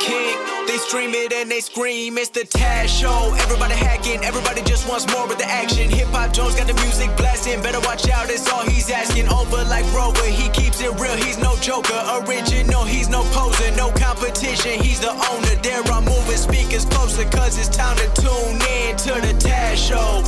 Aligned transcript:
kick. 0.00 0.36
They 0.66 0.78
stream 0.78 1.12
it 1.14 1.32
and 1.32 1.50
they 1.50 1.60
scream. 1.60 2.16
It's 2.18 2.30
the 2.30 2.40
Taz 2.40 2.88
Show. 2.88 3.34
Everybody 3.44 3.74
hacking. 3.74 4.24
Everybody 4.24 4.62
just 4.62 4.88
wants 4.88 5.06
more 5.12 5.26
with 5.28 5.38
the 5.38 5.46
action. 5.46 5.90
Hip 5.90 6.08
Hop 6.08 6.32
Jones 6.32 6.54
got 6.56 6.66
the 6.66 6.74
music 6.82 7.14
blasting. 7.16 7.62
Better 7.62 7.80
watch 7.80 8.08
out. 8.08 8.28
That's 8.28 8.50
all 8.50 8.64
he's 8.64 8.90
asking. 8.90 9.28
Over 9.28 9.62
like 9.68 9.84
Rover. 9.92 10.24
He 10.24 10.48
keeps 10.50 10.80
it 10.80 10.92
real. 10.98 11.16
He's 11.16 11.38
no 11.38 11.56
joker. 11.60 12.00
Original. 12.24 12.84
He's 12.84 13.08
no 13.08 13.22
poser. 13.30 13.70
No 13.76 13.90
competition. 13.92 14.80
He's 14.80 15.00
the 15.00 15.12
owner. 15.12 15.54
There 15.62 15.82
I'm 15.92 16.04
moving 16.04 16.36
speakers 16.36 16.86
closer. 16.86 17.28
Cause 17.30 17.58
it's 17.58 17.68
time 17.68 17.96
to 17.96 18.08
tune 18.20 18.58
in 18.80 18.96
to 19.04 19.12
the 19.20 19.34
Taz 19.38 19.76
Show. 19.76 20.24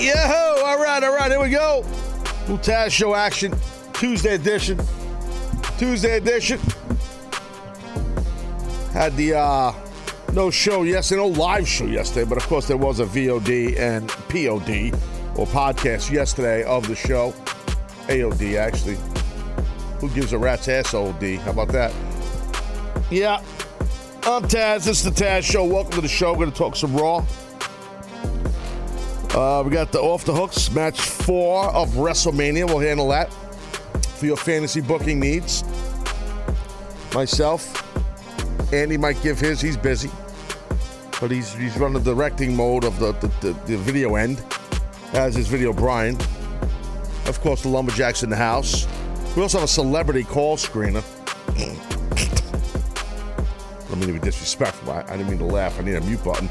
Yo, 0.00 0.14
all 0.64 0.78
right, 0.78 1.04
all 1.04 1.14
right, 1.14 1.30
here 1.30 1.42
we 1.42 1.50
go. 1.50 1.84
Little 2.48 2.56
Taz 2.56 2.90
Show 2.90 3.14
action, 3.14 3.52
Tuesday 3.92 4.34
edition. 4.36 4.80
Tuesday 5.80 6.18
edition. 6.18 6.60
Had 8.92 9.16
the 9.16 9.32
uh, 9.32 9.72
no 10.34 10.50
show 10.50 10.82
yesterday, 10.82 11.22
no 11.22 11.28
live 11.28 11.66
show 11.66 11.86
yesterday, 11.86 12.28
but 12.28 12.36
of 12.36 12.46
course 12.48 12.68
there 12.68 12.76
was 12.76 13.00
a 13.00 13.06
VOD 13.06 13.78
and 13.78 14.06
POD 14.28 14.92
or 15.38 15.46
podcast 15.46 16.10
yesterday 16.10 16.64
of 16.64 16.86
the 16.86 16.94
show. 16.94 17.32
AOD, 18.08 18.56
actually. 18.58 18.98
Who 20.00 20.10
gives 20.10 20.34
a 20.34 20.38
rat's 20.38 20.68
ass 20.68 20.92
OD? 20.92 21.36
How 21.36 21.52
about 21.52 21.68
that? 21.68 21.94
Yeah. 23.10 23.42
I'm 24.24 24.42
Taz. 24.42 24.84
This 24.84 25.02
is 25.02 25.04
the 25.04 25.10
Taz 25.12 25.44
Show. 25.44 25.64
Welcome 25.64 25.92
to 25.92 26.02
the 26.02 26.08
show. 26.08 26.32
We're 26.32 26.40
going 26.40 26.52
to 26.52 26.58
talk 26.58 26.76
some 26.76 26.94
Raw. 26.94 27.24
Uh, 29.30 29.62
we 29.64 29.70
got 29.70 29.92
the 29.92 30.00
off 30.02 30.26
the 30.26 30.34
hooks 30.34 30.70
match 30.72 31.00
four 31.00 31.70
of 31.70 31.88
WrestleMania. 31.92 32.66
We'll 32.66 32.80
handle 32.80 33.08
that 33.08 33.34
for 34.20 34.26
your 34.26 34.36
fantasy 34.36 34.82
booking 34.82 35.18
needs. 35.18 35.64
Myself, 37.14 37.82
Andy 38.70 38.98
might 38.98 39.20
give 39.22 39.40
his. 39.40 39.62
He's 39.62 39.78
busy, 39.78 40.10
but 41.20 41.30
he's 41.30 41.54
he's 41.54 41.76
running 41.78 42.02
the 42.02 42.14
directing 42.14 42.54
mode 42.54 42.84
of 42.84 42.98
the 43.00 43.12
the, 43.12 43.28
the, 43.40 43.52
the 43.64 43.78
video 43.78 44.16
end, 44.16 44.44
as 45.14 45.34
his 45.34 45.48
video 45.48 45.72
Brian. 45.72 46.16
Of 47.26 47.40
course, 47.40 47.62
the 47.62 47.68
lumberjacks 47.68 48.22
in 48.22 48.28
the 48.28 48.36
house. 48.36 48.86
We 49.34 49.42
also 49.42 49.58
have 49.58 49.64
a 49.64 49.72
celebrity 49.72 50.24
call 50.24 50.58
screener. 50.58 51.02
I 53.78 53.88
don't 53.88 54.00
mean 54.00 54.08
to 54.08 54.12
be 54.12 54.18
disrespectful. 54.18 54.92
I, 54.92 55.00
I 55.02 55.16
didn't 55.16 55.30
mean 55.30 55.38
to 55.38 55.46
laugh. 55.46 55.80
I 55.80 55.82
need 55.82 55.94
a 55.94 56.00
mute 56.02 56.22
button. 56.22 56.48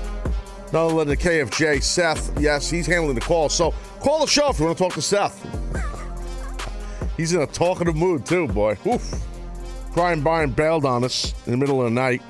Other 0.73 0.95
than 0.95 1.07
the 1.07 1.17
KFJ, 1.17 1.83
Seth. 1.83 2.39
Yes, 2.39 2.69
he's 2.69 2.87
handling 2.87 3.15
the 3.15 3.21
call. 3.21 3.49
So 3.49 3.73
call 3.99 4.21
the 4.21 4.27
show 4.27 4.49
if 4.49 4.59
you 4.59 4.65
want 4.65 4.77
to 4.77 4.83
talk 4.83 4.93
to 4.93 5.01
Seth. 5.01 5.85
he's 7.19 7.33
in 7.33 7.41
a 7.41 7.47
talkative 7.47 7.95
mood 7.95 8.25
too, 8.25 8.47
boy. 8.47 8.77
Oof. 8.87 9.13
Crying 9.91 10.21
Brian 10.21 10.51
bailed 10.51 10.85
on 10.85 11.03
us 11.03 11.33
in 11.45 11.51
the 11.51 11.57
middle 11.57 11.79
of 11.79 11.85
the 11.85 11.91
night. 11.91 12.21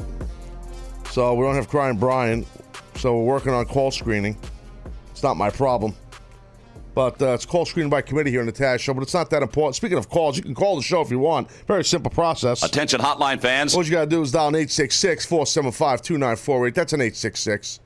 So 1.12 1.34
we 1.36 1.46
don't 1.46 1.56
have 1.56 1.70
Crying 1.70 1.98
Brian. 1.98 2.46
So 2.96 3.18
we're 3.18 3.26
working 3.26 3.54
on 3.54 3.66
call 3.66 3.92
screening. 3.92 4.38
It's 5.12 5.22
not 5.22 5.38
my 5.38 5.50
problem. 5.50 5.96
But 6.96 7.22
uh, 7.22 7.34
it's 7.34 7.46
call 7.46 7.66
screening 7.66 7.90
by 7.90 8.02
committee 8.02 8.32
here 8.32 8.40
in 8.40 8.46
the 8.48 8.52
Taz 8.52 8.80
Show, 8.80 8.94
but 8.94 9.04
it's 9.04 9.14
not 9.14 9.30
that 9.30 9.44
important. 9.44 9.76
Speaking 9.76 9.98
of 9.98 10.10
calls, 10.10 10.36
you 10.36 10.44
can 10.44 10.56
call 10.56 10.76
the 10.76 10.82
show 10.82 11.02
if 11.02 11.12
you 11.12 11.20
want. 11.20 11.50
Very 11.68 11.86
simple 11.86 12.10
process. 12.10 12.64
Attention, 12.64 13.00
hotline 13.00 13.40
fans. 13.40 13.76
All 13.76 13.86
you 13.86 13.92
got 13.92 14.06
to 14.06 14.10
do 14.10 14.22
is 14.22 14.32
dial 14.32 14.48
an 14.48 14.56
866 14.56 15.26
475 15.26 16.02
2948. 16.02 16.76
That's 16.76 16.94
an 16.94 17.02
866 17.02 17.80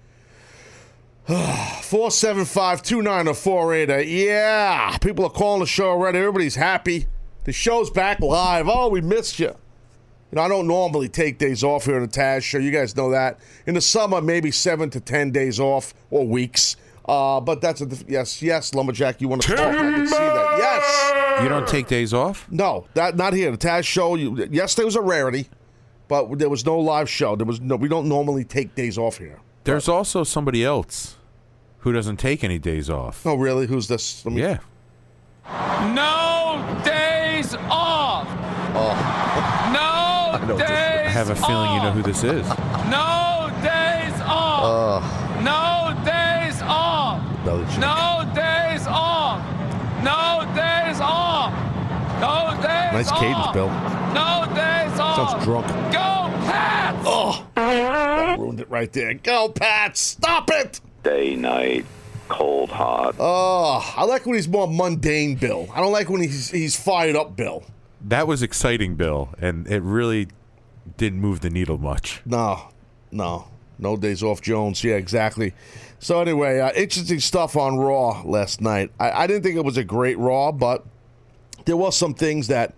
475 1.28 2.82
2948. 2.82 4.08
Yeah, 4.10 4.98
people 4.98 5.24
are 5.24 5.32
calling 5.32 5.61
the 5.61 5.66
show 5.66 5.92
already. 5.92 6.20
Everybody's 6.20 6.56
happy. 6.56 7.08
The 7.45 7.54
show's 7.54 7.89
back 7.89 8.20
live. 8.20 8.67
Oh, 8.67 8.89
we 8.89 9.00
missed 9.00 9.39
you. 9.39 9.48
You 9.48 9.56
know, 10.33 10.42
I 10.42 10.50
don't 10.50 10.67
normally 10.67 11.08
take 11.08 11.38
days 11.38 11.64
off 11.64 11.86
here 11.86 11.95
in 11.95 12.02
the 12.02 12.10
Taz 12.10 12.44
show. 12.44 12.58
You 12.58 12.72
guys 12.72 12.98
know 12.98 13.12
that. 13.12 13.39
In 13.66 13.76
the 13.76 13.80
summer, 13.80 14.20
maybe 14.20 14.52
seven 14.52 14.89
to 14.89 15.00
ten 15.00 15.32
days 15.32 15.62
off 15.62 15.94
or 16.10 16.28
weeks. 16.28 16.76
Uh, 17.06 17.39
but 17.39 17.62
that's 17.62 17.80
a 17.80 17.88
yes, 18.06 18.42
yes, 18.42 18.73
lumberjack. 18.73 19.22
You 19.22 19.30
want 19.30 19.44
to 19.44 19.56
talk? 19.56 19.60
I 19.60 19.76
can 19.76 20.06
see 20.06 20.17
that. 20.17 20.56
Yes. 20.58 21.42
You 21.42 21.48
don't 21.48 21.67
take 21.67 21.88
days 21.88 22.14
off? 22.14 22.52
No, 22.52 22.86
that 22.95 23.16
not 23.16 23.32
here. 23.32 23.50
The 23.50 23.58
Taz 23.58 23.86
show. 23.86 24.16
You, 24.16 24.45
yesterday 24.52 24.83
was 24.83 24.98
a 24.98 25.02
rarity, 25.02 25.48
but 26.10 26.38
there 26.38 26.50
was 26.50 26.66
no 26.66 26.78
live 26.80 27.10
show. 27.10 27.38
There 27.38 27.48
was 27.48 27.62
no. 27.62 27.78
We 27.78 27.88
don't 27.88 28.10
normally 28.10 28.44
take 28.44 28.76
days 28.76 28.98
off 28.98 29.20
here. 29.20 29.39
There's 29.64 29.88
also 29.88 30.24
somebody 30.24 30.64
else 30.64 31.16
who 31.80 31.92
doesn't 31.94 32.18
take 32.18 32.44
any 32.44 32.60
days 32.60 32.90
off. 32.90 33.26
Oh, 33.26 33.36
really? 33.36 33.68
Who's 33.68 33.88
this? 33.88 34.26
Let 34.26 34.34
me- 34.34 34.42
Yeah. 34.42 34.58
No 35.94 36.82
days 36.84 37.56
off. 37.70 38.28
Oh. 38.76 39.70
No 39.74 40.48
know 40.48 40.58
days 40.58 40.70
I 40.70 41.10
have 41.10 41.30
a 41.30 41.36
feeling 41.36 41.74
you 41.76 41.82
know 41.82 41.92
who 41.92 42.02
this 42.02 42.24
is. 42.24 42.48
No 42.90 43.50
days 43.62 44.20
off. 44.26 45.04
no 45.44 45.94
days 46.06 46.62
off. 46.64 47.22
No, 47.45 47.62
it's- 47.62 47.78
No 47.78 48.32
days 48.34 48.88
off. 48.88 49.40
No 50.04 50.44
days 50.56 51.00
off. 51.02 51.52
No 52.20 52.62
days 52.62 52.94
Nice 52.94 53.12
off. 53.12 53.20
cadence, 53.20 53.48
Bill. 53.54 53.70
No 54.14 54.45
days 54.56 55.00
off. 55.00 55.32
Sounds 55.32 55.44
drunk. 55.45 55.68
Go 55.92 56.30
Pats. 56.48 56.98
Oh, 57.06 57.45
that 57.78 58.39
ruined 58.39 58.60
it 58.60 58.70
right 58.70 58.92
there. 58.92 59.14
Go, 59.16 59.50
Pat. 59.50 59.98
Stop 59.98 60.50
it. 60.52 60.80
day, 61.04 61.36
night, 61.36 61.86
cold, 62.30 62.70
hot. 62.70 63.16
Oh, 63.20 63.94
I 63.98 64.04
like 64.06 64.26
when 64.26 64.36
he's 64.36 64.48
more 64.48 64.67
mundane, 64.67 65.36
Bill. 65.36 65.67
I 65.73 65.82
don't 65.82 65.92
like 65.92 66.10
when 66.10 66.22
he's 66.22 66.50
he's 66.52 66.76
fired 66.80 67.16
up, 67.16 67.36
Bill. 67.36 67.64
That 68.02 68.28
was 68.28 68.42
exciting, 68.44 68.95
Bill, 68.95 69.30
and 69.39 69.67
it 69.67 69.82
really 69.82 70.28
didn't 70.98 71.20
move 71.20 71.39
the 71.42 71.50
needle 71.50 71.78
much. 71.78 72.22
No, 72.26 72.70
no, 73.12 73.48
no 73.80 73.95
days 73.98 74.22
off, 74.23 74.42
Jones. 74.42 74.83
Yeah, 74.83 74.95
exactly. 74.95 75.54
So 76.00 76.20
anyway, 76.22 76.60
uh, 76.60 76.72
interesting 76.76 77.22
stuff 77.22 77.56
on 77.56 77.78
Raw 77.78 78.22
last 78.23 78.60
night. 78.60 78.92
I, 79.00 79.12
I 79.23 79.28
didn't 79.28 79.44
think 79.44 79.56
it 79.56 79.64
was 79.64 79.78
a 79.78 79.86
great 79.86 80.17
Raw, 80.17 80.52
but 80.52 80.86
there 81.66 81.78
was 81.78 81.95
some 81.95 82.14
things 82.14 82.48
that 82.48 82.76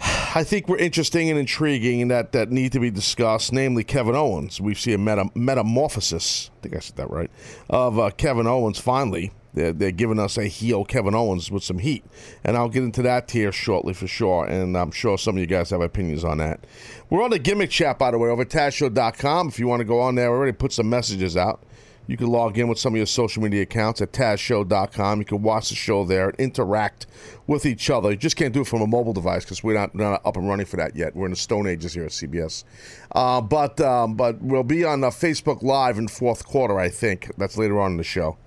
I 0.00 0.44
think 0.44 0.68
were 0.68 0.78
interesting 0.78 1.30
and 1.30 1.38
intriguing 1.38 2.02
and 2.02 2.10
that, 2.10 2.32
that 2.32 2.50
need 2.50 2.72
to 2.72 2.80
be 2.80 2.90
discussed, 2.90 3.52
namely 3.52 3.84
Kevin 3.84 4.14
Owens. 4.14 4.60
We 4.60 4.74
see 4.74 4.92
a 4.92 4.98
meta, 4.98 5.30
metamorphosis, 5.34 6.50
I 6.58 6.62
think 6.62 6.76
I 6.76 6.78
said 6.80 6.96
that 6.96 7.10
right, 7.10 7.30
of 7.68 7.98
uh, 7.98 8.10
Kevin 8.10 8.46
Owens 8.46 8.78
finally. 8.78 9.32
They're, 9.54 9.72
they're 9.72 9.90
giving 9.90 10.20
us 10.20 10.38
a 10.38 10.44
heel 10.44 10.84
Kevin 10.84 11.14
Owens 11.14 11.50
with 11.50 11.64
some 11.64 11.78
heat. 11.78 12.04
And 12.44 12.56
I'll 12.56 12.68
get 12.68 12.84
into 12.84 13.02
that 13.02 13.30
here 13.30 13.50
shortly 13.50 13.92
for 13.92 14.06
sure. 14.06 14.44
And 14.44 14.76
I'm 14.76 14.90
sure 14.92 15.18
some 15.18 15.36
of 15.36 15.40
you 15.40 15.46
guys 15.46 15.70
have 15.70 15.80
opinions 15.80 16.22
on 16.22 16.38
that. 16.38 16.64
We're 17.10 17.24
on 17.24 17.30
the 17.30 17.38
gimmick 17.38 17.70
chat, 17.70 17.98
by 17.98 18.10
the 18.10 18.18
way, 18.18 18.28
over 18.28 18.42
at 18.42 18.50
TazShow.com. 18.50 19.48
If 19.48 19.58
you 19.58 19.66
want 19.66 19.80
to 19.80 19.84
go 19.84 20.00
on 20.00 20.14
there, 20.14 20.30
we 20.30 20.36
already 20.36 20.52
put 20.52 20.72
some 20.72 20.88
messages 20.88 21.36
out. 21.36 21.62
You 22.08 22.16
can 22.16 22.28
log 22.28 22.56
in 22.56 22.68
with 22.68 22.78
some 22.78 22.94
of 22.94 22.96
your 22.96 23.04
social 23.04 23.42
media 23.42 23.62
accounts 23.62 24.00
at 24.00 24.12
TazShow.com. 24.12 25.18
You 25.18 25.24
can 25.26 25.42
watch 25.42 25.68
the 25.68 25.74
show 25.74 26.06
there 26.06 26.30
and 26.30 26.40
interact 26.40 27.06
with 27.46 27.66
each 27.66 27.90
other. 27.90 28.10
You 28.10 28.16
just 28.16 28.34
can't 28.34 28.54
do 28.54 28.62
it 28.62 28.66
from 28.66 28.80
a 28.80 28.86
mobile 28.86 29.12
device 29.12 29.44
because 29.44 29.62
we're 29.62 29.74
not, 29.74 29.94
not 29.94 30.22
up 30.24 30.38
and 30.38 30.48
running 30.48 30.64
for 30.64 30.78
that 30.78 30.96
yet. 30.96 31.14
We're 31.14 31.26
in 31.26 31.32
the 31.32 31.36
Stone 31.36 31.66
Ages 31.66 31.92
here 31.92 32.04
at 32.04 32.12
CBS. 32.12 32.64
Uh, 33.12 33.42
but 33.42 33.78
um, 33.82 34.14
but 34.14 34.40
we'll 34.40 34.62
be 34.62 34.86
on 34.86 35.04
uh, 35.04 35.10
Facebook 35.10 35.62
Live 35.62 35.98
in 35.98 36.08
fourth 36.08 36.46
quarter, 36.46 36.78
I 36.78 36.88
think. 36.88 37.30
That's 37.36 37.58
later 37.58 37.78
on 37.78 37.92
in 37.92 37.96
the 37.98 38.04
show. 38.04 38.38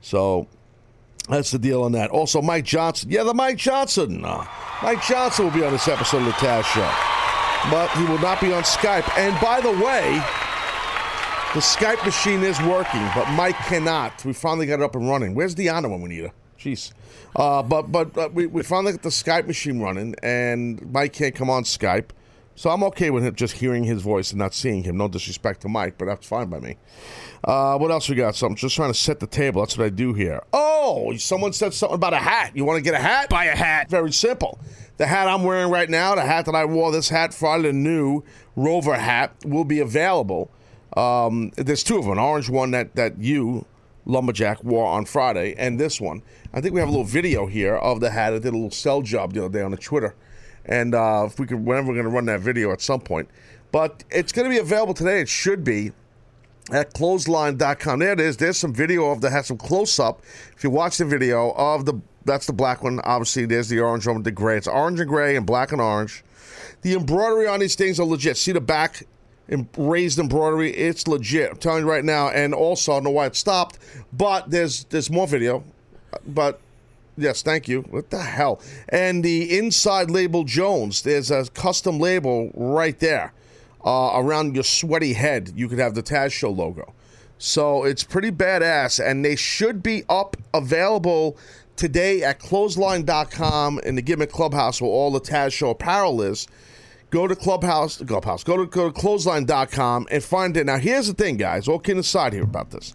So 0.00 0.46
that's 1.28 1.50
the 1.50 1.58
deal 1.58 1.82
on 1.82 1.90
that. 1.92 2.10
Also, 2.10 2.40
Mike 2.40 2.64
Johnson. 2.64 3.10
Yeah, 3.10 3.24
the 3.24 3.34
Mike 3.34 3.56
Johnson. 3.56 4.24
Uh, 4.24 4.46
Mike 4.84 5.02
Johnson 5.02 5.46
will 5.46 5.52
be 5.52 5.64
on 5.64 5.72
this 5.72 5.88
episode 5.88 6.18
of 6.18 6.26
the 6.26 6.32
Taz 6.32 6.62
Show. 6.62 7.70
But 7.72 7.90
he 7.90 8.04
will 8.04 8.20
not 8.20 8.40
be 8.40 8.52
on 8.52 8.62
Skype. 8.62 9.18
And 9.18 9.38
by 9.40 9.60
the 9.60 9.72
way, 9.84 10.22
the 11.54 11.58
Skype 11.60 12.04
machine 12.04 12.44
is 12.44 12.60
working, 12.62 13.04
but 13.12 13.28
Mike 13.32 13.56
cannot. 13.66 14.24
We 14.24 14.32
finally 14.32 14.66
got 14.66 14.78
it 14.78 14.82
up 14.84 14.94
and 14.94 15.08
running. 15.08 15.34
Where's 15.34 15.56
Deanna 15.56 15.90
when 15.90 16.00
we 16.00 16.08
need 16.08 16.22
her? 16.22 16.32
Jeez. 16.56 16.92
Uh, 17.34 17.60
but 17.64 17.90
but 17.90 18.16
uh, 18.16 18.28
we, 18.32 18.46
we 18.46 18.62
finally 18.62 18.92
got 18.92 19.02
the 19.02 19.08
Skype 19.08 19.48
machine 19.48 19.80
running, 19.80 20.14
and 20.22 20.92
Mike 20.92 21.12
can't 21.12 21.34
come 21.34 21.50
on 21.50 21.64
Skype. 21.64 22.10
So 22.54 22.70
I'm 22.70 22.84
okay 22.84 23.10
with 23.10 23.24
him 23.24 23.34
just 23.34 23.54
hearing 23.54 23.82
his 23.82 24.00
voice 24.00 24.30
and 24.30 24.38
not 24.38 24.54
seeing 24.54 24.84
him. 24.84 24.96
No 24.96 25.08
disrespect 25.08 25.62
to 25.62 25.68
Mike, 25.68 25.98
but 25.98 26.04
that's 26.04 26.24
fine 26.24 26.50
by 26.50 26.60
me. 26.60 26.76
Uh, 27.42 27.76
what 27.78 27.90
else 27.90 28.08
we 28.08 28.14
got? 28.14 28.36
Something 28.36 28.56
just 28.56 28.76
trying 28.76 28.92
to 28.92 28.98
set 28.98 29.18
the 29.18 29.26
table. 29.26 29.62
That's 29.62 29.76
what 29.76 29.86
I 29.86 29.88
do 29.88 30.14
here. 30.14 30.42
Oh, 30.52 31.16
someone 31.16 31.52
said 31.52 31.74
something 31.74 31.96
about 31.96 32.12
a 32.12 32.18
hat. 32.18 32.52
You 32.54 32.64
want 32.64 32.76
to 32.76 32.82
get 32.82 32.94
a 32.94 33.02
hat? 33.02 33.28
Buy 33.28 33.46
a 33.46 33.56
hat. 33.56 33.90
Very 33.90 34.12
simple. 34.12 34.60
The 34.98 35.06
hat 35.06 35.26
I'm 35.26 35.42
wearing 35.42 35.70
right 35.72 35.88
now, 35.88 36.14
the 36.14 36.22
hat 36.22 36.46
that 36.46 36.54
I 36.54 36.64
wore 36.66 36.92
this 36.92 37.08
hat 37.08 37.34
Friday, 37.34 37.68
the 37.68 37.72
new 37.72 38.22
Rover 38.54 38.94
hat, 38.94 39.34
will 39.44 39.64
be 39.64 39.80
available. 39.80 40.50
Um, 40.96 41.50
there's 41.56 41.82
two 41.82 41.98
of 41.98 42.04
them. 42.04 42.12
An 42.12 42.18
orange 42.18 42.48
one 42.48 42.72
that, 42.72 42.94
that 42.96 43.18
you, 43.18 43.64
Lumberjack, 44.06 44.64
wore 44.64 44.86
on 44.86 45.04
Friday, 45.04 45.54
and 45.56 45.78
this 45.78 46.00
one. 46.00 46.22
I 46.52 46.60
think 46.60 46.74
we 46.74 46.80
have 46.80 46.88
a 46.88 46.92
little 46.92 47.04
video 47.04 47.46
here 47.46 47.76
of 47.76 48.00
the 48.00 48.10
hat. 48.10 48.32
I 48.32 48.38
did 48.38 48.48
a 48.48 48.56
little 48.56 48.70
sell 48.70 49.02
job 49.02 49.32
the 49.32 49.44
other 49.44 49.58
day 49.58 49.62
on 49.62 49.70
the 49.70 49.76
Twitter. 49.76 50.14
And 50.64 50.94
uh, 50.94 51.24
if 51.26 51.38
we 51.38 51.46
could, 51.46 51.64
whenever 51.64 51.88
we're 51.88 51.94
going 51.94 52.06
to 52.06 52.10
run 52.10 52.26
that 52.26 52.40
video 52.40 52.72
at 52.72 52.80
some 52.80 53.00
point. 53.00 53.28
But 53.72 54.04
it's 54.10 54.32
going 54.32 54.44
to 54.44 54.50
be 54.50 54.58
available 54.58 54.94
today. 54.94 55.20
It 55.20 55.28
should 55.28 55.64
be 55.64 55.92
at 56.72 56.92
clothesline.com. 56.92 57.98
There 58.00 58.12
it 58.12 58.20
is. 58.20 58.36
There's 58.36 58.58
some 58.58 58.74
video 58.74 59.10
of 59.10 59.20
that 59.20 59.30
has 59.30 59.46
some 59.46 59.56
close 59.56 59.98
up. 59.98 60.22
If 60.56 60.64
you 60.64 60.70
watch 60.70 60.98
the 60.98 61.04
video 61.04 61.52
of 61.52 61.86
the 61.86 62.00
that's 62.24 62.46
the 62.46 62.52
black 62.52 62.82
one. 62.82 63.00
Obviously, 63.04 63.46
there's 63.46 63.68
the 63.68 63.80
orange 63.80 64.06
one 64.06 64.16
with 64.16 64.24
the 64.24 64.30
gray. 64.30 64.56
It's 64.56 64.68
orange 64.68 65.00
and 65.00 65.08
gray 65.08 65.36
and 65.36 65.46
black 65.46 65.72
and 65.72 65.80
orange. 65.80 66.22
The 66.82 66.94
embroidery 66.94 67.46
on 67.46 67.60
these 67.60 67.74
things 67.74 67.98
are 68.00 68.06
legit. 68.06 68.36
See 68.36 68.52
the 68.52 68.60
back 68.60 69.06
raised 69.76 70.18
embroidery. 70.18 70.70
It's 70.70 71.08
legit. 71.08 71.50
I'm 71.50 71.56
telling 71.56 71.84
you 71.84 71.90
right 71.90 72.04
now. 72.04 72.28
And 72.28 72.54
also, 72.54 72.92
I 72.92 72.96
don't 72.96 73.04
know 73.04 73.10
why 73.10 73.26
it 73.26 73.36
stopped, 73.36 73.78
but 74.12 74.50
there's 74.50 74.84
there's 74.84 75.10
more 75.10 75.26
video. 75.26 75.64
But 76.26 76.60
yes, 77.16 77.42
thank 77.42 77.68
you. 77.68 77.82
What 77.82 78.10
the 78.10 78.20
hell? 78.20 78.60
And 78.88 79.24
the 79.24 79.58
inside 79.58 80.10
label 80.10 80.44
Jones. 80.44 81.02
There's 81.02 81.30
a 81.30 81.46
custom 81.50 81.98
label 81.98 82.50
right 82.54 82.98
there 82.98 83.32
uh, 83.84 84.12
around 84.14 84.54
your 84.54 84.64
sweaty 84.64 85.12
head. 85.12 85.52
You 85.54 85.68
could 85.68 85.78
have 85.78 85.94
the 85.94 86.02
Taz 86.02 86.32
Show 86.32 86.50
logo. 86.50 86.94
So 87.38 87.84
it's 87.84 88.04
pretty 88.04 88.30
badass, 88.30 89.02
and 89.04 89.24
they 89.24 89.34
should 89.34 89.82
be 89.82 90.04
up 90.10 90.36
available 90.52 91.38
today 91.74 92.22
at 92.22 92.38
clothesline.com 92.38 93.78
in 93.80 93.94
the 93.94 94.02
Gimmick 94.02 94.30
Clubhouse 94.30 94.82
where 94.82 94.90
all 94.90 95.10
the 95.10 95.20
Taz 95.20 95.52
Show 95.52 95.70
apparel 95.70 96.20
is. 96.20 96.46
Go 97.10 97.26
to 97.26 97.34
Clubhouse, 97.34 97.96
Clubhouse, 97.96 98.44
go 98.44 98.56
to, 98.56 98.66
go 98.66 98.90
to 98.90 98.92
clothesline.com 99.00 100.06
and 100.10 100.22
find 100.22 100.56
it. 100.56 100.64
Now, 100.66 100.78
here's 100.78 101.08
the 101.08 101.14
thing, 101.14 101.36
guys, 101.36 101.66
all 101.66 101.80
kidding 101.80 101.98
aside 102.00 102.32
here 102.32 102.44
about 102.44 102.70
this. 102.70 102.94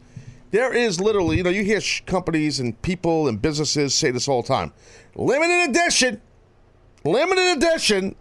There 0.51 0.73
is 0.73 1.01
literally, 1.01 1.35
you 1.38 1.44
know, 1.44 1.50
you 1.50 1.63
hear 1.65 1.81
sh- 1.81 2.01
companies 2.06 2.62
and 2.62 2.81
people 2.81 3.27
and 3.27 3.41
businesses 3.41 3.94
say 3.94 4.12
this 4.12 4.27
all 4.29 4.41
the 4.41 4.47
time 4.47 4.71
limited 5.15 5.69
edition, 5.69 6.21
limited 7.03 7.57
edition. 7.57 8.15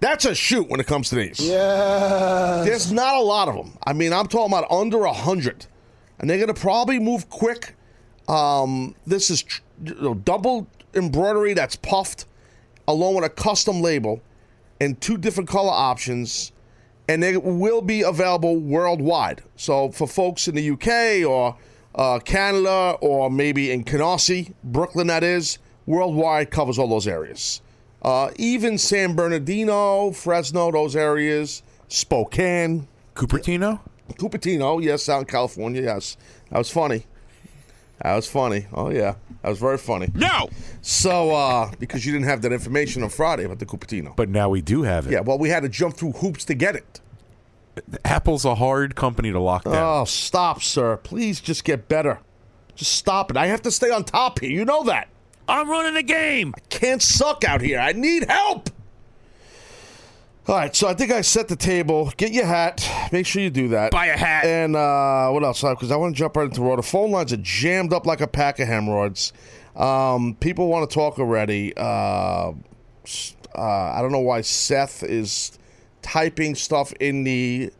That's 0.00 0.24
a 0.26 0.34
shoot 0.34 0.68
when 0.68 0.78
it 0.80 0.86
comes 0.86 1.08
to 1.10 1.16
these. 1.16 1.40
Yeah. 1.40 2.62
There's 2.64 2.92
not 2.92 3.16
a 3.16 3.20
lot 3.20 3.48
of 3.48 3.56
them. 3.56 3.76
I 3.86 3.92
mean, 3.94 4.12
I'm 4.12 4.26
talking 4.26 4.52
about 4.56 4.70
under 4.70 5.04
a 5.04 5.12
hundred, 5.12 5.66
and 6.18 6.28
they're 6.28 6.36
going 6.36 6.52
to 6.54 6.58
probably 6.60 6.98
move 6.98 7.28
quick. 7.30 7.74
Um, 8.28 8.94
this 9.06 9.30
is 9.30 9.42
tr- 9.42 9.62
you 9.84 9.94
know, 10.00 10.14
double 10.14 10.66
embroidery 10.94 11.54
that's 11.54 11.76
puffed, 11.76 12.26
along 12.88 13.14
with 13.16 13.24
a 13.24 13.30
custom 13.30 13.80
label, 13.80 14.20
and 14.80 15.00
two 15.00 15.16
different 15.16 15.48
color 15.48 15.72
options, 15.72 16.52
and 17.08 17.22
they 17.22 17.36
will 17.36 17.82
be 17.82 18.02
available 18.02 18.58
worldwide. 18.58 19.42
So 19.56 19.90
for 19.90 20.06
folks 20.06 20.48
in 20.48 20.54
the 20.54 20.70
UK 20.70 21.28
or 21.28 21.56
uh, 21.94 22.18
Canada 22.20 22.96
or 23.00 23.30
maybe 23.30 23.70
in 23.70 23.84
Canarsie, 23.84 24.52
Brooklyn, 24.62 25.06
that 25.06 25.24
is 25.24 25.58
worldwide 25.86 26.50
covers 26.50 26.78
all 26.78 26.88
those 26.88 27.06
areas. 27.06 27.62
Uh, 28.02 28.30
even 28.36 28.78
San 28.78 29.16
Bernardino, 29.16 30.12
Fresno, 30.12 30.70
those 30.70 30.94
areas, 30.94 31.62
Spokane, 31.88 32.86
Cupertino? 33.14 33.80
Cupertino, 34.12 34.82
yes, 34.82 35.08
out 35.08 35.20
in 35.20 35.24
California, 35.24 35.82
yes. 35.82 36.16
That 36.50 36.58
was 36.58 36.70
funny. 36.70 37.06
That 38.02 38.14
was 38.14 38.28
funny. 38.28 38.66
Oh 38.72 38.90
yeah, 38.90 39.14
that 39.42 39.48
was 39.48 39.58
very 39.58 39.78
funny. 39.78 40.10
No! 40.14 40.48
So, 40.82 41.30
uh, 41.34 41.72
because 41.78 42.04
you 42.04 42.12
didn't 42.12 42.26
have 42.26 42.42
that 42.42 42.52
information 42.52 43.02
on 43.02 43.08
Friday 43.08 43.44
about 43.44 43.58
the 43.58 43.66
Cupertino. 43.66 44.14
But 44.14 44.28
now 44.28 44.48
we 44.48 44.60
do 44.60 44.82
have 44.82 45.06
it. 45.06 45.12
yeah, 45.12 45.20
well, 45.20 45.38
we 45.38 45.48
had 45.48 45.62
to 45.62 45.68
jump 45.68 45.96
through 45.96 46.12
hoops 46.12 46.44
to 46.46 46.54
get 46.54 46.76
it. 46.76 47.00
Apple's 48.04 48.44
a 48.44 48.54
hard 48.54 48.94
company 48.94 49.32
to 49.32 49.40
lock 49.40 49.64
down. 49.64 49.74
Oh, 49.76 50.04
stop, 50.04 50.62
sir. 50.62 50.96
Please 50.98 51.40
just 51.40 51.64
get 51.64 51.88
better. 51.88 52.20
Just 52.74 52.92
stop 52.92 53.30
it. 53.30 53.36
I 53.36 53.46
have 53.46 53.62
to 53.62 53.70
stay 53.70 53.90
on 53.90 54.04
top 54.04 54.40
here. 54.40 54.50
You 54.50 54.64
know 54.64 54.84
that. 54.84 55.08
I'm 55.48 55.68
running 55.70 55.94
the 55.94 56.02
game. 56.02 56.54
I 56.56 56.60
Can't 56.68 57.02
suck 57.02 57.44
out 57.44 57.60
here. 57.60 57.78
I 57.78 57.92
need 57.92 58.28
help. 58.28 58.70
All 60.48 60.54
right, 60.54 60.74
so 60.76 60.86
I 60.86 60.94
think 60.94 61.10
I 61.10 61.22
set 61.22 61.48
the 61.48 61.56
table. 61.56 62.12
Get 62.16 62.30
your 62.32 62.46
hat. 62.46 62.88
Make 63.10 63.26
sure 63.26 63.42
you 63.42 63.50
do 63.50 63.68
that. 63.70 63.90
Buy 63.90 64.06
a 64.06 64.16
hat. 64.16 64.44
And 64.44 64.76
uh, 64.76 65.28
what 65.30 65.42
else? 65.42 65.62
Because 65.62 65.90
I 65.90 65.96
want 65.96 66.14
to 66.14 66.18
jump 66.18 66.36
right 66.36 66.44
into 66.46 66.62
Raw. 66.62 66.76
The 66.76 66.82
phone 66.84 67.10
lines 67.10 67.32
are 67.32 67.38
jammed 67.38 67.92
up 67.92 68.06
like 68.06 68.20
a 68.20 68.28
pack 68.28 68.60
of 68.60 68.68
hemorrhoids. 68.68 69.32
Um, 69.74 70.36
people 70.38 70.68
want 70.68 70.88
to 70.88 70.94
talk 70.94 71.18
already. 71.18 71.76
Uh, 71.76 72.52
uh, 73.56 73.60
I 73.60 73.98
don't 74.00 74.12
know 74.12 74.20
why 74.20 74.42
Seth 74.42 75.02
is 75.02 75.58
typing 76.02 76.54
stuff 76.54 76.92
in 77.00 77.24
the 77.24 77.72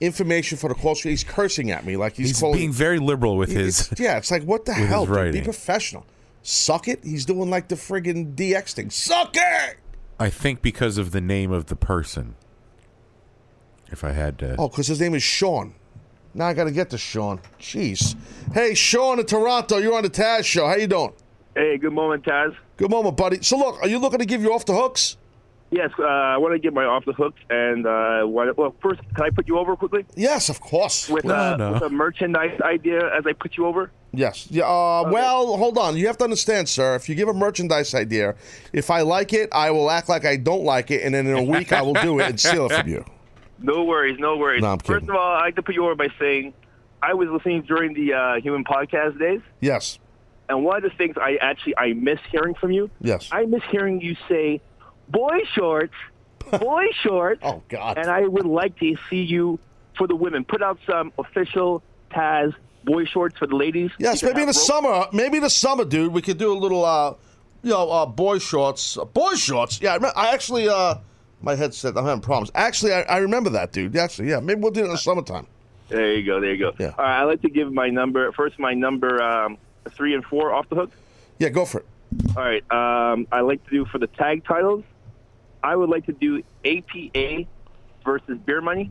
information 0.00 0.58
for 0.58 0.68
the 0.68 0.74
call. 0.76 0.94
He's 0.94 1.24
cursing 1.24 1.72
at 1.72 1.84
me 1.84 1.96
like 1.96 2.14
he's, 2.14 2.28
He's 2.28 2.40
calling. 2.40 2.58
being 2.58 2.72
very 2.72 3.00
liberal 3.00 3.36
with 3.36 3.50
his. 3.50 3.80
It's- 3.92 4.00
yeah, 4.00 4.16
it's 4.18 4.30
like 4.30 4.44
what 4.44 4.64
the 4.64 4.74
hell? 4.74 5.06
Dude? 5.06 5.32
Be 5.32 5.40
professional. 5.42 6.06
Suck 6.42 6.86
it. 6.86 7.00
He's 7.02 7.24
doing 7.24 7.50
like 7.50 7.66
the 7.66 7.74
friggin' 7.74 8.36
DX 8.36 8.74
thing. 8.74 8.90
Suck 8.90 9.30
it. 9.34 9.78
I 10.18 10.30
think 10.30 10.62
because 10.62 10.98
of 10.98 11.10
the 11.12 11.20
name 11.20 11.52
of 11.52 11.66
the 11.66 11.76
person. 11.76 12.36
If 13.90 14.02
I 14.02 14.12
had 14.12 14.38
to. 14.40 14.56
Oh, 14.58 14.68
because 14.68 14.86
his 14.88 15.00
name 15.00 15.14
is 15.14 15.22
Sean. 15.22 15.74
Now 16.34 16.46
I 16.46 16.54
got 16.54 16.64
to 16.64 16.70
get 16.72 16.90
to 16.90 16.98
Sean. 16.98 17.40
Jeez. 17.60 18.16
Hey, 18.52 18.74
Sean 18.74 19.18
in 19.20 19.26
Toronto. 19.26 19.78
You're 19.78 19.94
on 19.96 20.02
the 20.02 20.10
Taz 20.10 20.44
show. 20.44 20.66
How 20.66 20.74
you 20.76 20.86
doing? 20.86 21.12
Hey, 21.54 21.78
good 21.78 21.92
moment, 21.92 22.24
Taz. 22.24 22.54
Good 22.76 22.90
moment, 22.90 23.16
buddy. 23.16 23.42
So 23.42 23.56
look, 23.56 23.80
are 23.82 23.88
you 23.88 23.98
looking 23.98 24.18
to 24.18 24.26
give 24.26 24.42
you 24.42 24.52
off 24.52 24.66
the 24.66 24.74
hooks? 24.74 25.16
Yes, 25.70 25.90
uh, 25.98 26.02
I 26.04 26.36
want 26.36 26.52
to 26.52 26.58
get 26.60 26.72
my 26.74 26.84
off 26.84 27.04
the 27.06 27.12
hooks 27.12 27.40
and 27.50 27.86
uh, 27.86 28.22
what, 28.24 28.56
well, 28.56 28.74
first, 28.80 29.00
can 29.14 29.24
I 29.24 29.30
put 29.30 29.48
you 29.48 29.58
over 29.58 29.74
quickly 29.74 30.04
Yes, 30.14 30.48
of 30.48 30.60
course. 30.60 31.08
with, 31.08 31.24
No, 31.24 31.34
uh, 31.34 31.56
no. 31.56 31.72
with 31.72 31.82
a 31.82 31.90
merchandise 31.90 32.60
idea 32.60 33.00
as 33.16 33.26
I 33.26 33.32
put 33.32 33.56
you 33.56 33.66
over? 33.66 33.90
Yes. 34.16 34.46
Yeah. 34.50 34.64
Uh, 34.64 35.08
Well, 35.10 35.56
hold 35.56 35.78
on. 35.78 35.96
You 35.96 36.06
have 36.06 36.18
to 36.18 36.24
understand, 36.24 36.68
sir. 36.68 36.94
If 36.96 37.08
you 37.08 37.14
give 37.14 37.28
a 37.28 37.34
merchandise 37.34 37.94
idea, 37.94 38.34
if 38.72 38.90
I 38.90 39.02
like 39.02 39.32
it, 39.32 39.48
I 39.52 39.70
will 39.70 39.90
act 39.90 40.08
like 40.08 40.24
I 40.24 40.36
don't 40.36 40.64
like 40.64 40.90
it, 40.90 41.02
and 41.04 41.14
then 41.14 41.26
in 41.26 41.36
a 41.36 41.42
week 41.42 41.72
I 41.72 41.82
will 41.82 41.94
do 41.94 42.18
it 42.20 42.26
and 42.30 42.40
steal 42.40 42.66
it 42.66 42.72
from 42.72 42.88
you. 42.88 43.04
No 43.58 43.84
worries, 43.84 44.18
no 44.18 44.36
worries. 44.36 44.60
No, 44.60 44.76
First 44.84 45.04
of 45.08 45.14
all, 45.14 45.32
I 45.34 45.40
like 45.40 45.56
to 45.56 45.62
put 45.62 45.74
you 45.74 45.82
over 45.86 45.94
by 45.94 46.08
saying 46.18 46.52
I 47.02 47.14
was 47.14 47.30
listening 47.30 47.62
during 47.62 47.94
the 47.94 48.12
uh, 48.12 48.34
Human 48.40 48.64
Podcast 48.64 49.18
days, 49.18 49.40
Yes. 49.60 49.98
and 50.50 50.62
one 50.62 50.76
of 50.76 50.82
the 50.82 50.94
things 50.94 51.16
I 51.18 51.36
actually 51.40 51.74
I 51.78 51.94
miss 51.94 52.18
hearing 52.30 52.54
from 52.54 52.70
you. 52.72 52.90
Yes. 53.00 53.30
I 53.32 53.46
miss 53.46 53.62
hearing 53.70 54.02
you 54.02 54.14
say, 54.28 54.60
"Boy 55.08 55.38
shorts, 55.54 55.94
boy 56.60 56.84
shorts." 57.02 57.40
Oh 57.42 57.62
God. 57.70 57.96
And 57.96 58.08
I 58.10 58.26
would 58.26 58.44
like 58.44 58.78
to 58.80 58.94
see 59.08 59.22
you 59.22 59.58
for 59.96 60.06
the 60.06 60.14
women 60.16 60.44
put 60.44 60.60
out 60.62 60.78
some 60.86 61.10
official 61.18 61.82
Taz 62.10 62.52
boy 62.86 63.04
shorts 63.04 63.36
for 63.36 63.46
the 63.46 63.56
ladies. 63.56 63.90
Yes, 63.98 64.22
maybe 64.22 64.40
in 64.40 64.46
the 64.46 64.54
have 64.54 64.56
ro- 64.56 64.62
summer. 64.62 65.06
Maybe 65.12 65.36
in 65.36 65.42
the 65.42 65.50
summer, 65.50 65.84
dude. 65.84 66.12
We 66.12 66.22
could 66.22 66.38
do 66.38 66.52
a 66.52 66.56
little, 66.58 66.84
uh, 66.84 67.14
you 67.62 67.70
know, 67.70 67.90
uh, 67.90 68.06
boy 68.06 68.38
shorts. 68.38 68.96
Uh, 68.96 69.04
boy 69.04 69.34
shorts. 69.34 69.80
Yeah, 69.82 69.94
I, 69.94 69.98
remem- 69.98 70.12
I 70.16 70.32
actually, 70.32 70.68
uh, 70.68 70.94
my 71.42 71.54
headset. 71.54 71.96
I'm 71.98 72.04
having 72.04 72.22
problems. 72.22 72.50
Actually, 72.54 72.94
I, 72.94 73.02
I 73.02 73.16
remember 73.18 73.50
that, 73.50 73.72
dude. 73.72 73.94
Actually, 73.96 74.30
yeah. 74.30 74.40
Maybe 74.40 74.60
we'll 74.60 74.70
do 74.70 74.80
it 74.80 74.86
in 74.86 74.90
the 74.92 74.98
summertime. 74.98 75.46
There 75.88 76.14
you 76.14 76.24
go. 76.24 76.40
There 76.40 76.52
you 76.54 76.58
go. 76.58 76.72
Yeah. 76.78 76.92
All 76.98 77.04
right. 77.04 77.20
I 77.20 77.24
like 77.24 77.42
to 77.42 77.50
give 77.50 77.72
my 77.72 77.90
number 77.90 78.32
first. 78.32 78.58
My 78.58 78.72
number 78.74 79.22
um, 79.22 79.58
three 79.90 80.14
and 80.14 80.24
four 80.24 80.52
off 80.54 80.68
the 80.68 80.76
hook. 80.76 80.90
Yeah, 81.38 81.50
go 81.50 81.64
for 81.64 81.80
it. 81.80 81.86
All 82.36 82.42
right. 82.42 82.62
Um, 82.72 83.26
I 83.30 83.40
like 83.40 83.62
to 83.64 83.70
do 83.70 83.84
for 83.84 83.98
the 83.98 84.06
tag 84.06 84.44
titles. 84.44 84.84
I 85.62 85.76
would 85.76 85.90
like 85.90 86.06
to 86.06 86.12
do 86.12 86.42
APA 86.64 87.48
versus 88.04 88.38
Beer 88.46 88.60
Money. 88.60 88.90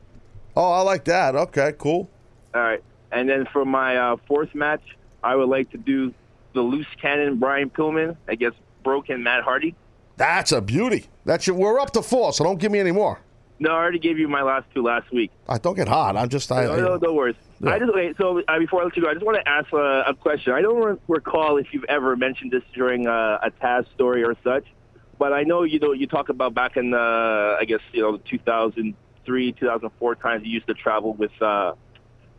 Oh, 0.55 0.72
I 0.72 0.81
like 0.81 1.05
that. 1.05 1.36
Okay, 1.36 1.74
cool. 1.77 2.10
All 2.53 2.62
right. 2.62 2.84
And 3.15 3.29
then 3.29 3.45
for 3.51 3.63
my 3.63 3.95
uh, 3.95 4.17
fourth 4.27 4.53
match, 4.53 4.84
I 5.24 5.36
would 5.36 5.48
like 5.48 5.72
to 5.72 5.77
do 5.77 6.13
the 6.53 6.62
loose 6.62 6.88
cannon 7.01 7.39
Brian 7.39 7.69
Pillman 7.69 8.17
against 8.27 8.57
broken 8.84 9.24
Matt 9.24 9.43
Hardy. 9.43 9.74
That's 10.17 10.51
a 10.51 10.62
beauty. 10.62 11.05
That's 11.24 11.48
your, 11.48 11.55
we're 11.55 11.79
up 11.79 11.91
to 11.91 12.01
four, 12.01 12.34
so 12.34 12.43
don't 12.43 12.60
give 12.60 12.72
me 12.74 12.79
any 12.79 12.91
more. 12.91 13.19
No, 13.57 13.72
I 13.72 13.75
already 13.75 14.00
gave 14.00 14.19
you 14.19 14.27
my 14.27 14.41
last 14.41 14.65
two 14.74 14.84
last 14.84 15.10
week. 15.13 15.31
I 15.48 15.57
don't 15.57 15.75
get 15.75 15.88
hot. 15.88 16.17
I'm 16.17 16.27
just. 16.27 16.51
I, 16.51 16.65
No, 16.65 16.75
no, 16.75 16.98
no 16.98 17.13
worries. 17.13 17.38
Yeah. 17.62 17.72
I 17.72 17.79
just 17.79 17.93
wait. 17.95 18.17
So 18.17 18.41
uh, 18.45 18.60
before 18.60 18.81
I 18.81 18.84
let 18.84 18.98
you 18.98 19.03
go, 19.03 19.10
I 19.10 19.13
just 19.13 19.25
want 19.25 19.38
to 19.38 19.48
ask 19.48 19.72
uh, 19.74 20.03
a 20.05 20.13
question. 20.13 20.51
I 20.51 20.62
don't 20.62 20.84
re- 20.84 20.98
recall 21.07 21.55
if 21.55 21.67
you've 21.74 21.86
ever 21.86 22.17
mentioned 22.17 22.51
this 22.51 22.63
during 22.74 23.07
uh, 23.07 23.39
a 23.41 23.51
Taz 23.51 23.89
story 23.93 24.25
or 24.25 24.36
such, 24.43 24.65
but 25.17 25.31
I 25.31 25.43
know 25.43 25.63
you 25.63 25.79
know 25.79 25.93
you 25.93 26.05
talk 26.05 26.27
about 26.27 26.53
back 26.53 26.75
in 26.75 26.93
uh, 26.93 26.98
I 27.57 27.63
guess 27.65 27.79
you 27.93 28.01
know 28.01 28.17
2003, 28.17 29.51
2004 29.53 30.15
times 30.15 30.45
you 30.45 30.51
used 30.51 30.67
to 30.67 30.74
travel 30.74 31.13
with 31.13 31.31
uh, 31.41 31.75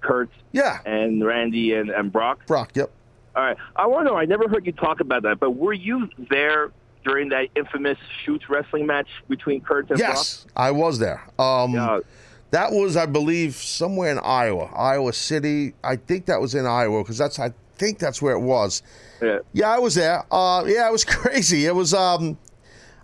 Kurt 0.07 0.31
yeah, 0.53 0.79
and 0.85 1.25
Randy 1.25 1.75
and, 1.75 1.91
and 1.91 2.13
Brock. 2.13 2.47
Brock. 2.47 2.71
Yep. 2.75 2.91
All 3.35 3.43
right. 3.43 3.57
I 3.75 3.87
want 3.87 4.07
to 4.07 4.13
know. 4.13 4.19
I 4.19 4.25
never 4.25 4.49
heard 4.49 4.65
you 4.65 4.73
talk 4.73 5.01
about 5.01 5.23
that, 5.25 5.39
but 5.41 5.51
were 5.53 5.73
you 5.73 6.09
there 6.31 6.71
during 7.05 7.29
that 7.31 7.49
infamous 7.55 7.99
shoots 8.25 8.49
wrestling 8.49 8.87
match 8.87 9.09
between 9.29 9.61
Kurt 9.61 9.91
and 9.91 9.99
Yes, 9.99 10.47
I 10.57 10.71
was 10.71 10.99
there. 10.99 11.23
Um, 11.39 11.73
Brock? 11.73 12.05
that 12.51 12.73
was, 12.73 12.97
I 12.97 13.07
believe, 13.07 13.55
somewhere 13.57 14.11
in 14.11 14.19
Iowa, 14.19 14.67
Iowa 14.75 15.13
City. 15.13 15.75
I 15.85 15.97
think 15.97 16.27
that 16.27 16.41
was 16.41 16.55
in 16.55 16.67
Iowa 16.67 17.03
because 17.03 17.19
that's. 17.19 17.39
I 17.39 17.53
think 17.77 17.99
that's 17.99 18.23
where 18.23 18.35
it 18.35 18.41
was. 18.41 18.83
Yeah. 19.21 19.29
Yeah. 19.29 19.39
Yeah, 19.53 19.71
I 19.75 19.79
was 19.79 19.95
there. 19.95 20.25
Uh, 20.31 20.65
yeah, 20.67 20.89
it 20.89 20.93
was 20.93 21.05
crazy. 21.17 21.67
It 21.67 21.75
was. 21.75 21.93
Um, 21.95 22.39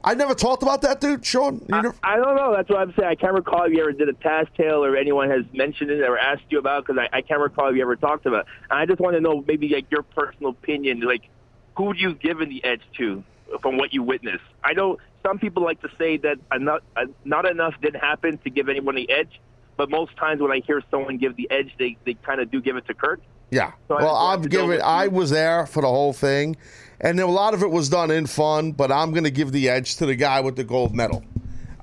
I 0.04 0.14
never 0.14 0.34
talked 0.34 0.62
about 0.62 0.82
that, 0.82 1.00
dude. 1.00 1.24
Sean, 1.24 1.64
I, 1.72 1.80
never- 1.82 1.94
I 2.02 2.16
don't 2.16 2.36
know. 2.36 2.52
That's 2.54 2.68
what 2.68 2.78
I'm 2.80 2.92
saying. 2.98 3.08
I 3.08 3.14
can't 3.14 3.34
recall 3.34 3.64
if 3.64 3.72
you 3.72 3.80
ever 3.80 3.92
did 3.92 4.08
a 4.08 4.12
Taz 4.14 4.46
tale 4.56 4.84
or 4.84 4.96
anyone 4.96 5.30
has 5.30 5.44
mentioned 5.52 5.90
it 5.90 6.00
or 6.02 6.18
asked 6.18 6.42
you 6.50 6.58
about 6.58 6.86
because 6.86 7.00
I, 7.00 7.18
I 7.18 7.22
can't 7.22 7.40
recall 7.40 7.68
if 7.68 7.76
you 7.76 7.82
ever 7.82 7.96
talked 7.96 8.26
about. 8.26 8.40
it. 8.40 8.46
And 8.70 8.78
I 8.80 8.86
just 8.86 9.00
want 9.00 9.14
to 9.14 9.20
know 9.20 9.44
maybe 9.46 9.68
like 9.68 9.90
your 9.90 10.02
personal 10.02 10.50
opinion. 10.50 11.00
Like, 11.00 11.22
who 11.76 11.84
would 11.84 11.98
you 12.00 12.14
given 12.14 12.48
the 12.48 12.64
edge 12.64 12.82
to 12.98 13.22
from 13.60 13.76
what 13.76 13.92
you 13.94 14.02
witnessed? 14.02 14.42
I 14.64 14.72
know 14.72 14.98
some 15.24 15.38
people 15.38 15.62
like 15.62 15.80
to 15.82 15.88
say 15.98 16.16
that 16.18 16.38
enough, 16.52 16.80
uh, 16.96 17.06
not 17.24 17.48
enough 17.48 17.74
didn't 17.80 18.00
happen 18.00 18.38
to 18.38 18.50
give 18.50 18.68
anyone 18.68 18.96
the 18.96 19.08
edge. 19.10 19.40
But 19.76 19.88
most 19.88 20.16
times 20.16 20.40
when 20.40 20.52
I 20.52 20.60
hear 20.66 20.82
someone 20.90 21.16
give 21.16 21.34
the 21.36 21.50
edge, 21.50 21.72
they, 21.78 21.96
they 22.04 22.14
kind 22.14 22.40
of 22.40 22.50
do 22.50 22.60
give 22.60 22.76
it 22.76 22.86
to 22.88 22.94
Kurt. 22.94 23.22
Yeah. 23.52 23.72
So 23.86 23.96
well, 23.96 24.36
go 24.38 24.48
given. 24.48 24.80
I 24.82 25.08
was 25.08 25.30
there 25.30 25.66
for 25.66 25.82
the 25.82 25.88
whole 25.88 26.14
thing, 26.14 26.56
and 27.00 27.20
a 27.20 27.26
lot 27.26 27.52
of 27.52 27.62
it 27.62 27.70
was 27.70 27.90
done 27.90 28.10
in 28.10 28.26
fun. 28.26 28.72
But 28.72 28.90
I'm 28.90 29.10
going 29.12 29.24
to 29.24 29.30
give 29.30 29.52
the 29.52 29.68
edge 29.68 29.96
to 29.96 30.06
the 30.06 30.16
guy 30.16 30.40
with 30.40 30.56
the 30.56 30.64
gold 30.64 30.94
medal. 30.94 31.22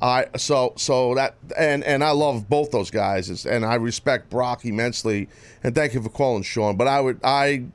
I 0.02 0.26
so 0.36 0.74
so 0.78 1.14
that 1.14 1.36
and 1.56 1.84
and 1.84 2.04
I 2.04 2.12
love 2.12 2.50
both 2.50 2.72
those 2.72 2.90
guys, 2.90 3.46
and 3.46 3.64
I 3.64 3.76
respect 3.76 4.32
Brock 4.32 4.66
immensely. 4.66 5.30
And 5.64 5.76
thank 5.76 5.94
you 5.94 6.02
for 6.02 6.10
calling, 6.10 6.44
Sean. 6.44 6.76
But 6.76 6.88
I 6.88 7.00
would 7.00 7.20
I. 7.24 7.66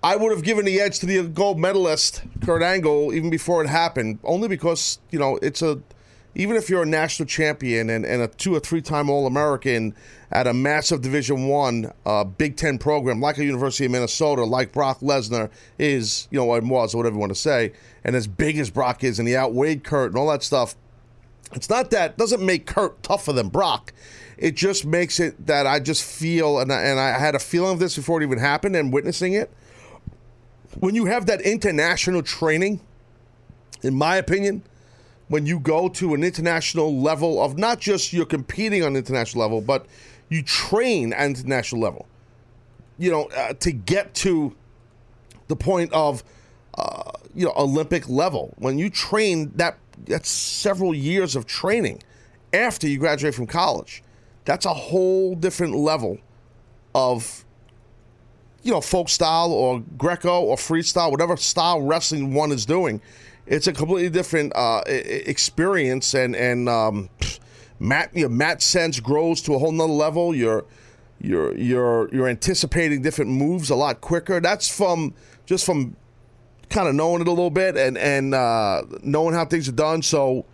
I 0.00 0.14
would 0.14 0.30
have 0.30 0.44
given 0.44 0.64
the 0.64 0.80
edge 0.80 1.00
to 1.00 1.06
the 1.06 1.24
gold 1.24 1.58
medalist, 1.58 2.22
Kurt 2.44 2.62
Angle, 2.62 3.12
even 3.12 3.30
before 3.30 3.64
it 3.64 3.66
happened, 3.66 4.20
only 4.22 4.46
because, 4.46 5.00
you 5.10 5.18
know, 5.18 5.40
it's 5.42 5.60
a, 5.60 5.80
even 6.34 6.56
if 6.56 6.68
you're 6.68 6.82
a 6.82 6.86
national 6.86 7.26
champion 7.26 7.90
and, 7.90 8.04
and 8.04 8.22
a 8.22 8.28
two 8.28 8.54
or 8.54 8.60
three 8.60 8.82
time 8.82 9.10
All 9.10 9.26
American 9.26 9.94
at 10.30 10.46
a 10.46 10.52
massive 10.52 11.00
Division 11.00 11.48
One 11.48 11.92
uh, 12.04 12.24
Big 12.24 12.56
Ten 12.56 12.78
program 12.78 13.20
like 13.20 13.38
a 13.38 13.44
University 13.44 13.86
of 13.86 13.92
Minnesota, 13.92 14.44
like 14.44 14.72
Brock 14.72 15.00
Lesnar 15.00 15.50
is, 15.78 16.28
you 16.30 16.38
know, 16.38 16.44
was, 16.44 16.94
or 16.94 16.98
whatever 16.98 17.14
you 17.14 17.20
want 17.20 17.32
to 17.32 17.38
say, 17.38 17.72
and 18.04 18.14
as 18.14 18.26
big 18.26 18.58
as 18.58 18.70
Brock 18.70 19.02
is, 19.04 19.18
and 19.18 19.26
he 19.26 19.36
outweighed 19.36 19.84
Kurt 19.84 20.10
and 20.10 20.18
all 20.18 20.28
that 20.30 20.42
stuff, 20.42 20.74
it's 21.52 21.70
not 21.70 21.90
that 21.90 22.18
doesn't 22.18 22.44
make 22.44 22.66
Kurt 22.66 23.02
tougher 23.02 23.32
than 23.32 23.48
Brock. 23.48 23.92
It 24.36 24.54
just 24.54 24.84
makes 24.84 25.18
it 25.18 25.46
that 25.46 25.66
I 25.66 25.80
just 25.80 26.04
feel, 26.04 26.60
and 26.60 26.72
I, 26.72 26.82
and 26.82 27.00
I 27.00 27.18
had 27.18 27.34
a 27.34 27.40
feeling 27.40 27.72
of 27.72 27.78
this 27.78 27.96
before 27.96 28.20
it 28.20 28.24
even 28.24 28.38
happened, 28.38 28.76
and 28.76 28.92
witnessing 28.92 29.32
it. 29.32 29.50
When 30.78 30.94
you 30.94 31.06
have 31.06 31.26
that 31.26 31.40
international 31.40 32.22
training, 32.22 32.80
in 33.82 33.94
my 33.94 34.16
opinion, 34.16 34.62
when 35.28 35.46
you 35.46 35.60
go 35.60 35.88
to 35.88 36.14
an 36.14 36.24
international 36.24 37.00
level 37.00 37.42
of 37.42 37.58
not 37.58 37.80
just 37.80 38.12
you're 38.12 38.26
competing 38.26 38.82
on 38.82 38.96
international 38.96 39.42
level, 39.42 39.60
but 39.60 39.86
you 40.28 40.42
train 40.42 41.12
at 41.12 41.26
international 41.26 41.80
level. 41.80 42.06
You 42.98 43.10
know, 43.10 43.24
uh, 43.36 43.52
to 43.54 43.72
get 43.72 44.14
to 44.16 44.56
the 45.46 45.56
point 45.56 45.92
of 45.92 46.24
uh, 46.76 47.12
you 47.34 47.46
know 47.46 47.52
Olympic 47.56 48.08
level. 48.08 48.54
When 48.58 48.78
you 48.78 48.90
train 48.90 49.52
that 49.56 49.78
that's 50.06 50.30
several 50.30 50.94
years 50.94 51.36
of 51.36 51.46
training 51.46 52.02
after 52.52 52.88
you 52.88 52.98
graduate 52.98 53.34
from 53.34 53.46
college. 53.46 54.02
That's 54.44 54.64
a 54.64 54.74
whole 54.74 55.34
different 55.34 55.74
level 55.74 56.18
of 56.94 57.44
you 58.62 58.72
know 58.72 58.80
folk 58.80 59.08
style 59.08 59.52
or 59.52 59.80
Greco 59.96 60.40
or 60.40 60.56
freestyle, 60.56 61.10
whatever 61.10 61.36
style 61.36 61.82
wrestling 61.82 62.34
one 62.34 62.52
is 62.52 62.64
doing. 62.64 63.00
It's 63.48 63.66
a 63.66 63.72
completely 63.72 64.10
different 64.10 64.52
uh, 64.54 64.82
experience, 64.86 66.12
and 66.14 66.36
and 66.36 66.68
um, 66.68 67.08
mat 67.78 68.10
you 68.12 68.24
know, 68.24 68.28
mat 68.28 68.60
sense 68.60 69.00
grows 69.00 69.40
to 69.42 69.54
a 69.54 69.58
whole 69.58 69.72
nother 69.72 69.92
level. 69.92 70.34
You're 70.34 70.66
you're 71.18 71.56
you're 71.56 72.14
you're 72.14 72.28
anticipating 72.28 73.00
different 73.00 73.30
moves 73.30 73.70
a 73.70 73.74
lot 73.74 74.02
quicker. 74.02 74.38
That's 74.40 74.68
from 74.68 75.14
just 75.46 75.64
from 75.64 75.96
kind 76.68 76.88
of 76.88 76.94
knowing 76.94 77.22
it 77.22 77.28
a 77.28 77.30
little 77.30 77.50
bit 77.50 77.76
and 77.76 77.96
and 77.96 78.34
uh, 78.34 78.82
knowing 79.02 79.34
how 79.34 79.46
things 79.46 79.66
are 79.66 79.72
done. 79.72 80.02
So, 80.02 80.44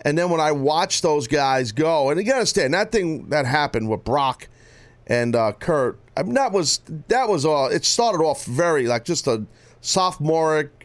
and 0.00 0.16
then 0.16 0.30
when 0.30 0.40
I 0.40 0.52
watch 0.52 1.02
those 1.02 1.28
guys 1.28 1.72
go, 1.72 2.08
and 2.08 2.18
you 2.18 2.24
gotta 2.24 2.38
understand 2.38 2.72
that 2.72 2.90
thing 2.90 3.28
that 3.28 3.44
happened 3.44 3.90
with 3.90 4.02
Brock 4.02 4.48
and 5.06 5.36
uh, 5.36 5.52
Kurt. 5.52 5.98
I 6.16 6.22
mean, 6.22 6.34
that 6.34 6.52
was 6.52 6.80
that 7.08 7.28
was 7.28 7.44
all. 7.44 7.66
It 7.66 7.84
started 7.84 8.22
off 8.24 8.46
very 8.46 8.86
like 8.86 9.04
just 9.04 9.26
a 9.26 9.44
sophomoric 9.82 10.83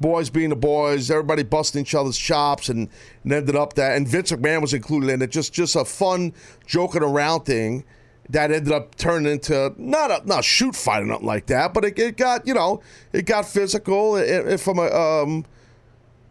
boys 0.00 0.30
being 0.30 0.48
the 0.50 0.56
boys, 0.56 1.10
everybody 1.10 1.42
busting 1.42 1.82
each 1.82 1.94
other's 1.94 2.16
chops, 2.18 2.68
and, 2.68 2.88
and 3.24 3.32
ended 3.32 3.56
up 3.56 3.74
that. 3.74 3.96
And 3.96 4.08
Vince 4.08 4.32
McMahon 4.32 4.60
was 4.62 4.74
included 4.74 5.10
in 5.10 5.22
it. 5.22 5.30
Just 5.30 5.52
just 5.52 5.76
a 5.76 5.84
fun 5.84 6.32
joking 6.66 7.02
around 7.02 7.42
thing 7.42 7.84
that 8.30 8.52
ended 8.52 8.72
up 8.72 8.94
turning 8.94 9.32
into 9.32 9.74
not 9.76 10.10
a 10.10 10.26
not 10.26 10.40
a 10.40 10.42
shoot 10.42 10.74
fight 10.76 11.02
or 11.02 11.06
nothing 11.06 11.26
like 11.26 11.46
that, 11.46 11.74
but 11.74 11.84
it, 11.84 11.98
it 11.98 12.16
got 12.16 12.46
you 12.46 12.54
know 12.54 12.80
it 13.12 13.26
got 13.26 13.44
physical 13.46 14.16
it, 14.16 14.28
it- 14.46 14.60
from 14.60 14.78
a 14.78 14.86
um, 14.86 15.44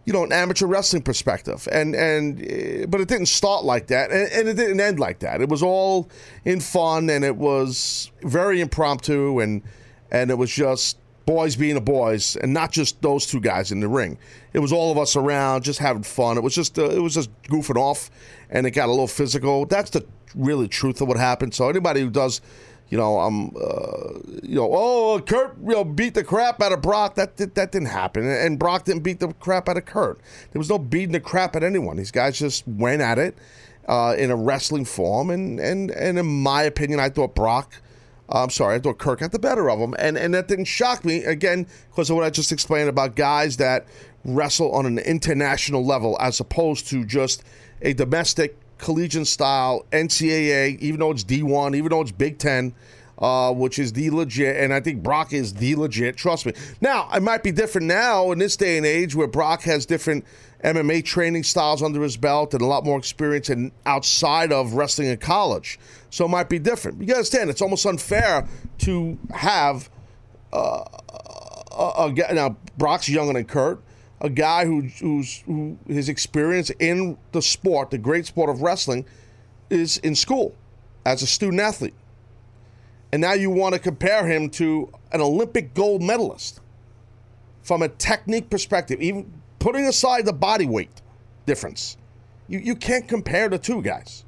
you 0.06 0.14
know 0.14 0.24
an 0.24 0.32
amateur 0.32 0.66
wrestling 0.66 1.04
perspective, 1.04 1.68
and 1.72 1.94
and 1.96 2.42
eh, 2.50 2.86
but 2.88 3.02
it 3.02 3.08
didn't 3.08 3.28
start 3.28 3.66
like 3.66 3.88
that, 3.88 4.12
and, 4.12 4.32
and 4.32 4.48
it 4.48 4.56
didn't 4.56 4.80
end 4.80 5.00
like 5.00 5.20
that. 5.20 5.42
It 5.42 5.50
was 5.50 5.62
all 5.62 6.10
in 6.46 6.62
fun, 6.62 7.10
and 7.10 7.24
it 7.24 7.36
was 7.36 8.10
very 8.24 8.62
impromptu, 8.62 9.40
and 9.40 9.62
and 10.10 10.32
it 10.32 10.38
was 10.38 10.50
just 10.52 10.98
boys 11.30 11.56
being 11.56 11.76
the 11.76 11.82
boys, 11.82 12.36
and 12.38 12.52
not 12.52 12.72
just 12.72 13.04
those 13.04 13.28
two 13.28 13.40
guys 13.40 13.72
in 13.72 13.82
the 13.82 13.88
ring. 13.88 14.18
It 14.52 14.60
was 14.60 14.74
all 14.74 14.92
of 14.92 14.98
us 14.98 15.16
around, 15.16 15.64
just 15.64 15.78
having 15.78 16.02
fun. 16.02 16.38
It 16.38 16.44
was 16.44 16.56
just 16.56 16.80
uh, 16.80 16.90
it 16.90 17.04
was 17.04 17.14
just 17.14 17.30
goofing 17.44 17.76
off, 17.76 18.10
and 18.50 18.66
it 18.66 18.72
got 18.72 18.88
a 18.88 18.92
little 18.92 19.08
physical. 19.08 19.68
That's 19.68 19.92
the 19.92 20.04
really 20.34 20.68
truth 20.68 21.02
of 21.02 21.08
what 21.08 21.18
happened. 21.18 21.54
So 21.54 21.70
anybody 21.70 22.02
who 22.02 22.10
does. 22.10 22.42
You 22.92 22.98
know, 22.98 23.20
um, 23.20 23.56
uh, 23.56 24.18
you 24.42 24.56
know, 24.56 24.68
oh, 24.74 25.22
Kurt, 25.24 25.56
you 25.62 25.74
know, 25.74 25.84
beat 25.84 26.16
the 26.16 26.24
crap 26.24 26.60
out 26.60 26.72
of 26.72 26.82
Brock. 26.82 27.14
That 27.14 27.38
that, 27.38 27.54
that 27.54 27.72
didn't 27.72 27.90
happen, 27.90 28.28
and 28.28 28.58
Brock 28.58 28.86
didn't 28.86 29.04
beat 29.04 29.20
the 29.20 29.32
crap 29.34 29.70
out 29.70 29.78
of 29.78 29.86
Kurt. 29.86 30.20
There 30.52 30.60
was 30.60 30.72
no 30.72 30.80
beating 30.80 31.12
the 31.12 31.20
crap 31.20 31.56
at 31.56 31.64
anyone. 31.64 31.98
These 31.98 32.10
guys 32.10 32.40
just 32.40 32.68
went 32.68 33.04
at 33.04 33.20
it 33.20 33.38
uh, 33.88 34.16
in 34.18 34.32
a 34.32 34.36
wrestling 34.36 34.86
form, 34.86 35.30
and 35.30 35.60
and 35.60 35.92
and 35.92 36.18
in 36.18 36.26
my 36.26 36.64
opinion, 36.64 37.00
I 37.00 37.10
thought 37.10 37.36
Brock. 37.36 37.76
Uh, 38.30 38.44
I'm 38.44 38.50
sorry, 38.50 38.76
I 38.76 38.80
thought 38.80 38.98
Kirk 38.98 39.20
got 39.20 39.32
the 39.32 39.40
better 39.40 39.70
of 39.70 39.80
him, 39.80 39.96
and 39.98 40.18
and 40.18 40.34
that 40.34 40.48
didn't 40.48 40.66
shock 40.66 41.04
me 41.04 41.24
again 41.24 41.66
because 41.90 42.10
of 42.10 42.16
what 42.16 42.26
I 42.26 42.30
just 42.30 42.52
explained 42.52 42.90
about 42.90 43.16
guys 43.16 43.58
that 43.58 43.88
wrestle 44.24 44.72
on 44.74 44.86
an 44.86 45.00
international 45.00 45.86
level 45.86 46.18
as 46.20 46.40
opposed 46.40 46.88
to 46.90 47.06
just 47.06 47.44
a 47.82 47.94
domestic 47.94 48.58
collegiate 48.78 49.28
style 49.28 49.86
NCAA, 49.92 50.80
even 50.80 51.00
though 51.00 51.12
it's 51.12 51.24
D1, 51.24 51.76
even 51.76 51.90
though 51.90 52.02
it's 52.02 52.12
Big 52.12 52.38
Ten. 52.38 52.74
Uh, 53.20 53.52
which 53.52 53.80
is 53.80 53.92
the 53.92 54.10
legit, 54.10 54.56
and 54.56 54.74
I 54.74 54.80
think 54.80 55.04
Brock 55.04 55.34
is 55.34 55.54
the 55.54 55.76
legit. 55.76 56.16
Trust 56.16 56.46
me. 56.46 56.54
Now, 56.80 57.10
it 57.14 57.22
might 57.22 57.44
be 57.44 57.52
different 57.52 57.86
now 57.88 58.32
in 58.32 58.40
this 58.40 58.56
day 58.56 58.78
and 58.78 58.86
age 58.86 59.14
where 59.14 59.28
Brock 59.28 59.64
has 59.64 59.86
different 59.86 60.24
MMA 60.64 61.04
training 61.04 61.44
styles 61.44 61.84
under 61.84 62.02
his 62.02 62.16
belt 62.16 62.54
and 62.54 62.62
a 62.62 62.66
lot 62.66 62.86
more 62.86 62.98
experience 62.98 63.50
in 63.50 63.74
outside 63.86 64.54
of 64.54 64.74
wrestling 64.74 65.10
in 65.10 65.18
college. 65.18 65.80
So 66.10 66.26
it 66.26 66.30
might 66.30 66.48
be 66.48 66.60
different. 66.60 67.02
You 67.02 67.08
gotta 67.08 67.18
understand, 67.18 67.50
it's 67.50 67.62
almost 67.62 67.86
unfair 67.86 68.48
to 68.80 69.18
have 69.32 69.90
uh, 70.52 70.84
a, 71.78 72.14
a 72.18 72.34
now. 72.34 72.58
Brock's 72.78 73.10
younger 73.10 73.34
than 73.34 73.46
Kurt, 73.46 73.82
a 74.22 74.30
guy 74.30 74.66
who 74.66 74.82
who's 75.00 75.40
who 75.42 75.78
his 75.88 76.10
experience 76.10 76.72
in 76.80 77.18
the 77.32 77.42
sport, 77.42 77.92
the 77.92 77.98
great 77.98 78.26
sport 78.26 78.50
of 78.50 78.62
wrestling, 78.62 79.06
is 79.70 79.98
in 79.98 80.16
school 80.16 80.56
as 81.06 81.22
a 81.22 81.28
student 81.28 81.62
athlete, 81.62 81.94
and 83.12 83.22
now 83.22 83.34
you 83.34 83.50
want 83.50 83.74
to 83.74 83.80
compare 83.80 84.26
him 84.28 84.50
to 84.52 84.92
an 85.12 85.22
Olympic 85.22 85.74
gold 85.74 86.02
medalist 86.02 86.62
from 87.64 87.82
a 87.82 87.90
technique 87.90 88.50
perspective, 88.50 89.02
even 89.02 89.32
putting 89.60 89.86
aside 89.86 90.26
the 90.26 90.34
body 90.34 90.66
weight 90.66 91.02
difference. 91.46 91.98
You, 92.48 92.60
you 92.60 92.76
can't 92.76 93.08
compare 93.08 93.50
the 93.50 93.58
two 93.58 93.82
guys. 93.82 94.26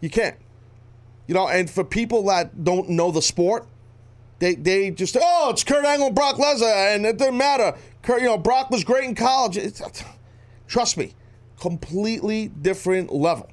You 0.00 0.10
can't. 0.10 0.36
You 1.26 1.34
know, 1.34 1.48
and 1.48 1.70
for 1.70 1.84
people 1.84 2.24
that 2.26 2.64
don't 2.64 2.90
know 2.90 3.10
the 3.10 3.22
sport, 3.22 3.66
they 4.40 4.54
they 4.56 4.90
just 4.90 5.16
oh 5.18 5.50
it's 5.50 5.64
Kurt 5.64 5.84
Angle 5.84 6.08
and 6.08 6.14
Brock 6.14 6.36
Lesnar 6.36 6.94
and 6.94 7.06
it 7.06 7.16
didn't 7.16 7.38
matter. 7.38 7.76
Kurt, 8.02 8.20
you 8.20 8.26
know 8.26 8.36
Brock 8.36 8.70
was 8.70 8.84
great 8.84 9.04
in 9.04 9.14
college. 9.14 9.56
It's, 9.56 9.80
trust 10.68 10.96
me, 10.96 11.14
completely 11.58 12.48
different 12.48 13.12
level. 13.12 13.48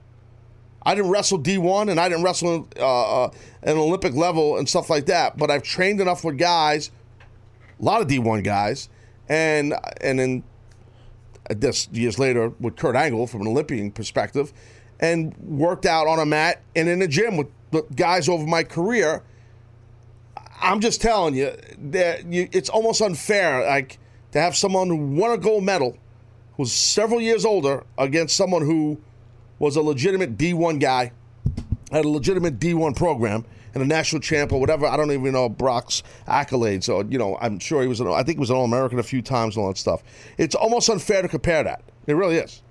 I 0.84 0.96
didn't 0.96 1.12
wrestle 1.12 1.40
D1 1.40 1.90
and 1.90 2.00
I 2.00 2.10
didn't 2.10 2.24
wrestle 2.24 2.68
uh, 2.78 3.24
uh, 3.26 3.32
an 3.64 3.78
Olympic 3.78 4.14
level 4.16 4.58
and 4.58 4.68
stuff 4.68 4.90
like 4.90 5.06
that. 5.08 5.38
But 5.38 5.52
I've 5.52 5.64
trained 5.64 6.02
enough 6.02 6.24
with 6.24 6.38
guys, 6.38 6.92
a 7.80 7.84
lot 7.84 8.02
of 8.02 8.08
D1 8.08 8.44
guys, 8.44 8.90
and 9.30 9.76
and 10.02 10.20
then 10.20 10.44
this 11.50 11.88
years 11.92 12.18
later 12.18 12.50
with 12.60 12.76
Kurt 12.78 12.96
Angle 12.96 13.28
from 13.28 13.42
an 13.42 13.48
Olympian 13.48 13.92
perspective, 13.92 14.54
and 15.00 15.36
worked 15.38 15.86
out 15.86 16.08
on 16.08 16.20
a 16.20 16.26
mat 16.26 16.62
and 16.76 16.88
in 16.88 17.02
a 17.02 17.08
gym 17.08 17.38
with 17.38 17.48
the 17.72 17.84
guys 17.96 18.28
over 18.28 18.46
my 18.46 18.64
career. 18.64 19.24
I'm 20.64 20.80
just 20.80 21.02
telling 21.02 21.36
you 21.36 21.56
that 21.90 22.26
you, 22.32 22.48
it's 22.52 22.70
almost 22.70 23.02
unfair, 23.02 23.66
like 23.66 23.98
to 24.32 24.40
have 24.40 24.56
someone 24.56 24.88
who 24.88 24.96
won 24.96 25.32
a 25.32 25.38
gold 25.38 25.64
medal, 25.64 25.98
who's 26.56 26.72
several 26.72 27.20
years 27.20 27.46
older, 27.46 27.84
against 27.98 28.36
someone 28.36 28.62
who 28.62 29.00
was 29.62 29.76
a 29.76 29.82
legitimate 29.82 30.38
D1 30.38 30.80
guy, 30.80 31.12
had 31.92 32.04
a 32.04 32.10
legitimate 32.10 32.60
D1 32.60 32.96
program, 32.96 33.46
and 33.76 33.84
a 33.84 33.86
national 33.86 34.20
champ 34.20 34.52
or 34.52 34.60
whatever. 34.60 34.88
I 34.88 34.98
don't 34.98 35.12
even 35.12 35.34
know 35.34 35.48
Brock's 35.48 36.02
accolades, 36.28 36.90
or 36.90 37.06
you 37.10 37.20
know, 37.20 37.38
I'm 37.40 37.60
sure 37.60 37.84
he 37.84 37.88
was. 37.88 38.00
An, 38.00 38.08
I 38.08 38.24
think 38.24 38.38
he 38.38 38.40
was 38.40 38.50
an 38.50 38.56
All 38.56 38.66
American 38.66 38.98
a 38.98 39.04
few 39.04 39.22
times 39.22 39.56
and 39.56 39.64
all 39.64 39.70
that 39.70 39.78
stuff. 39.78 40.02
It's 40.40 40.56
almost 40.56 40.90
unfair 40.90 41.22
to 41.22 41.28
compare 41.28 41.64
that. 41.64 41.84
It 42.08 42.14
really 42.14 42.38
is. 42.38 42.64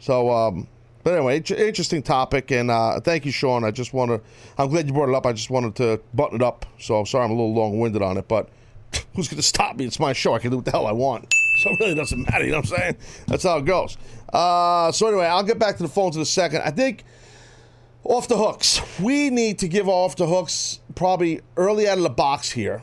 So, 0.00 0.28
um, 0.32 0.66
but 1.04 1.14
anyway, 1.14 1.36
int- 1.36 1.52
interesting 1.52 2.02
topic, 2.02 2.50
and 2.50 2.68
uh, 2.68 2.98
thank 2.98 3.24
you, 3.24 3.30
Sean. 3.30 3.62
I 3.62 3.70
just 3.70 3.94
want 3.94 4.10
to. 4.10 4.20
I'm 4.58 4.70
glad 4.70 4.88
you 4.88 4.92
brought 4.92 5.08
it 5.08 5.14
up. 5.14 5.26
I 5.26 5.32
just 5.32 5.50
wanted 5.50 5.76
to 5.76 6.00
button 6.14 6.34
it 6.34 6.42
up. 6.42 6.66
So 6.80 6.98
I'm 6.98 7.06
sorry 7.06 7.26
I'm 7.26 7.30
a 7.30 7.34
little 7.34 7.54
long-winded 7.54 8.02
on 8.02 8.16
it, 8.16 8.26
but 8.26 8.48
who's 9.14 9.28
going 9.28 9.36
to 9.36 9.42
stop 9.42 9.76
me? 9.76 9.84
It's 9.84 10.00
my 10.00 10.12
show. 10.12 10.34
I 10.34 10.40
can 10.40 10.50
do 10.50 10.56
what 10.56 10.64
the 10.64 10.72
hell 10.72 10.88
I 10.88 10.92
want. 10.92 11.32
So 11.56 11.70
it 11.70 11.80
really 11.80 11.94
doesn't 11.94 12.22
matter. 12.30 12.44
You 12.44 12.52
know 12.52 12.58
what 12.58 12.72
I'm 12.72 12.78
saying? 12.78 12.96
That's 13.26 13.44
how 13.44 13.58
it 13.58 13.64
goes. 13.64 13.96
Uh, 14.32 14.90
so 14.92 15.06
anyway, 15.06 15.26
I'll 15.26 15.44
get 15.44 15.58
back 15.58 15.76
to 15.76 15.82
the 15.82 15.88
phones 15.88 16.16
in 16.16 16.22
a 16.22 16.26
second. 16.26 16.62
I 16.62 16.70
think 16.70 17.04
Off 18.04 18.28
the 18.28 18.36
hooks. 18.36 18.82
We 19.00 19.30
need 19.30 19.58
to 19.60 19.68
give 19.68 19.88
off 19.88 20.16
the 20.16 20.26
hooks 20.26 20.80
probably 20.94 21.40
early 21.56 21.88
out 21.88 21.96
of 21.96 22.04
the 22.04 22.10
box 22.10 22.50
here, 22.50 22.82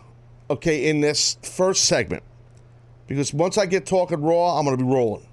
okay, 0.49 0.89
in 0.89 0.99
this 0.99 1.37
first 1.43 1.85
segment. 1.85 2.23
Because 3.05 3.31
once 3.31 3.57
I 3.57 3.67
get 3.67 3.85
talking 3.85 4.21
raw, 4.21 4.57
I'm 4.57 4.65
going 4.65 4.77
to 4.77 4.83
be 4.83 4.89
rolling. 4.89 5.27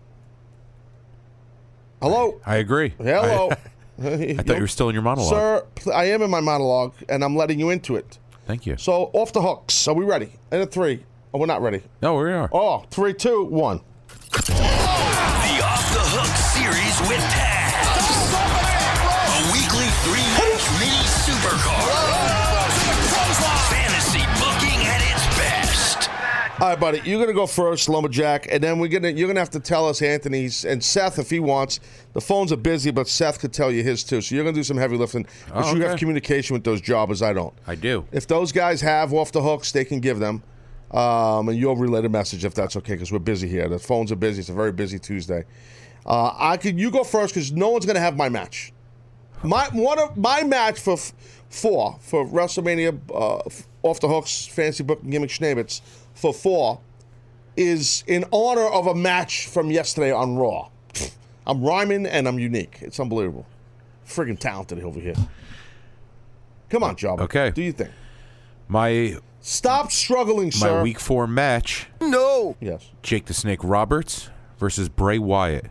Hello? 2.02 2.38
I 2.45 2.57
agree. 2.57 2.95
Hello? 2.99 3.50
I, 3.50 3.57
I 4.04 4.35
thought 4.35 4.57
you 4.57 4.61
were 4.61 4.66
still 4.66 4.90
in 4.90 4.95
your 4.95 5.02
monologue. 5.02 5.30
Sir, 5.30 5.92
I 5.92 6.04
am 6.07 6.21
in 6.21 6.30
my 6.30 6.40
monologue, 6.40 6.92
and 7.09 7.25
I'm 7.25 7.35
letting 7.35 7.59
you 7.59 7.71
into 7.71 7.97
it. 7.97 8.18
Thank 8.47 8.66
you. 8.66 8.76
So, 8.76 9.11
off 9.14 9.33
the 9.33 9.40
hooks. 9.40 9.88
Are 9.88 9.95
we 9.95 10.04
ready? 10.04 10.33
In 10.52 10.61
a 10.61 10.66
three. 10.66 11.04
Oh, 11.38 11.42
we're 11.42 11.47
not 11.47 11.62
ready. 11.62 11.83
No, 12.02 12.16
we 12.16 12.33
are. 12.33 12.50
Oh, 12.52 12.85
three, 12.90 13.14
two, 13.14 13.45
one. 13.45 13.80
The 14.33 14.40
Off 15.62 15.87
the 15.95 16.02
Hook 16.11 16.35
series 16.50 16.99
with 17.09 17.23
Taz. 17.30 18.35
A 19.23 19.38
weekly 19.54 19.87
three-match 20.02 20.66
mini 20.80 20.99
supercard. 21.23 22.75
Fantasy 23.71 24.18
booking 24.42 24.85
at 24.88 25.00
its 25.14 25.26
best. 25.38 26.11
All 26.61 26.71
right, 26.71 26.80
buddy. 26.80 27.02
You're 27.09 27.21
gonna 27.21 27.33
go 27.33 27.47
first, 27.47 27.88
lumberjack, 27.88 28.49
and 28.50 28.61
then 28.61 28.80
we're 28.80 28.88
gonna 28.88 29.11
you're 29.11 29.28
gonna 29.28 29.38
have 29.38 29.50
to 29.50 29.61
tell 29.61 29.88
us 29.88 30.02
Anthony's 30.02 30.64
and 30.64 30.83
Seth 30.83 31.21
if 31.21 31.30
he 31.30 31.38
wants. 31.38 31.78
The 32.14 32.21
phones 32.21 32.50
are 32.50 32.57
busy, 32.57 32.90
but 32.90 33.07
Seth 33.07 33.38
could 33.38 33.52
tell 33.52 33.71
you 33.71 33.85
his 33.85 34.02
too. 34.02 34.21
So 34.23 34.35
you're 34.35 34.42
gonna 34.42 34.57
do 34.57 34.64
some 34.64 34.76
heavy 34.76 34.97
lifting. 34.97 35.25
Because 35.47 35.73
Oh, 35.73 35.76
you 35.76 35.83
have 35.85 36.00
communication 36.00 36.54
with 36.54 36.64
those 36.64 36.80
jobbers. 36.80 37.23
I 37.23 37.33
don't. 37.33 37.54
I 37.68 37.76
do. 37.76 38.07
If 38.11 38.26
those 38.26 38.50
guys 38.50 38.80
have 38.80 39.12
off 39.14 39.30
the 39.30 39.42
hooks, 39.42 39.71
they 39.71 39.85
can 39.85 40.00
give 40.00 40.18
them, 40.18 40.42
um, 40.90 41.49
and 41.49 41.59
you'll 41.59 41.76
relay 41.76 42.00
the 42.00 42.09
message 42.09 42.45
if 42.45 42.54
that's 42.54 42.76
okay. 42.76 42.95
Because 42.95 43.12
we're 43.12 43.18
busy 43.18 43.49
here. 43.49 43.68
The 43.68 43.78
phones 43.78 44.11
are 44.12 44.16
busy. 44.16 44.40
It's 44.40 44.49
a 44.49 44.54
very 44.54 44.73
busy 44.73 44.99
Tuesday. 44.99 45.45
Uh, 46.07 46.33
I 46.37 46.57
could 46.57 46.78
you 46.78 46.90
go 46.90 47.04
first 47.04 47.35
because 47.35 47.52
no 47.52 47.68
one's 47.68 47.87
gonna 47.87 48.00
have 48.00 48.16
my 48.16 48.28
match. 48.28 48.73
My 49.42 49.68
one 49.73 49.99
of 49.99 50.16
my 50.16 50.42
match 50.42 50.80
for 50.80 50.95
f- 50.95 51.12
four 51.49 51.99
for 52.00 52.26
WrestleMania 52.26 52.99
uh, 53.14 53.37
f- 53.47 53.66
off 53.83 54.00
the 54.00 54.09
hooks 54.09 54.47
fancy 54.47 54.83
booking 54.83 55.11
gimmick 55.11 55.30
schnabitz 55.30 55.80
for 56.14 56.33
four 56.33 56.80
is 57.57 58.04
in 58.07 58.25
honor 58.33 58.66
of 58.66 58.87
a 58.87 58.95
match 58.95 59.47
from 59.49 59.71
yesterday 59.71 60.12
on 60.12 60.37
Raw. 60.37 60.68
I'm 61.47 61.62
rhyming 61.62 62.07
and 62.07 62.28
I'm 62.28 62.38
unique. 62.38 62.78
It's 62.80 63.00
unbelievable. 63.00 63.47
Friggin' 64.07 64.38
talented 64.38 64.83
over 64.83 65.00
here. 65.00 65.14
Come 66.71 66.83
on, 66.83 66.97
Job. 66.97 67.21
Okay. 67.21 67.50
Do 67.50 67.62
you 67.62 67.73
think? 67.73 67.90
My 68.68 69.16
Stop 69.40 69.90
struggling, 69.92 70.50
sir. 70.50 70.76
my 70.76 70.83
week 70.83 70.99
four 71.00 71.26
match: 71.26 71.87
No. 72.00 72.57
Yes. 72.61 72.90
Jake 73.02 73.26
the 73.26 73.35
Snake 73.35 73.61
Roberts 73.62 74.30
versus 74.59 74.88
Bray 74.88 75.18
Wyatt, 75.18 75.66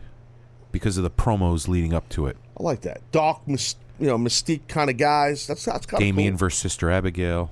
because 0.72 0.96
of 0.96 1.02
the 1.04 1.10
promos 1.10 1.68
leading 1.68 1.92
up 1.92 2.08
to 2.10 2.26
it. 2.26 2.36
I 2.58 2.62
like 2.62 2.80
that. 2.82 3.00
Dark, 3.12 3.40
you 3.46 3.56
know, 4.00 4.16
mystique 4.18 4.66
kind 4.68 4.90
of 4.90 4.96
guys. 4.96 5.46
That's 5.46 5.64
that's 5.64 5.86
kind 5.86 6.02
of 6.02 6.06
Damien 6.06 6.32
cool. 6.34 6.38
versus 6.38 6.58
Sister 6.60 6.90
Abigail. 6.90 7.50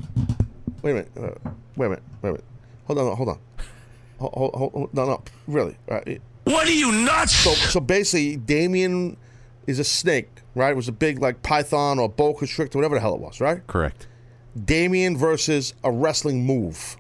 Wait 0.83 0.91
a 0.93 0.95
minute. 0.95 1.11
Uh, 1.17 1.51
wait 1.77 1.87
a 1.87 1.91
minute. 1.91 2.03
Wait 2.23 2.29
a 2.31 2.33
minute. 2.33 2.45
Hold 2.87 2.99
on. 2.99 3.17
Hold 3.17 3.29
on. 3.29 3.39
Hold, 4.19 4.33
hold, 4.33 4.55
hold, 4.55 4.73
hold- 4.73 4.95
no, 4.95 5.05
no. 5.05 5.23
Really. 5.47 5.77
All 5.91 5.99
right. 5.99 6.21
What 6.45 6.67
are 6.67 6.73
you 6.73 6.93
nuts? 6.93 7.33
So, 7.35 7.51
so 7.51 7.81
basically, 7.81 8.37
Damien 8.37 9.17
is 9.67 9.79
a 9.79 9.85
snake, 9.85 10.29
right? 10.55 10.71
It 10.71 10.77
was 10.77 10.89
a 10.89 10.93
big 10.93 11.21
like 11.21 11.43
python 11.43 11.99
or 11.99 12.09
boa 12.09 12.35
constrictor, 12.35 12.79
whatever 12.79 12.95
the 12.95 13.01
hell 13.01 13.15
it 13.15 13.21
was, 13.21 13.41
right? 13.41 13.67
Correct. 13.67 14.07
Damien 14.65 15.17
versus 15.17 15.75
a 15.85 15.91
wrestling 15.91 16.45
move. 16.47 16.97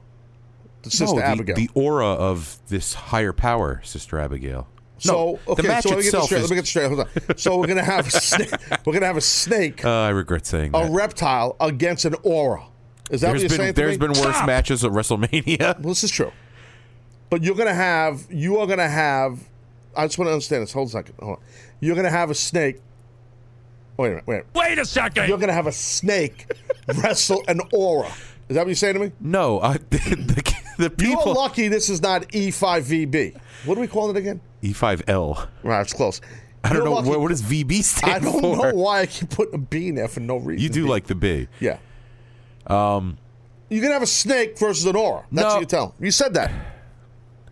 The 0.82 0.90
sister 0.90 1.16
no, 1.16 1.20
the, 1.20 1.26
Abigail. 1.26 1.56
the 1.56 1.70
aura 1.74 2.06
of 2.06 2.58
this 2.68 2.94
higher 2.94 3.32
power, 3.32 3.80
Sister 3.82 4.18
Abigail. 4.20 4.68
so 4.98 5.12
no, 5.46 5.52
okay, 5.52 5.62
the 5.62 5.68
match 5.68 5.82
so 5.84 5.88
let 5.90 5.98
me 5.98 6.04
get 6.04 6.12
this 6.12 6.14
itself 6.14 6.24
straight. 6.26 6.38
is. 6.42 6.42
Let 6.44 6.50
me 6.50 6.56
get 6.56 6.66
straight. 6.66 6.86
Hold 6.88 7.00
on. 7.00 7.38
So 7.38 7.56
we're 7.58 7.66
gonna 7.66 7.82
have 7.84 8.06
a 8.06 8.10
snake. 8.10 8.50
We're 8.86 8.92
gonna 8.92 9.06
have 9.06 9.16
a 9.16 9.20
snake, 9.20 9.84
uh, 9.84 9.90
I 9.90 10.08
regret 10.10 10.46
saying 10.46 10.70
a 10.74 10.82
that. 10.84 10.90
reptile 10.92 11.56
against 11.60 12.04
an 12.04 12.14
aura. 12.22 12.62
Is 13.10 13.20
that 13.22 13.28
what 13.28 13.38
There's 13.38 13.42
you're 13.42 13.48
been 13.50 13.56
saying? 13.58 13.74
to 13.74 13.80
there's 13.80 13.98
me? 14.00 14.06
been 14.08 14.24
worse 14.24 14.46
matches 14.46 14.84
at 14.84 14.92
WrestleMania. 14.92 15.58
Well, 15.80 15.88
this 15.90 16.04
is 16.04 16.10
true. 16.10 16.32
But 17.30 17.42
you're 17.42 17.56
gonna 17.56 17.74
have 17.74 18.26
you 18.30 18.58
are 18.58 18.66
gonna 18.68 18.88
have. 18.88 19.40
I 19.96 20.06
just 20.06 20.18
want 20.18 20.28
to 20.28 20.32
understand 20.32 20.62
this. 20.62 20.72
Hold 20.72 20.88
a 20.88 20.90
second. 20.92 21.14
Hold 21.20 21.38
on. 21.38 21.42
You're 21.80 21.96
gonna 21.96 22.10
have 22.10 22.30
a 22.30 22.34
snake. 22.34 22.80
Wait 23.96 24.08
a 24.08 24.10
minute. 24.10 24.26
Wait. 24.26 24.42
Wait 24.54 24.78
a 24.78 24.84
second. 24.84 25.26
You're 25.28 25.38
gonna 25.38 25.52
have 25.52 25.66
a 25.66 25.72
snake 25.72 26.46
wrestle 26.86 27.42
an 27.48 27.60
aura. 27.72 28.08
Is 28.48 28.54
that 28.54 28.60
what 28.60 28.68
you're 28.68 28.74
saying 28.76 28.94
to 28.94 29.00
me? 29.00 29.12
No, 29.20 29.58
uh, 29.58 29.72
the, 29.90 30.54
the 30.78 31.04
You're 31.04 31.16
lucky 31.34 31.68
this 31.68 31.88
is 31.90 32.00
not 32.02 32.22
E5VB. 32.28 33.36
What 33.64 33.74
do 33.74 33.80
we 33.80 33.86
call 33.88 34.10
it 34.10 34.16
again? 34.16 34.40
E5L. 34.62 35.48
Right, 35.62 35.80
it's 35.80 35.92
close. 35.92 36.20
I 36.62 36.68
don't 36.70 36.78
You're 36.78 36.84
know 36.86 36.92
lucky- 36.94 37.08
what, 37.10 37.20
what 37.20 37.28
does 37.28 37.42
VB 37.42 37.82
stand 37.82 38.22
for. 38.24 38.28
I 38.28 38.32
don't 38.32 38.56
for. 38.56 38.72
know 38.72 38.74
why 38.74 39.00
I 39.00 39.06
keep 39.06 39.30
putting 39.30 39.54
a 39.54 39.58
B 39.58 39.88
in 39.88 39.94
there 39.96 40.08
for 40.08 40.20
no 40.20 40.36
reason. 40.36 40.62
You 40.62 40.68
do 40.68 40.84
B. 40.84 40.90
like 40.90 41.06
the 41.06 41.14
B. 41.14 41.48
yeah. 41.60 41.78
Um, 42.66 43.18
you're 43.68 43.82
gonna 43.82 43.94
have 43.94 44.02
a 44.02 44.06
snake 44.06 44.58
versus 44.58 44.84
an 44.86 44.96
aura. 44.96 45.24
That's 45.32 45.44
No. 45.44 45.54
what 45.54 45.60
you 45.60 45.66
tell. 45.66 45.94
You 46.00 46.10
said 46.10 46.34
that. 46.34 46.50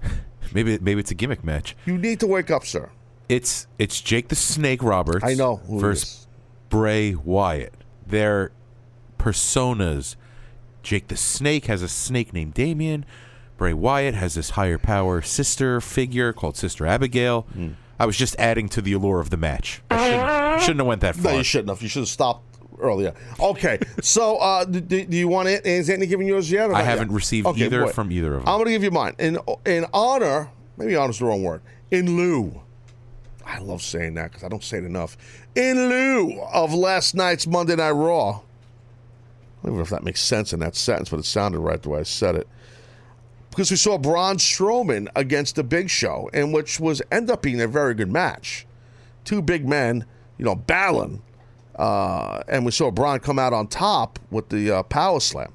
Maybe 0.52 0.78
maybe 0.80 1.00
it's 1.00 1.10
a 1.10 1.14
gimmick 1.14 1.42
match. 1.42 1.76
You 1.86 1.98
need 1.98 2.20
to 2.20 2.26
wake 2.28 2.50
up, 2.50 2.64
sir. 2.64 2.90
It's 3.28 3.66
it's 3.78 4.00
Jake 4.00 4.28
the 4.28 4.36
Snake 4.36 4.82
Roberts. 4.82 5.24
I 5.24 5.34
know 5.34 5.56
who 5.56 5.80
versus 5.80 6.02
is. 6.08 6.26
Bray 6.68 7.14
Wyatt. 7.14 7.74
Their 8.06 8.52
personas. 9.24 10.16
Jake 10.82 11.08
the 11.08 11.16
Snake 11.16 11.64
has 11.66 11.82
a 11.82 11.88
snake 11.88 12.32
named 12.34 12.52
Damien. 12.54 13.06
Bray 13.56 13.72
Wyatt 13.72 14.14
has 14.14 14.34
this 14.34 14.50
higher 14.50 14.78
power 14.78 15.22
sister 15.22 15.80
figure 15.80 16.32
called 16.32 16.56
Sister 16.56 16.86
Abigail. 16.86 17.42
Hmm. 17.54 17.70
I 17.98 18.06
was 18.06 18.16
just 18.16 18.36
adding 18.38 18.68
to 18.70 18.82
the 18.82 18.92
allure 18.92 19.20
of 19.20 19.30
the 19.30 19.36
match. 19.36 19.80
I 19.90 20.10
shouldn't, 20.10 20.60
shouldn't 20.62 20.80
have 20.80 20.86
went 20.86 21.00
that 21.02 21.16
far. 21.16 21.32
No, 21.32 21.38
you 21.38 21.44
shouldn't 21.44 21.68
have. 21.70 21.80
You 21.80 21.88
should 21.88 22.00
have 22.00 22.08
stopped 22.08 22.44
earlier. 22.78 23.14
Okay, 23.40 23.78
so 24.02 24.36
uh, 24.38 24.64
do, 24.64 24.80
do 24.80 25.16
you 25.16 25.28
want 25.28 25.48
it? 25.48 25.64
Is 25.64 25.88
Anthony 25.88 26.08
giving 26.08 26.26
yours 26.26 26.50
yet? 26.50 26.68
or 26.70 26.74
I 26.74 26.82
haven't 26.82 27.08
yet? 27.08 27.14
received 27.14 27.46
Okay, 27.46 27.64
either 27.64 27.86
wait. 27.86 27.94
from 27.94 28.10
either 28.12 28.34
of 28.34 28.44
them. 28.44 28.48
I'm 28.48 28.56
going 28.58 28.66
to 28.66 28.72
give 28.72 28.82
you 28.82 28.90
mine 28.90 29.14
in 29.18 29.38
in 29.64 29.86
honor. 29.94 30.50
Maybe 30.76 30.96
honor's 30.96 31.20
the 31.20 31.26
wrong 31.26 31.42
word. 31.44 31.62
In 31.90 32.16
lieu. 32.16 32.60
I 33.46 33.58
love 33.58 33.80
saying 33.82 34.14
that 34.14 34.30
because 34.32 34.42
I 34.42 34.48
don't 34.48 34.64
say 34.64 34.78
it 34.78 34.84
enough. 34.84 35.16
In 35.54 35.88
lieu 35.88 36.40
of 36.52 36.74
last 36.74 37.14
night's 37.14 37.46
Monday 37.46 37.76
Night 37.76 37.90
Raw. 37.92 38.40
I 39.64 39.68
don't 39.68 39.76
even 39.76 39.78
know 39.78 39.84
if 39.84 39.90
that 39.90 40.04
makes 40.04 40.20
sense 40.20 40.52
in 40.52 40.60
that 40.60 40.76
sentence, 40.76 41.08
but 41.08 41.20
it 41.20 41.24
sounded 41.24 41.58
right 41.58 41.82
the 41.82 41.88
way 41.88 42.00
I 42.00 42.02
said 42.02 42.34
it. 42.34 42.46
Because 43.48 43.70
we 43.70 43.78
saw 43.78 43.96
Braun 43.96 44.36
Strowman 44.36 45.08
against 45.16 45.56
the 45.56 45.64
Big 45.64 45.88
Show, 45.88 46.28
and 46.34 46.52
which 46.52 46.78
was 46.78 47.00
end 47.10 47.30
up 47.30 47.40
being 47.40 47.62
a 47.62 47.66
very 47.66 47.94
good 47.94 48.10
match. 48.10 48.66
Two 49.24 49.40
big 49.40 49.66
men, 49.66 50.04
you 50.36 50.44
know, 50.44 50.54
battling, 50.54 51.22
uh, 51.76 52.42
and 52.46 52.66
we 52.66 52.72
saw 52.72 52.90
Braun 52.90 53.20
come 53.20 53.38
out 53.38 53.54
on 53.54 53.66
top 53.66 54.18
with 54.30 54.50
the 54.50 54.70
uh, 54.70 54.82
power 54.82 55.18
slam. 55.18 55.52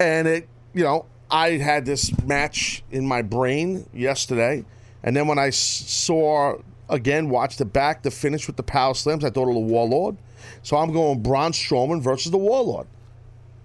And 0.00 0.26
it, 0.26 0.48
you 0.72 0.84
know, 0.84 1.04
I 1.30 1.58
had 1.58 1.84
this 1.84 2.16
match 2.24 2.82
in 2.90 3.06
my 3.06 3.20
brain 3.20 3.86
yesterday, 3.92 4.64
and 5.02 5.14
then 5.14 5.26
when 5.26 5.38
I 5.38 5.50
saw 5.50 6.56
again, 6.88 7.28
watched 7.28 7.58
the 7.58 7.64
back, 7.66 8.02
the 8.02 8.10
finish 8.10 8.46
with 8.46 8.56
the 8.56 8.62
power 8.62 8.94
slams, 8.94 9.22
I 9.22 9.28
thought 9.28 9.48
of 9.48 9.54
the 9.54 9.60
Warlord. 9.60 10.16
So 10.62 10.76
I'm 10.76 10.92
going 10.92 11.22
Braun 11.22 11.52
Strowman 11.52 12.00
versus 12.00 12.30
the 12.30 12.38
Warlord. 12.38 12.86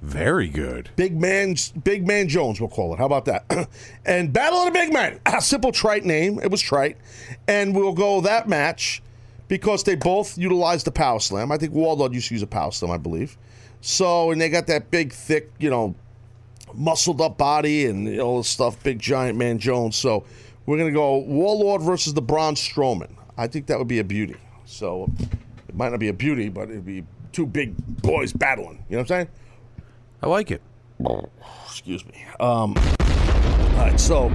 Very 0.02 0.48
good. 0.48 0.89
Big 0.96 1.20
man, 1.20 1.56
Big 1.84 2.08
Man 2.08 2.30
Jones, 2.30 2.62
we'll 2.62 2.70
call 2.70 2.94
it. 2.94 3.00
How 3.00 3.06
about 3.06 3.26
that? 3.26 3.70
and 4.06 4.32
Battle 4.32 4.60
of 4.60 4.65
the 4.65 4.72
Big 4.72 4.94
Man, 4.94 5.20
A 5.26 5.36
ah, 5.36 5.39
simple 5.39 5.74
trite 5.74 6.06
name. 6.06 6.39
It 6.39 6.50
was 6.50 6.62
trite. 6.62 6.98
And 7.48 7.76
we'll 7.76 7.94
go 7.94 8.22
that 8.22 8.48
match 8.48 9.02
because 9.50 9.84
they 9.84 9.96
both 9.96 10.38
utilized 10.38 10.86
the 10.86 10.92
power 10.92 11.20
slam. 11.20 11.52
I 11.52 11.58
think 11.58 11.74
Warlord 11.74 12.13
used 12.13 12.30
to 12.30 12.36
use 12.36 12.44
a 12.44 12.48
power 12.48 12.72
slam, 12.72 12.92
I 12.92 12.98
believe. 12.98 13.38
So, 13.82 14.32
and 14.32 14.39
they 14.39 14.50
got 14.50 14.68
that 14.68 14.89
big, 14.89 15.12
thick, 15.12 15.52
you 15.60 15.70
know, 15.70 15.96
muscled 16.74 17.20
up 17.20 17.38
body 17.38 17.86
and 17.86 18.20
all 18.20 18.38
this 18.38 18.48
stuff, 18.48 18.82
big 18.84 19.00
giant 19.00 19.38
man 19.38 19.60
Jones. 19.60 19.98
So 19.98 20.24
we're 20.65 20.78
going 20.78 20.94
to 20.94 20.98
go 20.98 21.18
Warlord 21.18 21.82
versus 21.82 22.13
the 22.13 22.22
Braun 22.22 22.56
Strowman. 22.56 23.12
I 23.38 23.48
think 23.48 23.68
that 23.68 23.78
would 23.78 23.88
be 23.88 24.00
a 24.00 24.04
beauty. 24.04 24.36
So 24.65 25.12
might 25.80 25.89
not 25.92 26.00
be 26.00 26.10
a 26.10 26.13
beauty, 26.13 26.50
but 26.50 26.70
it'd 26.70 26.86
be 26.86 27.04
two 27.32 27.46
big 27.48 27.74
boys 28.02 28.34
battling. 28.34 28.84
You 28.89 28.98
know 28.98 29.02
what 29.04 29.12
I'm 29.12 29.26
saying? 29.26 29.28
I 30.22 30.28
like 30.28 30.52
it. 30.52 30.62
Excuse 31.65 32.06
me. 32.06 32.26
Um. 32.42 32.76
All 32.78 33.86
right. 33.86 33.98
So, 34.00 34.28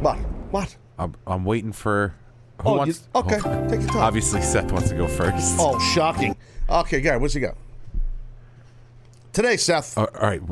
what? 0.00 0.16
What? 0.50 0.76
I'm, 0.98 1.14
I'm 1.26 1.44
waiting 1.44 1.72
for. 1.72 2.14
Who 2.62 2.68
Oh, 2.70 2.76
wants, 2.76 3.08
you- 3.14 3.20
okay, 3.20 3.38
oh, 3.42 3.68
take 3.70 3.80
your 3.80 3.88
time. 3.88 3.98
Obviously, 4.02 4.42
Seth 4.42 4.70
wants 4.70 4.90
to 4.90 4.96
go 4.96 5.06
first. 5.06 5.56
Oh, 5.58 5.78
shocking. 5.94 6.36
Okay, 6.68 7.00
Gary, 7.00 7.18
what's 7.18 7.32
he 7.32 7.40
got? 7.40 7.54
Today, 9.32 9.56
Seth. 9.56 9.96
Uh, 9.96 10.08
all 10.20 10.28
right, 10.28 10.42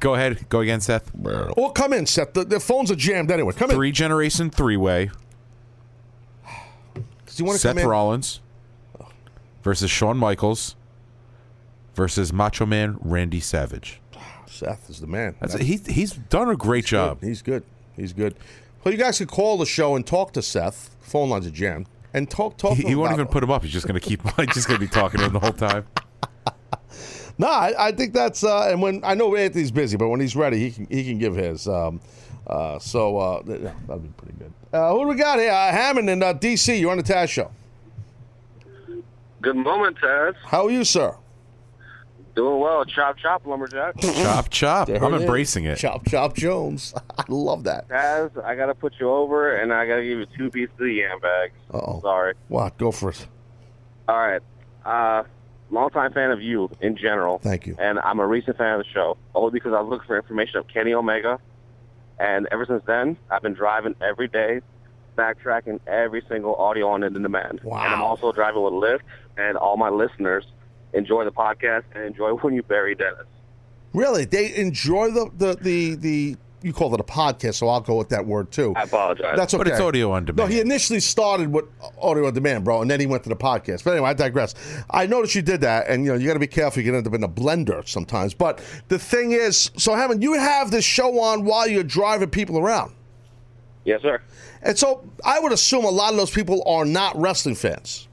go 0.00 0.14
ahead. 0.16 0.46
Go 0.50 0.60
again, 0.60 0.80
Seth. 0.82 1.10
oh, 1.56 1.70
come 1.70 1.92
in, 1.94 2.04
Seth. 2.04 2.34
The, 2.34 2.44
the 2.44 2.60
phones 2.60 2.90
are 2.90 2.96
jammed 2.96 3.30
anyway. 3.30 3.52
Come 3.54 3.70
in. 3.70 3.76
Three 3.76 3.92
generation 3.92 4.50
three 4.50 4.76
way. 4.76 5.10
Do 6.94 7.02
you 7.36 7.44
want 7.44 7.54
to 7.56 7.60
Seth 7.60 7.76
come 7.76 7.78
in? 7.78 7.88
Rollins 7.88 8.40
versus 9.66 9.90
Shawn 9.90 10.16
Michaels 10.16 10.76
versus 11.96 12.32
Macho 12.32 12.64
Man 12.64 12.98
Randy 13.00 13.40
Savage. 13.40 14.00
Seth 14.46 14.88
is 14.88 15.00
the 15.00 15.08
man. 15.08 15.34
That's, 15.40 15.54
he, 15.56 15.76
he's 15.88 16.12
done 16.12 16.48
a 16.48 16.54
great 16.54 16.84
job. 16.86 17.20
He's 17.20 17.42
good. 17.42 17.64
He's 17.96 18.12
good. 18.12 18.36
Well, 18.84 18.94
you 18.94 18.98
guys 18.98 19.18
could 19.18 19.26
call 19.26 19.58
the 19.58 19.66
show 19.66 19.96
and 19.96 20.06
talk 20.06 20.32
to 20.34 20.40
Seth. 20.42 20.94
Phone 21.00 21.30
lines 21.30 21.48
are 21.48 21.50
jammed. 21.50 21.88
and 22.14 22.30
talk 22.30 22.56
talk. 22.56 22.76
He, 22.76 22.84
he 22.84 22.94
won't 22.94 23.10
even 23.10 23.26
it. 23.26 23.32
put 23.32 23.42
him 23.42 23.50
up. 23.50 23.64
He's 23.64 23.72
just 23.72 23.88
going 23.88 24.00
to 24.00 24.08
keep. 24.08 24.22
He's 24.36 24.46
just 24.54 24.68
going 24.68 24.78
to 24.78 24.86
be 24.86 24.88
talking 24.88 25.18
to 25.18 25.26
him 25.26 25.32
the 25.32 25.40
whole 25.40 25.52
time. 25.52 25.84
No, 27.38 27.48
I, 27.48 27.88
I 27.88 27.92
think 27.92 28.14
that's 28.14 28.42
uh, 28.44 28.68
and 28.70 28.80
when 28.80 29.02
I 29.04 29.12
know 29.14 29.36
Anthony's 29.36 29.70
busy, 29.70 29.98
but 29.98 30.08
when 30.08 30.20
he's 30.20 30.34
ready, 30.34 30.58
he 30.58 30.70
can 30.70 30.86
he 30.86 31.04
can 31.04 31.18
give 31.18 31.34
his. 31.36 31.68
Um, 31.68 32.00
uh, 32.46 32.78
so 32.78 33.18
uh, 33.18 33.42
that'll 33.42 33.98
be 33.98 34.08
pretty 34.16 34.38
good. 34.38 34.52
Uh, 34.72 34.92
who 34.94 35.00
do 35.00 35.08
we 35.08 35.16
got 35.16 35.38
here? 35.38 35.50
Uh, 35.50 35.70
Hammond 35.70 36.08
in 36.08 36.22
uh, 36.22 36.32
DC. 36.32 36.80
You're 36.80 36.92
on 36.92 36.96
the 36.96 37.02
Taz 37.02 37.28
show. 37.28 37.50
Good 39.46 39.54
moment, 39.54 39.96
Taz. 39.98 40.34
How 40.44 40.66
are 40.66 40.70
you, 40.72 40.82
sir? 40.82 41.16
Doing 42.34 42.58
well. 42.58 42.84
Chop, 42.84 43.16
chop, 43.16 43.46
lumberjack. 43.46 43.96
Chop 44.00 44.50
chop. 44.50 44.88
There 44.88 44.96
I'm 45.04 45.14
it 45.14 45.18
is. 45.18 45.22
embracing 45.22 45.66
it. 45.66 45.78
Chop 45.78 46.04
Chop 46.08 46.34
Jones. 46.34 46.92
I 47.16 47.22
love 47.28 47.62
that. 47.62 47.86
Taz, 47.88 48.44
I 48.44 48.56
gotta 48.56 48.74
put 48.74 48.94
you 48.98 49.08
over, 49.08 49.54
and 49.54 49.72
I 49.72 49.86
gotta 49.86 50.02
give 50.02 50.18
you 50.18 50.26
two 50.36 50.50
pieces 50.50 50.74
of 50.80 50.88
yam 50.88 51.20
bags. 51.20 51.52
Uh-oh. 51.72 52.00
Sorry. 52.00 52.34
What? 52.48 52.76
Go 52.76 52.90
for 52.90 53.10
it. 53.10 53.24
All 54.08 54.18
right. 54.18 54.42
Uh, 54.84 55.22
longtime 55.70 56.12
fan 56.12 56.32
of 56.32 56.42
you 56.42 56.68
in 56.80 56.96
general. 56.96 57.38
Thank 57.38 57.68
you. 57.68 57.76
And 57.78 58.00
I'm 58.00 58.18
a 58.18 58.26
recent 58.26 58.58
fan 58.58 58.80
of 58.80 58.84
the 58.84 58.90
show, 58.92 59.16
only 59.32 59.52
because 59.52 59.74
I 59.74 59.80
was 59.80 59.88
looking 59.90 60.08
for 60.08 60.16
information 60.16 60.56
of 60.58 60.66
Kenny 60.66 60.92
Omega. 60.92 61.38
And 62.18 62.48
ever 62.50 62.66
since 62.66 62.82
then, 62.84 63.16
I've 63.30 63.42
been 63.42 63.54
driving 63.54 63.94
every 64.00 64.26
day, 64.26 64.60
backtracking 65.16 65.78
every 65.86 66.24
single 66.28 66.56
audio 66.56 66.88
on 66.88 67.04
it 67.04 67.14
in 67.14 67.22
Demand. 67.22 67.60
Wow. 67.62 67.84
And 67.84 67.94
I'm 67.94 68.02
also 68.02 68.32
driving 68.32 68.62
with 68.64 68.72
Lyft, 68.72 69.00
and 69.36 69.56
all 69.56 69.76
my 69.76 69.88
listeners 69.90 70.44
enjoy 70.92 71.24
the 71.24 71.32
podcast 71.32 71.84
and 71.94 72.04
enjoy 72.04 72.30
When 72.42 72.54
You 72.54 72.62
Bury 72.62 72.94
Dennis. 72.94 73.26
Really, 73.92 74.24
they 74.24 74.54
enjoy 74.56 75.10
the 75.10 75.30
the 75.36 75.56
the, 75.60 75.94
the 75.96 76.36
you 76.62 76.72
called 76.72 76.94
it 76.94 77.00
a 77.00 77.04
podcast, 77.04 77.54
so 77.54 77.68
I'll 77.68 77.80
go 77.80 77.96
with 77.96 78.08
that 78.08 78.26
word 78.26 78.50
too. 78.50 78.72
I 78.76 78.82
apologize. 78.82 79.36
That's 79.36 79.54
okay. 79.54 79.62
But 79.62 79.68
it's 79.68 79.80
audio 79.80 80.10
on 80.12 80.24
demand. 80.24 80.50
No, 80.50 80.52
he 80.52 80.60
initially 80.60 81.00
started 81.00 81.52
with 81.52 81.66
audio 82.00 82.26
on 82.26 82.34
demand, 82.34 82.64
bro, 82.64 82.82
and 82.82 82.90
then 82.90 82.98
he 82.98 83.06
went 83.06 83.22
to 83.22 83.28
the 83.28 83.36
podcast. 83.36 83.84
But 83.84 83.92
anyway, 83.92 84.10
I 84.10 84.14
digress. 84.14 84.54
I 84.90 85.06
noticed 85.06 85.34
you 85.34 85.42
did 85.42 85.60
that, 85.60 85.86
and 85.88 86.04
you 86.04 86.12
know 86.12 86.18
you 86.18 86.26
got 86.26 86.34
to 86.34 86.40
be 86.40 86.46
careful. 86.46 86.82
You 86.82 86.88
can 86.90 86.96
end 86.96 87.06
up 87.06 87.14
in 87.14 87.22
a 87.22 87.28
blender 87.28 87.86
sometimes. 87.86 88.34
But 88.34 88.60
the 88.88 88.98
thing 88.98 89.32
is, 89.32 89.70
so 89.76 89.94
Hammond, 89.94 90.22
you 90.22 90.34
have 90.34 90.70
this 90.70 90.84
show 90.84 91.20
on 91.20 91.44
while 91.44 91.68
you're 91.68 91.84
driving 91.84 92.30
people 92.30 92.58
around, 92.58 92.92
yes, 93.84 94.02
sir. 94.02 94.20
and 94.62 94.76
so 94.76 95.08
I 95.24 95.38
would 95.38 95.52
assume 95.52 95.84
a 95.84 95.90
lot 95.90 96.10
of 96.10 96.16
those 96.16 96.30
people 96.30 96.62
are 96.66 96.84
not 96.84 97.16
wrestling 97.16 97.54
fans. 97.54 98.08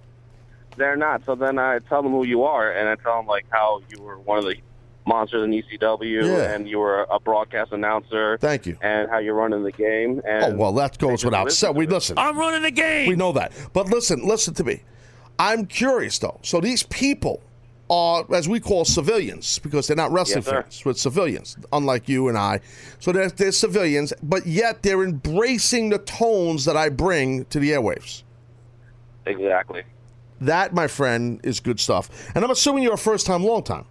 They're 0.78 0.96
not. 0.96 1.26
So 1.26 1.36
then 1.36 1.60
I 1.60 1.80
tell 1.80 2.02
them 2.02 2.12
who 2.12 2.26
you 2.26 2.44
are, 2.44 2.72
and 2.72 2.88
I 2.90 2.96
tell 2.96 3.18
them 3.18 3.28
like 3.28 3.46
how 3.50 3.82
you 3.90 4.02
were 4.04 4.20
one 4.20 4.38
of 4.40 4.46
the 4.46 4.56
monsters 5.06 5.44
in 5.44 5.52
ECW, 5.52 6.26
Yeah. 6.26 6.54
and 6.54 6.68
you 6.68 6.80
were 6.80 7.06
a 7.12 7.20
broadcast 7.20 7.72
announcer. 7.74 8.38
Thank 8.40 8.66
you. 8.66 8.78
And 8.82 9.10
how 9.10 9.18
you're 9.20 9.36
running 9.36 9.64
the 9.64 9.72
game. 9.72 10.22
Oh, 10.26 10.30
and 10.30 10.54
Oh 10.54 10.58
well, 10.58 10.74
that 10.74 10.98
goes 10.98 11.24
without 11.26 11.46
listen 11.46 11.68
said. 11.68 11.76
We 11.76 11.88
listen. 11.88 12.18
I'm 12.18 12.38
running 12.38 12.62
the 12.62 12.72
game. 12.72 13.08
We 13.10 13.16
know 13.16 13.32
that. 13.34 13.52
But 13.74 13.88
listen, 13.90 14.26
listen 14.26 14.54
to 14.56 14.64
me. 14.64 14.82
I'm 15.40 15.66
curious 15.66 16.20
though. 16.20 16.40
So 16.44 16.62
these 16.62 16.84
people 16.84 17.42
are, 17.90 18.26
as 18.34 18.48
we 18.48 18.60
call 18.62 18.86
civilians, 18.86 19.60
because 19.60 19.88
they're 19.88 19.98
not 19.98 20.12
wrestling 20.12 20.38
Yes, 20.38 20.46
sir. 20.46 20.62
fans, 20.62 20.82
but 20.86 20.98
civilians, 20.98 21.58
unlike 21.74 22.08
you 22.08 22.30
and 22.30 22.38
I. 22.38 22.62
So 23.00 23.12
they're, 23.12 23.30
they're 23.30 23.52
civilians, 23.52 24.14
but 24.24 24.48
yet 24.48 24.84
they're 24.84 25.04
embracing 25.04 25.90
the 25.90 25.98
tones 26.00 26.64
that 26.66 26.78
I 26.78 26.88
bring 26.90 27.44
to 27.46 27.60
the 27.60 27.72
airwaves. 27.72 28.24
Exactly. 29.26 29.84
That, 30.46 30.74
my 30.74 30.88
friend, 30.88 31.40
is 31.44 31.60
good 31.60 31.80
stuff. 31.80 32.10
And 32.36 32.44
I'm 32.44 32.52
assuming 32.52 32.84
you're 32.84 32.94
a 32.94 32.98
first 32.98 33.26
time, 33.26 33.44
long 33.44 33.64
time. 33.64 33.86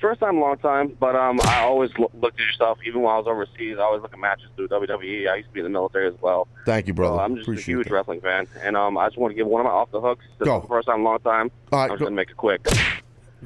First 0.00 0.18
time, 0.18 0.40
long 0.40 0.58
time, 0.58 0.96
but 0.98 1.14
um, 1.14 1.40
I 1.44 1.60
always 1.60 1.90
lo- 1.96 2.10
looked 2.20 2.40
at 2.40 2.44
yourself. 2.46 2.78
Even 2.84 3.02
while 3.02 3.14
I 3.14 3.18
was 3.18 3.26
overseas, 3.28 3.76
I 3.78 3.82
always 3.82 4.02
look 4.02 4.12
at 4.12 4.18
matches 4.18 4.46
through 4.56 4.66
WWE. 4.68 5.28
I 5.30 5.36
used 5.36 5.48
to 5.48 5.54
be 5.54 5.60
in 5.60 5.64
the 5.64 5.70
military 5.70 6.08
as 6.08 6.14
well. 6.20 6.48
Thank 6.66 6.88
you, 6.88 6.92
brother. 6.94 7.18
So 7.18 7.20
I'm 7.20 7.36
just 7.36 7.46
Appreciate 7.46 7.74
a 7.74 7.76
huge 7.78 7.86
that. 7.86 7.94
wrestling 7.94 8.20
fan, 8.20 8.48
and 8.62 8.76
um, 8.76 8.98
I 8.98 9.06
just 9.06 9.16
want 9.16 9.30
to 9.30 9.36
give 9.36 9.46
one 9.46 9.60
of 9.60 9.66
my 9.66 9.70
off 9.70 9.92
the 9.92 10.00
hooks. 10.00 10.24
This 10.40 10.46
Go. 10.46 10.62
first 10.62 10.88
time, 10.88 11.04
long 11.04 11.20
time. 11.20 11.52
All 11.70 11.78
right, 11.78 11.84
I'm 11.84 11.90
just 11.90 12.02
gonna 12.02 12.16
make 12.16 12.30
it 12.30 12.36
quick. 12.36 12.66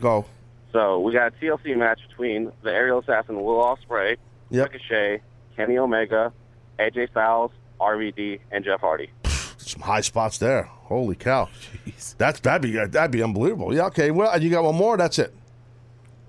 Go. 0.01 0.25
So 0.73 1.01
we 1.01 1.13
got 1.13 1.27
a 1.35 1.37
TLC 1.45 1.77
match 1.77 2.01
between 2.09 2.51
the 2.63 2.73
aerial 2.73 3.01
assassin 3.01 3.43
Will 3.43 3.59
Ospreay, 3.63 4.17
Yep. 4.49 4.73
Ricochet, 4.73 5.21
Kenny 5.57 5.77
Omega, 5.77 6.33
AJ 6.79 7.11
Styles, 7.11 7.51
RVD, 7.81 8.41
and 8.51 8.65
Jeff 8.65 8.81
Hardy. 8.81 9.11
Some 9.67 9.83
high 9.83 10.01
spots 10.01 10.39
there. 10.39 10.63
Holy 10.63 11.17
cow. 11.17 11.49
Jeez. 11.87 12.17
That's 12.17 12.41
that'd 12.41 12.63
be 12.63 12.73
that'd 12.73 13.11
be 13.11 13.23
unbelievable. 13.23 13.75
Yeah. 13.75 13.87
Okay. 13.87 14.11
Well, 14.11 14.41
you 14.41 14.49
got 14.51 14.65
one 14.65 14.77
more. 14.77 14.97
That's 14.97 15.19
it. 15.19 15.35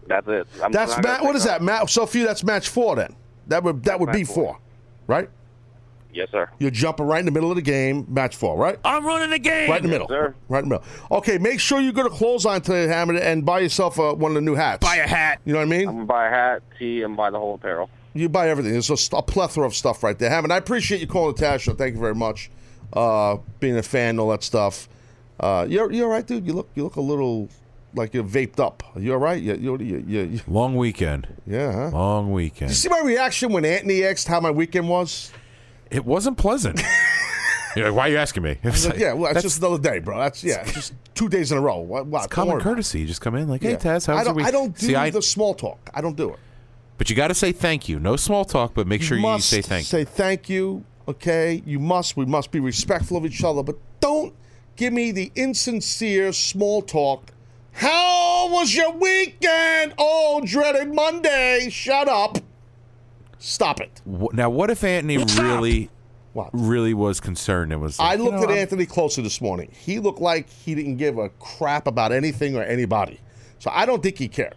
That's 0.07 0.27
it. 0.27 0.47
I'm 0.63 0.71
That's 0.71 0.95
not 0.95 1.03
gonna 1.03 1.17
ma- 1.19 1.23
what 1.23 1.31
take 1.33 1.37
is 1.37 1.43
that? 1.45 1.55
off. 1.57 1.61
Ma- 1.61 1.85
so 1.85 2.05
few. 2.05 2.25
that's 2.25 2.43
match 2.43 2.69
four. 2.69 2.95
Then 2.95 3.15
that 3.47 3.63
would 3.63 3.83
that 3.83 3.99
would 3.99 4.11
be 4.11 4.23
four. 4.23 4.35
four, 4.53 4.59
right? 5.05 5.29
Yes, 6.13 6.29
sir. 6.31 6.49
You're 6.57 6.71
jumping 6.71 7.05
right 7.05 7.19
in 7.19 7.25
the 7.25 7.31
middle 7.31 7.51
of 7.51 7.57
the 7.57 7.61
game, 7.61 8.05
match 8.09 8.35
four, 8.35 8.57
right? 8.57 8.79
I'm 8.83 9.05
running 9.05 9.29
the 9.29 9.37
game. 9.37 9.69
Right 9.69 9.77
in 9.77 9.83
the 9.83 9.89
middle. 9.91 10.07
sir. 10.07 10.33
Right 10.47 10.63
in 10.63 10.69
the 10.69 10.79
middle. 10.79 10.87
Okay, 11.11 11.37
make 11.37 11.59
sure 11.59 11.79
you 11.79 11.91
go 11.91 12.01
to 12.01 12.09
Clothesline 12.09 12.61
today, 12.61 12.87
Hammond, 12.87 13.19
and 13.19 13.45
buy 13.45 13.59
yourself 13.59 13.99
uh, 13.99 14.13
one 14.15 14.31
of 14.31 14.35
the 14.35 14.41
new 14.41 14.55
hats. 14.55 14.83
Buy 14.83 14.95
a 14.95 15.07
hat. 15.07 15.41
You 15.45 15.53
know 15.53 15.59
what 15.59 15.65
I 15.65 15.69
mean? 15.69 15.87
I'm 15.87 15.95
gonna 15.95 16.05
buy 16.05 16.27
a 16.27 16.29
hat, 16.31 16.63
tee, 16.79 17.03
and 17.03 17.15
buy 17.15 17.29
the 17.29 17.37
whole 17.37 17.55
apparel. 17.55 17.89
You 18.15 18.29
buy 18.29 18.49
everything. 18.49 18.71
There's 18.71 18.89
a, 18.89 19.17
a 19.17 19.21
plethora 19.21 19.67
of 19.67 19.75
stuff 19.75 20.01
right 20.01 20.17
there. 20.17 20.31
Hammond, 20.31 20.51
I 20.53 20.57
appreciate 20.57 21.01
you 21.01 21.07
calling 21.07 21.35
the 21.35 21.45
Taz 21.45 21.59
Show. 21.59 21.73
Thank 21.75 21.93
you 21.93 21.99
very 22.01 22.15
much. 22.15 22.49
Uh, 22.93 23.37
being 23.59 23.77
a 23.77 23.83
fan, 23.83 24.11
and 24.11 24.19
all 24.19 24.29
that 24.29 24.43
stuff. 24.43 24.87
Uh, 25.39 25.65
you're 25.69 25.91
you're 25.91 26.05
all 26.05 26.11
right, 26.11 26.25
dude. 26.25 26.47
You 26.47 26.53
look 26.53 26.69
you 26.75 26.83
look 26.83 26.95
a 26.95 27.01
little 27.01 27.49
like 27.93 28.13
you're 28.13 28.23
vaped 28.23 28.59
up. 28.59 28.83
You 28.95 29.13
all 29.13 29.19
right? 29.19 29.41
You 29.41 29.55
you 29.55 29.77
you, 29.77 30.03
you, 30.07 30.21
you 30.23 30.39
Long 30.47 30.75
weekend. 30.75 31.27
yeah. 31.45 31.71
Huh? 31.71 31.89
Long 31.97 32.31
weekend. 32.31 32.71
You 32.71 32.75
see 32.75 32.89
my 32.89 33.01
reaction 33.01 33.51
when 33.51 33.65
Anthony 33.65 34.03
asked 34.03 34.27
how 34.27 34.39
my 34.39 34.51
weekend 34.51 34.87
was? 34.89 35.31
It 35.91 36.05
wasn't 36.05 36.37
pleasant. 36.37 36.81
You're 37.75 37.87
like, 37.91 37.95
why 37.97 38.07
are 38.07 38.11
you 38.11 38.17
asking 38.17 38.43
me? 38.43 38.57
It's 38.63 38.85
like, 38.87 38.97
Yeah, 38.97 39.13
well, 39.13 39.25
it's 39.27 39.35
that's 39.35 39.43
just 39.45 39.59
another 39.59 39.77
day, 39.77 39.99
bro. 39.99 40.17
That's 40.17 40.43
yeah, 40.43 40.63
just 40.65 40.93
two 41.13 41.29
days 41.29 41.51
in 41.51 41.57
a 41.59 41.61
row. 41.61 41.77
What? 41.79 42.07
what? 42.07 42.29
Common 42.29 42.59
courtesy. 42.59 43.01
You 43.01 43.05
just 43.05 43.21
come 43.21 43.35
in 43.35 43.47
like, 43.47 43.61
hey, 43.61 43.71
Yeah. 43.71 43.77
Taz, 43.77 44.07
how's 44.07 44.25
your 44.25 44.33
week? 44.33 44.45
I 44.47 44.51
don't 44.51 44.75
do 44.75 44.85
See, 44.87 44.95
I, 44.95 45.11
the 45.11 45.21
small 45.21 45.53
talk. 45.53 45.89
I 45.93 46.01
don't 46.01 46.17
do 46.17 46.31
it. 46.33 46.39
but 46.97 47.09
you 47.09 47.15
got 47.15 47.27
to 47.27 47.35
say 47.35 47.51
thank 47.51 47.87
you. 47.87 47.99
No 47.99 48.15
small 48.15 48.45
talk, 48.45 48.73
but 48.73 48.87
make 48.87 49.01
sure 49.03 49.17
you 49.17 49.23
must 49.23 49.47
say 49.49 49.61
thank 49.61 49.81
you. 49.83 49.85
say 49.89 50.03
thank 50.05 50.49
you. 50.49 50.83
Okay, 51.07 51.61
you 51.65 51.79
must. 51.79 52.17
We 52.17 52.25
must 52.25 52.51
be 52.51 52.59
respectful 52.59 53.17
of 53.17 53.25
each 53.25 53.43
other, 53.43 53.63
but 53.63 53.77
don't 53.99 54.33
give 54.75 54.91
me 54.93 55.11
the 55.11 55.31
insincere 55.35 56.33
small 56.33 56.81
talk. 56.81 57.31
How 57.71 58.49
was 58.51 58.73
your 58.75 58.91
weekend? 58.91 59.93
Oh, 59.97 60.41
dreaded 60.45 60.93
Monday. 60.93 61.69
Shut 61.71 62.07
up. 62.09 62.39
Stop 63.39 63.79
it. 63.79 64.01
Now, 64.05 64.49
what 64.49 64.69
if 64.71 64.83
Anthony 64.83 65.17
really, 65.39 65.89
What? 66.33 66.49
really 66.53 66.93
was 66.93 67.19
concerned 67.19 67.71
and 67.71 67.81
was? 67.81 67.99
I 67.99 68.09
Like, 68.09 68.17
you 68.17 68.23
looked 68.25 68.37
know, 68.37 68.43
at 68.43 68.49
I'm- 68.49 68.57
Anthony 68.57 68.85
closer 68.85 69.21
this 69.21 69.39
morning. 69.39 69.69
He 69.79 69.99
looked 69.99 70.19
like 70.19 70.49
he 70.49 70.73
didn't 70.75 70.97
give 70.97 71.17
a 71.19 71.29
crap 71.29 71.87
about 71.87 72.11
anything 72.11 72.57
or 72.57 72.63
anybody. 72.63 73.19
So 73.59 73.69
I 73.73 73.85
don't 73.85 74.01
think 74.03 74.17
he 74.17 74.27
cared. 74.27 74.55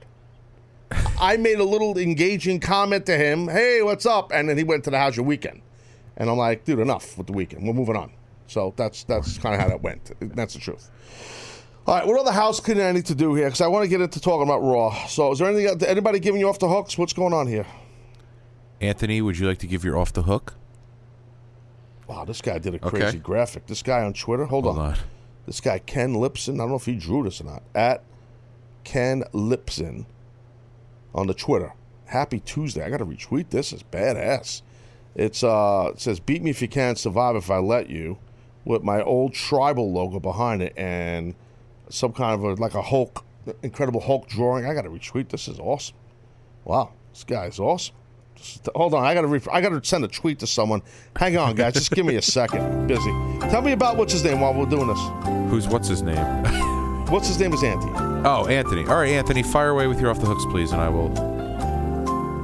I 1.21 1.37
made 1.37 1.61
a 1.61 1.65
little 1.65 1.97
engaging 1.99 2.59
comment 2.59 3.07
to 3.07 3.17
him, 3.17 3.47
hey, 3.49 3.83
what's 3.83 4.07
up? 4.07 4.33
And 4.35 4.49
then 4.49 4.57
he 4.59 4.65
went 4.65 4.83
to 4.85 4.91
the 4.91 4.99
how's 4.99 5.17
your 5.17 5.25
weekend? 5.27 5.61
And 6.21 6.29
I'm 6.29 6.37
like, 6.37 6.65
dude, 6.67 6.79
enough 6.81 7.17
with 7.17 7.27
the 7.27 7.33
weekend. 7.33 7.67
We're 7.67 7.73
moving 7.73 7.97
on. 7.97 8.13
So 8.47 8.75
that's 8.77 9.05
that's 9.05 9.39
kind 9.39 9.55
of 9.55 9.61
how 9.61 9.69
that 9.69 9.83
went. 9.83 10.13
That's 10.21 10.53
the 10.53 10.61
truth. 10.61 10.91
All 11.87 11.95
right, 11.97 12.07
what 12.07 12.21
other 12.21 12.31
house 12.31 12.61
cleaning 12.61 12.85
I 12.85 12.93
need 12.93 13.07
to 13.07 13.15
do 13.15 13.35
here? 13.35 13.47
Because 13.47 13.63
I 13.63 13.67
want 13.69 13.85
to 13.85 13.89
get 13.89 14.03
into 14.03 14.21
talking 14.21 14.43
about 14.43 14.59
Raw. 14.63 15.07
So 15.07 15.33
is 15.33 15.39
there 15.39 15.49
anything, 15.49 15.83
anybody 15.89 16.21
giving 16.21 16.39
you 16.41 16.49
off 16.49 16.59
the 16.59 16.69
hooks? 16.69 16.99
What's 16.99 17.15
going 17.15 17.33
on 17.33 17.47
here? 17.47 17.65
Anthony, 18.83 19.23
would 19.23 19.39
you 19.39 19.49
like 19.49 19.59
to 19.59 19.67
give 19.67 19.83
your 19.83 19.97
off 19.97 20.13
the 20.13 20.23
hook? 20.25 20.55
Wow, 22.07 22.27
this 22.27 22.43
guy 22.43 22.59
did 22.59 22.75
a 22.75 22.87
Okay. 22.87 22.99
crazy 22.99 23.19
graphic. 23.19 23.67
This 23.67 23.83
guy 23.83 24.03
on 24.03 24.13
Twitter, 24.13 24.45
hold, 24.45 24.65
Hold 24.65 24.79
on. 24.79 24.97
This 25.47 25.61
guy 25.61 25.79
Ken 25.79 26.13
Lipson, 26.15 26.55
I 26.55 26.59
don't 26.59 26.69
know 26.71 26.77
if 26.77 26.85
he 26.85 26.97
drew 26.97 27.23
this 27.23 27.41
or 27.41 27.45
not. 27.45 27.63
At 27.75 28.03
Ken 28.85 29.25
Lipson 29.33 30.05
on 31.15 31.29
the 31.29 31.35
Twitter. 31.35 31.73
Happy 32.07 32.41
Tuesday. 32.41 32.85
I 32.85 32.91
got 32.91 32.99
to 32.99 33.07
retweet 33.07 33.51
this. 33.51 33.73
It's 33.73 33.83
badass. 33.83 34.63
It's 35.15 35.43
uh 35.43 35.91
it 35.93 36.01
says 36.01 36.21
beat 36.21 36.43
me 36.43 36.51
if 36.51 36.63
you 36.63 36.69
can, 36.69 36.97
survive 36.97 37.37
if 37.37 37.51
I 37.51 37.59
let 37.59 37.91
you 37.91 38.19
with 38.65 38.83
my 38.83 39.03
old 39.03 39.35
tribal 39.35 39.93
logo 39.93 40.21
behind 40.21 40.63
it 40.63 40.73
and 40.77 41.35
some 41.89 42.13
kind 42.13 42.35
of 42.35 42.45
a, 42.45 42.63
like 42.63 42.75
a 42.75 42.83
Hulk 42.83 43.25
incredible 43.63 44.01
Hulk 44.01 44.29
drawing. 44.29 44.67
I 44.67 44.75
got 44.75 44.83
to 44.83 44.91
retweet. 44.91 45.29
This 45.31 45.49
is 45.49 45.59
awesome. 45.59 45.97
Wow. 46.65 46.93
This 47.13 47.25
guy 47.25 47.47
is 47.47 47.59
awesome. 47.59 47.95
Just- 48.37 48.69
hold 48.75 48.95
on, 48.95 49.05
I 49.05 49.13
gotta 49.15 49.27
re- 49.27 49.41
I 49.53 49.61
gotta 49.61 49.85
send 49.85 50.05
a 50.05 50.09
tweet 50.09 50.39
to 50.39 50.47
someone. 50.47 50.83
Hang 51.17 51.37
on, 51.37 51.55
guys, 51.55 51.75
just 51.75 51.91
give 51.91 52.07
me 52.07 52.15
a 52.17 52.23
second. 52.23 52.87
Busy. 52.87 53.11
Tell 53.51 53.61
me 53.63 53.73
about 53.73 53.97
what's 53.97 54.13
his 54.13 54.25
name 54.25 54.41
while 54.41 54.55
we're 54.55 54.67
doing 54.67 54.87
this. 54.87 55.01
Who's 55.51 55.67
what's 55.69 55.89
his 55.89 56.03
name? 56.03 56.25
What's 57.11 57.27
his 57.27 57.41
name 57.41 57.53
is 57.53 57.65
Anthony. 57.65 57.93
oh, 58.25 58.47
Anthony. 58.47 58.83
All 58.87 58.95
right, 58.97 59.11
Anthony, 59.11 59.43
fire 59.43 59.71
away 59.71 59.89
with 59.89 60.01
your 60.01 60.11
off 60.11 60.21
the 60.21 60.27
hooks, 60.27 60.45
please, 60.47 60.71
and 60.71 60.81
I 60.81 60.89
will. 60.89 61.40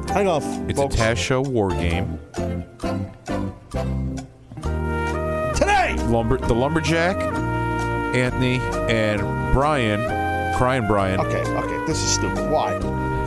Hang 0.08 0.28
off. 0.28 0.44
It's 0.68 0.78
folks. 0.78 0.94
a 0.94 0.98
Taz 0.98 1.16
Show 1.16 1.42
war 1.42 1.70
game. 1.70 2.18
Today. 5.54 5.94
Lumber, 6.08 6.38
the 6.38 6.54
lumberjack, 6.54 7.16
Anthony, 8.14 8.58
and 8.92 9.20
Brian, 9.52 10.00
crying 10.56 10.86
Brian. 10.86 11.20
Okay, 11.20 11.42
okay, 11.42 11.86
this 11.86 11.98
is 12.02 12.10
stupid. 12.14 12.50
Why? 12.50 12.78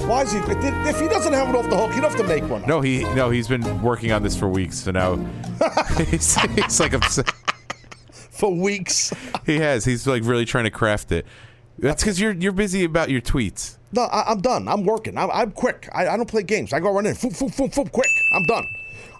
Why 0.05 0.21
is 0.23 0.31
he? 0.31 0.39
If 0.39 0.99
he 0.99 1.07
doesn't 1.07 1.33
have 1.33 1.49
it 1.49 1.55
off 1.55 1.69
the 1.69 1.77
hook, 1.77 1.91
he'd 1.93 2.03
have 2.03 2.15
to 2.17 2.23
make 2.23 2.43
one. 2.49 2.61
up. 2.63 2.67
No, 2.67 2.81
he 2.81 3.03
no, 3.13 3.29
he's 3.29 3.47
been 3.47 3.81
working 3.81 4.11
on 4.11 4.23
this 4.23 4.35
for 4.35 4.47
weeks, 4.47 4.77
so 4.79 4.91
now 4.91 5.15
he's, 5.97 6.35
he's 6.35 6.79
like 6.79 6.93
upset. 6.93 7.29
for 8.11 8.53
weeks. 8.55 9.13
He 9.45 9.59
has. 9.59 9.85
He's 9.85 10.07
like 10.07 10.23
really 10.23 10.45
trying 10.45 10.63
to 10.65 10.71
craft 10.71 11.11
it. 11.11 11.25
That's 11.77 12.03
because 12.03 12.19
you're 12.19 12.33
you're 12.33 12.51
busy 12.51 12.83
about 12.83 13.09
your 13.09 13.21
tweets. 13.21 13.77
No, 13.91 14.03
I, 14.03 14.31
I'm 14.31 14.41
done. 14.41 14.67
I'm 14.67 14.83
working. 14.83 15.17
I'm, 15.17 15.31
I'm 15.31 15.51
quick. 15.51 15.89
I, 15.93 16.07
I 16.07 16.17
don't 16.17 16.29
play 16.29 16.43
games. 16.43 16.73
I 16.73 16.79
go 16.79 16.93
run 16.93 17.05
in. 17.05 17.15
Foop, 17.15 17.37
foop, 17.37 17.55
foop, 17.55 17.73
foop, 17.73 17.91
quick. 17.91 18.09
I'm 18.35 18.43
done. 18.43 18.65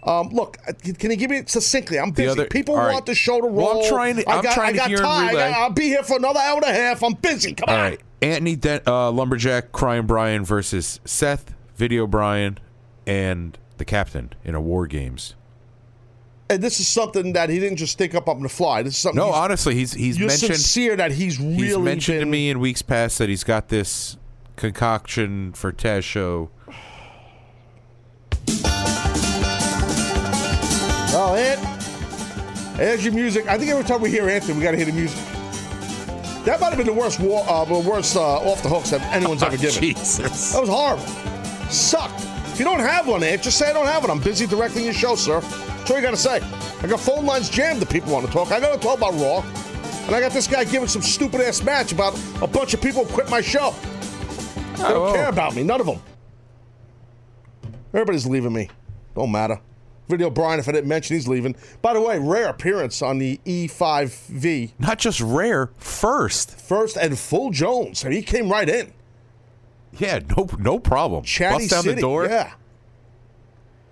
Um, 0.03 0.29
look, 0.29 0.58
uh, 0.67 0.73
can 0.97 1.12
you 1.12 1.17
give 1.17 1.29
me 1.32 1.38
it 1.39 1.49
succinctly? 1.49 1.99
I'm 1.99 2.12
busy. 2.12 2.29
other- 2.29 2.45
People 2.45 2.75
all 2.75 2.82
want 2.84 2.93
right. 2.93 3.05
the 3.05 3.15
show 3.15 3.41
to 3.41 3.47
roll. 3.47 3.55
Well, 3.79 3.84
I'm 3.84 3.89
trying 3.89 4.15
to- 4.17 4.29
I 4.29 4.38
I'm 4.38 4.43
got, 4.43 4.53
trying 4.53 4.69
I 4.69 4.71
to 4.71 4.77
got 4.77 4.91
in 4.91 4.97
time. 4.97 5.08
I 5.27 5.29
relay. 5.32 5.51
got- 5.51 5.60
I'll 5.60 5.69
be 5.71 5.84
here 5.84 6.03
for 6.03 6.17
another 6.17 6.39
hour 6.39 6.55
and 6.58 6.63
a 6.65 6.73
half. 6.73 7.03
I'm 7.03 7.13
busy. 7.13 7.53
Come 7.53 7.65
All 7.67 7.75
on. 7.75 7.82
right, 7.82 7.99
Anthony 8.21 8.55
Den- 8.55 8.82
uh, 8.88 9.12
Lumberjack, 9.12 9.71
Crying 9.71 10.05
Brian 10.05 10.45
versus 10.45 10.99
Seth, 11.03 11.53
Video 11.75 12.08
Brian, 12.08 12.60
and 13.05 13.58
the 13.77 13.86
Captain 13.86 14.34
in 14.45 14.55
a 14.55 14.62
War 14.62 14.88
Games. 14.88 15.36
And 16.49 16.63
this 16.63 16.79
is 16.79 16.88
something 16.88 17.34
that 17.34 17.49
he 17.49 17.60
didn't 17.60 17.77
just 17.77 17.97
think 17.97 18.15
up 18.15 18.27
on 18.27 18.41
the 18.41 18.49
fly. 18.49 18.82
This 18.84 18.93
is 18.93 18.99
something. 18.99 19.17
No, 19.19 19.27
he's, 19.27 19.36
honestly, 19.36 19.75
he's 19.75 19.93
he's 19.93 20.17
you're 20.17 20.27
mentioned 20.29 20.55
sincere 20.55 20.95
that 20.95 21.12
he's 21.12 21.39
really 21.39 21.55
he's 21.58 21.77
mentioned 21.77 22.21
to 22.21 22.25
me 22.25 22.49
in 22.49 22.60
weeks 22.60 22.82
past 22.82 23.17
that 23.19 23.29
he's 23.29 23.43
got 23.43 23.67
this 23.69 24.17
concoction 24.60 25.54
for 25.54 25.72
Taz 25.72 26.04
show. 26.04 26.52
Oh, 31.12 31.34
Ant. 31.36 32.78
There's 32.78 33.04
your 33.04 33.13
music. 33.13 33.48
I 33.48 33.58
think 33.58 33.72
every 33.72 33.84
time 33.84 34.02
we 34.02 34.10
hear 34.10 34.30
Anthony, 34.30 34.58
we 34.58 34.63
got 34.63 34.72
to 34.72 34.78
hear 34.78 34.86
the 34.86 34.91
music. 34.91 35.17
That 36.45 36.60
might 36.62 36.69
have 36.69 36.78
been 36.78 36.88
the 36.88 36.93
worst, 36.93 37.19
war, 37.19 37.43
uh, 37.48 37.65
the 37.65 37.80
worst 37.80 38.15
uh, 38.15 38.22
off 38.22 38.62
the 38.62 38.69
hooks 38.69 38.91
that 38.91 39.02
anyone's 39.13 39.43
ever 39.43 39.58
given. 39.58 39.82
Jesus. 39.82 40.54
That 40.54 40.62
was 40.62 40.69
horrible. 40.69 41.06
Sucked. 41.69 42.22
If 42.52 42.60
you 42.60 42.65
don't 42.65 42.80
have 42.80 43.08
one, 43.08 43.24
Ant, 43.24 43.41
just 43.41 43.58
say 43.58 43.69
I 43.69 43.74
don't 43.74 43.86
have 43.86 44.04
one. 44.04 44.12
I'm 44.12 44.22
busy 44.22 44.45
directing 44.45 44.84
your 44.84 44.93
show, 44.93 45.15
sir. 45.15 45.39
That's 45.39 45.91
all 45.91 45.98
you 45.98 46.04
got 46.04 46.12
to 46.12 46.17
say. 46.17 46.41
I 46.82 46.88
got 46.88 47.00
phone 47.00 47.26
lines 47.26 47.50
jammed 47.50 47.82
that 47.82 47.89
people 47.89 48.12
want 48.13 48.26
to 48.26 48.32
talk. 48.32 48.52
I 48.52 48.60
got 48.60 48.74
to 48.74 48.80
talk 48.80 48.98
about 48.98 49.13
Raw. 49.15 49.43
And 50.06 50.15
I 50.15 50.19
got 50.22 50.32
this 50.32 50.48
guy 50.48 50.63
giving 50.63 50.88
some 50.88 51.02
stupid 51.02 51.41
ass 51.41 51.62
match 51.63 51.91
about 51.91 52.19
a 52.41 52.48
bunch 52.48 52.74
of 52.74 52.82
people 52.82 53.06
quit 53.06 53.30
my 53.30 53.41
show. 53.41 53.74
They 54.82 54.88
don't 54.94 55.10
Oh. 55.10 55.13
care 55.13 55.30
about 55.30 55.56
me. 55.56 55.63
None 55.63 55.80
of 55.80 55.86
them. 55.88 56.00
Everybody's 57.94 58.26
leaving 58.26 58.54
me. 58.54 58.70
Don't 59.15 59.32
matter. 59.32 59.60
Video 60.08 60.30
Brian, 60.30 60.60
if 60.60 60.68
I 60.68 60.72
didn't 60.72 60.88
mention, 60.88 61.15
he's 61.15 61.28
leaving. 61.28 61.56
By 61.82 61.94
the 61.94 62.02
way, 62.02 62.18
rare 62.18 62.48
appearance 62.50 63.02
on 63.02 63.20
the 63.20 63.39
E5V. 63.46 64.72
Not 64.80 64.98
just 64.98 65.22
rare, 65.22 65.70
first. 65.78 66.60
First 66.60 66.98
and 66.98 67.18
full 67.18 67.52
Jones. 67.52 68.04
And 68.04 68.13
he 68.13 68.22
came 68.24 68.50
right 68.50 68.68
in. 68.68 68.92
Yeah, 69.98 70.20
no 70.36 70.48
no 70.60 70.80
problem. 70.80 71.24
Chatty 71.24 71.56
Bust 71.65 71.70
down 71.72 71.84
City. 71.84 71.96
the 71.96 72.02
door. 72.02 72.26
Yeah. 72.26 72.54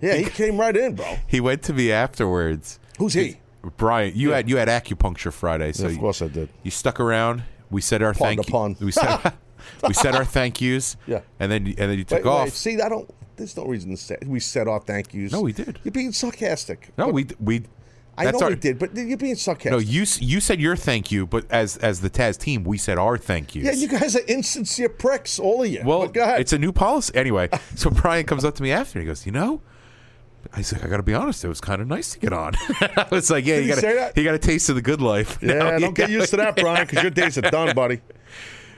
Yeah, 0.00 0.14
he 0.14 0.24
came 0.24 0.58
right 0.58 0.76
in, 0.76 0.94
bro. 0.94 1.16
He 1.26 1.40
went 1.40 1.62
to 1.64 1.72
me 1.72 1.90
afterwards. 1.92 2.78
Who's 2.98 3.14
he? 3.14 3.36
Brian, 3.76 4.12
you 4.16 4.30
had 4.30 4.48
you 4.48 4.56
had 4.56 4.68
acupuncture 4.68 5.32
Friday, 5.32 5.72
so 5.72 5.82
Yeah, 5.84 5.88
of 5.88 5.94
you- 5.94 6.00
course 6.00 6.22
I 6.22 6.28
did. 6.28 6.48
You 6.62 6.70
stuck 6.70 7.00
around. 7.00 7.42
We 7.70 7.80
said 7.80 8.02
our 8.02 8.14
Pardon 8.14 8.38
thank 8.38 8.48
pun. 8.50 8.76
We 8.80 8.92
said 8.92 9.32
we 9.86 9.94
said 9.94 10.14
our 10.14 10.24
thank 10.24 10.60
yous. 10.60 10.96
Yeah. 11.06 11.20
and 11.40 11.50
then 11.50 11.66
and 11.66 11.76
then 11.76 11.98
you 11.98 12.04
took 12.04 12.24
Wait, 12.24 12.30
off. 12.30 12.44
wait, 12.46 12.52
see, 12.52 12.80
I 12.80 12.88
don't. 12.88 13.08
There's 13.36 13.56
no 13.56 13.64
reason 13.66 13.90
to 13.90 13.96
say 13.96 14.16
we 14.26 14.40
said 14.40 14.66
our 14.68 14.80
thank 14.80 15.14
yous. 15.14 15.32
No, 15.32 15.42
we 15.42 15.52
did. 15.52 15.78
You're 15.84 15.92
being 15.92 16.12
sarcastic. 16.12 16.90
no, 16.98 17.06
But 17.06 17.14
we 17.14 17.26
we. 17.40 17.62
I 18.16 18.32
know 18.32 18.40
our, 18.40 18.48
we 18.48 18.56
did, 18.56 18.80
but 18.80 18.96
you're 18.96 19.16
being 19.16 19.36
sarcastic. 19.36 19.70
No, 19.70 19.78
you 19.78 20.04
you 20.18 20.40
said 20.40 20.60
your 20.60 20.74
thank 20.74 21.12
you, 21.12 21.24
but 21.24 21.48
as 21.50 21.76
as 21.76 22.00
the 22.00 22.10
Taz 22.10 22.36
team, 22.36 22.64
we 22.64 22.76
said 22.76 22.98
our 22.98 23.16
thank 23.16 23.54
yous. 23.54 23.64
Yeah, 23.64 23.72
you 23.72 23.86
guys 23.86 24.16
are 24.16 24.24
insincere 24.26 24.88
pricks, 24.88 25.38
all 25.38 25.62
of 25.62 25.68
you. 25.68 25.82
Well, 25.84 26.02
ahead. 26.02 26.40
it's 26.40 26.52
a 26.52 26.58
new 26.58 26.72
policy 26.72 27.14
anyway. 27.14 27.48
So 27.76 27.90
Brian 27.90 28.26
comes 28.26 28.44
up 28.44 28.56
to 28.56 28.62
me 28.64 28.72
after. 28.72 28.98
He 28.98 29.06
goes, 29.06 29.24
"You 29.24 29.30
know." 29.32 29.60
I 30.52 30.62
said, 30.62 30.82
"I 30.82 30.88
got 30.88 30.96
to 30.96 31.02
be 31.04 31.14
honest. 31.14 31.44
It 31.44 31.48
was 31.48 31.60
kind 31.60 31.80
of 31.80 31.86
nice 31.86 32.14
to 32.14 32.18
get 32.18 32.32
on." 32.32 32.54
I 32.80 33.06
was 33.12 33.30
like, 33.30 33.46
"Yeah, 33.46 33.56
Did 33.60 33.66
you 33.68 33.74
got 33.76 33.84
a, 33.84 34.12
you 34.16 34.24
got 34.24 34.34
a 34.34 34.38
taste 34.38 34.68
of 34.68 34.74
the 34.74 34.82
good 34.82 35.00
life." 35.00 35.38
Yeah, 35.40 35.54
Now, 35.54 35.78
don't 35.78 35.94
get 35.94 36.10
used 36.10 36.30
to 36.30 36.38
that, 36.38 36.56
Brian, 36.56 36.86
because 36.86 37.02
your 37.02 37.12
days 37.12 37.38
are 37.38 37.42
done, 37.42 37.72
buddy. 37.76 38.00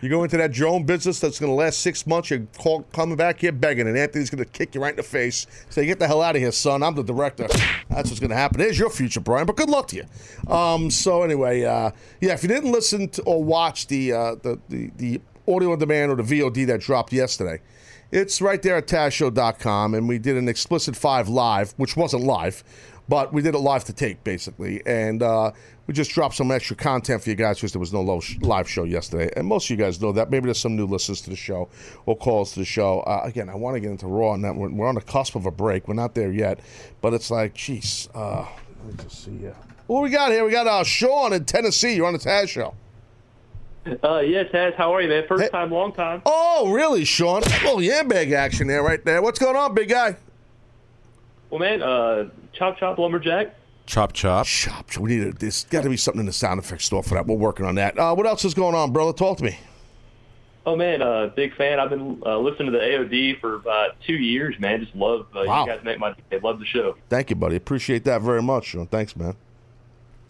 You 0.01 0.09
go 0.09 0.25
into 0.25 0.37
that 0.39 0.53
drone 0.53 0.85
business 0.85 1.21
that's 1.21 1.39
going 1.39 1.51
to 1.51 1.55
last 1.55 1.81
six 1.81 2.07
months. 2.07 2.31
You're 2.31 2.47
call, 2.59 2.83
coming 2.93 3.17
back 3.17 3.41
here 3.41 3.53
begging, 3.53 3.87
and 3.87 3.97
Anthony's 3.97 4.31
going 4.31 4.43
to 4.43 4.51
kick 4.51 4.75
you 4.75 4.81
right 4.81 4.91
in 4.91 4.97
the 4.97 5.03
face. 5.03 5.47
Say, 5.69 5.87
"Get 5.87 5.99
the 5.99 6.07
hell 6.07 6.23
out 6.23 6.37
of 6.37 6.43
here, 6.43 6.53
son! 6.53 6.83
I'm 6.83 6.95
the 6.95 7.03
director." 7.03 7.47
That's 7.91 8.09
what's 8.09 8.21
going 8.21 8.31
to 8.31 8.37
happen. 8.37 8.59
There's 8.59 8.79
your 8.79 8.91
future, 8.91 9.21
Brian. 9.21 9.47
But 9.47 9.57
good 9.57 9.69
luck 9.69 9.89
to 9.89 9.97
you. 9.97 10.53
Um, 10.53 10.91
so 10.91 11.23
anyway, 11.23 11.65
uh, 11.65 11.91
yeah, 12.21 12.33
if 12.33 12.43
you 12.43 12.49
didn't 12.49 12.73
listen 12.73 13.09
to 13.11 13.23
or 13.23 13.43
watch 13.43 13.89
the, 13.89 14.13
uh, 14.13 14.35
the 14.37 14.59
the 14.69 14.91
the 14.97 15.21
audio 15.47 15.73
on 15.73 15.79
demand 15.79 16.11
or 16.13 16.17
the 16.17 16.23
VOD 16.23 16.67
that 16.69 16.81
dropped 16.81 17.13
yesterday, 17.13 17.61
it's 18.13 18.41
right 18.41 18.61
there 18.61 18.77
at 18.77 18.89
TazShow.com, 18.89 19.95
and 19.95 20.09
we 20.09 20.19
did 20.19 20.37
an 20.37 20.49
explicit 20.49 20.97
five 20.97 21.29
live, 21.29 21.75
which 21.77 21.97
wasn't 21.97 22.25
live, 22.25 22.65
but 23.11 23.33
we 23.33 23.43
did 23.43 23.57
it 23.57 23.59
live 23.59 23.83
to 23.85 23.93
tape 23.93 24.23
basically, 24.23 24.81
and 24.87 25.21
uh, 25.21 25.51
we 25.89 25.93
just 25.93 26.13
dropped 26.13 26.37
some 26.37 26.53
extra 26.53 26.77
content 26.77 27.21
for 27.21 27.29
you 27.29 27.35
guys 27.35 27.57
because 27.57 27.73
there 27.73 27.81
was 27.81 27.93
no 27.93 28.23
live 28.41 28.71
show 28.71 28.85
yesterday, 28.85 29.29
and 29.37 29.49
most 29.49 29.67
of 29.67 29.77
you 29.77 29.85
guys 29.85 30.01
know 30.01 30.13
that. 30.13 30.31
Maybe 30.31 30.45
there's 30.45 30.61
some 30.61 30.77
new 30.77 30.87
listeners 30.87 31.21
to 31.23 31.31
the 31.31 31.37
show 31.37 31.69
or 32.07 32.17
calls 32.17 32.53
to 32.53 32.61
the 32.61 32.65
show. 32.65 33.01
Uh, 33.01 33.23
again, 33.25 33.49
I 33.49 33.57
want 33.57 33.75
to 33.75 33.81
get 33.81 33.91
into 33.91 34.07
Raw, 34.07 34.35
and 34.35 34.45
that 34.45 34.55
we're, 34.55 34.71
we're 34.71 34.87
on 34.87 34.95
the 34.95 35.01
cusp 35.01 35.35
of 35.35 35.45
a 35.45 35.51
break. 35.51 35.89
We're 35.89 35.95
not 35.95 36.15
there 36.15 36.31
yet, 36.31 36.61
but 37.01 37.13
it's 37.13 37.33
like, 37.33 37.55
jeez, 37.55 38.09
uh, 38.15 38.47
let 38.85 38.97
me 38.97 39.03
just 39.03 39.25
see 39.25 39.37
here. 39.39 39.57
What 39.89 40.05
we 40.05 40.11
got 40.11 40.31
here? 40.31 40.45
We 40.45 40.53
got 40.53 40.69
uh, 40.69 40.85
Sean 40.85 41.33
in 41.33 41.45
Tennessee. 41.47 41.97
You're 41.97 42.07
on 42.07 42.13
the 42.13 42.21
Taz 42.21 42.49
show. 42.49 42.75
Uh, 44.05 44.21
yeah, 44.21 44.45
Taz, 44.45 44.77
how 44.77 44.95
are 44.95 45.03
you, 45.03 45.09
man? 45.09 45.27
First 45.27 45.51
time, 45.51 45.73
long 45.73 45.93
time. 45.93 46.23
Oh, 46.27 46.71
really, 46.71 47.05
Sean? 47.05 47.43
A 47.43 47.65
little 47.65 47.79
yambag 47.79 48.33
action 48.33 48.69
there, 48.69 48.85
right 48.85 49.05
there. 49.05 49.21
What's 49.21 49.41
going 49.41 49.57
on, 49.57 49.75
big 49.75 49.89
guy? 49.89 50.17
Well, 51.51 51.59
man, 51.59 51.83
uh, 51.83 52.29
chop 52.61 52.79
chop 52.79 52.99
lumberjack. 52.99 53.55
Chop 53.87 54.13
chop. 54.13 54.45
Chop. 54.47 54.87
chop. 54.91 55.03
We 55.03 55.17
need 55.17 55.27
a, 55.29 55.33
there's 55.33 55.65
got 55.65 55.83
to 55.83 55.89
be 55.89 55.97
something 55.97 56.21
in 56.21 56.27
the 56.27 56.33
sound 56.33 56.61
effects 56.61 56.85
store 56.85 57.03
for 57.03 57.15
that. 57.15 57.27
We're 57.27 57.37
working 57.37 57.65
on 57.65 57.75
that. 57.77 57.99
Uh, 57.99 58.15
what 58.15 58.27
else 58.27 58.45
is 58.45 58.53
going 58.53 58.75
on, 58.75 58.93
brother? 58.93 59.15
Talk 59.15 59.39
to 59.39 59.45
me. 59.45 59.59
Oh 60.67 60.77
man, 60.77 61.01
uh, 61.01 61.29
big 61.35 61.57
fan. 61.57 61.81
I've 61.81 61.89
been 61.89 62.23
uh, 62.25 62.39
listening 62.39 62.71
to 62.71 62.79
the 62.79 62.85
AOD 62.85 63.41
for 63.41 63.55
about 63.55 63.99
two 64.07 64.13
years, 64.15 64.55
man. 64.61 64.81
Just 64.81 64.95
love 64.95 65.27
uh, 65.35 65.45
Wow. 65.47 65.65
you 65.65 65.73
guys 65.73 65.83
make 65.83 65.99
my 65.99 66.15
day. 66.31 66.39
Love 66.39 66.59
the 66.59 66.67
show. 66.67 66.97
Thank 67.09 67.31
you, 67.31 67.37
buddy. 67.37 67.57
Appreciate 67.57 68.05
that 68.05 68.21
very 68.21 68.43
much, 68.43 68.77
Thanks, 68.91 69.17
man. 69.17 69.35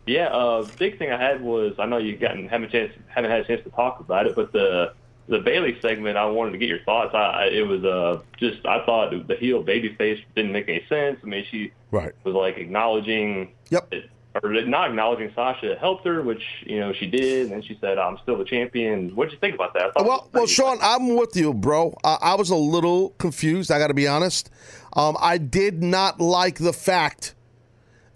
Yeah, 0.07 0.27
uh, 0.29 0.67
big 0.79 0.99
thing 0.99 1.11
I 1.11 1.21
had 1.21 1.43
was 1.43 1.75
I 1.81 1.87
know 1.87 1.99
you 1.99 2.17
gotten 2.17 2.49
haven't 2.49 2.71
chance 2.71 2.93
haven't 3.09 3.31
had 3.33 3.41
a 3.41 3.45
chance 3.45 3.63
to 3.65 3.71
talk 3.71 3.99
about 4.01 4.27
it, 4.27 4.37
but 4.37 4.53
the 4.53 4.95
the 5.29 5.41
Bayley 5.41 5.79
segment 5.83 6.17
I 6.17 6.27
wanted 6.27 6.53
to 6.53 6.59
get 6.59 6.69
your 6.69 6.81
thoughts. 6.85 7.13
I, 7.13 7.19
I 7.19 7.45
it 7.47 7.67
was 7.67 7.85
uh 7.85 8.21
just 8.39 8.65
I 8.65 8.85
thought 8.87 9.11
the 9.27 9.35
heel 9.37 9.63
babyface 9.65 10.23
didn't 10.37 10.53
make 10.53 10.69
any 10.69 10.85
sense. 10.89 11.19
I 11.23 11.27
mean 11.27 11.45
she 11.51 11.73
Right. 11.91 12.13
was 12.25 12.35
like 12.35 12.57
acknowledging 12.59 13.53
Yep. 13.71 13.89
it, 13.93 14.11
or 14.43 14.51
not 14.63 14.91
acknowledging 14.91 15.33
Sasha 15.35 15.77
helped 15.81 16.07
her, 16.07 16.23
which 16.23 16.43
you 16.65 16.79
know 16.79 16.93
she 16.93 17.07
did, 17.07 17.43
and 17.45 17.53
then 17.53 17.63
she 17.63 17.77
said 17.81 17.99
I'm 17.99 18.19
still 18.23 18.39
the 18.39 18.45
champion. 18.45 19.15
What 19.17 19.27
did 19.27 19.33
you 19.35 19.39
think 19.41 19.55
about 19.55 19.75
that? 19.75 19.91
I 19.97 20.03
Well, 20.03 20.29
well, 20.33 20.47
Sean, 20.47 20.79
I'm 20.81 21.17
with 21.17 21.35
you, 21.35 21.53
bro. 21.53 21.97
Uh, 22.05 22.19
I 22.21 22.35
was 22.35 22.51
a 22.51 22.57
little 22.57 23.11
confused. 23.19 23.71
I 23.73 23.79
got 23.79 23.89
to 23.89 23.95
be 23.95 24.07
honest. 24.07 24.51
Um, 24.93 25.17
I 25.21 25.39
did 25.39 25.83
not 25.83 26.21
like 26.21 26.59
the 26.59 26.73
fact 26.73 27.35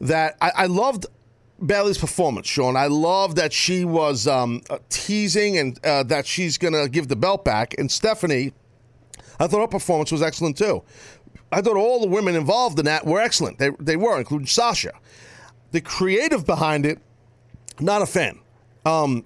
that 0.01 0.37
I, 0.41 0.53
I 0.57 0.67
loved 0.67 1.07
Bayley's 1.65 1.99
performance, 1.99 2.47
Sean. 2.47 2.77
I 2.77 2.87
love 2.87 3.37
that 3.37 3.53
she 3.53 3.85
was 3.85 4.27
um, 4.27 4.61
uh, 4.71 4.79
teasing 4.89 5.57
and 5.59 5.85
uh, 5.85 6.03
that 6.05 6.27
she's 6.27 6.59
going 6.59 6.75
to 6.75 6.89
give 6.89 7.09
the 7.09 7.17
belt 7.17 7.45
back. 7.45 7.75
And 7.79 7.91
Stephanie, 7.91 8.53
I 9.39 9.47
thought 9.47 9.61
her 9.61 9.69
performance 9.69 10.13
was 10.13 10.23
excellent 10.23 10.59
too. 10.59 10.83
I 11.55 11.61
thought 11.61 11.77
all 11.77 12.01
the 12.01 12.09
women 12.09 12.35
involved 12.35 12.79
in 12.79 12.85
that 12.87 13.07
were 13.07 13.21
excellent. 13.21 13.59
They, 13.59 13.71
they 13.79 13.97
were, 13.97 14.19
including 14.19 14.47
Sasha. 14.47 14.93
The 15.71 15.81
creative 15.81 16.45
behind 16.45 16.85
it, 16.85 16.99
not 17.79 18.03
a 18.03 18.07
fan. 18.07 18.41
Um, 18.85 19.25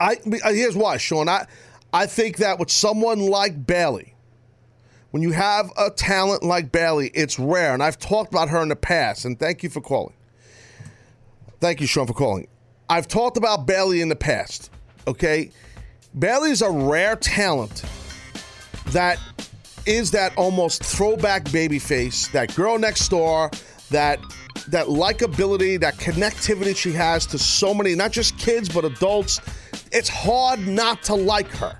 I 0.00 0.16
here's 0.24 0.76
why, 0.76 0.96
Sean. 0.96 1.28
I 1.28 1.46
I 1.92 2.06
think 2.06 2.38
that 2.38 2.58
with 2.58 2.70
someone 2.70 3.20
like 3.20 3.66
Bayley, 3.66 4.14
when 5.12 5.22
you 5.22 5.30
have 5.30 5.70
a 5.76 5.90
talent 5.90 6.42
like 6.42 6.72
Bayley, 6.72 7.10
it's 7.14 7.38
rare. 7.38 7.72
And 7.72 7.82
I've 7.82 7.98
talked 7.98 8.32
about 8.32 8.48
her 8.48 8.60
in 8.62 8.68
the 8.68 8.76
past. 8.76 9.24
And 9.24 9.38
thank 9.38 9.62
you 9.62 9.70
for 9.70 9.80
calling. 9.80 10.14
Thank 11.60 11.80
you, 11.80 11.86
Sean, 11.86 12.06
for 12.06 12.14
calling. 12.14 12.48
I've 12.88 13.06
talked 13.06 13.36
about 13.36 13.66
Bayley 13.66 14.00
in 14.00 14.08
the 14.08 14.16
past. 14.16 14.70
Okay, 15.06 15.50
Bayley's 16.18 16.62
a 16.62 16.70
rare 16.70 17.16
talent 17.16 17.84
that 18.88 19.18
is 19.86 20.10
that 20.12 20.36
almost 20.36 20.84
throwback 20.84 21.50
baby 21.52 21.78
face, 21.78 22.28
that 22.28 22.54
girl 22.54 22.78
next 22.78 23.08
door, 23.08 23.50
that 23.90 24.20
that 24.68 24.86
likability, 24.86 25.80
that 25.80 25.94
connectivity 25.94 26.76
she 26.76 26.92
has 26.92 27.26
to 27.26 27.38
so 27.38 27.74
many, 27.74 27.94
not 27.94 28.12
just 28.12 28.38
kids 28.38 28.68
but 28.68 28.84
adults. 28.84 29.40
It's 29.90 30.08
hard 30.08 30.66
not 30.66 31.02
to 31.04 31.14
like 31.14 31.48
her. 31.48 31.76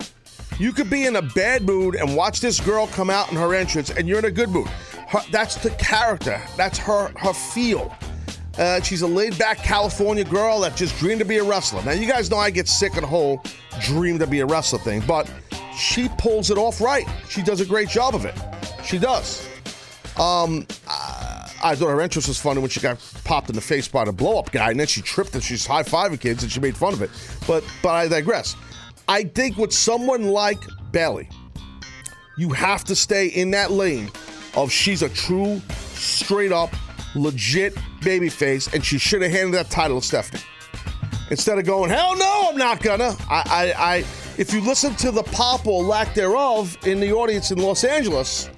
You 0.59 0.73
could 0.73 0.91
be 0.91 1.07
in 1.07 1.17
a 1.17 1.23
bad 1.23 1.63
mood 1.63 1.95
and 1.95 2.17
watch 2.17 2.41
this 2.41 2.61
girl 2.61 2.87
come 2.89 3.09
out 3.09 3.31
in 3.31 3.37
her 3.37 3.55
entrance, 3.55 3.91
and 3.91 4.09
you're 4.09 4.19
in 4.19 4.25
a 4.27 4.31
good 4.31 4.51
mood. 4.51 4.69
Her, 5.09 5.21
that's 5.31 5.57
the 5.57 5.71
character. 5.71 6.41
That's 6.57 6.79
her 6.79 7.13
her 7.17 7.33
feel. 7.33 7.95
Uh, 8.59 8.83
she's 8.83 9.01
a 9.01 9.07
laid-back 9.07 9.59
California 9.59 10.25
girl 10.25 10.61
that 10.61 10.77
just 10.77 10.99
dreamed 10.99 11.21
to 11.21 11.25
be 11.25 11.39
a 11.39 11.45
wrestler. 11.45 11.83
Now, 11.85 11.93
you 11.93 12.07
guys 12.07 12.31
know 12.31 12.37
I 12.37 12.51
get 12.51 12.69
sick 12.69 12.95
of 12.97 13.01
the 13.01 13.07
whole 13.07 13.43
dream 13.81 14.19
to 14.19 14.27
be 14.27 14.41
a 14.41 14.47
wrestler 14.47 14.79
thing, 14.79 15.03
but 15.07 15.31
she 15.77 16.09
pulls 16.19 16.51
it 16.51 16.59
off 16.59 16.81
right. 16.81 17.07
She 17.29 17.43
does 17.43 17.61
a 17.61 17.67
great 17.67 17.89
job 17.89 18.15
of 18.15 18.25
it. 18.25 18.35
She 18.85 18.99
does. 18.99 19.49
Um, 20.19 20.67
I 21.65 21.75
thought 21.75 21.89
her 21.89 22.01
entrance 22.01 22.29
was 22.29 22.39
funny 22.41 22.61
when 22.61 22.71
she 22.71 22.81
got 22.81 22.99
popped 23.25 23.49
in 23.49 23.55
the 23.55 23.61
face 23.61 23.89
by 23.89 24.05
the 24.05 24.13
blow 24.13 24.39
up 24.39 24.51
guy, 24.51 24.71
and 24.71 24.81
then 24.81 24.87
she 24.87 25.01
tripped 25.01 25.35
and 25.35 25.43
she's 25.43 25.65
high 25.65 25.83
fiving 25.85 26.21
kids 26.21 26.43
and 26.43 26.51
she 26.51 26.61
made 26.61 26.77
fun 26.77 26.93
of 26.93 27.03
it. 27.03 27.11
But 27.47 27.65
but 27.83 27.91
I 27.91 28.09
digress. 28.09 28.57
I 29.09 29.25
think 29.25 29.57
with 29.57 29.73
someone 29.73 30.25
like 30.25 30.59
Bayley, 30.91 31.29
you 32.37 32.51
have 32.51 32.85
to 32.85 32.97
stay 32.97 33.29
in 33.29 33.51
that 33.53 33.71
lane 33.71 34.11
of 34.55 34.71
she's 34.71 35.03
a 35.03 35.09
true, 35.09 35.61
straight 35.95 36.53
up, 36.53 36.71
legit 37.15 37.75
babyface, 38.01 38.73
and 38.73 38.85
she 38.85 38.99
should 38.99 39.23
have 39.23 39.31
handed 39.31 39.55
that 39.55 39.71
title 39.71 40.01
to 40.01 40.07
Stephanie. 40.07 40.43
Instead 41.31 41.59
of 41.59 41.65
going, 41.65 41.91
hell 41.91 42.17
no, 42.17 42.49
I'm 42.51 42.59
not 42.59 42.83
gonna. 42.83 43.15
I, 43.31 43.43
I, 43.79 43.95
I 43.97 44.05
if 44.39 44.53
you 44.53 44.61
listen 44.61 44.95
to 44.97 45.11
the 45.11 45.23
pop 45.23 45.67
or 45.67 45.83
lack 45.83 46.15
thereof 46.15 46.77
in 46.87 47.01
the 47.01 47.13
audience 47.13 47.51
in 47.51 47.59
Los 47.59 47.85
Angeles, 47.85 48.49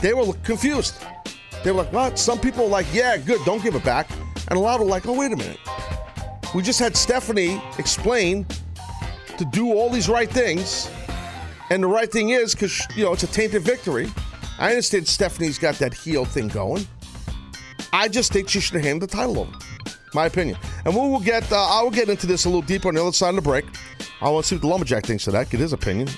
they 0.00 0.14
were 0.14 0.32
confused. 0.44 1.02
They 1.64 1.72
were 1.72 1.82
like, 1.82 1.92
what? 1.92 2.18
Some 2.18 2.38
people 2.38 2.64
were 2.64 2.70
like, 2.70 2.86
yeah, 2.92 3.16
good, 3.16 3.44
don't 3.44 3.62
give 3.62 3.74
it 3.74 3.84
back. 3.84 4.10
And 4.48 4.56
a 4.56 4.58
lot 4.58 4.80
were 4.80 4.86
like, 4.86 5.06
oh, 5.06 5.12
wait 5.12 5.32
a 5.32 5.36
minute. 5.36 5.58
We 6.54 6.62
just 6.62 6.78
had 6.78 6.96
Stephanie 6.96 7.60
explain 7.78 8.46
to 9.36 9.44
do 9.44 9.72
all 9.72 9.90
these 9.90 10.08
right 10.08 10.30
things. 10.30 10.90
And 11.70 11.82
the 11.82 11.88
right 11.88 12.10
thing 12.10 12.30
is, 12.30 12.54
because, 12.54 12.86
you 12.96 13.04
know, 13.04 13.12
it's 13.12 13.24
a 13.24 13.26
tainted 13.26 13.62
victory. 13.62 14.08
I 14.58 14.70
understand 14.70 15.06
Stephanie's 15.06 15.58
got 15.58 15.74
that 15.76 15.92
heel 15.92 16.24
thing 16.24 16.48
going. 16.48 16.86
I 17.92 18.08
just 18.08 18.32
think 18.32 18.48
she 18.48 18.60
should 18.60 18.76
have 18.76 18.84
handed 18.84 19.08
the 19.08 19.14
title 19.14 19.40
over. 19.40 19.52
My 20.14 20.26
opinion. 20.26 20.58
And 20.84 20.94
we 20.94 21.00
will 21.00 21.20
get, 21.20 21.50
uh, 21.52 21.56
I 21.56 21.82
will 21.82 21.90
get 21.90 22.08
into 22.08 22.26
this 22.26 22.44
a 22.44 22.48
little 22.48 22.62
deeper 22.62 22.88
on 22.88 22.94
the 22.94 23.02
other 23.02 23.12
side 23.12 23.30
of 23.30 23.36
the 23.36 23.42
break. 23.42 23.64
I 24.20 24.28
want 24.30 24.44
to 24.44 24.48
see 24.48 24.54
what 24.56 24.62
the 24.62 24.68
Lumberjack 24.68 25.04
thinks 25.04 25.26
of 25.26 25.32
that, 25.34 25.50
get 25.50 25.60
his 25.60 25.72
opinion. 25.72 26.08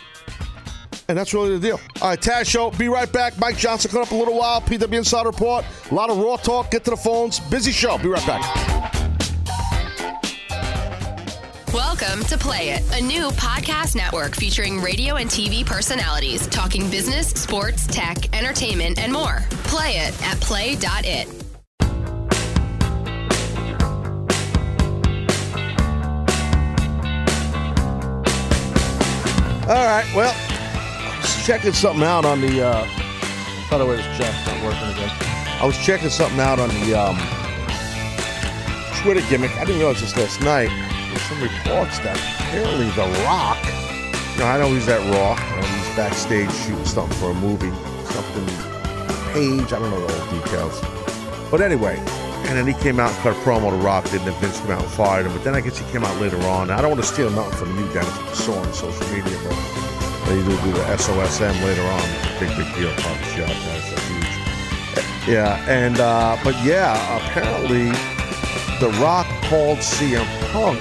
And 1.08 1.18
that's 1.18 1.34
really 1.34 1.54
the 1.54 1.58
deal. 1.58 1.80
All 2.00 2.10
right, 2.10 2.20
Taz 2.20 2.48
Show. 2.48 2.70
Be 2.70 2.86
right 2.86 3.12
back. 3.12 3.36
Mike 3.36 3.56
Johnson 3.56 3.90
coming 3.90 4.06
up 4.06 4.12
a 4.12 4.14
little 4.14 4.38
while. 4.38 4.60
PW 4.60 4.96
Inside 4.96 5.26
Report. 5.26 5.64
A 5.90 5.94
lot 5.94 6.08
of 6.08 6.18
raw 6.18 6.36
talk. 6.36 6.70
Get 6.70 6.84
to 6.84 6.90
the 6.90 6.96
phones. 6.96 7.40
Busy 7.40 7.72
show. 7.72 7.98
Be 7.98 8.08
right 8.08 8.24
back. 8.24 8.70
Welcome 11.74 12.24
to 12.24 12.38
Play 12.38 12.70
It, 12.70 12.82
a 12.96 13.04
new 13.04 13.28
podcast 13.30 13.94
network 13.94 14.34
featuring 14.34 14.80
radio 14.80 15.16
and 15.16 15.28
TV 15.28 15.66
personalities 15.66 16.46
talking 16.46 16.88
business, 16.90 17.28
sports, 17.30 17.86
tech, 17.86 18.34
entertainment, 18.36 18.98
and 18.98 19.12
more. 19.12 19.42
Play 19.64 19.98
it 19.98 20.22
at 20.22 20.40
play.it. 20.40 21.49
All 29.70 29.76
right. 29.76 30.04
Well, 30.16 30.34
checking 31.44 31.72
something 31.72 32.02
out 32.02 32.24
on 32.24 32.40
the. 32.40 32.60
Uh, 32.60 32.84
by 33.70 33.78
the 33.78 33.86
way, 33.86 33.94
this 33.94 34.18
jack's 34.18 34.44
not 34.44 34.60
working 34.64 34.88
again. 34.90 35.10
I 35.62 35.64
was 35.64 35.78
checking 35.78 36.08
something 36.08 36.40
out 36.40 36.58
on 36.58 36.70
the 36.70 36.94
um, 36.94 37.16
Twitter 39.00 39.20
gimmick. 39.30 39.52
I 39.58 39.64
didn't 39.64 39.78
realize 39.78 40.00
this 40.00 40.16
last 40.16 40.40
night. 40.40 40.70
There's 41.10 41.22
some 41.22 41.40
reports 41.40 42.00
that 42.00 42.18
apparently 42.40 42.90
The 42.98 43.06
Rock. 43.22 43.64
You 44.34 44.40
know, 44.40 44.46
I 44.46 44.58
know 44.58 44.74
he's 44.74 44.88
at 44.88 44.98
Raw 45.14 45.38
and 45.38 45.64
he's 45.64 45.94
backstage 45.94 46.50
shooting 46.50 46.84
something 46.84 47.16
for 47.18 47.30
a 47.30 47.34
movie, 47.34 47.70
something 48.06 48.46
page. 49.32 49.72
I 49.72 49.78
don't 49.78 49.90
know 49.90 50.02
all 50.02 50.08
the 50.08 50.40
details. 50.40 50.80
But 51.48 51.60
anyway, 51.60 51.94
and 52.48 52.58
then 52.58 52.66
he 52.66 52.74
came 52.74 52.98
out 52.98 53.12
and 53.12 53.18
cut 53.22 53.36
a 53.36 53.40
promo 53.40 53.70
to 53.70 53.76
Rock, 53.76 54.04
didn't 54.10 54.28
and 54.28 54.36
Vince 54.38 54.60
came 54.60 54.70
out 54.70 54.82
and 54.82 54.90
fired 54.92 55.26
him. 55.26 55.32
But 55.32 55.44
then 55.44 55.54
I 55.54 55.60
guess 55.60 55.78
he 55.78 55.90
came 55.92 56.04
out 56.04 56.20
later 56.20 56.40
on. 56.42 56.70
I 56.70 56.80
don't 56.80 56.90
want 56.90 57.02
to 57.02 57.06
steal 57.06 57.30
nothing 57.30 57.56
from 57.58 57.78
you, 57.78 57.84
what 57.86 58.30
you 58.30 58.34
saw 58.34 58.58
on 58.58 58.72
social 58.72 59.06
media, 59.08 59.38
but 59.44 59.56
they 60.26 60.36
do 60.36 60.50
do 60.62 60.72
the 60.72 60.84
SOSM 60.96 61.64
later 61.64 61.82
on. 61.82 62.02
Big, 62.38 62.48
big 62.56 62.74
deal 62.74 62.90
the 62.94 63.24
show. 63.24 63.46
That's 63.46 63.92
a 63.92 64.00
huge. 64.00 65.28
Yeah, 65.28 65.64
and, 65.68 66.00
uh, 66.00 66.36
but 66.42 66.54
yeah, 66.64 66.96
apparently 67.18 67.90
The 68.80 68.96
Rock 69.00 69.26
called 69.44 69.78
CM 69.78 70.26
Punk. 70.52 70.80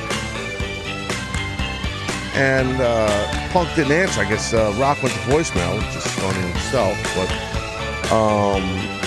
And 2.35 2.79
uh, 2.79 3.49
Punk 3.51 3.73
didn't 3.75 3.91
answer. 3.91 4.21
I 4.21 4.29
guess 4.29 4.53
uh, 4.53 4.73
Rock 4.79 5.01
went 5.03 5.13
to 5.13 5.21
voicemail, 5.21 5.77
which 5.77 5.95
is 5.95 6.07
funny 6.13 6.39
in 6.39 6.55
itself. 6.55 6.97
But 7.15 8.11
um, 8.11 8.98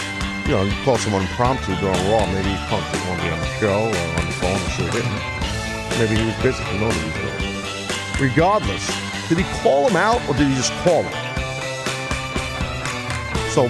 you 0.47 0.53
know, 0.53 0.63
you 0.65 0.73
call 0.85 0.97
someone 0.99 1.23
impromptu 1.23 1.75
during 1.77 2.11
Raw, 2.11 2.27
maybe 2.27 2.55
Punk 2.67 2.85
didn't 2.91 3.09
want 3.09 3.21
to 3.21 3.27
be 3.27 3.33
on 3.33 3.39
the 3.39 3.53
show 3.61 3.81
or 3.87 4.05
on 4.19 4.27
the 4.27 4.37
phone, 4.41 4.59
I'm 4.59 4.71
sure 4.71 4.87
he 4.87 4.93
didn't. 4.99 5.43
Maybe 5.99 6.17
he 6.17 6.27
was 6.27 6.37
busy, 6.43 6.63
who 6.65 6.79
knows 6.81 6.97
he. 6.97 8.23
Regardless, 8.23 8.87
did 9.29 9.39
he 9.39 9.45
call 9.63 9.89
him 9.89 9.97
out 9.97 10.21
or 10.29 10.35
did 10.35 10.49
he 10.49 10.55
just 10.55 10.73
call 10.83 11.03
him? 11.03 11.13
So, 13.51 13.69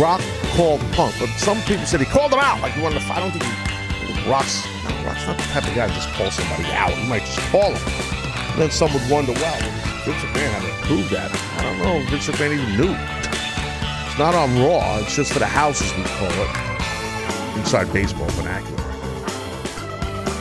Rock 0.00 0.20
called 0.56 0.80
Punk, 0.92 1.14
but 1.20 1.28
some 1.38 1.60
people 1.62 1.86
said 1.86 2.00
he 2.00 2.06
called 2.06 2.32
him 2.32 2.40
out, 2.40 2.60
like 2.60 2.72
he 2.72 2.82
wanted 2.82 3.00
to 3.00 3.06
fight. 3.06 3.18
I 3.18 3.20
don't 3.20 3.32
think 3.32 3.44
he, 3.44 4.30
Rock's, 4.30 4.64
no, 4.84 4.90
Rock's 5.06 5.26
not 5.26 5.36
the 5.36 5.44
type 5.54 5.66
of 5.68 5.74
guy 5.74 5.86
to 5.86 5.92
just 5.94 6.08
call 6.14 6.30
somebody 6.30 6.64
out. 6.72 6.90
He 6.90 7.08
might 7.08 7.24
just 7.24 7.38
call 7.50 7.72
him. 7.72 8.12
And 8.52 8.60
then 8.62 8.70
some 8.70 8.92
would 8.92 9.08
wonder, 9.10 9.32
well, 9.32 9.60
Vince 10.04 10.22
McMahon 10.24 10.50
had 10.50 10.62
to 10.66 10.86
prove 10.86 11.10
that. 11.10 11.30
I 11.58 11.62
don't 11.62 11.78
know 11.78 12.10
Vince 12.10 12.26
McMahon 12.26 12.52
even 12.58 12.76
knew. 12.76 13.21
It's 14.12 14.18
not 14.18 14.34
on 14.34 14.54
Raw. 14.58 14.98
It's 14.98 15.16
just 15.16 15.32
for 15.32 15.38
the 15.38 15.46
house, 15.46 15.80
as 15.80 15.96
we 15.96 16.04
call 16.04 16.28
it, 16.28 17.58
inside 17.58 17.90
baseball 17.94 18.28
vernacular. 18.32 18.84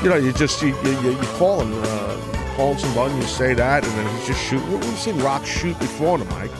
You 0.04 0.10
know, 0.10 0.18
you 0.18 0.34
just 0.34 0.62
you 0.62 0.76
you, 0.84 1.12
you, 1.12 1.18
call 1.38 1.62
him, 1.62 1.72
uh, 1.76 2.54
call 2.58 2.78
somebody, 2.78 3.16
you 3.16 3.22
say 3.22 3.54
that, 3.54 3.86
and 3.86 3.94
then 3.94 4.18
he's 4.18 4.28
just 4.28 4.44
shoot. 4.44 4.62
We've 4.68 4.84
seen 5.00 5.18
Rock 5.20 5.46
shoot 5.46 5.80
before 5.80 6.16
on 6.16 6.20
the 6.20 6.26
mic. 6.36 6.52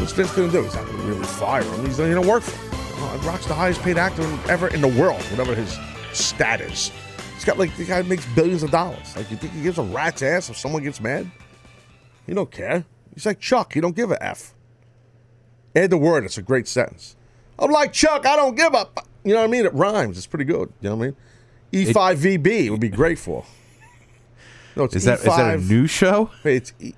What's 0.00 0.12
Vince 0.12 0.34
gonna 0.34 0.50
do? 0.50 0.62
He's 0.62 0.74
not 0.74 0.86
gonna 0.86 1.02
really 1.02 1.22
fire 1.22 1.62
him. 1.62 1.84
He's 1.84 1.98
not 1.98 2.06
gonna 2.06 2.26
work 2.26 2.42
for 2.44 2.56
him. 2.56 3.20
Rock's 3.26 3.44
the 3.44 3.52
highest 3.52 3.82
paid 3.82 3.98
actor 3.98 4.22
ever 4.48 4.68
in 4.68 4.80
the 4.80 4.88
world, 4.88 5.20
whatever 5.24 5.54
his 5.54 5.76
status. 6.14 6.92
He's 7.34 7.44
got 7.44 7.58
like 7.58 7.76
the 7.76 7.84
guy 7.84 8.00
makes 8.00 8.24
billions 8.34 8.62
of 8.62 8.70
dollars. 8.70 9.14
Like 9.14 9.30
you 9.30 9.36
think 9.36 9.52
he 9.52 9.60
gives 9.60 9.76
a 9.76 9.82
rat's 9.82 10.22
ass 10.22 10.48
if 10.48 10.56
someone 10.56 10.82
gets 10.82 10.98
mad? 10.98 11.30
He 12.26 12.32
don't 12.32 12.50
care. 12.50 12.86
He's 13.12 13.26
like 13.26 13.38
Chuck. 13.38 13.74
He 13.74 13.82
don't 13.82 13.94
give 13.94 14.10
a 14.10 14.22
f. 14.24 14.54
Add 15.76 15.90
the 15.90 15.98
word. 15.98 16.24
It's 16.24 16.38
a 16.38 16.42
great 16.42 16.66
sentence. 16.66 17.14
I'm 17.58 17.70
like 17.70 17.92
Chuck. 17.92 18.26
I 18.26 18.34
don't 18.34 18.56
give 18.56 18.74
a. 18.74 18.88
You 19.24 19.34
know 19.34 19.40
what 19.40 19.44
I 19.44 19.50
mean? 19.50 19.66
It 19.66 19.74
rhymes. 19.74 20.16
It's 20.16 20.26
pretty 20.26 20.46
good. 20.46 20.72
You 20.80 20.90
know 20.90 20.96
what 20.96 21.04
I 21.04 21.08
mean? 21.08 21.16
E5VB 21.86 22.70
would 22.70 22.80
be 22.80 22.88
great 22.88 23.18
for. 23.18 23.44
No, 24.74 24.84
it's 24.84 24.96
Is 24.96 25.04
that 25.04 25.18
is 25.18 25.24
that 25.24 25.54
a 25.54 25.58
E5 25.58 25.68
new 25.68 25.86
show? 25.86 26.30
It's 26.44 26.72
e, 26.80 26.94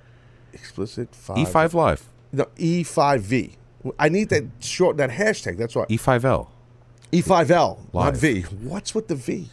explicit 0.53 1.15
five. 1.15 1.37
E5 1.37 1.75
Live. 1.75 2.09
No, 2.33 2.45
E5V. 2.57 3.57
I 3.99 4.09
need 4.09 4.29
that 4.31 4.45
short 4.61 4.97
that 4.99 5.11
hashtag. 5.11 5.59
That's 5.59 5.75
why. 5.75 5.85
E5L. 5.87 6.49
E5L, 7.13 7.95
not 7.95 8.17
V. 8.17 8.43
What's 8.43 8.95
with 8.95 9.09
the 9.09 9.15
V? 9.15 9.49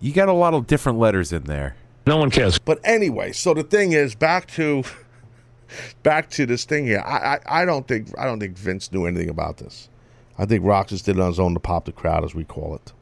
You 0.00 0.12
got 0.14 0.28
a 0.28 0.32
lot 0.32 0.54
of 0.54 0.66
different 0.66 0.98
letters 0.98 1.32
in 1.32 1.44
there. 1.44 1.76
No 2.06 2.16
one 2.16 2.30
cares. 2.30 2.58
But 2.58 2.80
anyway, 2.84 3.32
so 3.32 3.52
the 3.52 3.62
thing 3.62 3.92
is, 3.92 4.14
back 4.14 4.46
to 4.52 4.82
back 6.02 6.30
to 6.30 6.46
this 6.46 6.64
thing 6.64 6.86
here. 6.86 7.02
I, 7.04 7.36
I, 7.46 7.62
I 7.62 7.64
don't 7.64 7.86
think 7.86 8.08
I 8.18 8.24
don't 8.24 8.40
think 8.40 8.56
Vince 8.56 8.92
knew 8.92 9.06
anything 9.06 9.28
about 9.28 9.58
this. 9.58 9.88
I 10.38 10.46
think 10.46 10.64
just 10.86 11.04
did 11.04 11.16
it 11.16 11.20
on 11.20 11.28
his 11.28 11.38
own 11.38 11.52
to 11.54 11.60
pop 11.60 11.84
the 11.84 11.92
crowd, 11.92 12.24
as 12.24 12.34
we 12.34 12.44
call 12.44 12.74
it. 12.74 12.92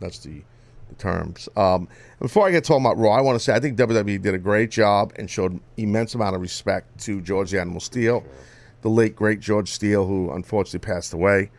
That's 0.00 0.18
the, 0.18 0.42
the 0.88 0.94
terms. 0.96 1.48
Um, 1.56 1.88
before 2.20 2.46
I 2.46 2.50
get 2.50 2.64
talking 2.64 2.84
about 2.84 2.98
Raw, 2.98 3.12
I 3.12 3.22
want 3.22 3.38
to 3.38 3.44
say 3.44 3.54
I 3.54 3.60
think 3.60 3.78
WWE 3.78 4.20
did 4.20 4.34
a 4.34 4.38
great 4.38 4.70
job 4.70 5.12
and 5.16 5.30
showed 5.30 5.60
immense 5.78 6.14
amount 6.14 6.36
of 6.36 6.42
respect 6.42 6.98
to 7.04 7.22
George 7.22 7.52
the 7.52 7.60
Animal 7.60 7.80
Steele, 7.80 8.22
the 8.82 8.90
late 8.90 9.16
great 9.16 9.40
George 9.40 9.70
Steele, 9.70 10.06
who 10.06 10.30
unfortunately 10.32 10.86
passed 10.86 11.14
away. 11.14 11.50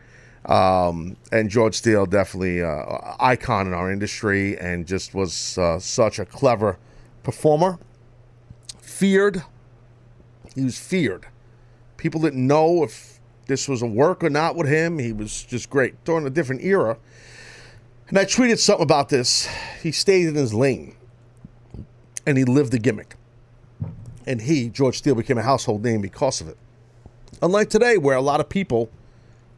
Um, 0.46 1.16
and 1.32 1.50
George 1.50 1.74
Steele 1.74 2.06
definitely 2.06 2.62
uh, 2.62 3.14
icon 3.18 3.66
in 3.66 3.74
our 3.74 3.90
industry 3.90 4.56
and 4.58 4.86
just 4.86 5.12
was 5.12 5.58
uh, 5.58 5.78
such 5.78 6.18
a 6.18 6.24
clever 6.24 6.78
performer. 7.22 7.78
Feared, 8.80 9.42
he 10.54 10.62
was 10.62 10.78
feared. 10.78 11.26
People 11.96 12.20
didn't 12.20 12.46
know 12.46 12.82
if 12.82 13.20
this 13.46 13.68
was 13.68 13.82
a 13.82 13.86
work 13.86 14.22
or 14.22 14.30
not 14.30 14.56
with 14.56 14.68
him. 14.68 14.98
He 14.98 15.12
was 15.12 15.42
just 15.42 15.70
great 15.70 16.02
during 16.04 16.26
a 16.26 16.30
different 16.30 16.62
era. 16.62 16.96
And 18.08 18.18
I 18.18 18.24
tweeted 18.24 18.58
something 18.58 18.82
about 18.82 19.08
this. 19.08 19.48
He 19.82 19.92
stayed 19.92 20.26
in 20.26 20.34
his 20.34 20.52
lane 20.52 20.96
and 22.26 22.38
he 22.38 22.44
lived 22.44 22.72
the 22.72 22.78
gimmick. 22.78 23.16
And 24.26 24.42
he, 24.42 24.68
George 24.68 24.98
Steele, 24.98 25.14
became 25.14 25.38
a 25.38 25.42
household 25.42 25.82
name 25.82 26.00
because 26.00 26.40
of 26.40 26.48
it. 26.48 26.56
Unlike 27.42 27.70
today, 27.70 27.96
where 27.96 28.16
a 28.16 28.20
lot 28.20 28.40
of 28.40 28.48
people, 28.48 28.90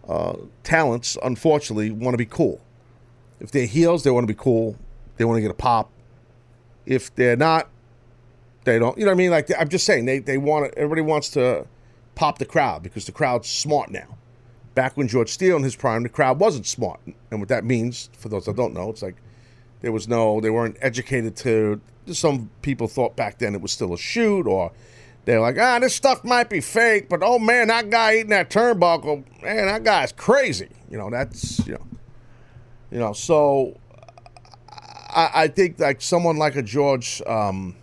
uh, 0.08 0.36
talents, 0.62 1.18
unfortunately, 1.22 1.90
want 1.90 2.14
to 2.14 2.18
be 2.18 2.26
cool. 2.26 2.60
If 3.40 3.50
they're 3.50 3.66
heels, 3.66 4.04
they 4.04 4.10
want 4.10 4.24
to 4.24 4.32
be 4.32 4.38
cool. 4.38 4.76
They 5.16 5.24
want 5.24 5.38
to 5.38 5.42
get 5.42 5.50
a 5.50 5.54
pop. 5.54 5.90
If 6.86 7.14
they're 7.14 7.36
not, 7.36 7.68
they 8.64 8.78
don't. 8.78 8.96
You 8.96 9.04
know 9.04 9.10
what 9.10 9.16
I 9.16 9.18
mean? 9.18 9.30
Like 9.30 9.50
I'm 9.58 9.68
just 9.68 9.86
saying, 9.86 10.04
they 10.04 10.18
they 10.18 10.38
want 10.38 10.72
everybody 10.76 11.02
wants 11.02 11.28
to 11.30 11.66
pop 12.14 12.38
the 12.38 12.44
crowd 12.44 12.82
because 12.82 13.06
the 13.06 13.12
crowd's 13.12 13.48
smart 13.48 13.90
now. 13.90 14.16
Back 14.74 14.96
when 14.96 15.06
George 15.06 15.28
Steele 15.28 15.56
in 15.56 15.62
his 15.62 15.76
prime, 15.76 16.02
the 16.02 16.08
crowd 16.08 16.38
wasn't 16.38 16.66
smart, 16.66 17.00
and 17.30 17.40
what 17.40 17.48
that 17.48 17.64
means 17.64 18.08
for 18.16 18.28
those 18.28 18.46
that 18.46 18.56
don't 18.56 18.72
know, 18.72 18.90
it's 18.90 19.02
like 19.02 19.16
there 19.82 19.92
was 19.92 20.08
no, 20.08 20.40
they 20.40 20.50
weren't 20.50 20.76
educated 20.80 21.36
to. 21.36 21.80
Some 22.06 22.50
people 22.62 22.88
thought 22.88 23.14
back 23.14 23.38
then 23.38 23.54
it 23.54 23.60
was 23.60 23.72
still 23.72 23.92
a 23.92 23.98
shoot, 23.98 24.46
or 24.46 24.72
they're 25.24 25.40
like, 25.40 25.58
ah, 25.58 25.78
this 25.78 25.94
stuff 25.94 26.24
might 26.24 26.48
be 26.48 26.60
fake, 26.60 27.08
but 27.08 27.20
oh 27.22 27.38
man, 27.38 27.68
that 27.68 27.90
guy 27.90 28.14
eating 28.16 28.30
that 28.30 28.48
turnbuckle, 28.48 29.24
man, 29.42 29.66
that 29.66 29.84
guy's 29.84 30.12
crazy. 30.12 30.68
You 30.90 30.98
know, 30.98 31.10
that's 31.10 31.64
you 31.66 31.74
know, 31.74 31.86
you 32.90 32.98
know. 32.98 33.12
So 33.12 33.78
I, 34.70 35.30
I 35.34 35.48
think 35.48 35.78
like 35.78 36.00
someone 36.00 36.38
like 36.38 36.56
a 36.56 36.62
George, 36.62 37.20
um, 37.26 37.76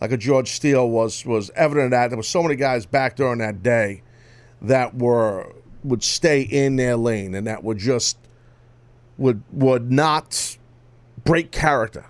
like 0.00 0.12
a 0.12 0.16
George 0.16 0.50
Steele 0.50 0.88
was 0.88 1.24
was 1.24 1.50
evident 1.54 1.90
that 1.90 2.08
there 2.08 2.16
were 2.16 2.22
so 2.22 2.42
many 2.42 2.56
guys 2.56 2.86
back 2.86 3.16
during 3.16 3.38
that 3.38 3.62
day 3.62 4.02
that 4.62 4.94
were 4.94 5.52
would 5.84 6.02
stay 6.02 6.42
in 6.42 6.76
their 6.76 6.96
lane 6.96 7.34
and 7.34 7.46
that 7.46 7.62
would 7.62 7.78
just 7.78 8.18
would 9.18 9.42
would 9.52 9.90
not 9.90 10.56
break 11.24 11.50
character. 11.50 12.06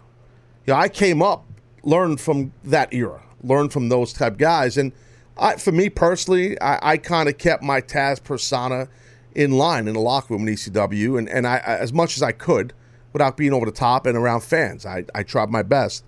You 0.66 0.74
know, 0.74 0.80
I 0.80 0.89
came 0.89 1.22
up, 1.22 1.45
learned 1.82 2.20
from 2.20 2.53
that 2.64 2.93
era, 2.93 3.22
learned 3.43 3.72
from 3.72 3.89
those 3.89 4.12
type 4.12 4.37
guys, 4.37 4.76
and 4.76 4.93
I, 5.37 5.57
for 5.57 5.70
me 5.72 5.89
personally, 5.89 6.61
I, 6.61 6.93
I 6.93 6.97
kind 6.97 7.28
of 7.28 7.39
kept 7.39 7.62
my 7.62 7.80
Taz 7.80 8.22
persona 8.22 8.89
in 9.34 9.53
line 9.53 9.87
in 9.87 9.95
the 9.95 10.01
locker 10.01 10.34
room 10.34 10.49
in 10.49 10.55
ECW, 10.55 11.18
and 11.18 11.28
and 11.28 11.47
I 11.47 11.59
as 11.59 11.93
much 11.93 12.16
as 12.16 12.22
I 12.22 12.32
could 12.32 12.72
without 13.12 13.37
being 13.37 13.53
over 13.53 13.66
the 13.66 13.72
top 13.72 14.07
and 14.07 14.16
around 14.16 14.41
fans, 14.43 14.84
I 14.84 15.05
I 15.14 15.22
tried 15.22 15.51
my 15.51 15.62
best, 15.62 16.05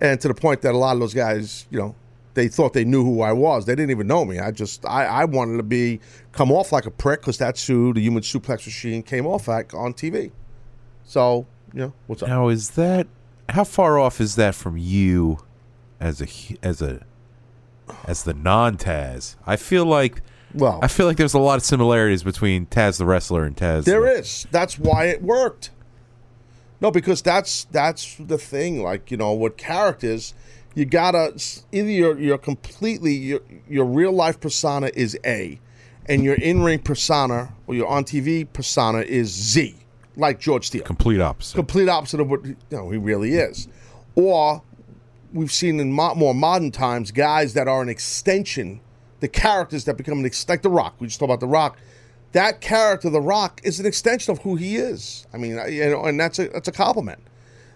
and 0.00 0.20
to 0.20 0.28
the 0.28 0.34
point 0.34 0.62
that 0.62 0.74
a 0.74 0.78
lot 0.78 0.92
of 0.92 1.00
those 1.00 1.14
guys, 1.14 1.66
you 1.70 1.78
know. 1.78 1.94
They 2.34 2.46
thought 2.46 2.72
they 2.72 2.84
knew 2.84 3.02
who 3.02 3.20
I 3.22 3.32
was. 3.32 3.66
They 3.66 3.74
didn't 3.74 3.90
even 3.90 4.06
know 4.06 4.24
me. 4.24 4.38
I 4.38 4.52
just 4.52 4.86
I, 4.86 5.06
I 5.06 5.24
wanted 5.24 5.56
to 5.56 5.64
be 5.64 5.98
come 6.30 6.52
off 6.52 6.70
like 6.70 6.86
a 6.86 6.90
prick 6.90 7.20
because 7.20 7.36
that's 7.36 7.66
who 7.66 7.92
the 7.92 8.00
human 8.00 8.22
suplex 8.22 8.64
machine 8.64 9.02
came 9.02 9.26
off 9.26 9.48
like 9.48 9.74
on 9.74 9.92
TV. 9.92 10.30
So 11.02 11.46
you 11.72 11.80
know 11.80 11.92
what's 12.06 12.22
up? 12.22 12.28
Now 12.28 12.46
is 12.46 12.70
that 12.70 13.08
how 13.48 13.64
far 13.64 13.98
off 13.98 14.20
is 14.20 14.36
that 14.36 14.54
from 14.54 14.76
you 14.76 15.38
as 15.98 16.20
a 16.20 16.28
as 16.62 16.80
a 16.80 17.04
as 18.06 18.22
the 18.22 18.34
non 18.34 18.76
Taz? 18.76 19.34
I 19.44 19.56
feel 19.56 19.84
like 19.84 20.22
well, 20.54 20.78
I 20.82 20.88
feel 20.88 21.06
like 21.06 21.16
there's 21.16 21.34
a 21.34 21.38
lot 21.38 21.56
of 21.56 21.64
similarities 21.64 22.22
between 22.22 22.66
Taz 22.66 22.98
the 22.98 23.04
wrestler 23.04 23.44
and 23.44 23.56
Taz. 23.56 23.84
There 23.84 24.02
the, 24.02 24.18
is. 24.18 24.46
That's 24.50 24.78
why 24.78 25.06
it 25.06 25.22
worked. 25.22 25.70
No, 26.80 26.90
because 26.90 27.22
that's 27.22 27.64
that's 27.64 28.16
the 28.16 28.38
thing. 28.38 28.82
Like 28.82 29.10
you 29.10 29.16
know, 29.16 29.32
with 29.32 29.56
characters, 29.56 30.34
you 30.74 30.84
gotta 30.84 31.32
either 31.72 31.90
you're 31.90 32.18
you're 32.18 32.38
completely 32.38 33.14
your 33.14 33.40
your 33.68 33.84
real 33.84 34.12
life 34.12 34.38
persona 34.40 34.90
is 34.94 35.18
A, 35.24 35.58
and 36.06 36.22
your 36.22 36.34
in 36.36 36.62
ring 36.62 36.78
persona 36.78 37.52
or 37.66 37.74
your 37.74 37.88
on 37.88 38.04
TV 38.04 38.46
persona 38.52 39.00
is 39.00 39.28
Z, 39.28 39.76
like 40.16 40.38
George 40.38 40.68
Steele. 40.68 40.84
complete 40.84 41.20
opposite. 41.20 41.56
Complete 41.56 41.88
opposite 41.88 42.20
of 42.20 42.30
what 42.30 42.44
you 42.44 42.56
know 42.70 42.90
he 42.90 42.98
really 42.98 43.34
is, 43.34 43.66
or 44.14 44.62
we've 45.32 45.52
seen 45.52 45.80
in 45.80 45.92
mo- 45.92 46.14
more 46.14 46.34
modern 46.34 46.70
times 46.70 47.10
guys 47.10 47.54
that 47.54 47.66
are 47.66 47.82
an 47.82 47.88
extension, 47.88 48.80
the 49.20 49.28
characters 49.28 49.84
that 49.84 49.96
become 49.96 50.20
an 50.20 50.26
ex- 50.26 50.48
like 50.48 50.62
the 50.62 50.70
Rock. 50.70 50.94
We 51.00 51.08
just 51.08 51.18
talked 51.18 51.28
about 51.30 51.40
the 51.40 51.48
Rock. 51.48 51.76
That 52.32 52.60
character, 52.60 53.08
the 53.10 53.20
Rock, 53.20 53.60
is 53.64 53.80
an 53.80 53.86
extension 53.86 54.32
of 54.32 54.38
who 54.42 54.56
he 54.56 54.76
is. 54.76 55.26
I 55.32 55.38
mean, 55.38 55.58
you 55.70 55.88
know, 55.90 56.04
and 56.04 56.18
that's 56.20 56.38
a 56.38 56.48
that's 56.48 56.68
a 56.68 56.72
compliment. 56.72 57.20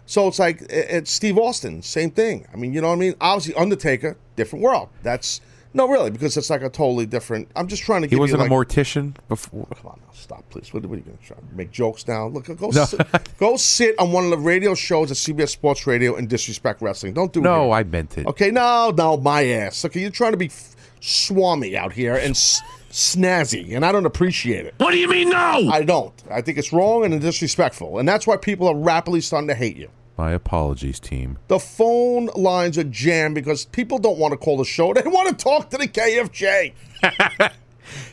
So 0.07 0.28
it's 0.28 0.38
like 0.38 0.61
it's 0.68 1.11
Steve 1.11 1.38
Austin, 1.38 1.80
same 1.82 2.11
thing. 2.11 2.46
I 2.53 2.57
mean, 2.57 2.72
you 2.74 2.80
know 2.80 2.88
what 2.88 2.94
I 2.94 2.98
mean? 2.98 3.14
Obviously, 3.20 3.55
Undertaker, 3.55 4.16
different 4.36 4.62
world. 4.62 4.88
That's 5.03 5.40
no, 5.74 5.88
really, 5.88 6.11
because 6.11 6.36
it's 6.36 6.50
like 6.50 6.61
a 6.61 6.68
totally 6.68 7.07
different. 7.07 7.48
I'm 7.57 7.66
just 7.66 7.82
trying 7.82 8.03
to. 8.03 8.09
he 8.09 8.16
wasn't 8.16 8.40
you, 8.40 8.46
a 8.46 8.50
mortician 8.50 9.14
before. 9.28 9.66
Come 9.74 9.86
on, 9.92 10.00
now, 10.07 10.12
stop, 10.12 10.44
please. 10.50 10.74
What, 10.74 10.84
what 10.84 10.96
are 10.96 10.98
you 10.98 11.03
going 11.05 11.16
to 11.16 11.24
try 11.24 11.36
to 11.38 11.42
make 11.55 11.70
jokes 11.70 12.07
now? 12.07 12.26
Look, 12.26 12.44
go 12.59 12.68
No. 12.68 12.84
sit, 12.84 13.38
go 13.38 13.57
sit 13.57 13.98
on 13.98 14.12
one 14.12 14.24
of 14.24 14.30
the 14.30 14.36
radio 14.36 14.74
shows 14.74 15.11
at 15.11 15.16
CBS 15.16 15.48
Sports 15.48 15.86
Radio 15.86 16.14
and 16.16 16.28
disrespect 16.28 16.82
wrestling. 16.82 17.14
Don't 17.14 17.32
do 17.32 17.40
it. 17.40 17.44
No. 17.44 17.72
I 17.72 17.84
meant 17.84 18.18
it. 18.18 18.26
Okay, 18.26 18.50
no, 18.50 18.92
no, 18.94 19.16
my 19.16 19.46
ass. 19.46 19.82
Okay, 19.86 20.00
you're 20.00 20.11
trying 20.11 20.32
to 20.32 20.36
be 20.36 20.46
f- 20.46 20.76
swami 21.00 21.74
out 21.74 21.92
here 21.94 22.16
and 22.16 22.32
s- 22.32 22.61
snazzy, 22.93 23.74
and 23.74 23.84
I 23.84 23.90
don't 23.90 24.07
appreciate 24.07 24.66
it. 24.66 24.74
What 24.76 24.93
do 24.93 24.99
you 24.99 25.09
mean 25.09 25.30
no? 25.30 25.68
I 25.70 25.82
don't. 25.82 26.14
I 26.30 26.43
think 26.43 26.59
it's 26.59 26.72
wrong 26.72 27.05
and 27.05 27.20
disrespectful, 27.20 27.99
and 27.99 28.09
that's 28.09 28.26
why 28.26 28.36
people 28.36 28.68
are 28.68 28.76
rapidly 28.76 29.20
starting 29.20 29.49
to 29.49 29.55
hate 29.55 29.76
you. 29.76 29.88
My 30.18 30.32
apologies, 30.32 31.01
team. 31.01 31.38
The 31.49 31.59
phone 31.59 32.26
lines 32.36 32.76
are 32.76 32.84
jammed 32.84 33.34
because 33.34 33.64
people 33.64 33.99
don't 33.99 34.18
want 34.18 34.32
to 34.32 34.36
call 34.36 34.59
the 34.59 34.64
show. 34.64 34.93
They 34.93 35.03
want 35.03 35.28
to 35.30 35.34
talk 35.34 35.70
to 35.70 35.78
the 35.78 35.88
KFJ. 35.88 36.74
He's 37.03 37.51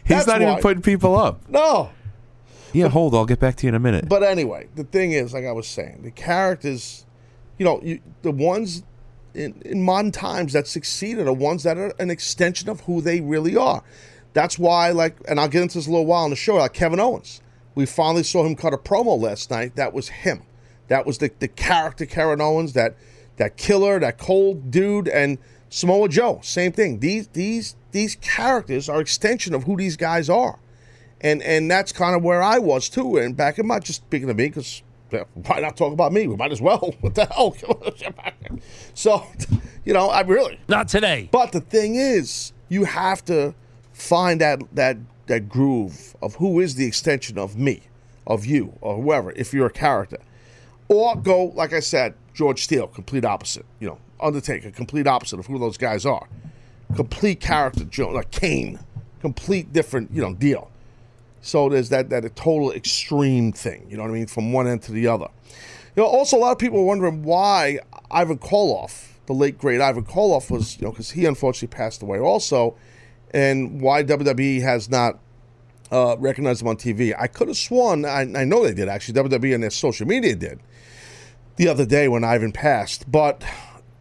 That's 0.08 0.28
not 0.28 0.42
why. 0.42 0.50
even 0.52 0.62
putting 0.62 0.82
people 0.82 1.16
up. 1.16 1.48
No, 1.50 1.92
Yeah, 2.74 2.88
hold. 2.88 3.14
I'll 3.14 3.26
get 3.26 3.40
back 3.40 3.58
to 3.58 3.68
you 3.68 3.70
in 3.70 3.76
a 3.76 3.80
minute. 3.80 4.08
But 4.08 4.24
anyway, 4.24 4.70
the 4.76 4.86
thing 4.86 5.12
is, 5.12 5.34
like 5.34 5.46
I 5.46 5.52
was 5.52 5.68
saying, 5.68 6.02
the 6.04 6.12
characters, 6.12 7.06
you 7.58 7.66
know, 7.66 7.82
you, 7.84 8.00
the 8.22 8.32
ones 8.32 8.84
in, 9.34 9.62
in 9.66 9.84
modern 9.84 10.12
times 10.12 10.54
that 10.54 10.68
succeeded 10.68 11.28
are 11.28 11.34
ones 11.34 11.64
that 11.64 11.78
are 11.78 11.94
an 12.00 12.10
extension 12.10 12.70
of 12.70 12.82
who 12.82 13.02
they 13.02 13.20
really 13.22 13.56
are. 13.58 13.84
That's 14.34 14.60
why, 14.60 14.92
like, 14.92 15.18
and 15.28 15.40
I'll 15.40 15.48
get 15.48 15.62
into 15.62 15.78
this 15.78 15.88
a 15.88 15.90
little 15.90 16.06
while 16.06 16.24
on 16.24 16.30
the 16.30 16.36
show, 16.36 16.56
like 16.56 16.74
Kevin 16.74 17.00
Owens. 17.00 17.42
We 17.76 17.86
finally 17.86 18.24
saw 18.24 18.46
him 18.46 18.56
cut 18.56 18.74
a 18.74 18.78
promo 18.78 19.20
last 19.20 19.50
night. 19.50 19.76
That 19.76 19.94
was 19.94 20.10
him. 20.10 20.44
That 20.88 21.06
was 21.06 21.18
the, 21.18 21.32
the 21.40 21.48
character 21.48 22.06
Kevin 22.06 22.42
Owens, 22.42 22.74
that 22.74 22.96
that 23.38 23.58
killer, 23.58 24.00
that 24.00 24.18
cold 24.18 24.70
dude, 24.70 25.08
and 25.08 25.38
Samoa 25.70 26.10
Joe. 26.10 26.40
Same 26.44 26.72
thing. 26.72 27.00
These 27.00 27.28
these 27.30 27.76
these 27.92 28.16
characters 28.16 28.90
are 28.90 29.00
extension 29.00 29.54
of 29.54 29.64
who 29.64 29.78
these 29.78 29.98
guys 29.98 30.30
are 30.30 30.60
and 31.22 31.42
and 31.44 31.70
that's 31.70 31.92
kind 31.92 32.16
of 32.16 32.24
where 32.24 32.42
I 32.42 32.60
was 32.60 32.90
too. 32.90 33.18
And 33.18 33.36
back 33.36 33.60
in 33.60 33.68
my 33.68 33.80
just 33.80 34.02
speaking 34.04 34.30
of 34.30 34.38
me, 34.38 34.48
because 34.48 34.84
why 35.34 35.60
not 35.60 35.76
talk 35.76 35.92
about 35.92 36.14
me? 36.14 36.28
We 36.28 36.36
might 36.36 36.52
as 36.52 36.62
well. 36.62 36.94
What 37.02 37.16
the 37.16 37.26
hell? 37.26 37.56
so, 38.94 39.26
you 39.84 39.94
know, 39.94 40.10
I 40.10 40.22
really 40.22 40.60
Not 40.68 40.88
today. 40.88 41.30
But 41.32 41.52
the 41.52 41.62
thing 41.62 41.96
is, 41.96 42.54
you 42.70 42.84
have 42.84 43.26
to 43.26 43.56
find 44.00 44.42
that 44.42 44.62
that 44.74 44.98
that 45.28 45.48
groove 45.48 46.16
of 46.22 46.36
who 46.36 46.60
is 46.60 46.76
the 46.76 46.86
extension 46.86 47.38
of 47.38 47.58
me, 47.58 47.82
of 48.26 48.46
you, 48.46 48.74
or 48.82 49.02
whoever. 49.02 49.32
If 49.32 49.54
you're 49.54 49.68
a 49.68 49.72
character, 49.72 50.18
or 50.88 51.16
go 51.16 51.46
like 51.56 51.74
I 51.74 51.80
said, 51.80 52.16
George 52.34 52.64
Steele, 52.64 52.88
complete 52.88 53.26
opposite. 53.26 53.66
You 53.80 53.90
know, 53.90 54.00
Undertaker, 54.20 54.72
complete 54.72 55.08
opposite 55.08 55.40
of 55.40 55.46
who 55.46 55.60
those 55.60 55.78
guys 55.78 56.06
are. 56.06 56.28
Complete 56.96 57.40
character, 57.40 57.84
like 58.12 58.26
uh, 58.26 58.30
Kane, 58.32 58.80
complete 59.22 59.72
different, 59.72 60.12
you 60.12 60.22
know, 60.22 60.34
deal. 60.34 60.72
So 61.42 61.70
there's 61.70 61.90
that 61.90 62.10
that 62.10 62.26
a 62.26 62.30
total 62.30 62.72
extreme 62.72 63.52
thing. 63.52 63.86
You 63.90 63.98
know 63.98 64.04
what 64.04 64.10
I 64.10 64.14
mean? 64.14 64.28
From 64.28 64.52
one 64.52 64.68
end 64.68 64.82
to 64.84 64.92
the 64.92 65.08
other. 65.08 65.28
You 65.96 66.04
know, 66.04 66.10
also 66.10 66.38
a 66.38 66.40
lot 66.40 66.52
of 66.52 66.58
people 66.58 66.80
are 66.80 66.86
wondering 66.86 67.24
why 67.24 67.80
Ivan 68.10 68.40
Koloff, 68.40 69.10
the 69.28 69.34
late 69.34 69.58
great 69.58 69.82
Ivan 69.82 70.04
Koloff, 70.04 70.50
was 70.50 70.78
you 70.80 70.86
know 70.86 70.92
because 70.92 71.12
he 71.12 71.26
unfortunately 71.26 71.76
passed 71.76 72.02
away 72.02 72.20
also, 72.20 72.76
and 73.32 73.82
why 73.82 74.04
WWE 74.04 74.62
has 74.62 74.90
not 74.90 75.20
uh, 75.92 76.16
recognized 76.20 76.62
him 76.62 76.68
on 76.68 76.78
TV. 76.78 77.16
I 77.18 77.28
could 77.28 77.48
have 77.48 77.58
sworn 77.58 78.06
I, 78.06 78.22
I 78.22 78.44
know 78.44 78.64
they 78.64 78.74
did 78.74 78.90
actually. 78.90 79.16
WWE 79.22 79.54
and 79.54 79.64
their 79.64 79.70
social 79.70 80.08
media 80.08 80.36
did 80.36 80.60
the 81.56 81.68
other 81.68 81.86
day 81.86 82.08
when 82.08 82.24
Ivan 82.24 82.52
passed, 82.52 83.10
but. 83.12 83.44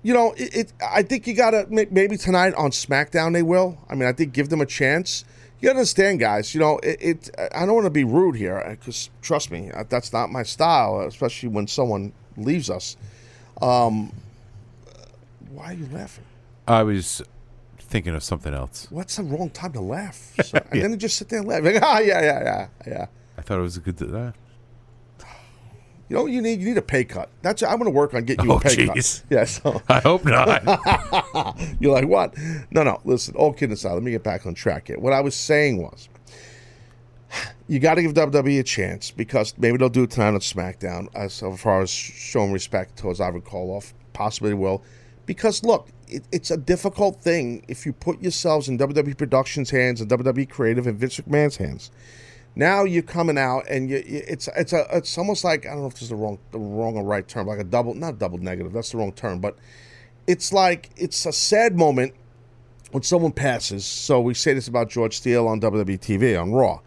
You 0.00 0.14
know, 0.14 0.32
it, 0.36 0.56
it. 0.56 0.72
I 0.80 1.02
think 1.02 1.26
you 1.26 1.34
gotta 1.34 1.66
maybe 1.68 2.16
tonight 2.16 2.54
on 2.54 2.70
SmackDown 2.70 3.32
they 3.32 3.42
will. 3.42 3.76
I 3.90 3.96
mean, 3.96 4.08
I 4.08 4.12
think 4.12 4.32
give 4.32 4.48
them 4.48 4.60
a 4.60 4.64
chance. 4.64 5.24
You 5.60 5.70
understand, 5.70 6.20
guys. 6.20 6.54
You 6.54 6.60
know, 6.60 6.78
it. 6.78 6.98
it 7.00 7.30
I 7.52 7.66
don't 7.66 7.74
want 7.74 7.86
to 7.86 7.90
be 7.90 8.04
rude 8.04 8.36
here 8.36 8.64
because 8.70 9.10
trust 9.22 9.50
me, 9.50 9.72
uh, 9.72 9.82
that's 9.88 10.12
not 10.12 10.30
my 10.30 10.44
style. 10.44 11.00
Especially 11.00 11.48
when 11.48 11.66
someone 11.66 12.12
leaves 12.36 12.70
us. 12.70 12.96
Um, 13.60 14.12
why 15.50 15.72
are 15.72 15.74
you 15.74 15.88
laughing? 15.92 16.24
I 16.68 16.84
was 16.84 17.22
thinking 17.88 18.14
of 18.14 18.22
something 18.22 18.54
else. 18.54 18.86
What's 18.90 19.16
the 19.16 19.22
wrong 19.24 19.50
time 19.50 19.72
to 19.72 19.80
laugh? 19.80 20.34
So- 20.44 20.58
and 20.70 20.82
then 20.82 20.98
just 20.98 21.16
sit 21.16 21.28
there 21.28 21.40
and 21.40 21.48
laugh. 21.48 21.62
Like, 21.64 21.82
ah, 21.82 21.98
yeah, 21.98 22.20
yeah, 22.22 22.42
yeah, 22.42 22.68
yeah. 22.86 23.06
I 23.36 23.42
thought 23.42 23.58
it 23.58 23.62
was 23.62 23.76
a 23.76 23.80
good. 23.80 24.00
Uh, 24.02 24.32
You 26.08 26.16
know, 26.16 26.22
what 26.22 26.32
you 26.32 26.40
need 26.40 26.60
you 26.60 26.68
need 26.68 26.78
a 26.78 26.82
pay 26.82 27.04
cut. 27.04 27.28
That's 27.42 27.62
I'm 27.62 27.72
going 27.78 27.84
to 27.84 27.90
work 27.90 28.14
on 28.14 28.24
getting 28.24 28.46
you 28.46 28.52
Oh, 28.52 28.56
a 28.56 28.60
pay 28.60 28.76
jeez. 28.76 29.20
cut. 29.20 29.24
Yeah, 29.30 29.44
so 29.44 29.82
I 29.90 30.00
hope 30.00 30.24
not. 30.24 30.62
You're 31.80 31.92
like, 31.92 32.08
what? 32.08 32.34
No, 32.70 32.82
no. 32.82 33.00
Listen, 33.04 33.34
all 33.36 33.52
kidding 33.52 33.74
aside, 33.74 33.92
let 33.92 34.02
me 34.02 34.10
get 34.12 34.22
back 34.22 34.46
on 34.46 34.54
track 34.54 34.86
here. 34.86 34.98
What 34.98 35.12
I 35.12 35.20
was 35.20 35.34
saying 35.34 35.82
was, 35.82 36.08
you 37.68 37.78
got 37.78 37.94
to 37.96 38.02
give 38.02 38.14
WWE 38.14 38.58
a 38.58 38.62
chance 38.62 39.10
because 39.10 39.52
maybe 39.58 39.76
they'll 39.76 39.90
do 39.90 40.04
it 40.04 40.10
tonight 40.10 40.28
on 40.28 40.40
SmackDown 40.40 41.08
as 41.14 41.40
far 41.60 41.82
as 41.82 41.90
showing 41.90 42.52
respect 42.52 42.96
towards 42.96 43.20
Ivan 43.20 43.42
Koloff. 43.42 43.92
Possibly 44.14 44.54
will. 44.54 44.82
Because, 45.28 45.62
look, 45.62 45.88
it, 46.08 46.24
it's 46.32 46.50
a 46.50 46.56
difficult 46.56 47.20
thing 47.20 47.62
if 47.68 47.84
you 47.84 47.92
put 47.92 48.20
yourselves 48.22 48.68
in 48.68 48.78
WWE 48.78 49.16
Productions' 49.16 49.68
hands 49.68 50.00
and 50.00 50.10
WWE 50.10 50.48
Creative 50.48 50.86
and 50.86 50.98
Vince 50.98 51.20
McMahon's 51.20 51.58
hands. 51.58 51.90
Now 52.56 52.84
you're 52.84 53.02
coming 53.02 53.38
out 53.38 53.68
and 53.68 53.88
you, 53.88 54.02
it's 54.04 54.48
it's 54.56 54.72
a 54.72 54.84
it's 54.90 55.16
almost 55.16 55.44
like 55.44 55.66
I 55.66 55.70
don't 55.70 55.82
know 55.82 55.86
if 55.86 55.92
this 55.92 56.02
is 56.02 56.08
the 56.08 56.16
wrong 56.16 56.38
the 56.50 56.58
wrong 56.58 56.96
or 56.96 57.04
right 57.04 57.28
term 57.28 57.46
like 57.46 57.60
a 57.60 57.64
double 57.64 57.94
not 57.94 58.18
double 58.18 58.38
negative 58.38 58.72
that's 58.72 58.90
the 58.90 58.96
wrong 58.96 59.12
term 59.12 59.38
but 59.38 59.56
it's 60.26 60.52
like 60.52 60.90
it's 60.96 61.24
a 61.24 61.30
sad 61.30 61.76
moment 61.76 62.14
when 62.90 63.02
someone 63.02 63.32
passes. 63.32 63.84
So 63.84 64.20
we 64.20 64.34
say 64.34 64.54
this 64.54 64.68
about 64.68 64.90
George 64.90 65.16
Steele 65.16 65.46
on 65.46 65.60
WWE 65.60 65.98
TV 65.98 66.40
on 66.40 66.52
Raw, 66.52 66.80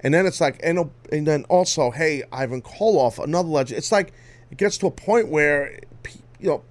and 0.00 0.12
then 0.12 0.26
it's 0.26 0.40
like, 0.40 0.60
and, 0.62 0.90
and 1.10 1.26
then 1.26 1.44
also, 1.44 1.90
hey, 1.90 2.22
Ivan 2.32 2.62
Koloff, 2.62 3.22
another 3.22 3.48
legend. 3.48 3.78
It's 3.78 3.92
like 3.92 4.12
it 4.50 4.58
gets 4.58 4.78
to 4.78 4.86
a 4.86 4.90
point 4.90 5.28
where, 5.28 5.80
you 6.38 6.48
know, 6.48 6.62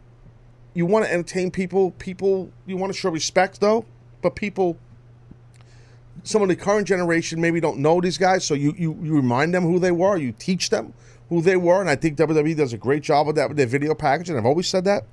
you 0.76 0.86
want 0.86 1.06
to 1.06 1.12
entertain 1.12 1.50
people. 1.50 1.92
People, 1.92 2.52
you 2.68 2.78
want 2.78 2.94
to 2.94 3.00
show 3.00 3.10
respect 3.10 3.60
though, 3.60 3.86
but 4.22 4.36
people, 4.36 4.78
some 6.24 6.44
of 6.44 6.50
the 6.50 6.56
current 6.56 6.88
generation 6.88 7.42
maybe 7.42 7.60
don't 7.60 7.80
know 7.80 8.00
these 8.00 8.20
guys, 8.20 8.46
so 8.46 8.54
you 8.54 8.76
you, 8.78 8.96
you 9.02 9.16
remind 9.16 9.56
them 9.56 9.64
who 9.64 9.80
they 9.80 9.92
were. 9.92 10.18
You 10.18 10.34
teach 10.34 10.70
them 10.70 10.94
who 11.30 11.42
they 11.42 11.56
were, 11.56 11.82
and 11.82 11.90
I 11.90 11.96
think 11.96 12.18
WWE 12.18 12.56
does 12.56 12.74
a 12.74 12.78
great 12.78 13.02
job 13.02 13.28
of 13.28 13.36
that 13.36 13.48
with 13.48 13.58
their 13.58 13.66
video 13.66 13.96
package. 13.96 14.30
And 14.30 14.38
I've 14.38 14.46
always 14.46 14.68
said 14.68 14.84
that. 14.84 15.06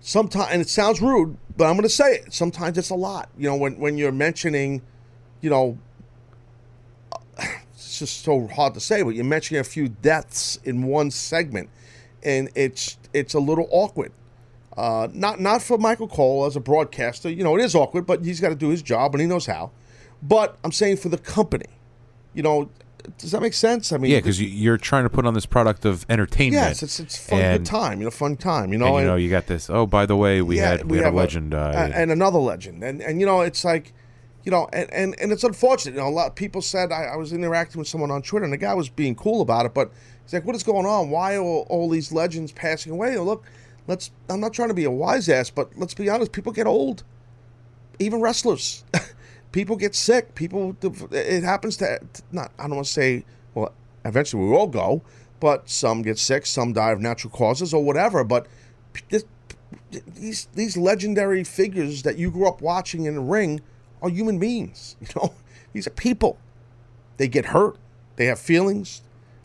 Sometimes, 0.00 0.48
and 0.50 0.60
it 0.60 0.68
sounds 0.68 1.00
rude, 1.00 1.36
but 1.56 1.66
I'm 1.66 1.74
going 1.74 1.82
to 1.82 1.88
say 1.88 2.16
it. 2.16 2.32
Sometimes 2.32 2.76
it's 2.78 2.90
a 2.90 2.94
lot. 2.94 3.28
You 3.38 3.48
know, 3.48 3.56
when 3.56 3.78
when 3.78 3.96
you're 3.96 4.12
mentioning, 4.12 4.82
you 5.40 5.50
know, 5.50 5.78
it's 7.38 8.00
just 8.00 8.24
so 8.24 8.48
hard 8.48 8.74
to 8.74 8.80
say, 8.80 9.02
but 9.02 9.10
you're 9.10 9.24
mentioning 9.24 9.60
a 9.60 9.64
few 9.64 9.88
deaths 9.88 10.58
in 10.64 10.82
one 10.82 11.12
segment, 11.12 11.70
and 12.24 12.50
it's 12.56 12.96
it's 13.12 13.34
a 13.34 13.40
little 13.40 13.68
awkward. 13.70 14.12
Uh, 14.76 15.08
not 15.12 15.40
not 15.40 15.62
for 15.62 15.76
Michael 15.78 16.08
Cole 16.08 16.46
as 16.46 16.56
a 16.56 16.60
broadcaster, 16.60 17.28
you 17.28 17.42
know, 17.42 17.56
it 17.56 17.62
is 17.62 17.74
awkward, 17.74 18.06
but 18.06 18.24
he's 18.24 18.40
got 18.40 18.50
to 18.50 18.54
do 18.54 18.68
his 18.68 18.82
job 18.82 19.14
and 19.14 19.20
he 19.20 19.26
knows 19.26 19.46
how. 19.46 19.72
But 20.22 20.58
I'm 20.64 20.72
saying 20.72 20.98
for 20.98 21.08
the 21.08 21.18
company, 21.18 21.66
you 22.34 22.42
know, 22.42 22.70
does 23.18 23.32
that 23.32 23.40
make 23.42 23.54
sense? 23.54 23.92
I 23.92 23.96
mean, 23.96 24.10
yeah, 24.12 24.18
because 24.18 24.40
you're 24.40 24.76
trying 24.76 25.04
to 25.04 25.10
put 25.10 25.26
on 25.26 25.34
this 25.34 25.46
product 25.46 25.84
of 25.84 26.06
entertainment. 26.08 26.62
yes, 26.62 26.82
it's 26.82 27.00
it's 27.00 27.16
fun, 27.16 27.40
and, 27.40 27.58
good 27.58 27.66
time, 27.70 27.98
you 27.98 28.04
know, 28.04 28.10
fun 28.10 28.36
time, 28.36 28.72
you 28.72 28.78
know. 28.78 28.86
and, 28.86 28.92
you 28.94 28.98
and- 28.98 29.06
know, 29.08 29.16
you 29.16 29.28
got 29.28 29.46
this. 29.46 29.68
Oh, 29.68 29.86
by 29.86 30.06
the 30.06 30.16
way, 30.16 30.40
we 30.40 30.58
yeah, 30.58 30.70
had 30.70 30.90
we, 30.90 30.98
had 30.98 31.12
a 31.12 31.16
legend 31.16 31.52
a- 31.52 31.90
and 31.94 32.10
another 32.10 32.38
legend, 32.38 32.84
and 32.84 33.02
and 33.02 33.18
you 33.20 33.26
know, 33.26 33.40
it's 33.40 33.64
like, 33.64 33.92
you 34.44 34.50
know, 34.50 34.68
and 34.72 34.92
and, 34.92 35.18
and 35.20 35.32
it's 35.32 35.44
unfortunate. 35.44 35.94
You 35.94 36.00
know, 36.00 36.08
a 36.08 36.10
lot 36.10 36.28
of 36.28 36.34
people 36.36 36.62
said 36.62 36.92
I, 36.92 37.04
I 37.04 37.16
was 37.16 37.32
interacting 37.32 37.78
with 37.78 37.88
someone 37.88 38.10
on 38.10 38.22
Twitter, 38.22 38.44
and 38.44 38.52
the 38.52 38.58
guy 38.58 38.74
was 38.74 38.88
being 38.88 39.14
cool 39.14 39.40
about 39.40 39.66
it, 39.66 39.74
but 39.74 39.90
like, 40.32 40.44
"What 40.44 40.56
is 40.56 40.62
going 40.62 40.86
on? 40.86 41.10
Why 41.10 41.36
are 41.36 41.42
all, 41.42 41.66
all 41.68 41.88
these 41.88 42.12
legends 42.12 42.52
passing 42.52 42.92
away?" 42.92 43.16
Oh, 43.16 43.24
look, 43.24 43.44
let's. 43.86 44.10
I'm 44.28 44.40
not 44.40 44.52
trying 44.52 44.68
to 44.68 44.74
be 44.74 44.84
a 44.84 44.90
wise 44.90 45.28
ass, 45.28 45.50
but 45.50 45.70
let's 45.76 45.94
be 45.94 46.08
honest. 46.08 46.32
People 46.32 46.52
get 46.52 46.66
old, 46.66 47.02
even 47.98 48.20
wrestlers. 48.20 48.84
people 49.52 49.76
get 49.76 49.94
sick. 49.94 50.34
People, 50.34 50.76
it 51.10 51.42
happens 51.42 51.76
to 51.78 52.00
not. 52.32 52.52
I 52.58 52.64
don't 52.64 52.76
want 52.76 52.86
to 52.86 52.92
say. 52.92 53.24
Well, 53.54 53.72
eventually 54.04 54.44
we 54.44 54.54
all 54.54 54.68
go, 54.68 55.02
but 55.40 55.68
some 55.68 56.02
get 56.02 56.18
sick. 56.18 56.46
Some 56.46 56.72
die 56.72 56.92
of 56.92 57.00
natural 57.00 57.32
causes 57.32 57.74
or 57.74 57.84
whatever. 57.84 58.24
But 58.24 58.46
this, 59.08 59.24
these 59.90 60.48
these 60.54 60.76
legendary 60.76 61.44
figures 61.44 62.02
that 62.02 62.16
you 62.16 62.30
grew 62.30 62.46
up 62.46 62.60
watching 62.60 63.06
in 63.06 63.14
the 63.14 63.20
ring 63.20 63.60
are 64.02 64.08
human 64.08 64.38
beings. 64.38 64.96
You 65.00 65.08
know, 65.16 65.34
these 65.72 65.86
are 65.86 65.90
people. 65.90 66.38
They 67.16 67.28
get 67.28 67.46
hurt. 67.46 67.76
They 68.16 68.26
have 68.26 68.38
feelings. 68.38 69.02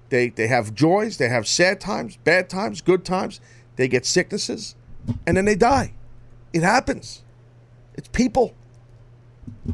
They 0.10 0.30
they 0.30 0.48
have 0.48 0.74
joys. 0.74 1.18
They 1.18 1.30
have 1.30 1.48
sad 1.48 1.80
times, 1.82 2.18
bad 2.24 2.50
times, 2.50 2.82
good 2.82 3.04
times. 3.06 3.40
They 3.76 3.88
get 3.88 4.06
sicknesses, 4.06 4.76
and 5.26 5.36
then 5.36 5.46
they 5.46 5.56
die. 5.56 5.94
It 6.54 6.64
happens. 6.64 7.24
It's 7.96 8.08
people. 8.08 8.54
You 9.66 9.74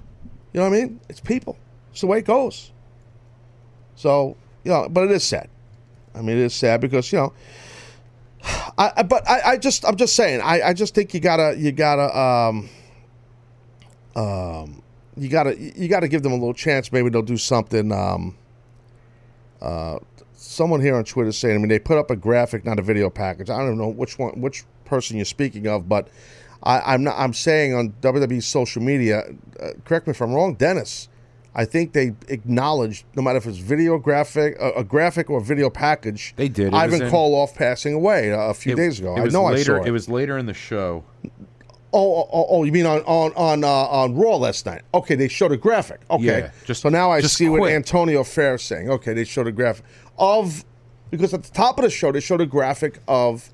know 0.60 0.70
what 0.70 0.76
I 0.78 0.82
mean? 0.82 1.00
It's 1.10 1.20
people. 1.20 1.58
It's 1.92 2.02
the 2.02 2.08
way 2.08 2.20
it 2.20 2.26
goes. 2.26 2.72
So 3.96 4.38
you 4.64 4.72
know, 4.72 4.88
but 4.90 5.04
it 5.06 5.12
is 5.12 5.24
sad. 5.24 5.50
I 6.16 6.22
mean, 6.22 6.38
it 6.38 6.44
is 6.44 6.54
sad 6.56 6.82
because 6.82 7.12
you 7.12 7.20
know. 7.20 7.34
I, 8.78 8.92
I- 8.98 9.04
but 9.04 9.30
I, 9.30 9.42
I 9.52 9.58
just 9.58 9.86
I'm 9.86 9.96
just 9.98 10.16
saying 10.16 10.42
I, 10.42 10.70
I 10.70 10.74
just 10.74 10.96
think 10.96 11.14
you 11.14 11.20
gotta 11.20 11.56
you 11.58 11.72
gotta 11.72 12.18
um 12.18 12.70
um 14.16 14.82
you 15.16 15.30
gotta 15.30 15.56
you 15.60 15.88
gotta 15.88 16.08
give 16.08 16.24
them 16.24 16.32
a 16.32 16.36
little 16.36 16.54
chance 16.54 16.92
maybe 16.92 17.10
they'll 17.10 17.22
do 17.22 17.38
something 17.38 17.92
um 17.92 18.36
uh 19.62 20.00
someone 20.52 20.82
here 20.82 20.96
on 20.96 21.04
Twitter 21.04 21.30
is 21.30 21.38
saying 21.38 21.56
I 21.56 21.60
mean 21.60 21.70
they 21.70 21.80
put 21.80 21.98
up 21.98 22.12
a 22.12 22.16
graphic 22.16 22.66
not 22.66 22.78
a 22.78 22.82
video 22.82 23.10
package 23.10 23.50
I 23.50 23.60
don't 23.60 23.78
know 23.78 23.88
which 23.88 24.20
one 24.20 24.42
which 24.42 24.64
person 24.86 25.16
you're 25.16 25.26
speaking 25.26 25.68
of 25.68 25.88
but 25.88 26.10
I, 26.62 26.94
I'm 26.94 27.04
not 27.04 27.16
I'm 27.18 27.34
saying 27.34 27.74
on 27.74 27.94
WWE 28.02 28.44
social 28.44 28.82
media 28.82 29.24
uh, 29.60 29.70
correct 29.86 30.08
me 30.08 30.12
if 30.12 30.22
I'm 30.22 30.34
wrong 30.34 30.56
Dennis 30.56 31.08
I 31.56 31.66
think 31.66 31.94
they 31.94 32.14
acknowledged 32.28 33.06
no 33.16 33.22
matter 33.22 33.38
if 33.38 33.46
it's 33.46 33.58
video 33.58 33.98
graphic 33.98 34.58
a, 34.60 34.72
a 34.72 34.84
graphic 34.84 35.30
or 35.30 35.40
video 35.42 35.70
package 35.70 36.34
They 36.36 36.50
did. 36.50 36.68
It 36.68 36.74
Ivan 36.74 37.02
Koloff 37.02 37.56
passing 37.56 37.94
away 37.94 38.32
uh, 38.34 38.50
a 38.50 38.54
few 38.54 38.74
It- 38.74 38.78
days 38.78 39.00
ago 39.00 39.16
I 39.16 39.26
know 39.26 39.46
later. 39.46 39.76
I 39.76 39.78
saw 39.80 39.84
it. 39.84 39.88
It 39.88 39.92
was 39.92 40.10
later 40.10 40.38
in 40.38 40.46
the 40.46 40.54
show. 40.54 41.04
Oh, 41.94 42.22
oh, 42.22 42.30
oh, 42.32 42.46
oh, 42.50 42.64
you 42.64 42.72
mean 42.72 42.86
on 42.86 43.02
on 43.02 43.34
on 43.34 43.64
uh, 43.64 43.68
on 43.68 44.16
Raw 44.16 44.38
last 44.38 44.66
night? 44.66 44.82
Okay, 44.94 45.16
they 45.16 45.28
showed 45.28 45.52
a 45.52 45.58
graphic. 45.58 46.00
Okay, 46.10 46.24
Yeah, 46.24 46.52
just- 46.66 46.82
so 46.82 46.90
now 46.90 47.12
I 47.12 47.20
see 47.22 47.50
what. 47.50 47.72
Antonio 47.72 48.24
Fair 48.24 48.56
is 48.56 48.62
saying. 48.62 48.90
Okay, 48.90 49.14
they 49.14 49.26
showed 49.26 49.48
a 49.48 49.52
graphic 49.52 49.84
of 50.18 50.64
because 51.10 51.34
at 51.34 51.44
the 51.44 51.52
top 51.52 51.78
of 51.78 51.84
the 51.84 51.90
show 51.90 52.12
they 52.12 52.22
showed 52.22 52.40
a 52.42 52.46
graphic 52.46 53.00
of 53.08 53.50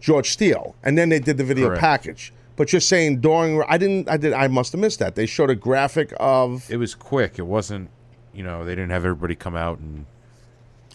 George 0.00 0.30
Steele, 0.30 0.74
and 0.82 0.98
then 0.98 1.08
they 1.10 1.20
did 1.20 1.36
the 1.36 1.44
video 1.44 1.68
Correct. 1.68 1.80
package. 1.80 2.32
But 2.56 2.72
you're 2.72 2.80
saying 2.80 3.20
during 3.20 3.62
I 3.68 3.78
didn't 3.78 4.08
I 4.08 4.16
did 4.16 4.32
I 4.32 4.48
must 4.48 4.72
have 4.72 4.80
missed 4.80 4.98
that 4.98 5.14
they 5.14 5.26
showed 5.26 5.50
a 5.50 5.54
graphic 5.54 6.12
of 6.18 6.68
It 6.70 6.78
was 6.78 6.94
quick. 6.94 7.38
It 7.38 7.46
wasn't. 7.46 7.90
You 8.34 8.42
know, 8.42 8.64
they 8.64 8.74
didn't 8.74 8.90
have 8.90 9.04
everybody 9.04 9.34
come 9.34 9.54
out 9.56 9.78
and 9.78 10.06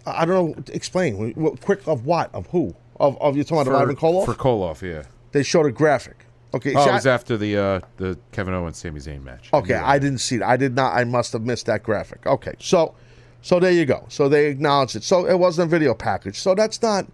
I 0.06 0.26
don't 0.26 0.58
know. 0.58 0.64
Explain 0.74 1.34
quick 1.62 1.88
of 1.88 2.06
what 2.06 2.34
of 2.34 2.48
who 2.48 2.76
of 3.00 3.20
of 3.22 3.38
you 3.38 3.44
talking 3.44 3.62
about 3.68 3.78
for, 3.78 3.84
Ivan 3.84 3.96
Koloff? 3.96 4.26
for 4.26 4.34
Koloff. 4.34 4.82
Yeah. 4.82 5.04
they 5.32 5.44
showed 5.44 5.66
a 5.68 5.72
graphic. 5.72 6.26
Okay, 6.54 6.74
Oh, 6.76 6.84
see, 6.84 6.90
it 6.90 6.92
I- 6.92 6.96
was 6.96 7.08
after 7.08 7.38
the 7.38 7.58
uh, 7.58 7.80
the 7.98 8.18
Kevin 8.32 8.54
Owens 8.54 8.78
Sami 8.78 9.00
Zayn 9.00 9.24
match. 9.24 9.50
Okay, 9.54 9.76
I 9.76 10.00
didn't 10.00 10.20
see 10.20 10.36
it. 10.36 10.42
I 10.44 10.58
did 10.58 10.76
not. 10.76 10.94
I 10.96 11.04
must 11.06 11.34
have 11.34 11.44
missed 11.44 11.66
that 11.68 11.82
graphic. 11.84 12.26
Okay, 12.26 12.54
so, 12.60 12.94
so 13.42 13.60
there 13.60 13.72
you 13.72 13.86
go. 13.86 14.06
So 14.10 14.28
they 14.28 14.48
acknowledged 14.48 14.96
it. 14.98 15.04
So 15.04 15.26
it 15.26 15.40
wasn't 15.40 15.68
a 15.68 15.70
video 15.70 15.94
package. 15.94 16.40
So 16.40 16.54
that's 16.54 16.82
not 16.82 17.08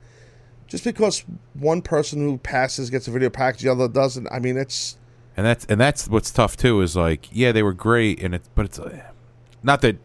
just 0.68 0.84
because 0.84 1.24
one 1.54 1.82
person 1.82 2.20
who 2.20 2.38
passes 2.40 2.90
gets 2.90 3.08
a 3.08 3.12
video 3.12 3.30
package, 3.30 3.62
the 3.62 3.70
other 3.72 3.88
doesn't. 3.88 4.28
I 4.32 4.40
mean, 4.40 4.58
it's 4.58 4.98
and 5.36 5.46
that's 5.46 5.66
and 5.66 5.80
that's 5.80 6.08
what's 6.08 6.32
tough 6.32 6.58
too. 6.58 6.82
Is 6.82 6.96
like, 6.96 7.28
yeah, 7.32 7.52
they 7.52 7.62
were 7.64 7.74
great, 7.74 8.22
and 8.24 8.34
it's 8.34 8.50
but 8.56 8.66
it's 8.66 8.80
uh, 8.80 9.04
not 9.62 9.82
that 9.82 9.98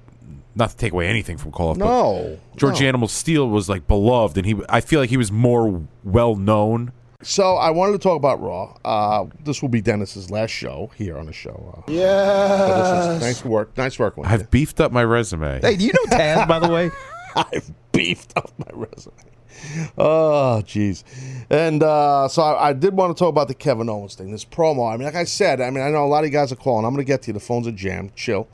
not 0.54 0.68
to 0.68 0.76
take 0.76 0.92
away 0.92 1.06
anything 1.08 1.38
from 1.38 1.50
Koloff 1.52 1.78
no. 1.78 2.38
George 2.56 2.82
no. 2.82 2.86
Animal 2.86 3.08
Steele 3.08 3.48
was 3.48 3.70
like 3.70 3.86
beloved, 3.86 4.36
and 4.36 4.44
he 4.44 4.56
I 4.68 4.82
feel 4.82 5.00
like 5.00 5.08
he 5.08 5.16
was 5.16 5.32
more 5.32 5.82
well 6.04 6.36
known. 6.36 6.92
So 7.22 7.56
I 7.56 7.70
wanted 7.70 7.92
to 7.92 7.98
talk 7.98 8.16
about 8.16 8.40
Raw. 8.42 8.76
Uh, 8.84 9.26
this 9.44 9.62
will 9.62 9.68
be 9.68 9.80
Dennis's 9.80 10.30
last 10.30 10.50
show 10.50 10.90
here 10.96 11.16
on 11.16 11.26
the 11.26 11.32
show. 11.32 11.74
Uh, 11.86 11.90
Yeah. 11.92 13.18
nice 13.20 13.44
work. 13.44 13.76
Nice 13.76 13.98
work. 13.98 14.16
With 14.16 14.26
I've 14.28 14.50
beefed 14.50 14.80
up 14.80 14.92
my 14.92 15.04
resume. 15.04 15.60
Hey, 15.60 15.76
do 15.76 15.84
you 15.84 15.92
know 15.92 16.16
Taz, 16.16 16.46
by 16.48 16.58
the 16.58 16.68
way? 16.68 16.90
I've 17.36 17.70
beefed 17.92 18.32
up 18.36 18.50
my 18.58 18.66
resume. 18.72 19.14
Oh, 19.96 20.62
jeez. 20.64 21.04
And 21.50 21.82
uh, 21.82 22.26
so 22.28 22.42
I, 22.42 22.70
I 22.70 22.72
did 22.72 22.94
want 22.94 23.16
to 23.16 23.18
talk 23.18 23.28
about 23.28 23.48
the 23.48 23.54
Kevin 23.54 23.88
Owens 23.88 24.14
thing, 24.16 24.32
this 24.32 24.44
promo. 24.44 24.92
I 24.92 24.96
mean, 24.96 25.04
like 25.06 25.14
I 25.14 25.24
said, 25.24 25.60
I 25.60 25.70
mean, 25.70 25.84
I 25.84 25.90
know 25.90 26.04
a 26.04 26.08
lot 26.08 26.20
of 26.24 26.26
you 26.26 26.32
guys 26.32 26.50
are 26.50 26.56
calling. 26.56 26.84
I'm 26.84 26.92
going 26.92 27.04
to 27.04 27.08
get 27.08 27.22
to 27.22 27.26
you. 27.28 27.34
The 27.34 27.40
phones 27.40 27.66
are 27.68 27.72
jammed. 27.72 28.16
Chill. 28.16 28.48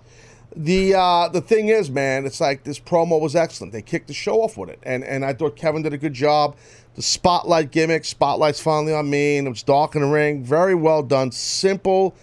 The 0.58 0.92
uh, 0.92 1.28
the 1.28 1.40
thing 1.40 1.68
is, 1.68 1.88
man, 1.88 2.26
it's 2.26 2.40
like 2.40 2.64
this 2.64 2.80
promo 2.80 3.20
was 3.20 3.36
excellent. 3.36 3.72
They 3.72 3.80
kicked 3.80 4.08
the 4.08 4.12
show 4.12 4.42
off 4.42 4.56
with 4.56 4.70
it, 4.70 4.80
and 4.82 5.04
and 5.04 5.24
I 5.24 5.32
thought 5.32 5.54
Kevin 5.54 5.82
did 5.82 5.92
a 5.92 5.98
good 5.98 6.14
job. 6.14 6.56
The 6.96 7.02
spotlight 7.02 7.70
gimmick, 7.70 8.04
spotlight's 8.04 8.60
finally 8.60 8.92
on 8.92 9.08
me, 9.08 9.36
and 9.36 9.46
it 9.46 9.50
was 9.50 9.62
dark 9.62 9.94
in 9.94 10.02
the 10.02 10.08
ring. 10.08 10.42
Very 10.42 10.74
well 10.74 11.04
done, 11.04 11.30
simple, 11.30 12.16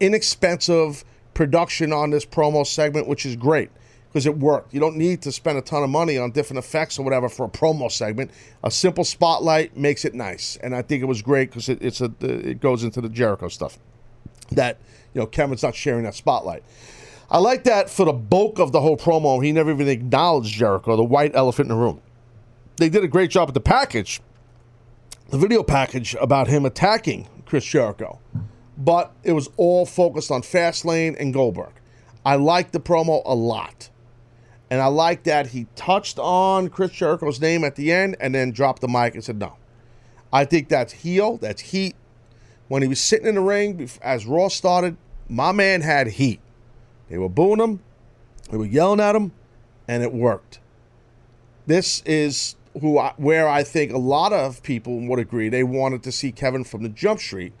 inexpensive 0.00 1.04
production 1.32 1.92
on 1.92 2.10
this 2.10 2.26
promo 2.26 2.66
segment, 2.66 3.06
which 3.06 3.24
is 3.24 3.36
great 3.36 3.70
because 4.08 4.26
it 4.26 4.36
worked. 4.36 4.74
You 4.74 4.80
don't 4.80 4.96
need 4.96 5.22
to 5.22 5.30
spend 5.30 5.56
a 5.56 5.62
ton 5.62 5.84
of 5.84 5.90
money 5.90 6.18
on 6.18 6.32
different 6.32 6.58
effects 6.58 6.98
or 6.98 7.04
whatever 7.04 7.28
for 7.28 7.46
a 7.46 7.48
promo 7.48 7.92
segment. 7.92 8.32
A 8.64 8.70
simple 8.70 9.04
spotlight 9.04 9.76
makes 9.76 10.04
it 10.04 10.12
nice, 10.12 10.56
and 10.56 10.74
I 10.74 10.82
think 10.82 11.04
it 11.04 11.06
was 11.06 11.22
great 11.22 11.50
because 11.50 11.68
it, 11.68 11.78
it's 11.80 12.00
a 12.00 12.10
it 12.20 12.60
goes 12.60 12.82
into 12.82 13.00
the 13.00 13.08
Jericho 13.08 13.46
stuff 13.46 13.78
that 14.50 14.78
you 15.14 15.20
know 15.20 15.26
Kevin's 15.26 15.62
not 15.62 15.76
sharing 15.76 16.02
that 16.02 16.16
spotlight. 16.16 16.64
I 17.30 17.38
like 17.38 17.64
that 17.64 17.90
for 17.90 18.06
the 18.06 18.12
bulk 18.12 18.58
of 18.58 18.72
the 18.72 18.80
whole 18.80 18.96
promo. 18.96 19.44
He 19.44 19.50
never 19.52 19.70
even 19.72 19.88
acknowledged 19.88 20.54
Jericho, 20.54 20.96
the 20.96 21.04
white 21.04 21.34
elephant 21.34 21.70
in 21.70 21.76
the 21.76 21.82
room. 21.82 22.00
They 22.76 22.88
did 22.88 23.02
a 23.02 23.08
great 23.08 23.30
job 23.30 23.48
with 23.48 23.54
the 23.54 23.60
package, 23.60 24.20
the 25.30 25.38
video 25.38 25.62
package 25.62 26.14
about 26.20 26.46
him 26.46 26.64
attacking 26.64 27.28
Chris 27.46 27.64
Jericho, 27.64 28.20
but 28.76 29.12
it 29.24 29.32
was 29.32 29.48
all 29.56 29.86
focused 29.86 30.30
on 30.30 30.42
Fastlane 30.42 31.16
and 31.18 31.32
Goldberg. 31.32 31.72
I 32.24 32.36
liked 32.36 32.72
the 32.72 32.80
promo 32.80 33.22
a 33.24 33.34
lot. 33.34 33.90
And 34.68 34.80
I 34.80 34.86
like 34.86 35.22
that 35.24 35.48
he 35.48 35.68
touched 35.76 36.18
on 36.18 36.68
Chris 36.68 36.90
Jericho's 36.90 37.40
name 37.40 37.62
at 37.62 37.76
the 37.76 37.92
end 37.92 38.16
and 38.20 38.34
then 38.34 38.50
dropped 38.50 38.82
the 38.82 38.88
mic 38.88 39.14
and 39.14 39.22
said 39.22 39.38
no. 39.38 39.56
I 40.32 40.44
think 40.44 40.68
that's 40.68 40.92
heel, 40.92 41.36
that's 41.36 41.62
heat. 41.62 41.94
When 42.68 42.82
he 42.82 42.88
was 42.88 43.00
sitting 43.00 43.28
in 43.28 43.36
the 43.36 43.40
ring 43.40 43.88
as 44.02 44.26
Raw 44.26 44.48
started, 44.48 44.96
my 45.28 45.52
man 45.52 45.82
had 45.82 46.08
heat. 46.08 46.40
They 47.08 47.18
were 47.18 47.28
booing 47.28 47.60
him, 47.60 47.80
they 48.50 48.56
were 48.56 48.66
yelling 48.66 49.00
at 49.00 49.14
him, 49.14 49.32
and 49.88 50.02
it 50.02 50.12
worked. 50.12 50.60
This 51.66 52.02
is 52.04 52.56
who 52.80 52.98
I, 52.98 53.14
where 53.16 53.48
I 53.48 53.62
think 53.62 53.92
a 53.92 53.98
lot 53.98 54.32
of 54.32 54.62
people 54.62 55.00
would 55.08 55.18
agree 55.18 55.48
they 55.48 55.62
wanted 55.62 56.02
to 56.04 56.12
see 56.12 56.32
Kevin 56.32 56.64
from 56.64 56.82
the 56.82 56.88
Jump 56.88 57.20
Street 57.20 57.52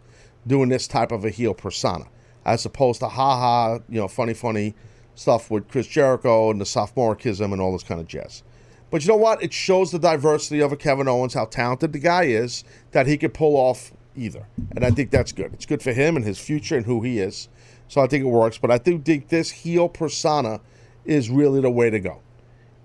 doing 0.46 0.68
this 0.68 0.86
type 0.86 1.10
of 1.10 1.24
a 1.24 1.30
heel 1.30 1.54
persona, 1.54 2.06
as 2.44 2.64
opposed 2.64 3.00
to 3.00 3.08
haha, 3.08 3.78
you 3.88 4.00
know, 4.00 4.08
funny, 4.08 4.34
funny 4.34 4.74
stuff 5.14 5.50
with 5.50 5.68
Chris 5.68 5.86
Jericho 5.86 6.50
and 6.50 6.60
the 6.60 6.64
sophomoricism 6.64 7.52
and 7.52 7.60
all 7.60 7.72
this 7.72 7.82
kind 7.82 8.00
of 8.00 8.06
jazz. 8.06 8.42
But 8.90 9.02
you 9.02 9.08
know 9.08 9.16
what? 9.16 9.42
It 9.42 9.52
shows 9.52 9.90
the 9.90 9.98
diversity 9.98 10.60
of 10.60 10.70
a 10.70 10.76
Kevin 10.76 11.08
Owens, 11.08 11.34
how 11.34 11.46
talented 11.46 11.92
the 11.92 11.98
guy 11.98 12.24
is, 12.24 12.62
that 12.92 13.06
he 13.06 13.16
could 13.16 13.34
pull 13.34 13.56
off 13.56 13.92
either. 14.14 14.46
And 14.76 14.84
I 14.84 14.90
think 14.90 15.10
that's 15.10 15.32
good. 15.32 15.52
It's 15.54 15.66
good 15.66 15.82
for 15.82 15.92
him 15.92 16.16
and 16.16 16.24
his 16.24 16.38
future 16.38 16.76
and 16.76 16.86
who 16.86 17.02
he 17.02 17.18
is. 17.18 17.48
So 17.88 18.00
I 18.00 18.06
think 18.06 18.24
it 18.24 18.28
works. 18.28 18.58
But 18.58 18.70
I 18.70 18.78
do 18.78 18.98
think 18.98 19.28
this 19.28 19.50
heel 19.50 19.88
persona 19.88 20.60
is 21.04 21.30
really 21.30 21.60
the 21.60 21.70
way 21.70 21.90
to 21.90 22.00
go. 22.00 22.20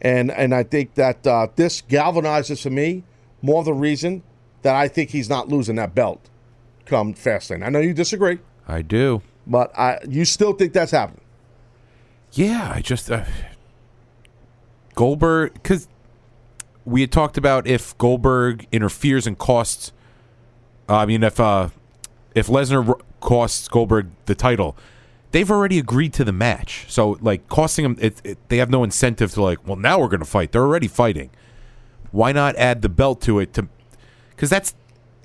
And 0.01 0.31
and 0.31 0.53
I 0.53 0.63
think 0.63 0.95
that 0.95 1.25
uh, 1.27 1.47
this 1.55 1.81
galvanizes 1.81 2.63
for 2.63 2.69
me 2.69 3.03
more 3.41 3.63
the 3.63 3.73
reason 3.73 4.23
that 4.63 4.75
I 4.75 4.87
think 4.87 5.11
he's 5.11 5.29
not 5.29 5.49
losing 5.49 5.75
that 5.75 5.93
belt 5.95 6.29
come 6.85 7.13
Fastlane. 7.13 7.63
I 7.63 7.69
know 7.69 7.79
you 7.79 7.93
disagree, 7.93 8.39
I 8.67 8.81
do. 8.81 9.21
but 9.45 9.77
I 9.77 9.99
you 10.07 10.25
still 10.25 10.53
think 10.53 10.73
that's 10.73 10.91
happening. 10.91 11.21
Yeah, 12.33 12.71
I 12.73 12.81
just 12.81 13.11
uh, 13.11 13.25
Goldberg 14.95 15.53
because 15.53 15.87
we 16.85 17.01
had 17.01 17.11
talked 17.11 17.37
about 17.37 17.67
if 17.67 17.97
Goldberg 17.97 18.67
interferes 18.71 19.27
and 19.27 19.37
costs. 19.37 19.91
I 20.89 21.05
mean, 21.05 21.23
if 21.23 21.39
uh, 21.39 21.69
if 22.33 22.47
Lesnar 22.47 22.99
costs 23.19 23.67
Goldberg 23.67 24.09
the 24.25 24.35
title, 24.35 24.75
they've 25.31 25.49
already 25.49 25.79
agreed 25.79 26.13
to 26.13 26.23
the 26.23 26.31
match. 26.31 26.85
So 26.87 27.17
like 27.21 27.47
costing 27.47 27.83
them, 27.83 27.97
it, 27.99 28.21
it, 28.23 28.37
they 28.49 28.57
have 28.57 28.69
no 28.69 28.83
incentive 28.83 29.31
to 29.33 29.41
like. 29.41 29.65
Well, 29.67 29.77
now 29.77 29.99
we're 29.99 30.07
going 30.07 30.19
to 30.19 30.25
fight. 30.25 30.51
They're 30.51 30.63
already 30.63 30.87
fighting. 30.87 31.29
Why 32.11 32.31
not 32.31 32.55
add 32.57 32.81
the 32.81 32.89
belt 32.89 33.21
to 33.21 33.39
it 33.39 33.53
to? 33.53 33.67
Because 34.31 34.49
that's 34.49 34.75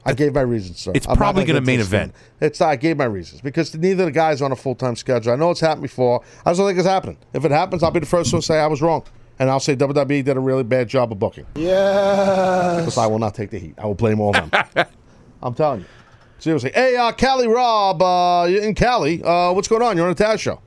I 0.07 0.13
gave 0.13 0.35
my 0.35 0.43
reasons, 0.43 0.79
sir. 0.79 0.93
It's 0.95 1.09
I'm 1.09 1.17
probably 1.17 1.43
gonna 1.45 1.59
gonna 1.59 1.67
main 1.67 1.81
event. 1.81 2.13
one. 2.13 2.49
It's 2.49 2.61
I 2.61 2.77
gave 2.77 2.97
my 2.97 3.07
reasons 3.07 3.41
because 3.41 3.75
neither 3.75 4.05
of 4.05 4.07
the 4.07 4.13
guys 4.13 4.41
on 4.41 4.53
a 4.53 4.57
full 4.57 4.77
time 4.77 4.95
schedule. 4.95 5.33
I 5.33 5.37
know 5.37 5.51
it's 5.51 5.59
happened 5.59 5.83
before. 5.83 6.23
I 6.45 6.51
just 6.51 6.61
don't 6.61 6.69
think 6.69 6.79
it's 6.79 6.87
happening. 6.87 7.19
If 7.33 7.45
it 7.45 7.51
happens, 7.51 7.83
I'll 7.83 7.91
be 7.91 7.99
the 7.99 8.07
first 8.07 8.33
one 8.33 8.41
to 8.41 8.47
say 8.47 8.61
I 8.61 8.69
was 8.69 8.81
wrong, 8.81 9.03
and 9.41 9.51
I'll 9.51 9.59
say 9.59 9.75
WWE 9.75 10.25
did 10.25 10.37
a 10.37 10.41
really 10.41 10.63
bad 10.63 10.89
job 10.89 11.11
of 11.11 11.19
booking. 11.19 11.45
Yeah. 11.57 12.77
Because 12.79 12.97
I 12.99 13.07
will 13.07 13.19
not 13.19 13.35
take 13.35 13.51
the 13.51 13.59
heat. 13.59 13.75
I 13.79 13.87
will 13.87 13.97
blame 13.97 14.21
all 14.21 14.37
of 14.37 14.49
them. 14.49 14.87
I'm 15.43 15.55
telling 15.55 15.81
you, 15.81 15.87
seriously. 16.39 16.71
Hey, 16.75 16.97
uh, 16.97 17.13
Cali 17.13 17.49
Rob, 17.49 18.03
uh, 18.03 18.47
in 18.49 18.75
Cali, 18.75 19.23
uh, 19.23 19.53
what's 19.53 19.69
going 19.69 19.83
on? 19.83 19.97
You're 19.97 20.09
on 20.09 20.15
the 20.15 20.25
Taz 20.25 20.39
show. 20.39 20.61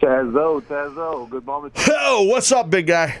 Tazzo, 0.00 0.60
Tazzo, 0.62 1.28
good 1.30 1.46
moment. 1.46 1.74
Oh, 1.88 2.24
what's 2.24 2.50
up, 2.52 2.68
big 2.70 2.86
guy? 2.86 3.18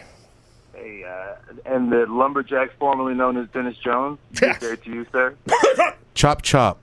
Hey, 0.74 1.04
uh, 1.04 1.34
and 1.64 1.90
the 1.90 2.04
lumberjack 2.08 2.70
formerly 2.78 3.14
known 3.14 3.36
as 3.36 3.48
Dennis 3.50 3.76
Jones. 3.78 4.18
Good 4.34 4.58
day 4.60 4.76
to 4.76 4.90
you, 4.90 5.06
sir. 5.12 5.34
chop 6.14 6.42
chop. 6.42 6.78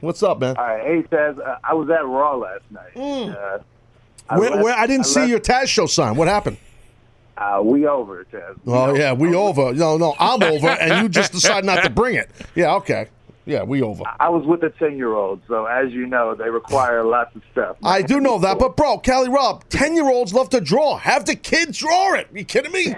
What's 0.00 0.22
up, 0.22 0.40
man? 0.40 0.56
All 0.56 0.64
right, 0.64 0.82
hey 0.84 1.02
Taz, 1.02 1.38
uh, 1.38 1.58
I 1.62 1.74
was 1.74 1.88
at 1.90 2.04
Raw 2.06 2.36
last 2.36 2.62
night. 2.70 2.96
Uh, 2.96 3.58
I 4.28 4.38
Where, 4.38 4.50
left- 4.50 4.62
where 4.62 4.74
I 4.74 4.86
didn't 4.86 5.06
I 5.06 5.08
see 5.08 5.20
left- 5.20 5.30
your 5.30 5.40
Taz 5.40 5.66
show 5.68 5.86
sign. 5.86 6.16
What 6.16 6.26
happened? 6.28 6.56
Uh, 7.36 7.60
we 7.64 7.86
over, 7.86 8.24
Taz. 8.32 8.56
Oh 8.66 8.94
yeah, 8.94 9.12
we 9.12 9.34
over. 9.34 9.72
No, 9.74 9.96
no, 9.98 10.14
I'm 10.18 10.42
over, 10.42 10.68
and 10.68 11.02
you 11.02 11.08
just 11.08 11.32
decide 11.38 11.64
not 11.64 11.82
to 11.84 11.90
bring 11.90 12.14
it. 12.16 12.30
Yeah, 12.54 12.74
okay. 12.76 13.08
Yeah, 13.46 13.62
we 13.62 13.82
over. 13.82 14.04
I 14.20 14.30
was 14.30 14.46
with 14.46 14.62
a 14.62 14.70
ten-year-old, 14.70 15.42
so 15.46 15.66
as 15.66 15.92
you 15.92 16.06
know, 16.06 16.34
they 16.34 16.48
require 16.48 17.04
lots 17.04 17.36
of 17.36 17.42
stuff. 17.52 17.76
I 17.82 18.00
do 18.00 18.18
know 18.18 18.38
that, 18.38 18.58
but 18.58 18.74
bro, 18.74 18.98
Cali 18.98 19.28
Rob, 19.28 19.68
ten 19.68 19.94
year 19.94 20.08
olds 20.08 20.32
love 20.32 20.48
to 20.50 20.60
draw. 20.60 20.96
Have 20.96 21.26
the 21.26 21.34
kids 21.34 21.78
draw 21.78 22.14
it. 22.14 22.28
you 22.32 22.44
kidding 22.44 22.72
me? 22.72 22.94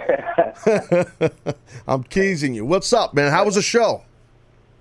I'm 1.89 2.05
teasing 2.05 2.55
you. 2.55 2.65
What's 2.65 2.93
up, 2.93 3.13
man? 3.13 3.33
How 3.33 3.45
was 3.45 3.57
the 3.57 3.63
show? 3.63 4.05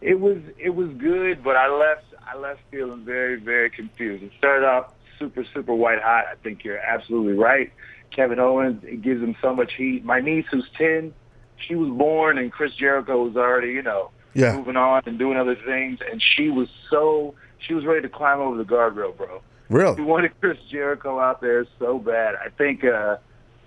It 0.01 0.19
was 0.19 0.37
it 0.59 0.69
was 0.69 0.89
good, 0.97 1.43
but 1.43 1.55
I 1.55 1.67
left 1.67 2.05
I 2.27 2.37
left 2.37 2.59
feeling 2.69 3.03
very 3.03 3.39
very 3.39 3.71
confused. 3.71 4.23
It 4.23 4.31
started 4.37 4.67
off 4.67 4.93
super 5.17 5.43
super 5.51 5.73
white 5.73 6.01
hot. 6.01 6.25
I 6.31 6.35
think 6.43 6.63
you're 6.63 6.77
absolutely 6.77 7.33
right. 7.33 7.71
Kevin 8.11 8.39
Owens 8.39 8.83
it 8.83 9.01
gives 9.01 9.21
him 9.21 9.35
so 9.41 9.55
much 9.55 9.73
heat. 9.73 10.05
My 10.05 10.21
niece 10.21 10.45
who's 10.51 10.69
ten, 10.77 11.11
she 11.57 11.73
was 11.73 11.89
born 11.89 12.37
and 12.37 12.51
Chris 12.51 12.75
Jericho 12.75 13.23
was 13.23 13.35
already 13.35 13.69
you 13.69 13.81
know 13.81 14.11
Yeah. 14.35 14.55
moving 14.57 14.75
on 14.77 15.01
and 15.05 15.17
doing 15.17 15.37
other 15.37 15.55
things, 15.55 15.99
and 16.11 16.21
she 16.21 16.49
was 16.49 16.69
so 16.89 17.33
she 17.59 17.73
was 17.73 17.85
ready 17.85 18.01
to 18.01 18.09
climb 18.09 18.39
over 18.39 18.57
the 18.57 18.63
guardrail, 18.65 19.15
bro. 19.17 19.41
Really? 19.69 19.95
She 19.95 20.01
wanted 20.03 20.39
Chris 20.39 20.57
Jericho 20.69 21.19
out 21.19 21.41
there 21.41 21.65
so 21.79 21.97
bad. 21.97 22.35
I 22.35 22.49
think 22.49 22.83
uh, 22.83 23.17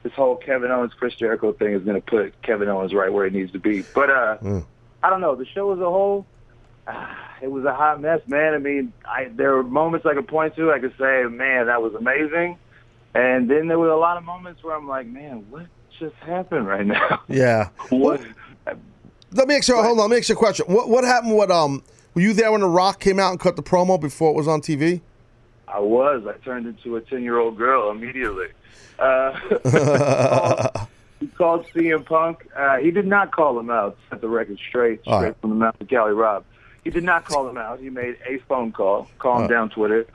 this 0.05 0.13
whole 0.13 0.37
Kevin 0.37 0.71
Owens 0.71 0.93
Chris 0.95 1.15
Jericho 1.17 1.53
thing 1.53 1.73
is 1.73 1.83
going 1.83 2.01
to 2.01 2.07
put 2.07 2.41
Kevin 2.43 2.69
Owens 2.69 2.95
right 2.95 3.13
where 3.13 3.29
he 3.29 3.37
needs 3.37 3.51
to 3.53 3.59
be. 3.59 3.83
But 3.95 4.11
uh, 4.11 4.37
Mm. 4.39 4.65
I 5.03 5.11
don't 5.11 5.21
know. 5.21 5.35
The 5.37 5.47
show 5.47 5.73
as 5.73 5.79
a 5.79 5.85
whole, 5.91 6.27
ah, 6.87 7.17
it 7.43 7.51
was 7.51 7.65
a 7.65 7.75
hot 7.75 8.01
mess, 8.01 8.21
man. 8.27 8.55
I 8.55 8.59
mean, 8.59 8.93
I 9.05 9.29
there 9.35 9.55
were 9.55 9.63
moments 9.63 10.07
I 10.07 10.15
could 10.15 10.29
point 10.29 10.55
to. 10.57 10.73
I 10.73 10.79
could 10.81 10.95
say, 10.99 11.25
man, 11.25 11.67
that 11.67 11.83
was 11.83 11.95
amazing. 11.95 12.59
And 13.15 13.51
then 13.51 13.69
there 13.69 13.79
were 13.79 13.89
a 13.91 13.99
lot 13.99 14.17
of 14.19 14.25
moments 14.25 14.63
where 14.63 14.77
I'm 14.77 14.87
like, 14.87 15.07
man, 15.07 15.47
what 15.51 15.67
just 15.99 16.15
happened 16.17 16.67
right 16.67 16.87
now? 16.87 17.23
Yeah. 17.29 17.71
What? 17.91 18.21
Let 19.33 19.49
me 19.49 19.57
ask 19.57 19.69
you. 19.69 19.75
Hold 19.77 19.87
on. 19.87 19.97
Let 19.99 20.11
me 20.11 20.19
ask 20.19 20.29
you 20.29 20.35
a 20.35 20.39
question. 20.39 20.67
What 20.69 20.89
What 20.89 21.05
happened? 21.05 21.35
What 21.35 21.51
um? 21.51 21.83
Were 22.15 22.23
you 22.23 22.33
there 22.33 22.51
when 22.51 22.63
The 22.63 22.69
Rock 22.69 23.01
came 23.01 23.21
out 23.21 23.31
and 23.31 23.39
cut 23.39 23.57
the 23.57 23.63
promo 23.63 24.01
before 24.01 24.31
it 24.31 24.37
was 24.37 24.49
on 24.49 24.61
TV? 24.61 25.01
I 25.69 25.79
was. 25.79 26.27
I 26.27 26.33
turned 26.45 26.67
into 26.67 26.97
a 26.97 27.01
ten-year-old 27.01 27.57
girl 27.57 27.91
immediately. 27.91 28.49
Uh, 28.99 29.33
he 31.21 31.27
called 31.29 31.67
CM 31.69 32.05
Punk. 32.05 32.49
Uh, 32.57 32.79
he 32.79 32.91
did 32.91 33.07
not 33.07 33.31
call 33.31 33.59
him 33.59 33.71
out. 33.71 33.97
Set 34.11 34.21
the 34.21 34.29
record 34.29 34.59
straight, 34.69 35.03
straight 35.03 35.15
right. 35.15 35.41
from 35.41 35.51
the 35.51 35.57
mouth 35.57 35.81
of 35.81 35.89
Cali 35.89 36.13
Rob. 36.13 36.45
He 36.83 36.91
did 36.91 37.05
not 37.05 37.25
call 37.25 37.49
him 37.49 37.59
out. 37.59 37.81
He 37.81 37.91
made 37.91 38.17
a 38.27 38.39
phone 38.49 38.73
call. 38.73 39.09
Calm 39.19 39.43
right. 39.43 39.51
down, 39.51 39.71
Twitter. 39.71 40.07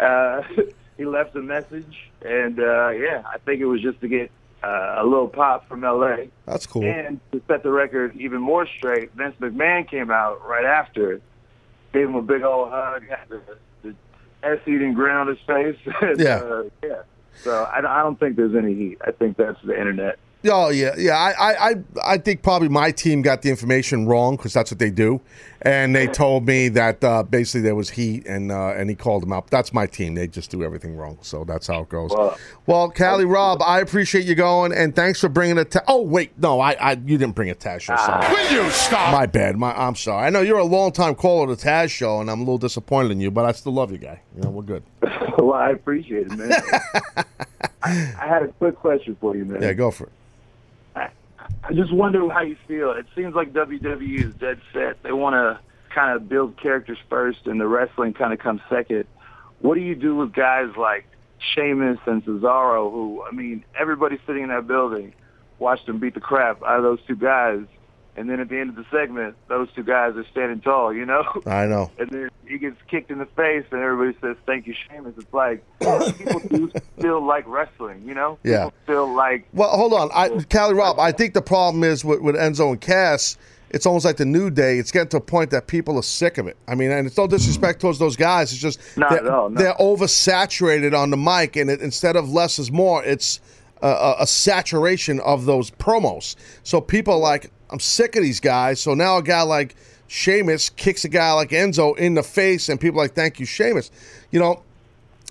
Uh, 0.00 0.42
he 0.96 1.04
left 1.04 1.36
a 1.36 1.42
message, 1.42 2.10
and 2.22 2.58
uh, 2.58 2.88
yeah, 2.88 3.22
I 3.26 3.38
think 3.38 3.60
it 3.60 3.66
was 3.66 3.82
just 3.82 4.00
to 4.00 4.08
get 4.08 4.30
uh, 4.62 4.96
a 4.98 5.04
little 5.04 5.28
pop 5.28 5.68
from 5.68 5.80
LA. 5.82 6.16
That's 6.46 6.66
cool. 6.66 6.84
And 6.84 7.20
to 7.32 7.42
set 7.48 7.62
the 7.62 7.70
record 7.70 8.16
even 8.16 8.40
more 8.40 8.66
straight, 8.66 9.12
Vince 9.14 9.34
McMahon 9.40 9.88
came 9.88 10.10
out 10.10 10.46
right 10.46 10.64
after, 10.64 11.20
gave 11.92 12.08
him 12.08 12.14
a 12.14 12.22
big 12.22 12.42
old 12.42 12.70
hug, 12.70 13.02
had 13.08 13.28
the, 13.28 13.40
the 13.82 13.94
ass-eating 14.42 14.94
grin 14.94 15.16
on 15.16 15.28
his 15.28 15.38
face. 15.46 15.76
Yeah. 16.18 16.36
uh, 16.36 16.62
yeah. 16.82 17.02
So 17.42 17.64
I, 17.64 17.78
I 17.78 18.02
don't 18.02 18.18
think 18.20 18.36
there's 18.36 18.54
any 18.54 18.74
heat. 18.74 18.98
I 19.04 19.10
think 19.10 19.36
that's 19.36 19.60
the 19.64 19.76
internet. 19.78 20.18
Oh 20.44 20.70
yeah, 20.70 20.94
yeah. 20.98 21.12
I, 21.16 21.32
I, 21.70 21.74
I- 22.04 22.18
think 22.18 22.42
probably 22.42 22.68
my 22.68 22.90
team 22.90 23.22
got 23.22 23.42
the 23.42 23.50
information 23.50 24.06
wrong 24.06 24.36
because 24.36 24.52
that's 24.52 24.70
what 24.72 24.78
they 24.78 24.90
do, 24.90 25.20
and 25.62 25.94
they 25.94 26.06
told 26.08 26.46
me 26.46 26.68
that 26.70 27.02
uh, 27.04 27.22
basically 27.22 27.60
there 27.60 27.74
was 27.74 27.90
heat, 27.90 28.26
and 28.26 28.50
uh, 28.50 28.68
and 28.76 28.90
he 28.90 28.96
called 28.96 29.22
them 29.22 29.32
out. 29.32 29.48
That's 29.50 29.72
my 29.72 29.86
team. 29.86 30.14
They 30.14 30.26
just 30.26 30.50
do 30.50 30.62
everything 30.64 30.96
wrong, 30.96 31.18
so 31.22 31.44
that's 31.44 31.66
how 31.68 31.82
it 31.82 31.88
goes. 31.88 32.10
Well- 32.10 32.36
Well, 32.66 32.90
Cali 32.90 33.24
Rob, 33.24 33.60
I 33.62 33.80
appreciate 33.80 34.24
you 34.24 34.34
going, 34.34 34.72
and 34.72 34.94
thanks 34.96 35.20
for 35.20 35.28
bringing 35.28 35.58
it. 35.58 35.70
Ta- 35.72 35.82
oh 35.88 36.02
wait, 36.02 36.32
no, 36.38 36.60
I, 36.60 36.72
I 36.72 36.92
you 36.92 37.18
didn't 37.18 37.34
bring 37.34 37.50
a 37.50 37.54
Taz 37.54 37.80
show. 37.82 37.96
Sorry. 37.96 38.32
Will 38.34 38.64
you 38.64 38.70
stop? 38.70 39.12
My 39.12 39.26
bad. 39.26 39.56
My, 39.56 39.72
I'm 39.72 39.94
sorry. 39.96 40.26
I 40.26 40.30
know 40.30 40.40
you're 40.40 40.58
a 40.58 40.64
long 40.64 40.92
time 40.92 41.14
caller 41.14 41.46
to 41.48 41.54
the 41.54 41.68
Taz 41.68 41.90
show, 41.90 42.20
and 42.20 42.30
I'm 42.30 42.38
a 42.38 42.42
little 42.42 42.58
disappointed 42.58 43.12
in 43.12 43.20
you, 43.20 43.30
but 43.30 43.44
I 43.44 43.52
still 43.52 43.72
love 43.72 43.90
you, 43.92 43.98
guy. 43.98 44.20
You 44.36 44.42
know, 44.42 44.50
we're 44.50 44.62
good. 44.62 44.82
well, 45.38 45.54
I 45.54 45.70
appreciate 45.70 46.26
it, 46.28 46.36
man. 46.38 46.52
I, 47.84 48.14
I 48.20 48.26
had 48.28 48.42
a 48.44 48.48
quick 48.48 48.76
question 48.76 49.16
for 49.20 49.36
you, 49.36 49.44
man. 49.44 49.60
Yeah, 49.62 49.72
go 49.72 49.90
for 49.90 50.04
it. 50.04 50.12
I 51.64 51.72
just 51.72 51.92
wonder 51.92 52.28
how 52.30 52.42
you 52.42 52.56
feel. 52.66 52.90
It 52.92 53.06
seems 53.14 53.34
like 53.34 53.52
WWE 53.52 54.28
is 54.28 54.34
dead 54.40 54.60
set. 54.72 55.02
They 55.02 55.12
want 55.12 55.34
to 55.34 55.60
kind 55.94 56.16
of 56.16 56.28
build 56.28 56.60
characters 56.60 56.98
first, 57.08 57.46
and 57.46 57.60
the 57.60 57.66
wrestling 57.66 58.14
kind 58.14 58.32
of 58.32 58.38
comes 58.38 58.60
second. 58.68 59.04
What 59.60 59.74
do 59.76 59.80
you 59.80 59.94
do 59.94 60.16
with 60.16 60.32
guys 60.32 60.70
like 60.76 61.06
Sheamus 61.54 61.98
and 62.06 62.24
Cesaro, 62.24 62.90
who, 62.90 63.22
I 63.22 63.32
mean, 63.32 63.64
everybody 63.78 64.18
sitting 64.26 64.44
in 64.44 64.48
that 64.48 64.66
building 64.66 65.14
watched 65.58 65.86
them 65.86 65.98
beat 65.98 66.14
the 66.14 66.20
crap 66.20 66.62
out 66.62 66.78
of 66.78 66.82
those 66.82 66.98
two 67.06 67.16
guys, 67.16 67.60
and 68.16 68.28
then 68.28 68.40
at 68.40 68.48
the 68.48 68.58
end 68.58 68.70
of 68.70 68.76
the 68.76 68.84
segment, 68.90 69.36
those 69.48 69.68
two 69.74 69.84
guys 69.84 70.16
are 70.16 70.26
standing 70.30 70.60
tall, 70.60 70.92
you 70.92 71.06
know? 71.06 71.24
I 71.46 71.66
know. 71.66 71.90
and 71.98 72.10
then 72.10 72.28
he 72.46 72.58
gets 72.58 72.76
kicked 72.88 73.10
in 73.10 73.18
the 73.18 73.26
face, 73.26 73.64
and 73.70 73.80
everybody 73.80 74.16
says, 74.20 74.36
"Thank 74.46 74.66
you, 74.66 74.74
Sheamus." 74.74 75.14
It's 75.16 75.32
like 75.32 75.64
people 76.18 76.40
do 76.48 76.70
still 76.98 77.24
like 77.24 77.44
wrestling, 77.46 78.02
you 78.06 78.14
know? 78.14 78.38
Yeah. 78.42 78.64
People 78.64 78.74
still 78.84 79.14
like 79.14 79.46
Well, 79.52 79.70
hold 79.70 79.92
on, 79.92 80.10
I, 80.14 80.28
Cali 80.48 80.74
Rob. 80.74 80.98
I 80.98 81.12
think 81.12 81.34
the 81.34 81.42
problem 81.42 81.84
is 81.84 82.04
with, 82.04 82.20
with 82.20 82.34
Enzo 82.34 82.70
and 82.70 82.80
Cass. 82.80 83.36
It's 83.70 83.86
almost 83.86 84.04
like 84.04 84.18
the 84.18 84.26
new 84.26 84.50
day. 84.50 84.78
It's 84.78 84.92
getting 84.92 85.08
to 85.10 85.16
a 85.16 85.20
point 85.20 85.50
that 85.50 85.66
people 85.66 85.96
are 85.96 86.02
sick 86.02 86.36
of 86.36 86.46
it. 86.46 86.58
I 86.68 86.74
mean, 86.74 86.90
and 86.90 87.06
it's 87.06 87.16
no 87.16 87.26
disrespect 87.26 87.80
towards 87.80 87.98
those 87.98 88.16
guys. 88.16 88.52
It's 88.52 88.60
just 88.60 88.78
Not 88.98 89.10
they're, 89.10 89.20
at 89.20 89.28
all, 89.28 89.48
no. 89.48 89.62
they're 89.62 89.74
oversaturated 89.74 90.96
on 90.96 91.08
the 91.08 91.16
mic, 91.16 91.56
and 91.56 91.70
it, 91.70 91.80
instead 91.80 92.14
of 92.14 92.28
less 92.30 92.58
is 92.58 92.70
more, 92.70 93.02
it's 93.02 93.40
a, 93.80 93.88
a, 93.88 94.16
a 94.20 94.26
saturation 94.26 95.20
of 95.20 95.46
those 95.46 95.70
promos. 95.70 96.36
So 96.64 96.82
people 96.82 97.14
are 97.14 97.20
like, 97.20 97.50
I'm 97.70 97.80
sick 97.80 98.14
of 98.14 98.22
these 98.22 98.40
guys. 98.40 98.78
So 98.78 98.92
now 98.92 99.16
a 99.16 99.22
guy 99.22 99.40
like 99.40 99.74
Sheamus 100.12 100.68
kicks 100.68 101.06
a 101.06 101.08
guy 101.08 101.32
like 101.32 101.50
Enzo 101.50 101.96
in 101.96 102.12
the 102.12 102.22
face, 102.22 102.68
and 102.68 102.78
people 102.78 102.98
like, 102.98 103.14
thank 103.14 103.40
you, 103.40 103.46
Sheamus. 103.46 103.90
You 104.30 104.40
know, 104.40 104.62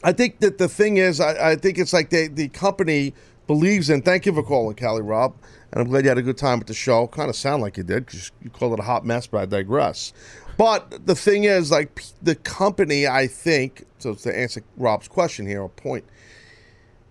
I 0.03 0.11
think 0.11 0.39
that 0.39 0.57
the 0.57 0.67
thing 0.67 0.97
is, 0.97 1.19
I, 1.19 1.51
I 1.51 1.55
think 1.55 1.77
it's 1.77 1.93
like 1.93 2.09
they, 2.09 2.27
the 2.27 2.47
company 2.47 3.13
believes 3.45 3.91
in. 3.91 4.01
Thank 4.01 4.25
you 4.25 4.33
for 4.33 4.41
calling, 4.41 4.75
Cali 4.75 5.03
Rob, 5.03 5.35
and 5.71 5.81
I'm 5.81 5.87
glad 5.87 6.03
you 6.03 6.09
had 6.09 6.17
a 6.17 6.23
good 6.23 6.39
time 6.39 6.59
at 6.59 6.65
the 6.65 6.73
show. 6.73 7.05
Kind 7.05 7.29
of 7.29 7.35
sound 7.35 7.61
like 7.61 7.77
you 7.77 7.83
did 7.83 8.07
because 8.07 8.31
you 8.41 8.49
called 8.49 8.73
it 8.73 8.79
a 8.79 8.83
hot 8.83 9.05
mess, 9.05 9.27
but 9.27 9.37
I 9.37 9.45
digress. 9.45 10.13
But 10.57 11.05
the 11.05 11.15
thing 11.15 11.43
is, 11.43 11.69
like 11.69 12.03
the 12.23 12.33
company, 12.33 13.05
I 13.05 13.27
think, 13.27 13.85
so 13.99 14.15
to 14.15 14.35
answer 14.35 14.63
Rob's 14.77 15.07
question 15.07 15.45
here, 15.45 15.61
or 15.61 15.69
point, 15.69 16.05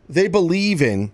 they 0.09 0.27
believe 0.27 0.83
in 0.83 1.12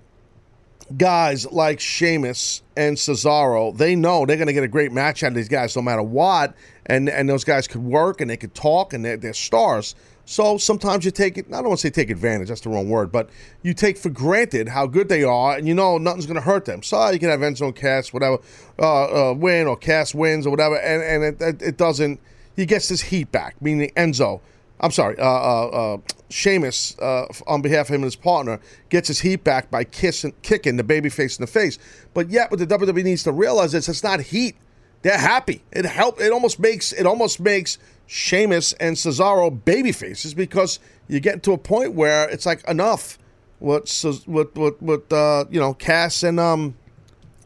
guys 0.97 1.51
like 1.51 1.81
Sheamus 1.81 2.63
and 2.77 2.97
Cesaro, 2.97 3.77
they 3.77 3.97
know 3.97 4.27
they're 4.27 4.37
going 4.37 4.47
to 4.47 4.53
get 4.53 4.65
a 4.65 4.69
great 4.69 4.93
match 4.93 5.23
out 5.23 5.29
of 5.29 5.35
these 5.35 5.49
guys 5.49 5.75
no 5.75 5.83
matter 5.83 6.03
what. 6.03 6.55
And 6.87 7.09
and 7.09 7.29
those 7.29 7.45
guys 7.45 7.67
could 7.67 7.83
work 7.83 8.21
and 8.21 8.31
they 8.31 8.37
could 8.37 8.55
talk 8.55 8.93
and 8.93 9.05
they're, 9.05 9.17
they're 9.17 9.35
stars. 9.35 9.95
So 10.29 10.59
sometimes 10.59 11.05
you 11.05 11.13
take 11.13 11.39
it, 11.39 11.47
I 11.47 11.59
don't 11.59 11.69
want 11.69 11.81
to 11.81 11.87
say 11.87 11.91
take 11.91 12.11
advantage, 12.11 12.49
that's 12.49 12.61
the 12.61 12.69
wrong 12.69 12.89
word, 12.91 13.13
but 13.13 13.31
you 13.63 13.73
take 13.75 13.97
for 13.97 14.11
granted 14.11 14.69
how 14.69 14.87
good 14.87 15.09
they 15.09 15.23
are 15.23 15.57
and 15.57 15.69
you 15.69 15.75
know 15.75 15.99
nothing's 15.99 16.27
going 16.27 16.35
to 16.35 16.41
hurt 16.41 16.65
them. 16.65 16.83
So 16.83 17.11
you 17.11 17.21
can 17.21 17.31
have 17.31 17.41
Enzo 17.41 17.67
and 17.67 17.77
Cass, 17.77 18.13
whatever, 18.13 18.39
uh, 18.77 19.31
uh, 19.31 19.35
win 19.35 19.69
or 19.69 19.77
cast 19.77 20.17
wins 20.17 20.45
or 20.45 20.51
whatever, 20.51 20.77
and, 20.81 21.25
and 21.25 21.41
it, 21.41 21.63
it 21.63 21.77
doesn't, 21.77 22.21
he 22.57 22.67
gets 22.67 22.89
his 22.89 23.03
heat 23.03 23.31
back, 23.31 23.61
meaning 23.63 23.93
Enzo. 23.97 24.41
I'm 24.81 24.91
sorry, 24.91 25.19
uh, 25.19 25.25
uh, 25.25 25.67
uh, 25.67 25.99
Sheamus, 26.29 26.99
uh, 26.99 27.27
on 27.47 27.63
behalf 27.63 27.89
of 27.89 27.95
him 27.95 28.03
and 28.03 28.05
his 28.05 28.17
partner, 28.17 28.61
gets 28.91 29.09
his 29.09 29.21
heat 29.21 29.43
back 29.43 29.71
by 29.71 29.85
kissing, 29.85 30.35
kicking 30.43 30.77
the 30.77 30.85
babyface 30.85 31.39
in 31.39 31.43
the 31.43 31.51
face. 31.51 31.79
But 32.13 32.31
yet, 32.31 32.51
what 32.51 32.61
the 32.61 32.67
WWE 32.67 33.05
needs 33.05 33.23
to 33.25 33.33
realize 33.33 33.75
is 33.75 33.89
it's 33.89 34.03
not 34.03 34.21
heat. 34.21 34.57
They're 35.03 35.17
happy. 35.17 35.63
It 35.73 35.85
help. 35.87 36.21
It 36.21 36.33
almost 36.33 36.59
makes 36.59 36.93
it 36.93 37.07
almost 37.07 37.41
makes 37.41 37.79
Sheamus 38.07 38.73
and 38.75 38.97
Cesaro 38.97 39.65
baby 39.65 39.93
faces 39.93 40.35
because 40.35 40.79
you 41.09 41.21
get 41.21 41.43
to 41.45 41.53
a 41.53 41.59
point 41.59 41.95
where 41.95 42.29
it's 42.29 42.45
like 42.45 42.67
enough. 42.69 43.19
What 43.59 43.89
what 44.27 44.55
what 44.57 44.83
what 44.83 45.13
uh, 45.13 45.45
you 45.51 45.61
know 45.61 45.75
Cass 45.75 46.23
and 46.23 46.39
um 46.39 46.75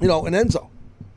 you 0.01 0.09
know 0.09 0.25
and 0.27 0.35
Enzo. 0.35 0.69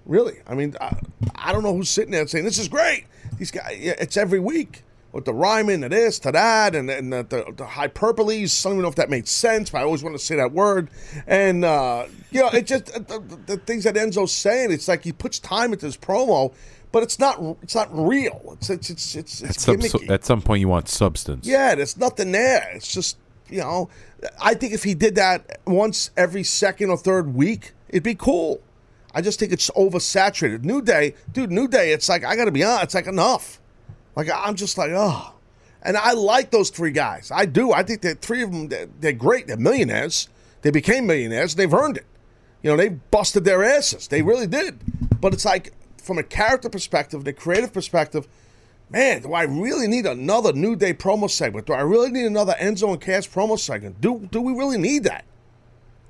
Really, 0.06 0.40
I 0.46 0.54
mean, 0.54 0.76
I, 0.82 0.98
I 1.36 1.54
don't 1.54 1.64
know 1.64 1.74
who's 1.74 1.90
sitting 1.90 2.12
there 2.12 2.28
saying 2.28 2.44
this 2.44 2.60
is 2.60 2.68
great. 2.68 3.06
These 3.38 3.52
guys, 3.52 3.78
it's 3.80 4.18
every 4.18 4.40
week 4.40 4.84
with 5.14 5.26
the 5.26 5.34
rhyming 5.34 5.82
to 5.82 5.90
this 5.90 6.20
to 6.20 6.32
that 6.32 6.76
and, 6.76 6.90
and 6.90 7.14
the, 7.14 7.24
the, 7.24 7.46
the 7.56 7.66
hyperboles. 7.66 8.66
I 8.66 8.70
don't 8.70 8.74
even 8.74 8.82
know 8.82 8.90
if 8.90 8.96
that 8.96 9.10
made 9.10 9.28
sense, 9.28 9.70
but 9.70 9.78
I 9.78 9.84
always 9.84 10.04
want 10.04 10.16
to 10.16 10.24
say 10.24 10.36
that 10.36 10.52
word. 10.52 10.90
And 11.26 11.64
uh, 11.64 12.08
you 12.32 12.42
know, 12.42 12.50
it 12.50 12.66
just 12.66 12.88
the, 12.88 13.24
the, 13.46 13.58
things 13.58 13.86
that 13.86 13.96
Enzo's 13.96 14.34
saying. 14.34 14.72
It's 14.72 14.88
like 14.88 15.04
he 15.04 15.14
puts 15.14 15.40
time 15.40 15.72
into 15.72 15.86
his 15.86 15.96
promo, 15.96 16.54
but 16.92 17.04
it's 17.04 17.20
not 17.20 17.40
it's 17.62 17.76
not 17.76 17.88
real. 17.96 18.58
It's 18.58 18.70
it's 18.70 18.90
it's 18.90 19.16
it's, 19.16 19.44
At 19.44 19.56
some, 19.60 20.10
at 20.10 20.26
some 20.26 20.42
point, 20.42 20.60
you 20.60 20.68
want 20.68 20.90
substance. 20.90 21.48
Yeah, 21.48 21.76
there's 21.76 21.96
nothing 21.96 22.32
there. 22.32 22.72
It's 22.74 22.92
just, 22.92 23.18
you 23.50 23.60
know, 23.60 23.90
I 24.42 24.56
think 24.56 24.74
if 24.74 24.84
he 24.84 24.96
did 24.96 25.16
that 25.16 25.60
once 25.66 26.10
every 26.18 26.44
second 26.44 26.90
or 26.90 26.98
third 26.98 27.36
week, 27.36 27.74
it'd 27.90 28.04
be 28.04 28.16
cool. 28.16 28.62
I 29.16 29.22
just 29.22 29.40
think 29.40 29.52
it's 29.52 29.70
oversaturated. 29.72 30.64
New 30.64 30.82
Day, 30.82 31.14
dude, 31.32 31.52
New 31.52 31.68
Day, 31.68 31.92
it's 31.92 32.10
like, 32.10 32.24
I 32.24 32.36
got 32.36 32.46
to 32.46 32.52
be 32.52 32.64
honest, 32.64 32.86
it's 32.86 32.96
like 32.96 33.06
enough. 33.06 33.60
Like, 34.16 34.30
I'm 34.34 34.56
just 34.56 34.78
like, 34.78 34.92
oh. 34.94 35.34
And 35.82 35.98
I 35.98 36.14
like 36.14 36.52
those 36.52 36.70
three 36.70 36.92
guys. 36.92 37.30
I 37.32 37.46
do. 37.46 37.74
I 37.74 37.84
think 37.84 38.02
that 38.02 38.22
three 38.22 38.42
of 38.42 38.52
them, 38.52 38.70
they're, 39.00 39.12
great. 39.12 39.48
They're 39.48 39.58
millionaires. 39.58 40.30
They 40.62 40.72
became 40.72 41.08
millionaires. 41.08 41.56
They've 41.56 41.74
earned 41.74 41.98
it. 41.98 42.06
You 42.62 42.72
know, 42.72 42.78
they 42.78 42.90
busted 42.90 43.44
their 43.44 43.64
asses. 43.64 44.08
They 44.08 44.22
really 44.22 44.48
did. 44.48 44.80
But 45.20 45.34
it's 45.34 45.44
like, 45.44 45.74
from 45.98 46.18
a 46.18 46.24
character 46.24 46.70
perspective, 46.70 47.24
the 47.26 47.34
creative 47.34 47.74
perspective, 47.74 48.28
man, 48.90 49.22
do 49.24 49.34
I 49.34 49.44
really 49.44 49.88
need 49.88 50.06
another 50.06 50.54
New 50.54 50.76
Day 50.76 50.94
promo 50.94 51.30
segment? 51.30 51.68
Do 51.68 51.74
I 51.74 51.82
really 51.82 52.12
need 52.12 52.26
another 52.26 52.56
Enzo 52.60 52.92
and 52.92 53.02
Cass 53.02 53.28
promo 53.28 53.60
segment? 53.60 54.00
Do 54.00 54.28
do 54.32 54.42
we 54.42 54.54
really 54.54 54.78
need 54.78 55.04
that? 55.04 55.26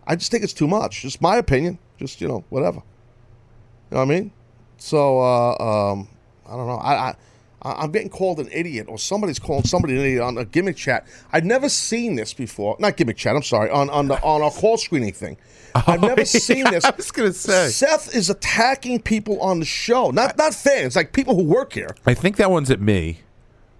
I 0.06 0.16
just 0.16 0.32
think 0.32 0.44
it's 0.44 0.54
too 0.54 0.68
much. 0.68 1.02
Just 1.02 1.22
my 1.22 1.38
opinion. 1.38 1.80
Just 1.98 2.22
you 2.22 2.28
know, 2.28 2.44
whatever. 2.50 2.78
You 2.78 3.96
know 3.96 3.98
what 3.98 4.04
I 4.04 4.06
mean? 4.20 4.32
So 4.78 5.20
uh, 5.20 5.56
um, 5.92 6.08
I 6.48 6.56
don't 6.56 6.68
know. 6.68 6.78
I 6.78 7.10
I- 7.10 7.16
I'm 7.64 7.92
getting 7.92 8.10
called 8.10 8.40
an 8.40 8.50
idiot, 8.52 8.88
or 8.90 8.98
somebody's 8.98 9.40
calling 9.40 9.64
somebody 9.64 9.94
an 9.94 10.02
idiot 10.02 10.22
on 10.22 10.38
a 10.38 10.46
gimmick 10.46 10.76
chat. 10.76 11.08
I've 11.32 11.46
never 11.46 11.70
seen 11.70 12.16
this 12.16 12.34
before. 12.34 12.76
Not 12.80 12.98
gimmick 12.98 13.18
chat. 13.18 13.36
I'm 13.36 13.44
sorry. 13.44 13.70
On 13.70 13.90
on 13.90 14.08
the 14.08 14.22
on 14.22 14.42
our 14.42 14.52
call 14.52 14.78
screening 14.78 15.14
thing. 15.14 15.38
I've 15.76 15.88
oh, 16.04 16.08
never 16.08 16.26
seen 16.26 16.66
this. 16.66 16.86
I 16.86 16.92
was 16.96 17.12
gonna 17.12 17.34
say. 17.34 17.70
Seth 17.70 18.16
is 18.16 18.30
attacking 18.30 19.02
people 19.02 19.40
on 19.42 19.60
the 19.60 19.66
show, 19.66 20.12
not 20.12 20.38
not 20.38 20.54
fans, 20.54 20.96
like 20.96 21.14
people 21.14 21.36
who 21.36 21.44
work 21.44 21.74
here. 21.74 21.96
I 22.06 22.14
think 22.14 22.36
that 22.38 22.52
one's 22.52 22.70
at 22.70 22.82
me. 22.82 23.20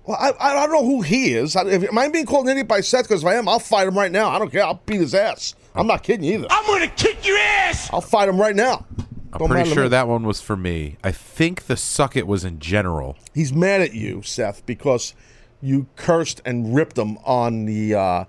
Well, 0.06 0.18
I, 0.20 0.34
I 0.38 0.68
don't 0.68 0.74
know 0.74 0.86
who 0.86 1.02
he 1.02 1.34
is. 1.34 1.56
I, 1.56 1.66
if, 1.66 1.84
am 1.84 1.98
I 1.98 2.10
being 2.10 2.26
called 2.26 2.46
an 2.46 2.52
idiot 2.52 2.68
by 2.68 2.82
Seth? 2.82 3.08
Because 3.08 3.24
if 3.24 3.28
I 3.28 3.36
am, 3.36 3.48
I'll 3.48 3.60
fight 3.60 3.88
him 3.88 3.98
right 3.98 4.12
now. 4.12 4.30
I 4.30 4.38
don't 4.38 4.52
care. 4.52 4.64
I'll 4.64 4.82
beat 4.86 5.00
his 5.00 5.16
ass. 5.16 5.56
I'm 5.76 5.88
not 5.88 6.04
kidding 6.04 6.26
either. 6.26 6.48
I'm 6.50 6.66
gonna 6.68 6.88
kick 6.88 7.26
your 7.26 7.38
ass! 7.38 7.90
I'll 7.92 8.02
fight 8.02 8.30
him 8.30 8.40
right 8.40 8.56
now. 8.56 8.86
I'm 9.34 9.48
pretty 9.48 9.70
sure 9.74 9.90
that 9.90 10.08
one 10.08 10.24
was 10.24 10.42
for 10.42 10.56
me. 10.56 10.98
I 11.04 11.12
think 11.12 11.64
the 11.66 11.76
suck 11.78 12.16
it 12.16 12.28
was 12.28 12.44
in 12.44 12.60
general. 12.60 13.18
He's 13.34 13.52
mad 13.54 13.82
at 13.82 13.94
you, 13.94 14.22
Seth, 14.22 14.66
because 14.66 15.14
you 15.62 15.88
cursed 15.96 16.42
and 16.46 16.76
ripped 16.76 16.98
him 16.98 17.18
on 17.24 17.66
the 17.66 17.96
uh, 17.96 18.26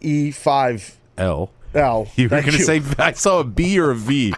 E5L. 0.00 0.94
L. 1.18 1.50
L. 1.74 2.08
You 2.16 2.24
were 2.28 2.40
going 2.40 2.52
to 2.52 2.58
say 2.64 2.80
I 2.98 3.12
saw 3.12 3.40
a 3.40 3.44
B 3.44 3.78
or 3.78 3.90
a 3.90 3.94
V. 3.94 4.32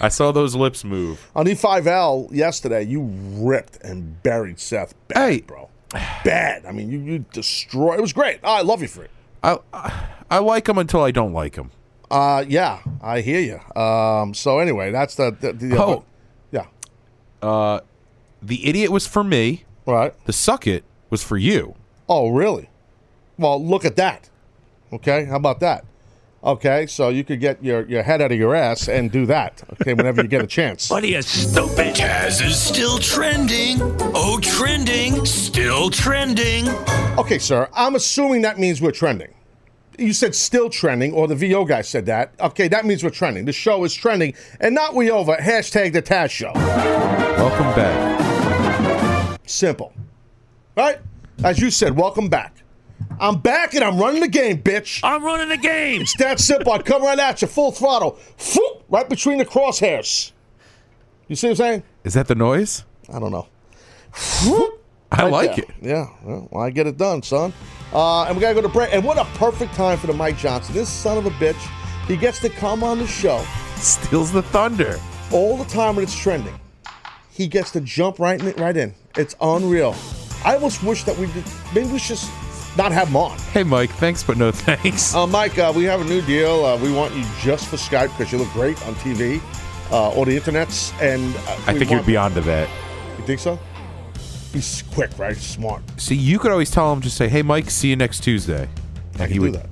I 0.00 0.08
saw 0.08 0.30
those 0.32 0.54
lips 0.54 0.84
move. 0.84 1.30
on 1.34 1.46
E5L 1.46 2.32
yesterday. 2.32 2.82
You 2.84 3.02
ripped 3.02 3.78
and 3.82 4.22
buried 4.22 4.60
Seth 4.60 4.94
bad, 5.08 5.18
Hey. 5.32 5.40
bro. 5.40 5.68
Bad. 5.92 6.64
I 6.66 6.72
mean, 6.72 6.90
you 6.90 6.98
you 7.00 7.24
destroyed. 7.32 7.98
It 7.98 8.02
was 8.02 8.12
great. 8.12 8.38
I 8.44 8.62
love 8.62 8.82
you 8.82 8.88
for 8.88 9.02
it. 9.04 9.10
I 9.42 9.58
I 10.30 10.38
like 10.38 10.68
him 10.68 10.78
until 10.78 11.02
I 11.02 11.10
don't 11.10 11.32
like 11.32 11.54
him. 11.56 11.70
Uh, 12.10 12.44
yeah, 12.48 12.80
I 13.02 13.20
hear 13.20 13.40
you. 13.40 13.80
Um, 13.80 14.32
so 14.34 14.58
anyway, 14.58 14.90
that's 14.92 15.14
the 15.16 15.30
the, 15.40 15.52
the 15.52 15.82
Oh. 15.82 16.04
yeah. 16.52 16.66
Uh, 17.42 17.80
the 18.42 18.66
idiot 18.68 18.90
was 18.90 19.06
for 19.06 19.24
me. 19.24 19.64
Right. 19.86 20.12
The 20.26 20.32
suck 20.32 20.66
it 20.66 20.84
was 21.10 21.22
for 21.22 21.36
you. 21.36 21.74
Oh, 22.08 22.30
really? 22.30 22.70
Well, 23.38 23.62
look 23.64 23.84
at 23.84 23.96
that. 23.96 24.30
Okay, 24.92 25.24
how 25.24 25.36
about 25.36 25.60
that? 25.60 25.84
Okay, 26.44 26.86
so 26.86 27.08
you 27.08 27.24
could 27.24 27.40
get 27.40 27.62
your, 27.64 27.84
your 27.86 28.04
head 28.04 28.22
out 28.22 28.30
of 28.30 28.38
your 28.38 28.54
ass 28.54 28.88
and 28.88 29.10
do 29.10 29.26
that. 29.26 29.62
Okay, 29.80 29.94
whenever 29.94 30.22
you 30.22 30.28
get 30.28 30.42
a 30.44 30.46
chance. 30.46 30.88
What 30.90 31.02
are 31.02 31.08
you 31.08 31.20
stupid? 31.22 31.96
Taz 31.96 32.44
is 32.44 32.60
still 32.60 32.98
trending. 32.98 33.78
Oh, 34.14 34.38
trending. 34.40 35.24
Still 35.26 35.90
trending. 35.90 36.68
Okay, 37.18 37.38
sir, 37.38 37.68
I'm 37.74 37.96
assuming 37.96 38.42
that 38.42 38.58
means 38.60 38.80
we're 38.80 38.92
trending. 38.92 39.34
You 39.98 40.12
said 40.12 40.34
still 40.34 40.68
trending, 40.68 41.12
or 41.12 41.26
the 41.26 41.34
VO 41.34 41.64
guy 41.64 41.80
said 41.82 42.06
that. 42.06 42.34
Okay, 42.40 42.68
that 42.68 42.84
means 42.84 43.02
we're 43.02 43.10
trending. 43.10 43.44
The 43.46 43.52
show 43.52 43.82
is 43.84 43.94
trending, 43.94 44.34
and 44.60 44.74
not 44.74 44.94
we 44.94 45.10
over. 45.10 45.34
Hashtag 45.36 45.92
the 45.92 46.02
Taz 46.02 46.30
Show. 46.30 46.52
Welcome 46.54 47.66
back. 47.74 49.40
Simple. 49.46 49.92
Right? 50.76 50.98
As 51.44 51.58
you 51.60 51.70
said, 51.70 51.96
welcome 51.96 52.28
back. 52.28 52.54
I'm 53.20 53.38
back 53.38 53.74
and 53.74 53.84
I'm 53.84 53.98
running 53.98 54.20
the 54.20 54.28
game, 54.28 54.62
bitch. 54.62 55.00
I'm 55.02 55.22
running 55.24 55.48
the 55.48 55.56
game. 55.56 56.02
It's 56.02 56.16
that 56.18 56.40
simple. 56.40 56.72
I 56.72 56.78
come 56.82 57.02
right 57.02 57.18
at 57.18 57.40
you, 57.42 57.48
full 57.48 57.72
throttle, 57.72 58.18
Phoop, 58.38 58.82
right 58.88 59.08
between 59.08 59.38
the 59.38 59.44
crosshairs. 59.46 60.32
You 61.28 61.36
see 61.36 61.46
what 61.48 61.52
I'm 61.52 61.56
saying? 61.56 61.82
Is 62.04 62.14
that 62.14 62.26
the 62.28 62.34
noise? 62.34 62.84
I 63.12 63.18
don't 63.18 63.32
know. 63.32 63.48
I 65.12 65.22
Right 65.22 65.30
like 65.32 65.56
there. 65.56 65.64
it. 65.66 65.70
Yeah, 65.82 66.06
well, 66.22 66.48
I 66.62 66.70
get 66.70 66.86
it 66.86 66.96
done, 66.96 67.22
son. 67.22 67.52
Uh, 67.92 68.24
and 68.24 68.36
we 68.36 68.40
gotta 68.40 68.54
go 68.54 68.60
to 68.62 68.68
break. 68.68 68.92
And 68.92 69.04
what 69.04 69.18
a 69.18 69.24
perfect 69.38 69.74
time 69.74 69.96
for 69.98 70.06
the 70.06 70.12
Mike 70.12 70.36
Johnson. 70.36 70.74
This 70.74 70.88
son 70.88 71.16
of 71.18 71.26
a 71.26 71.30
bitch, 71.30 71.56
he 72.06 72.16
gets 72.16 72.40
to 72.40 72.48
come 72.50 72.82
on 72.84 72.98
the 72.98 73.06
show 73.06 73.44
Steals 73.76 74.32
the 74.32 74.42
thunder. 74.42 74.98
all 75.32 75.56
the 75.56 75.64
time 75.64 75.96
when 75.96 76.02
it's 76.02 76.16
trending. 76.16 76.58
He 77.30 77.46
gets 77.46 77.70
to 77.72 77.80
jump 77.80 78.18
right 78.18 78.40
in, 78.42 78.52
right 78.62 78.76
in. 78.76 78.94
It's 79.16 79.34
unreal. 79.40 79.94
I 80.44 80.54
almost 80.54 80.82
wish 80.82 81.04
that 81.04 81.16
we 81.18 81.26
did, 81.26 81.44
maybe 81.74 81.88
we 81.88 81.98
should 81.98 82.16
just 82.16 82.30
not 82.76 82.92
have 82.92 83.08
him 83.08 83.16
on. 83.16 83.38
Hey, 83.52 83.62
Mike. 83.62 83.90
Thanks, 83.90 84.22
but 84.22 84.36
no 84.36 84.50
thanks. 84.52 85.14
Uh, 85.14 85.26
Mike, 85.26 85.58
uh, 85.58 85.72
we 85.74 85.84
have 85.84 86.00
a 86.00 86.04
new 86.04 86.20
deal. 86.22 86.64
Uh, 86.64 86.76
we 86.78 86.92
want 86.92 87.14
you 87.14 87.24
just 87.40 87.68
for 87.68 87.76
Skype 87.76 88.08
because 88.16 88.30
you 88.32 88.38
look 88.38 88.50
great 88.52 88.80
on 88.86 88.94
TV 88.96 89.40
uh, 89.90 90.10
or 90.12 90.26
the 90.26 90.38
internets. 90.38 90.92
And 91.00 91.34
uh, 91.36 91.38
I 91.66 91.72
think 91.74 91.90
you're 91.90 91.98
want- 91.98 92.06
beyond 92.06 92.34
to 92.34 92.40
that. 92.42 92.68
You 93.18 93.24
think 93.24 93.40
so? 93.40 93.58
He's 94.56 94.82
quick, 94.94 95.10
right? 95.18 95.36
Smart. 95.36 95.82
See, 96.00 96.14
you 96.14 96.38
could 96.38 96.50
always 96.50 96.70
tell 96.70 96.90
him, 96.90 97.02
just 97.02 97.18
say, 97.18 97.28
"Hey, 97.28 97.42
Mike, 97.42 97.68
see 97.68 97.88
you 97.88 97.96
next 97.96 98.20
Tuesday," 98.20 98.66
and 99.12 99.22
I 99.22 99.26
he 99.26 99.38
would. 99.38 99.52
do 99.52 99.58
that. 99.58 99.68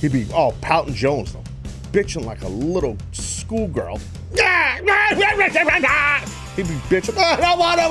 He'd 0.00 0.12
be 0.12 0.24
oh 0.32 0.54
pouting 0.60 0.94
Jones 0.94 1.32
though, 1.32 1.42
bitching 1.90 2.24
like 2.24 2.42
a 2.42 2.48
little 2.48 2.96
schoolgirl. 3.10 3.98
He'd 6.54 6.68
be 6.68 6.74
bitching. 6.88 7.18
I 7.18 7.40
don't 7.40 7.58
want 7.58 7.80
to. 7.80 7.86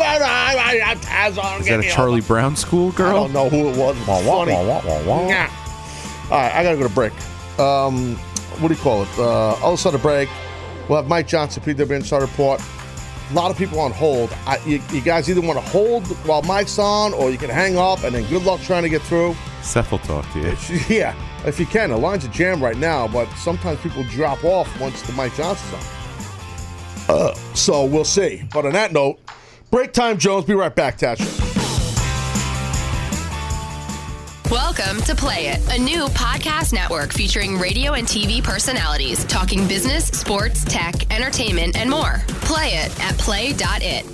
Taz 1.05 1.37
on. 1.43 1.59
Is 1.59 1.67
that 1.67 1.81
a 1.81 1.83
Charlie 1.83 2.19
over." 2.19 2.27
Brown 2.27 2.55
school 2.55 2.93
I 2.97 3.11
don't 3.11 3.33
know 3.33 3.49
who 3.49 3.67
it 3.67 3.77
was. 3.77 3.97
It's 3.97 4.05
funny. 4.07 4.53
All 4.53 6.31
right, 6.31 6.55
I 6.55 6.63
gotta 6.63 6.77
go 6.77 6.87
to 6.87 6.93
break. 6.93 7.11
Um, 7.59 8.15
what 8.59 8.69
do 8.69 8.73
you 8.73 8.79
call 8.79 9.03
it? 9.03 9.09
Uh, 9.19 9.55
other 9.55 9.75
side 9.75 9.93
of 9.93 10.01
break. 10.01 10.29
We'll 10.87 11.01
have 11.01 11.09
Mike 11.09 11.27
Johnson, 11.27 11.63
PW 11.63 11.91
Insider 11.97 12.23
Report. 12.23 12.61
A 13.29 13.33
lot 13.33 13.51
of 13.51 13.57
people 13.57 13.79
on 13.79 13.91
hold. 13.91 14.33
I, 14.45 14.57
you, 14.65 14.81
you 14.91 15.01
guys 15.01 15.29
either 15.29 15.41
want 15.41 15.59
to 15.59 15.65
hold 15.69 16.07
while 16.25 16.41
Mike's 16.43 16.79
on, 16.79 17.13
or 17.13 17.29
you 17.29 17.37
can 17.37 17.49
hang 17.49 17.77
up, 17.77 18.03
and 18.03 18.15
then 18.15 18.23
good 18.29 18.43
luck 18.43 18.61
trying 18.61 18.83
to 18.83 18.89
get 18.89 19.01
through. 19.01 19.35
Seth 19.61 19.91
will 19.91 19.99
talk 19.99 20.25
to 20.31 20.39
you. 20.39 20.55
Yeah, 20.87 21.13
if 21.45 21.59
you 21.59 21.65
can. 21.65 21.89
The 21.89 21.97
lines 21.97 22.23
are 22.23 22.29
jammed 22.29 22.61
right 22.61 22.77
now, 22.77 23.07
but 23.07 23.29
sometimes 23.33 23.81
people 23.81 24.03
drop 24.05 24.43
off 24.45 24.79
once 24.79 25.01
the 25.01 25.11
Mike 25.13 25.35
Johnson's 25.35 25.73
on. 27.09 27.15
Uh, 27.15 27.33
so 27.53 27.85
we'll 27.85 28.05
see. 28.05 28.43
But 28.53 28.65
on 28.65 28.73
that 28.73 28.93
note, 28.93 29.19
break 29.71 29.91
time, 29.91 30.17
Jones. 30.17 30.45
Be 30.45 30.53
right 30.53 30.73
back, 30.73 30.97
Taz 30.97 31.17
Show. 31.17 31.46
Welcome 34.51 35.01
to 35.01 35.13
Play 35.13 35.47
It, 35.47 35.77
a 35.77 35.77
new 35.77 36.05
podcast 36.05 36.71
network 36.71 37.11
featuring 37.11 37.57
radio 37.57 37.95
and 37.95 38.07
TV 38.07 38.41
personalities 38.41 39.25
talking 39.25 39.67
business, 39.67 40.05
sports, 40.07 40.63
tech, 40.63 41.13
entertainment, 41.13 41.75
and 41.75 41.89
more. 41.89 42.21
Play 42.43 42.75
it 42.75 42.97
at 43.03 43.17
play.it. 43.17 44.05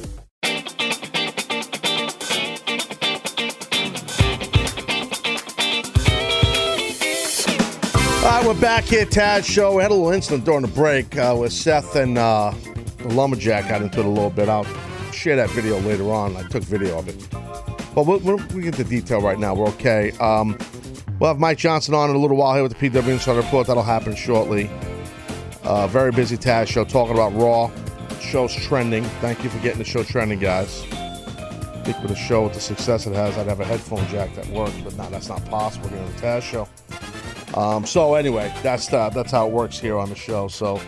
All 8.24 8.32
right, 8.32 8.44
we're 8.44 8.60
back 8.60 8.86
here, 8.86 9.06
Taz 9.06 9.46
Show. 9.46 9.76
We 9.76 9.84
had 9.84 9.92
a 9.92 9.94
little 9.94 10.14
incident 10.14 10.46
during 10.46 10.64
the 10.64 10.68
break 10.70 11.16
uh, 11.16 11.36
with 11.40 11.54
Seth 11.54 11.96
and 11.96 12.18
uh, 12.18 12.52
the 12.98 13.10
Lumberjack 13.10 13.70
got 13.70 13.84
into 13.84 14.00
it 14.00 14.06
a 14.08 14.10
little 14.10 14.32
bit. 14.32 14.50
I'll 14.50 14.66
share 15.12 15.36
that 15.36 15.52
video 15.52 15.78
later 15.82 16.12
on. 16.12 16.36
I 16.36 16.42
took 16.48 16.64
video 16.64 16.98
of 16.98 17.08
it. 17.08 17.73
But 17.96 18.06
we'll, 18.06 18.20
we'll, 18.20 18.40
we 18.56 18.64
get 18.64 18.76
the 18.76 18.84
detail 18.84 19.22
right 19.22 19.38
now. 19.38 19.54
We're 19.54 19.68
okay. 19.68 20.12
Um, 20.20 20.58
we'll 21.20 21.30
have 21.30 21.40
Mike 21.40 21.58
Johnson 21.58 21.94
on 21.94 22.10
in 22.10 22.16
a 22.16 22.20
little 22.20 22.38
while 22.38 22.54
here 22.54 22.64
with 22.64 22.78
the 22.78 22.90
PW 22.90 23.08
Insider 23.08 23.42
Report. 23.42 23.68
That'll 23.68 23.84
happen 23.84 24.16
shortly. 24.16 24.70
Uh, 25.64 25.88
very 25.88 26.12
busy 26.12 26.38
Taz 26.38 26.68
Show 26.68 26.84
talking 26.84 27.14
about 27.14 27.34
Raw. 27.36 27.72
Show's 28.20 28.56
trending. 28.56 29.04
Thank 29.22 29.44
you 29.44 29.50
for 29.50 29.60
getting 29.60 29.80
the 29.80 29.86
show 29.86 30.04
trending, 30.04 30.40
guys. 30.40 30.84
I 30.92 31.84
think 31.86 32.02
with 32.02 32.12
a 32.12 32.16
show 32.16 32.44
with 32.44 32.54
the 32.54 32.60
success 32.62 33.06
it 33.06 33.14
has, 33.14 33.38
I'd 33.38 33.48
have 33.48 33.60
a 33.60 33.66
headphone 33.66 34.08
jack 34.08 34.34
that 34.36 34.48
works, 34.48 34.76
but 34.84 34.96
now 34.96 35.10
that's 35.10 35.30
not 35.30 35.44
possible 35.46 35.90
here 35.90 36.00
on 36.00 36.06
the 36.06 36.22
Taz 36.22 36.42
Show. 36.42 36.68
Um, 37.60 37.86
so 37.86 38.16
anyway, 38.16 38.54
that's 38.64 38.88
the, 38.88 39.10
that's 39.10 39.32
how 39.32 39.48
it 39.48 39.52
works 39.54 39.80
here 39.80 39.98
on 40.00 40.10
the 40.10 40.16
show. 40.16 40.48
So 40.48 40.82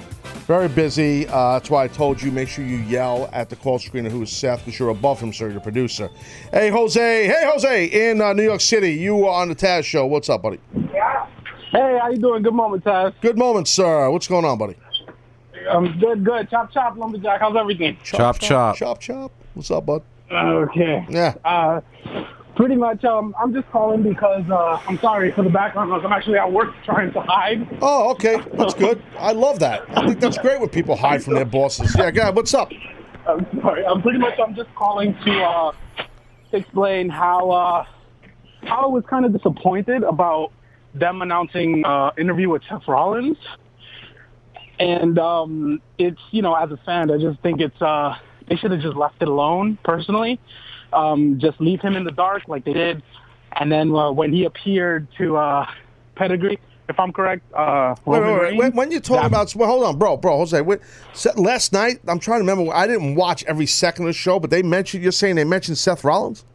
very 0.45 0.67
busy. 0.67 1.27
Uh, 1.27 1.53
that's 1.53 1.69
why 1.69 1.83
I 1.83 1.87
told 1.87 2.21
you 2.21 2.31
make 2.31 2.47
sure 2.47 2.63
you 2.63 2.77
yell 2.77 3.29
at 3.33 3.49
the 3.49 3.55
call 3.55 3.79
screener 3.79 4.09
who 4.09 4.21
is 4.21 4.31
Seth 4.31 4.63
because 4.65 4.79
you're 4.79 4.89
above 4.89 5.19
him, 5.19 5.33
sir. 5.33 5.49
Your 5.49 5.59
producer. 5.59 6.09
Hey 6.51 6.69
Jose. 6.69 7.25
Hey 7.27 7.41
Jose 7.45 7.85
in 7.85 8.21
uh, 8.21 8.33
New 8.33 8.43
York 8.43 8.61
City. 8.61 8.93
You 8.93 9.25
are 9.27 9.41
on 9.41 9.49
the 9.49 9.55
Taz 9.55 9.83
show. 9.83 10.05
What's 10.05 10.29
up, 10.29 10.41
buddy? 10.43 10.59
Hey, 10.73 11.97
how 12.01 12.09
you 12.09 12.17
doing? 12.17 12.43
Good 12.43 12.53
moment, 12.53 12.83
Taz. 12.83 13.13
Good 13.21 13.37
moment, 13.37 13.67
sir. 13.67 14.09
What's 14.09 14.27
going 14.27 14.45
on, 14.45 14.57
buddy? 14.57 14.75
I'm 15.69 15.97
good, 15.99 16.23
good. 16.23 16.49
Chop, 16.49 16.71
chop, 16.71 16.95
lumberjack. 16.95 17.41
How's 17.41 17.55
everything? 17.55 17.97
Chop, 18.03 18.39
chop 18.39 18.75
chop 18.77 18.99
chop. 18.99 19.31
What's 19.55 19.71
up, 19.71 19.85
bud? 19.85 20.03
Okay. 20.31 21.05
Yeah. 21.09 21.35
Uh, 21.43 21.81
pretty 22.55 22.75
much. 22.75 23.03
Um, 23.03 23.35
I'm 23.39 23.53
just 23.53 23.69
calling 23.69 24.03
because 24.03 24.49
uh, 24.49 24.79
I'm 24.87 24.97
sorry 24.99 25.31
for 25.31 25.43
the 25.43 25.49
background 25.49 25.89
noise. 25.89 26.01
I'm 26.05 26.11
actually 26.11 26.37
at 26.37 26.51
work 26.51 26.73
trying 26.83 27.11
to 27.13 27.21
hide. 27.21 27.67
Oh, 27.81 28.11
okay. 28.11 28.37
That's 28.53 28.73
good. 28.73 29.01
I 29.17 29.31
love 29.31 29.59
that. 29.59 29.83
I 29.89 30.07
think 30.07 30.19
that's 30.19 30.37
great 30.37 30.59
when 30.59 30.69
people 30.69 30.95
hide 30.95 31.23
from 31.23 31.35
their 31.35 31.45
bosses. 31.45 31.95
Yeah, 31.97 32.11
guy. 32.11 32.29
What's 32.29 32.53
up? 32.53 32.71
I'm 33.27 33.47
sorry. 33.61 33.85
I'm 33.85 34.01
pretty 34.01 34.19
much. 34.19 34.39
I'm 34.39 34.55
just 34.55 34.73
calling 34.75 35.15
to 35.25 35.43
uh, 35.43 35.71
explain 36.51 37.09
how 37.09 37.51
uh, 37.51 37.85
how 38.63 38.83
I 38.83 38.87
was 38.87 39.03
kind 39.09 39.25
of 39.25 39.33
disappointed 39.33 40.03
about 40.03 40.51
them 40.93 41.21
announcing 41.21 41.83
uh, 41.85 42.11
interview 42.17 42.49
with 42.49 42.61
Seth 42.69 42.87
Rollins. 42.87 43.37
And 44.79 45.17
um, 45.19 45.81
it's 45.97 46.19
you 46.31 46.41
know, 46.41 46.53
as 46.53 46.71
a 46.71 46.77
fan, 46.77 47.09
I 47.11 47.17
just 47.17 47.41
think 47.41 47.61
it's 47.61 47.81
uh, 47.81 48.15
they 48.47 48.55
should 48.55 48.71
have 48.71 48.81
just 48.81 48.95
left 48.95 49.21
it 49.21 49.27
alone. 49.27 49.77
Personally, 49.83 50.39
um, 50.95 51.39
just 51.39 51.59
leave 51.59 51.81
him 51.81 51.95
in 51.95 52.03
the 52.03 52.11
dark 52.11 52.47
like 52.47 52.63
they 52.65 52.73
did. 52.73 53.03
And 53.57 53.71
then 53.71 53.93
uh, 53.95 54.11
when 54.11 54.33
he 54.33 54.45
appeared 54.45 55.07
to 55.17 55.37
uh, 55.37 55.69
Pedigree, 56.15 56.59
if 56.87 56.99
I'm 56.99 57.11
correct, 57.11 57.41
uh, 57.53 57.95
Wait, 58.05 58.21
wait, 58.21 58.39
wait. 58.41 58.57
When, 58.57 58.71
when 58.73 58.91
you 58.91 58.99
talk 58.99 59.25
about, 59.25 59.55
well, 59.55 59.67
hold 59.67 59.83
on, 59.85 59.97
bro, 59.97 60.17
bro, 60.17 60.37
Jose. 60.37 60.61
Last 61.35 61.73
night, 61.73 61.99
I'm 62.07 62.19
trying 62.19 62.39
to 62.39 62.51
remember. 62.51 62.71
I 62.73 62.85
didn't 62.85 63.15
watch 63.15 63.43
every 63.45 63.65
second 63.65 64.05
of 64.05 64.09
the 64.09 64.13
show, 64.13 64.39
but 64.39 64.49
they 64.51 64.61
mentioned. 64.61 65.01
You're 65.01 65.11
saying 65.11 65.35
they 65.35 65.43
mentioned 65.45 65.77
Seth 65.77 66.03
Rollins? 66.03 66.45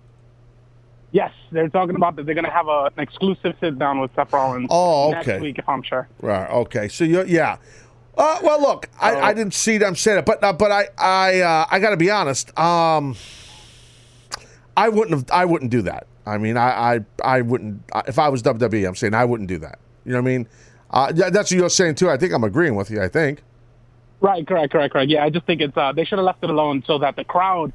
Yes, 1.12 1.32
they're 1.51 1.68
talking 1.68 1.97
about 1.97 2.14
that 2.16 2.26
they're 2.26 2.36
going 2.36 2.45
to 2.45 2.51
have 2.53 2.68
a, 2.68 2.91
an 2.97 3.03
exclusive 3.03 3.57
sit 3.61 3.76
down 3.78 4.01
with 4.01 4.14
Seth 4.14 4.32
Rollins 4.32 4.68
Oh, 4.70 5.11
next 5.11 5.26
okay. 5.26 5.41
week, 5.41 5.59
if 5.59 5.68
I'm 5.68 5.82
sure. 5.82 6.07
Right. 6.20 6.49
Okay. 6.49 6.86
So 6.86 7.03
you, 7.03 7.24
yeah. 7.24 7.57
Uh, 8.16 8.38
well, 8.43 8.61
look, 8.61 8.88
I, 9.01 9.16
I 9.16 9.32
didn't 9.32 9.55
see 9.55 9.78
them 9.78 9.97
say 9.97 10.14
that, 10.14 10.26
but 10.26 10.45
uh, 10.45 10.53
but 10.53 10.70
I 10.70 10.88
I 10.99 11.41
uh, 11.41 11.66
I 11.70 11.78
got 11.80 11.91
to 11.91 11.97
be 11.97 12.11
honest. 12.11 12.57
Um, 12.59 13.16
I 14.81 14.89
wouldn't 14.89 15.11
have. 15.11 15.31
I 15.31 15.45
wouldn't 15.45 15.70
do 15.70 15.83
that. 15.83 16.07
I 16.24 16.39
mean, 16.39 16.57
I 16.57 16.95
I, 16.95 17.01
I 17.22 17.43
wouldn't. 17.43 17.83
If 18.07 18.18
I 18.18 18.28
was 18.31 18.43
WWE, 18.43 18.89
I'm 18.89 18.97
saying 18.97 19.12
I 19.12 19.26
wouldn't 19.26 19.49
do 19.49 19.59
that. 19.59 19.78
You 20.07 20.12
know 20.12 20.18
what 20.22 20.31
I 20.31 20.33
mean? 20.33 20.49
Uh, 20.91 21.12
that's 21.12 21.51
what 21.51 21.53
you're 21.53 21.68
saying 21.68 21.97
too. 21.97 22.09
I 22.09 22.16
think 22.16 22.33
I'm 22.33 22.45
agreeing 22.45 22.76
with 22.76 22.91
you. 22.91 23.03
I 23.03 23.09
think. 23.09 23.43
Right, 24.22 24.47
correct, 24.47 24.72
correct, 24.72 24.93
correct. 24.93 25.11
Yeah, 25.11 25.24
I 25.24 25.31
just 25.31 25.47
think 25.47 25.61
it's 25.61 25.76
uh, 25.76 25.93
they 25.93 26.05
should 26.05 26.18
have 26.18 26.24
left 26.24 26.43
it 26.43 26.51
alone 26.51 26.83
so 26.87 26.99
that 26.99 27.16
the 27.16 27.24
crowd 27.24 27.72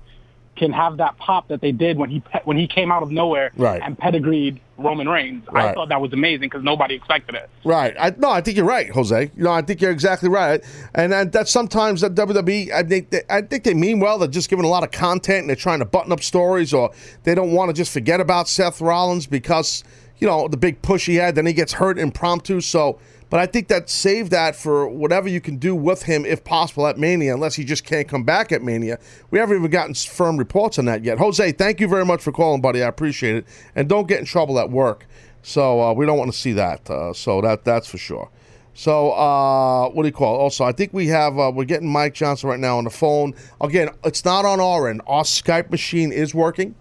can 0.56 0.72
have 0.72 0.98
that 0.98 1.18
pop 1.18 1.48
that 1.50 1.62
they 1.62 1.72
did 1.72 1.98
when 1.98 2.10
he 2.10 2.20
pe- 2.22 2.42
when 2.46 2.58
he 2.58 2.68
came 2.68 2.92
out 2.92 3.04
of 3.04 3.12
nowhere 3.12 3.52
Right. 3.58 3.82
and 3.84 3.98
pedigreed 3.98 4.60
Roman 4.78 5.08
Reigns. 5.08 5.44
I 5.54 5.74
thought 5.74 5.90
that 5.90 6.02
was 6.02 6.12
amazing 6.14 6.42
because 6.50 6.64
nobody 6.64 6.96
expected 6.96 7.36
it. 7.36 7.50
Right. 7.64 7.96
I, 8.00 8.14
no, 8.18 8.30
I 8.30 8.42
think 8.42 8.58
you're 8.58 8.66
right, 8.66 8.90
Jose. 8.90 9.32
You 9.36 9.44
know, 9.44 9.52
I 9.52 9.62
think 9.62 9.82
you're 9.82 9.92
exactly 9.92 10.28
right. 10.30 10.62
And 10.94 11.12
that, 11.14 11.32
that's 11.32 11.52
sometimes 11.52 12.02
that 12.02 12.14
WWE. 12.16 12.72
I 12.72 12.84
think 12.84 13.10
they, 13.10 13.22
I 13.30 13.42
think 13.42 13.64
they 13.64 13.74
mean 13.74 14.00
well. 14.00 14.18
They're 14.18 14.28
just 14.28 14.50
giving 14.50 14.66
a 14.66 14.70
lot 14.70 14.84
of 14.84 14.92
content 14.92 15.42
and 15.42 15.50
they're 15.50 15.56
trying 15.56 15.80
to 15.80 15.86
button 15.86 16.12
up 16.12 16.22
stories, 16.22 16.74
or 16.74 16.92
they 17.24 17.36
don't 17.36 17.52
want 17.54 17.70
to 17.70 17.74
just 17.74 17.92
forget 17.94 18.20
about 18.20 18.50
Seth 18.50 18.82
Rollins 18.82 19.28
because 19.28 19.84
you 20.20 20.28
know 20.28 20.48
the 20.48 20.58
big 20.58 20.82
push 20.82 21.06
he 21.06 21.16
had. 21.16 21.36
Then 21.36 21.46
he 21.46 21.54
gets 21.54 21.74
hurt 21.74 21.98
impromptu. 21.98 22.60
So, 22.62 23.00
but 23.30 23.40
I 23.40 23.46
think 23.46 23.68
that 23.70 23.90
save 23.90 24.30
that 24.30 24.56
for 24.56 24.88
whatever 24.88 25.28
you 25.28 25.42
can 25.42 25.58
do 25.58 25.76
with 25.76 26.04
him, 26.04 26.26
if 26.26 26.44
possible, 26.44 26.88
at 26.88 26.98
Mania, 26.98 27.34
unless 27.34 27.56
he 27.56 27.64
just 27.64 27.84
can't 27.84 28.08
come 28.08 28.24
back 28.24 28.52
at 28.52 28.62
Mania. 28.62 29.00
We 29.32 29.40
haven't 29.40 29.58
even 29.58 29.72
gotten 29.72 29.94
firm 29.96 30.38
reports 30.38 30.78
on 30.78 30.86
that 30.86 31.04
yet. 31.04 31.18
Jose, 31.18 31.52
thank 31.54 31.80
you 31.80 31.88
very 31.88 32.06
much 32.06 32.22
for 32.22 32.32
calling, 32.32 32.62
buddy. 32.62 32.84
I 32.84 32.88
appreciate 32.88 33.36
it. 33.36 33.46
And 33.76 33.90
don't 33.90 34.08
get 34.08 34.20
in 34.20 34.26
trouble 34.26 34.60
at 34.60 34.70
work. 34.70 35.08
So 35.42 35.82
uh, 35.82 35.94
we 35.94 36.06
don't 36.06 36.18
want 36.18 36.32
to 36.32 36.38
see 36.38 36.54
that. 36.54 36.90
Uh, 36.90 37.14
so 37.14 37.42
that 37.42 37.64
that's 37.66 37.88
for 37.88 37.98
sure. 37.98 38.30
So 38.74 39.12
uh, 39.14 39.90
what 39.90 40.04
do 40.04 40.08
you 40.08 40.14
call 40.14 40.36
it? 40.36 40.40
Also, 40.40 40.66
I 40.66 40.72
think 40.72 40.92
we 40.92 41.08
have 41.08 41.40
uh, 41.40 41.52
we're 41.54 41.66
getting 41.66 41.88
Mike 41.88 42.14
Johnson 42.14 42.50
right 42.50 42.60
now 42.60 42.78
on 42.78 42.84
the 42.84 42.90
phone. 42.90 43.34
Again, 43.62 43.90
it's 44.04 44.26
not 44.26 44.44
on 44.44 44.60
our 44.60 44.90
end. 44.90 45.02
Our 45.08 45.24
Skype 45.24 45.72
machine 45.72 46.12
is 46.12 46.36
working. 46.36 46.76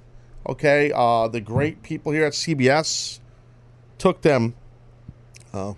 Okay, 0.48 0.90
uh, 0.94 1.28
the 1.28 1.40
great 1.40 1.82
people 1.82 2.12
here 2.12 2.24
at 2.24 2.32
CBS 2.32 3.20
took 3.96 4.22
them 4.22 4.54
uh, 5.52 5.74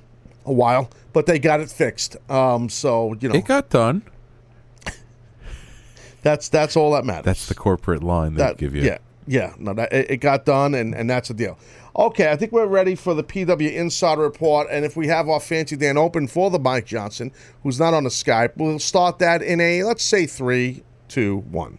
a 0.47 0.53
while, 0.53 0.89
but 1.13 1.27
they 1.27 1.39
got 1.39 1.61
it 1.61 1.71
fixed. 1.71 2.17
Um, 2.31 2.69
so 2.69 3.15
you 3.21 3.29
know, 3.29 3.35
It 3.35 3.45
got 3.45 3.69
done. 3.69 4.03
that's 6.23 6.49
that's 6.49 6.77
all 6.77 6.93
that 6.93 7.05
matters. 7.05 7.25
That's 7.25 7.47
the 7.47 7.55
corporate 7.55 8.03
line 8.03 8.35
they 8.35 8.43
that, 8.43 8.57
give 8.57 8.75
you. 8.75 8.83
Yeah, 8.83 8.99
yeah. 9.27 9.55
No, 9.59 9.75
that 9.75 9.93
it, 9.93 10.11
it 10.13 10.17
got 10.19 10.45
done, 10.45 10.75
and 10.75 10.95
and 10.95 11.09
that's 11.09 11.29
the 11.29 11.35
deal. 11.35 11.59
Okay, 11.99 12.31
I 12.31 12.37
think 12.37 12.53
we're 12.53 12.67
ready 12.67 12.95
for 12.95 13.15
the 13.15 13.25
PW 13.25 13.73
Insider 13.73 14.21
Report, 14.21 14.67
and 14.71 14.85
if 14.85 14.97
we 14.97 15.07
have 15.07 15.29
our 15.31 15.41
fancy 15.41 15.77
Dan 15.77 15.97
open 15.97 16.27
for 16.29 16.51
the 16.51 16.59
Mike 16.59 16.85
Johnson, 16.85 17.33
who's 17.63 17.81
not 17.81 17.95
on 17.95 18.05
the 18.05 18.11
Skype, 18.11 18.53
we'll 18.57 18.79
start 18.79 19.19
that 19.21 19.41
in 19.43 19.61
a 19.61 19.83
let's 19.83 20.05
say 20.05 20.27
three, 20.27 20.83
two, 21.09 21.39
one. 21.51 21.79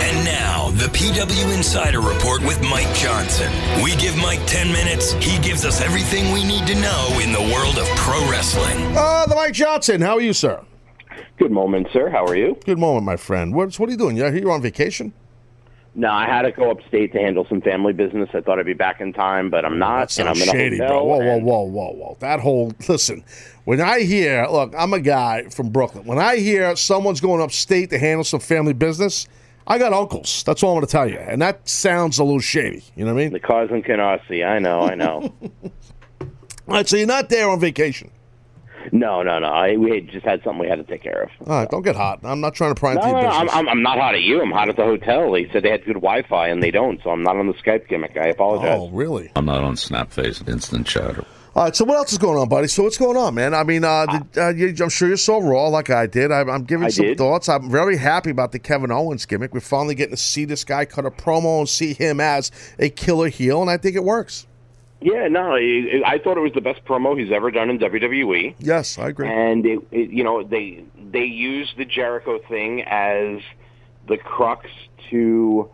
And 0.00 0.24
now, 0.24 0.70
the 0.72 0.86
PW 0.86 1.54
Insider 1.56 2.00
Report 2.00 2.42
with 2.42 2.60
Mike 2.62 2.92
Johnson. 2.94 3.52
We 3.82 3.94
give 3.96 4.16
Mike 4.16 4.40
10 4.46 4.72
minutes, 4.72 5.12
he 5.14 5.38
gives 5.40 5.64
us 5.64 5.80
everything 5.80 6.32
we 6.32 6.44
need 6.44 6.66
to 6.66 6.74
know 6.74 7.20
in 7.22 7.32
the 7.32 7.52
world 7.54 7.78
of 7.78 7.86
pro 7.96 8.20
wrestling. 8.30 8.96
Uh, 8.96 9.26
the 9.26 9.34
Mike 9.34 9.52
Johnson. 9.52 10.00
How 10.00 10.14
are 10.14 10.20
you, 10.20 10.32
sir? 10.32 10.64
Good 11.38 11.50
moment, 11.52 11.88
sir. 11.92 12.08
How 12.10 12.24
are 12.24 12.36
you? 12.36 12.56
Good 12.64 12.78
moment, 12.78 13.04
my 13.04 13.16
friend. 13.16 13.54
What's 13.54 13.78
what 13.78 13.88
are 13.88 13.92
you 13.92 13.98
doing? 13.98 14.16
You 14.16 14.28
you're 14.32 14.50
on 14.50 14.62
vacation? 14.62 15.12
No, 15.94 16.10
I 16.10 16.24
had 16.24 16.42
to 16.42 16.52
go 16.52 16.70
upstate 16.70 17.12
to 17.12 17.18
handle 17.18 17.44
some 17.48 17.60
family 17.60 17.92
business. 17.92 18.30
I 18.32 18.40
thought 18.40 18.58
I'd 18.58 18.64
be 18.64 18.72
back 18.72 19.02
in 19.02 19.12
time, 19.12 19.50
but 19.50 19.64
I'm 19.64 19.78
not. 19.78 20.08
That 20.08 20.20
and 20.20 20.28
I'm 20.30 20.36
sounds 20.36 20.48
in 20.48 20.56
a 20.56 20.58
shady, 20.58 20.78
hotel. 20.78 21.04
bro. 21.04 21.04
Whoa, 21.04 21.18
whoa, 21.18 21.38
whoa, 21.38 21.62
whoa, 21.64 21.92
whoa. 21.92 22.16
That 22.20 22.40
whole 22.40 22.72
listen. 22.88 23.24
When 23.64 23.80
I 23.80 24.00
hear, 24.00 24.46
look, 24.50 24.72
I'm 24.76 24.94
a 24.94 25.00
guy 25.00 25.44
from 25.50 25.68
Brooklyn. 25.68 26.04
When 26.06 26.18
I 26.18 26.36
hear 26.36 26.74
someone's 26.76 27.20
going 27.20 27.42
upstate 27.42 27.90
to 27.90 27.98
handle 27.98 28.24
some 28.24 28.40
family 28.40 28.72
business, 28.72 29.28
I 29.66 29.78
got 29.78 29.92
uncles. 29.92 30.42
That's 30.44 30.62
all 30.62 30.70
I'm 30.72 30.76
going 30.76 30.86
to 30.86 30.92
tell 30.92 31.08
you, 31.08 31.18
and 31.18 31.40
that 31.42 31.68
sounds 31.68 32.18
a 32.18 32.24
little 32.24 32.40
shady. 32.40 32.82
You 32.96 33.04
know 33.04 33.14
what 33.14 33.20
I 33.20 33.24
mean? 33.24 33.32
The 33.32 33.40
cars 33.40 33.70
in 33.70 33.82
Canarsie. 33.82 34.44
I 34.46 34.58
know, 34.58 34.80
I 34.80 34.94
know. 34.94 35.32
All 36.68 36.74
right, 36.76 36.88
so 36.88 36.96
you're 36.96 37.06
not 37.06 37.28
there 37.28 37.48
on 37.50 37.58
vacation. 37.60 38.10
no, 38.92 39.22
no, 39.22 39.38
no. 39.40 39.46
I, 39.48 39.76
we 39.76 39.90
had 39.96 40.08
just 40.08 40.24
had 40.24 40.42
something 40.44 40.60
we 40.60 40.68
had 40.68 40.76
to 40.76 40.84
take 40.84 41.02
care 41.02 41.22
of. 41.24 41.30
All 41.48 41.58
right, 41.58 41.68
don't 41.68 41.82
get 41.82 41.96
hot. 41.96 42.20
I'm 42.22 42.40
not 42.40 42.54
trying 42.54 42.74
to 42.74 42.78
pry 42.78 42.94
No, 42.94 43.00
into 43.00 43.12
no, 43.12 43.20
your 43.20 43.28
no, 43.30 43.36
I'm, 43.36 43.46
business. 43.46 43.58
I'm, 43.58 43.68
I'm 43.68 43.82
not 43.82 43.98
hot 43.98 44.14
at 44.14 44.22
you. 44.22 44.40
I'm 44.40 44.50
hot 44.52 44.68
at 44.68 44.76
the 44.76 44.84
hotel. 44.84 45.32
They 45.32 45.48
said 45.50 45.62
they 45.64 45.70
had 45.70 45.84
good 45.84 45.94
Wi-Fi, 45.94 46.48
and 46.48 46.62
they 46.62 46.70
don't, 46.70 47.00
so 47.02 47.10
I'm 47.10 47.22
not 47.22 47.36
on 47.36 47.46
the 47.48 47.54
Skype 47.54 47.88
gimmick. 47.88 48.16
I 48.16 48.28
apologize. 48.28 48.78
Oh, 48.80 48.88
really? 48.90 49.30
I'm 49.36 49.44
not 49.44 49.62
on 49.64 49.74
Snapface 49.74 50.48
Instant 50.48 50.86
Chatter. 50.86 51.24
All 51.54 51.64
right, 51.64 51.76
so 51.76 51.84
what 51.84 51.98
else 51.98 52.12
is 52.12 52.18
going 52.18 52.38
on, 52.38 52.48
buddy? 52.48 52.66
So 52.66 52.82
what's 52.82 52.96
going 52.96 53.18
on, 53.18 53.34
man? 53.34 53.52
I 53.52 53.62
mean, 53.62 53.84
uh, 53.84 54.06
did, 54.06 54.38
uh, 54.38 54.48
you, 54.48 54.74
I'm 54.80 54.88
sure 54.88 55.10
you 55.10 55.18
saw 55.18 55.38
Raw 55.38 55.68
like 55.68 55.90
I 55.90 56.06
did. 56.06 56.32
I'm, 56.32 56.48
I'm 56.48 56.64
giving 56.64 56.86
I 56.86 56.88
some 56.88 57.04
did. 57.04 57.18
thoughts. 57.18 57.46
I'm 57.46 57.70
very 57.70 57.98
happy 57.98 58.30
about 58.30 58.52
the 58.52 58.58
Kevin 58.58 58.90
Owens 58.90 59.26
gimmick. 59.26 59.52
We're 59.52 59.60
finally 59.60 59.94
getting 59.94 60.16
to 60.16 60.22
see 60.22 60.46
this 60.46 60.64
guy 60.64 60.86
cut 60.86 61.04
a 61.04 61.10
promo 61.10 61.58
and 61.58 61.68
see 61.68 61.92
him 61.92 62.20
as 62.20 62.50
a 62.78 62.88
killer 62.88 63.28
heel, 63.28 63.60
and 63.60 63.70
I 63.70 63.76
think 63.76 63.96
it 63.96 64.04
works. 64.04 64.46
Yeah, 65.02 65.28
no, 65.28 65.56
I, 65.56 66.00
I 66.06 66.18
thought 66.18 66.38
it 66.38 66.40
was 66.40 66.52
the 66.54 66.62
best 66.62 66.84
promo 66.86 67.18
he's 67.18 67.32
ever 67.32 67.50
done 67.50 67.68
in 67.68 67.78
WWE. 67.78 68.54
Yes, 68.58 68.96
I 68.98 69.08
agree. 69.08 69.28
And 69.28 69.66
it, 69.66 69.80
it, 69.90 70.10
you 70.10 70.24
know, 70.24 70.42
they 70.44 70.84
they 71.10 71.24
used 71.24 71.76
the 71.76 71.84
Jericho 71.84 72.38
thing 72.48 72.82
as 72.82 73.40
the 74.08 74.16
crux 74.16 74.70
to 75.10 75.68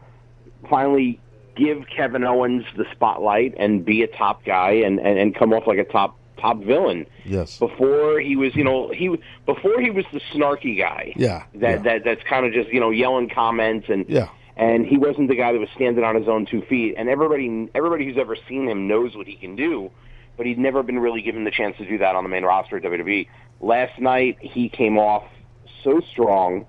finally 0.68 1.20
give 1.58 1.84
Kevin 1.94 2.22
Owens 2.24 2.64
the 2.76 2.86
spotlight 2.92 3.54
and 3.58 3.84
be 3.84 4.02
a 4.02 4.06
top 4.06 4.44
guy 4.44 4.70
and, 4.70 4.98
and, 5.00 5.18
and 5.18 5.34
come 5.34 5.52
off 5.52 5.66
like 5.66 5.78
a 5.78 5.84
top 5.84 6.16
top 6.38 6.62
villain. 6.62 7.04
Yes. 7.24 7.58
Before 7.58 8.20
he 8.20 8.36
was, 8.36 8.54
you 8.54 8.62
know, 8.62 8.90
he 8.90 9.08
before 9.44 9.80
he 9.80 9.90
was 9.90 10.04
the 10.12 10.20
snarky 10.32 10.78
guy. 10.78 11.12
Yeah. 11.16 11.44
That 11.56 11.82
that 11.82 12.04
that's 12.04 12.22
kind 12.22 12.46
of 12.46 12.52
just 12.52 12.70
you 12.70 12.78
know 12.80 12.90
yelling 12.90 13.28
comments 13.28 13.88
and 13.88 14.06
Yeah. 14.08 14.28
and 14.56 14.86
he 14.86 14.96
wasn't 14.96 15.28
the 15.28 15.34
guy 15.34 15.52
that 15.52 15.58
was 15.58 15.68
standing 15.74 16.04
on 16.04 16.14
his 16.14 16.28
own 16.28 16.46
two 16.46 16.62
feet. 16.62 16.94
And 16.96 17.08
everybody 17.08 17.68
everybody 17.74 18.04
who's 18.06 18.18
ever 18.18 18.36
seen 18.48 18.68
him 18.68 18.86
knows 18.86 19.16
what 19.16 19.26
he 19.26 19.34
can 19.34 19.56
do, 19.56 19.90
but 20.36 20.46
he'd 20.46 20.58
never 20.60 20.82
been 20.84 21.00
really 21.00 21.22
given 21.22 21.42
the 21.44 21.50
chance 21.50 21.76
to 21.78 21.84
do 21.88 21.98
that 21.98 22.14
on 22.14 22.22
the 22.22 22.30
main 22.30 22.44
roster 22.44 22.76
of 22.76 22.84
WWE. 22.84 23.28
Last 23.60 23.98
night 23.98 24.38
he 24.40 24.68
came 24.68 24.96
off 24.96 25.24
so 25.82 26.00
strong 26.12 26.66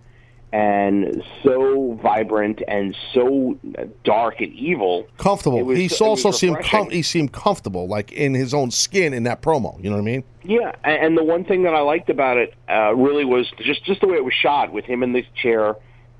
and 0.51 1.23
so 1.43 1.99
vibrant 2.01 2.61
and 2.67 2.95
so 3.13 3.57
dark 4.03 4.41
and 4.41 4.51
evil. 4.53 5.07
Comfortable. 5.17 5.69
He 5.69 5.89
also 6.01 6.31
seemed 6.31 6.63
com- 6.63 6.89
he 6.89 7.03
seemed 7.03 7.31
comfortable, 7.31 7.87
like 7.87 8.11
in 8.11 8.33
his 8.33 8.53
own 8.53 8.71
skin 8.71 9.13
in 9.13 9.23
that 9.23 9.41
promo. 9.41 9.81
You 9.83 9.89
know 9.89 9.97
what 9.97 10.01
I 10.01 10.05
mean? 10.05 10.23
Yeah, 10.43 10.71
and 10.83 11.17
the 11.17 11.23
one 11.23 11.45
thing 11.45 11.63
that 11.63 11.75
I 11.75 11.81
liked 11.81 12.09
about 12.09 12.37
it 12.37 12.53
uh, 12.67 12.95
really 12.95 13.25
was 13.25 13.51
just 13.59 13.83
just 13.85 14.01
the 14.01 14.07
way 14.07 14.17
it 14.17 14.25
was 14.25 14.33
shot 14.33 14.73
with 14.73 14.85
him 14.85 15.03
in 15.03 15.13
this 15.13 15.25
chair, 15.41 15.75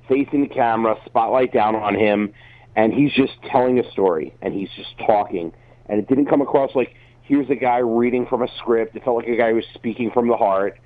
facing 0.08 0.42
the 0.42 0.54
camera, 0.54 0.96
spotlight 1.06 1.52
down 1.52 1.74
on 1.74 1.94
him, 1.94 2.32
and 2.76 2.92
he's 2.92 3.12
just 3.12 3.32
telling 3.50 3.78
a 3.78 3.90
story 3.90 4.34
and 4.42 4.54
he's 4.54 4.70
just 4.76 4.96
talking, 4.98 5.52
and 5.86 5.98
it 5.98 6.08
didn't 6.08 6.26
come 6.26 6.40
across 6.40 6.74
like 6.76 6.94
here's 7.22 7.50
a 7.50 7.56
guy 7.56 7.78
reading 7.78 8.26
from 8.26 8.42
a 8.42 8.48
script. 8.58 8.94
It 8.94 9.04
felt 9.04 9.16
like 9.16 9.28
a 9.28 9.36
guy 9.36 9.50
who 9.50 9.56
was 9.56 9.64
speaking 9.74 10.10
from 10.12 10.28
the 10.28 10.36
heart. 10.36 10.78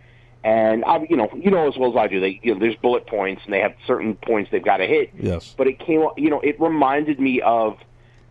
And 0.45 0.85
I, 0.85 1.07
you 1.09 1.17
know, 1.17 1.31
you 1.35 1.51
know 1.51 1.67
as 1.67 1.77
well 1.79 1.91
as 1.91 1.97
I 1.97 2.07
do, 2.07 2.21
they 2.21 2.39
you 2.43 2.53
know, 2.53 2.61
there's 2.61 2.77
bullet 2.77 3.07
points 3.07 3.43
and 3.47 3.55
they 3.55 3.61
have 3.61 3.75
certain 3.87 4.15
points 4.15 4.51
they've 4.51 4.63
got 4.63 4.77
to 4.77 4.87
hit. 4.87 5.11
Yes. 5.19 5.55
But 5.57 5.69
it 5.69 5.79
came, 5.79 6.07
you 6.19 6.29
know, 6.29 6.41
it 6.41 6.61
reminded 6.61 7.19
me 7.19 7.41
of 7.41 7.79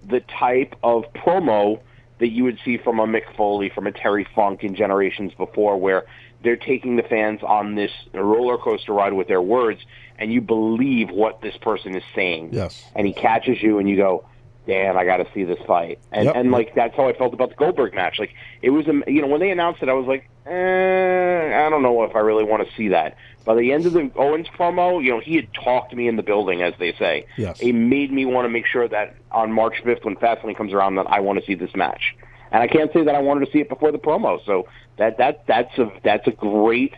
the 0.08 0.20
type 0.20 0.76
of 0.84 1.06
promo 1.14 1.80
that 2.20 2.30
you 2.30 2.44
would 2.44 2.60
see 2.64 2.78
from 2.78 3.00
a 3.00 3.08
Mick 3.08 3.36
Foley, 3.36 3.70
from 3.70 3.88
a 3.88 3.92
Terry 3.92 4.28
Funk 4.36 4.64
in 4.64 4.76
generations 4.76 5.34
before, 5.34 5.78
where 5.78 6.06
they're 6.44 6.56
taking 6.56 6.98
the 6.98 7.04
fans 7.04 7.42
on 7.42 7.74
this 7.74 7.92
roller 8.14 8.58
coaster 8.58 8.94
ride 8.94 9.14
with 9.14 9.28
their 9.28 9.42
words, 9.42 9.82
and 10.20 10.32
you 10.32 10.40
believe 10.40 11.10
what 11.10 11.42
this 11.42 11.58
person 11.58 11.96
is 11.96 12.04
saying. 12.14 12.50
Yes. 12.52 12.86
And 12.96 13.08
he 13.08 13.14
catches 13.14 13.62
you, 13.64 13.80
and 13.80 13.90
you 13.90 13.98
go, 13.98 14.26
"Damn, 14.68 14.98
I 14.98 15.06
got 15.06 15.18
to 15.18 15.28
see 15.34 15.44
this 15.44 15.60
fight." 15.66 16.00
And 16.12 16.26
Yep. 16.26 16.36
and 16.36 16.52
like 16.52 16.76
that's 16.76 16.96
how 16.96 17.08
I 17.08 17.14
felt 17.14 17.34
about 17.34 17.50
the 17.50 17.56
Goldberg 17.56 17.94
match. 17.94 18.20
Like 18.20 18.34
it 18.62 18.70
was, 18.70 18.86
you 18.88 19.22
know, 19.22 19.28
when 19.28 19.40
they 19.40 19.52
announced 19.52 19.82
it, 19.84 19.90
I 19.90 19.94
was 19.94 20.08
like, 20.08 20.30
eh, 20.46 21.66
I 21.66 21.70
don't 21.70 21.84
know 21.84 22.04
if 22.04 22.16
I 22.16 22.20
really 22.20 22.44
want 22.44 22.68
to 22.68 22.76
see 22.76 22.90
that. 22.90 23.16
By 23.46 23.56
the 23.56 23.74
end 23.74 23.86
of 23.86 23.94
the 23.94 24.10
Owens 24.16 24.48
promo, 24.48 25.04
you 25.04 25.12
know, 25.12 25.20
he 25.20 25.36
had 25.36 25.54
talked 25.54 25.94
me 25.94 26.08
in 26.08 26.16
the 26.16 26.24
building, 26.24 26.62
as 26.62 26.74
they 26.80 26.94
say. 26.94 27.26
Yes. 27.38 27.60
It 27.60 27.74
made 27.74 28.12
me 28.12 28.26
want 28.26 28.46
to 28.46 28.50
make 28.50 28.66
sure 28.66 28.88
that 28.88 29.16
on 29.32 29.52
March 29.52 29.84
5th, 29.84 30.06
when 30.06 30.16
Fastlane 30.16 30.56
comes 30.56 30.72
around, 30.72 30.96
that 30.96 31.08
I 31.10 31.20
want 31.20 31.40
to 31.40 31.46
see 31.46 31.56
this 31.56 31.76
match. 31.76 32.16
And 32.54 32.62
I 32.64 32.68
can't 32.68 32.94
say 32.94 33.04
that 33.04 33.16
I 33.16 33.20
wanted 33.20 33.46
to 33.46 33.52
see 33.52 33.60
it 33.60 33.68
before 33.68 33.92
the 33.92 33.98
promo. 33.98 34.40
So 34.46 34.68
that 34.98 35.18
that 35.18 35.46
that's 35.48 35.78
a 35.78 35.92
that's 36.04 36.28
a 36.28 36.32
great 36.32 36.94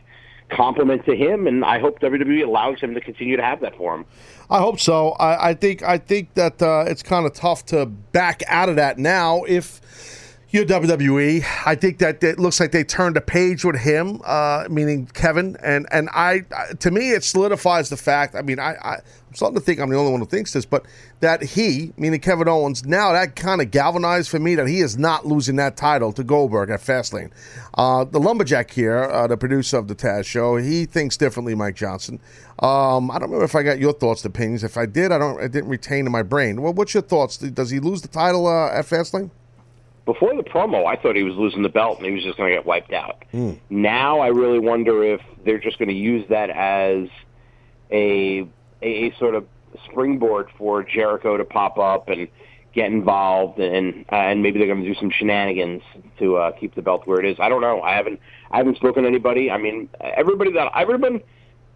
compliment 0.56 1.06
to 1.06 1.16
him, 1.16 1.48
and 1.48 1.66
I 1.66 1.80
hope 1.80 2.00
WWE 2.00 2.46
allows 2.46 2.80
him 2.80 2.94
to 2.94 3.02
continue 3.02 3.36
to 3.38 3.44
have 3.44 3.60
that 3.62 3.76
for 3.76 3.96
him. 3.96 4.06
I 4.50 4.60
hope 4.60 4.80
so. 4.80 5.12
I, 5.12 5.50
I 5.50 5.54
think 5.54 5.84
I 5.84 5.98
think 5.98 6.34
that 6.36 6.62
uh, 6.62 6.86
it's 6.88 7.04
kind 7.04 7.26
of 7.26 7.34
tough 7.34 7.66
to 7.68 7.86
back 7.86 8.44
out 8.48 8.70
of 8.70 8.76
that 8.76 8.98
now. 8.98 9.44
If 9.44 9.82
you're 10.56 10.66
WWE, 10.66 11.46
I 11.66 11.76
think 11.76 12.00
that 12.00 12.24
it 12.24 12.40
looks 12.40 12.60
like 12.60 12.72
they 12.72 12.84
turned 12.84 13.18
a 13.18 13.22
page 13.22 13.64
with 13.64 13.76
him, 13.76 14.22
uh, 14.26 14.66
meaning 14.70 15.06
Kevin, 15.08 15.58
and 15.62 15.86
and 15.92 16.10
I 16.14 16.44
I- 16.56 16.74
to 16.80 16.90
me 16.90 17.12
it 17.12 17.24
solidifies 17.24 17.90
the 17.90 17.98
fact. 17.98 18.34
I 18.36 18.42
mean, 18.42 18.58
I, 18.58 18.76
I 18.82 18.94
I'm 18.96 19.36
starting 19.36 19.60
to 19.60 19.64
think 19.64 19.80
I'm 19.80 19.90
the 19.90 19.98
only 19.98 20.12
one 20.12 20.22
who 20.22 20.26
thinks 20.26 20.54
this, 20.54 20.66
but 20.66 20.86
that 21.20 21.44
he, 21.44 21.94
meaning 21.98 22.20
Kevin 22.22 22.48
Owens, 22.48 22.86
now 22.86 23.12
that 23.12 23.36
kind 23.36 23.62
of 23.62 23.70
galvanized 23.70 24.30
for 24.30 24.40
me 24.40 24.56
that 24.56 24.68
he 24.68 24.80
is 24.80 24.98
not 24.98 25.26
losing 25.26 25.58
that 25.58 25.76
title 25.78 26.12
to 26.14 26.24
Goldberg 26.24 26.70
at 26.70 26.80
Fastlane. 26.80 27.32
Uh, 27.74 28.06
the 28.06 28.20
lumberjack 28.20 28.72
here, 28.72 29.04
uh, 29.04 29.28
the 29.28 29.38
producer 29.38 29.78
of 29.78 29.88
the 29.88 29.96
Taz 29.96 30.26
show, 30.26 30.56
he 30.56 30.86
thinks 30.86 31.18
differently. 31.18 31.54
Mike 31.54 31.76
Johnson. 31.76 32.20
Um, 32.60 33.12
I 33.12 33.16
don't 33.16 33.24
remember 33.30 33.44
if 33.46 33.56
I 33.56 33.64
got 33.64 33.78
your 33.80 33.94
thoughts, 33.94 34.24
opinions. 34.24 34.64
If 34.64 34.78
I 34.78 34.86
did, 34.86 35.12
I 35.12 35.18
don't. 35.18 35.40
I 35.40 35.48
didn't 35.48 35.70
retain 35.70 36.06
in 36.06 36.12
my 36.12 36.24
brain. 36.24 36.62
Well, 36.62 36.74
what's 36.74 36.94
your 36.94 37.04
thoughts? 37.04 37.38
Does 37.38 37.70
he 37.70 37.80
lose 37.80 38.02
the 38.02 38.08
title 38.08 38.48
uh, 38.48 38.70
at 38.72 38.86
Fastlane? 38.86 39.30
Before 40.06 40.36
the 40.36 40.44
promo, 40.44 40.86
I 40.86 40.96
thought 41.02 41.16
he 41.16 41.24
was 41.24 41.36
losing 41.36 41.64
the 41.64 41.70
belt 41.70 41.98
and 41.98 42.06
he 42.06 42.12
was 42.14 42.24
just 42.24 42.38
going 42.38 42.52
to 42.52 42.56
get 42.56 42.66
wiped 42.66 42.94
out. 42.94 43.24
Now 43.70 44.20
I 44.20 44.28
really 44.28 44.60
wonder 44.60 45.04
if 45.04 45.22
they're 45.44 45.60
just 45.60 45.80
going 45.80 45.90
to 45.90 45.96
use 45.96 46.26
that 46.30 46.50
as 46.52 47.10
a, 47.92 48.48
a 48.82 49.08
a 49.08 49.16
sort 49.18 49.36
of 49.36 49.48
springboard 49.90 50.50
for 50.58 50.84
Jericho 50.84 51.38
to 51.38 51.44
pop 51.44 51.78
up 51.78 52.08
and 52.10 52.28
get 52.74 52.92
involved, 52.92 53.60
and 53.60 54.06
and 54.10 54.44
maybe 54.44 54.60
they're 54.60 54.68
going 54.68 54.84
to 54.84 54.88
do 54.94 55.00
some 55.00 55.10
shenanigans 55.10 55.82
to 56.20 56.36
uh, 56.38 56.52
keep 56.52 56.76
the 56.76 56.82
belt 56.82 57.08
where 57.08 57.20
it 57.20 57.26
is. 57.26 57.38
I 57.40 57.50
don't 57.50 57.62
know. 57.62 57.82
I 57.82 57.96
haven't 57.96 58.20
I 58.52 58.58
haven't 58.58 58.76
spoken 58.78 59.04
to 59.04 59.10
anybody. 59.10 59.50
I 59.50 59.58
mean, 59.58 59.90
everybody 60.00 60.52
that 60.54 60.72
everyone 60.76 61.22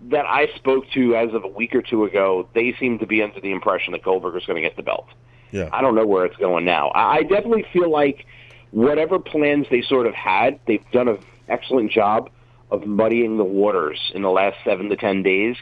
that 0.10 0.26
I 0.26 0.48
spoke 0.56 0.86
to 0.92 1.16
as 1.16 1.34
of 1.34 1.44
a 1.44 1.48
week 1.48 1.74
or 1.76 1.82
two 1.82 2.06
ago, 2.06 2.48
they 2.54 2.74
seem 2.80 3.00
to 3.00 3.08
be 3.08 3.22
under 3.22 3.40
the 3.42 3.52
impression 3.52 3.92
that 3.94 4.04
Goldberg 4.04 4.36
is 4.36 4.46
going 4.46 4.62
to 4.62 4.68
get 4.68 4.78
the 4.78 4.84
belt. 4.84 5.08
Yeah. 5.52 5.70
I 5.72 5.82
don't 5.82 5.96
know 5.96 6.06
where 6.06 6.26
it's 6.26 6.38
going 6.38 6.66
now. 6.66 6.90
I 6.90 7.18
I 7.18 7.22
definitely 7.24 7.66
feel 7.74 7.90
like 7.90 8.26
whatever 8.72 9.20
plans 9.20 9.68
they 9.70 9.82
sort 9.82 10.08
of 10.08 10.14
had, 10.14 10.60
they've 10.68 10.84
done 10.92 11.08
an 11.08 11.20
excellent 11.48 11.92
job 11.92 12.30
of 12.72 12.86
muddying 12.86 13.38
the 13.38 13.44
waters 13.44 14.12
in 14.14 14.22
the 14.22 14.30
last 14.30 14.58
seven 14.64 14.90
to 14.90 14.96
ten 14.96 15.24
days 15.24 15.56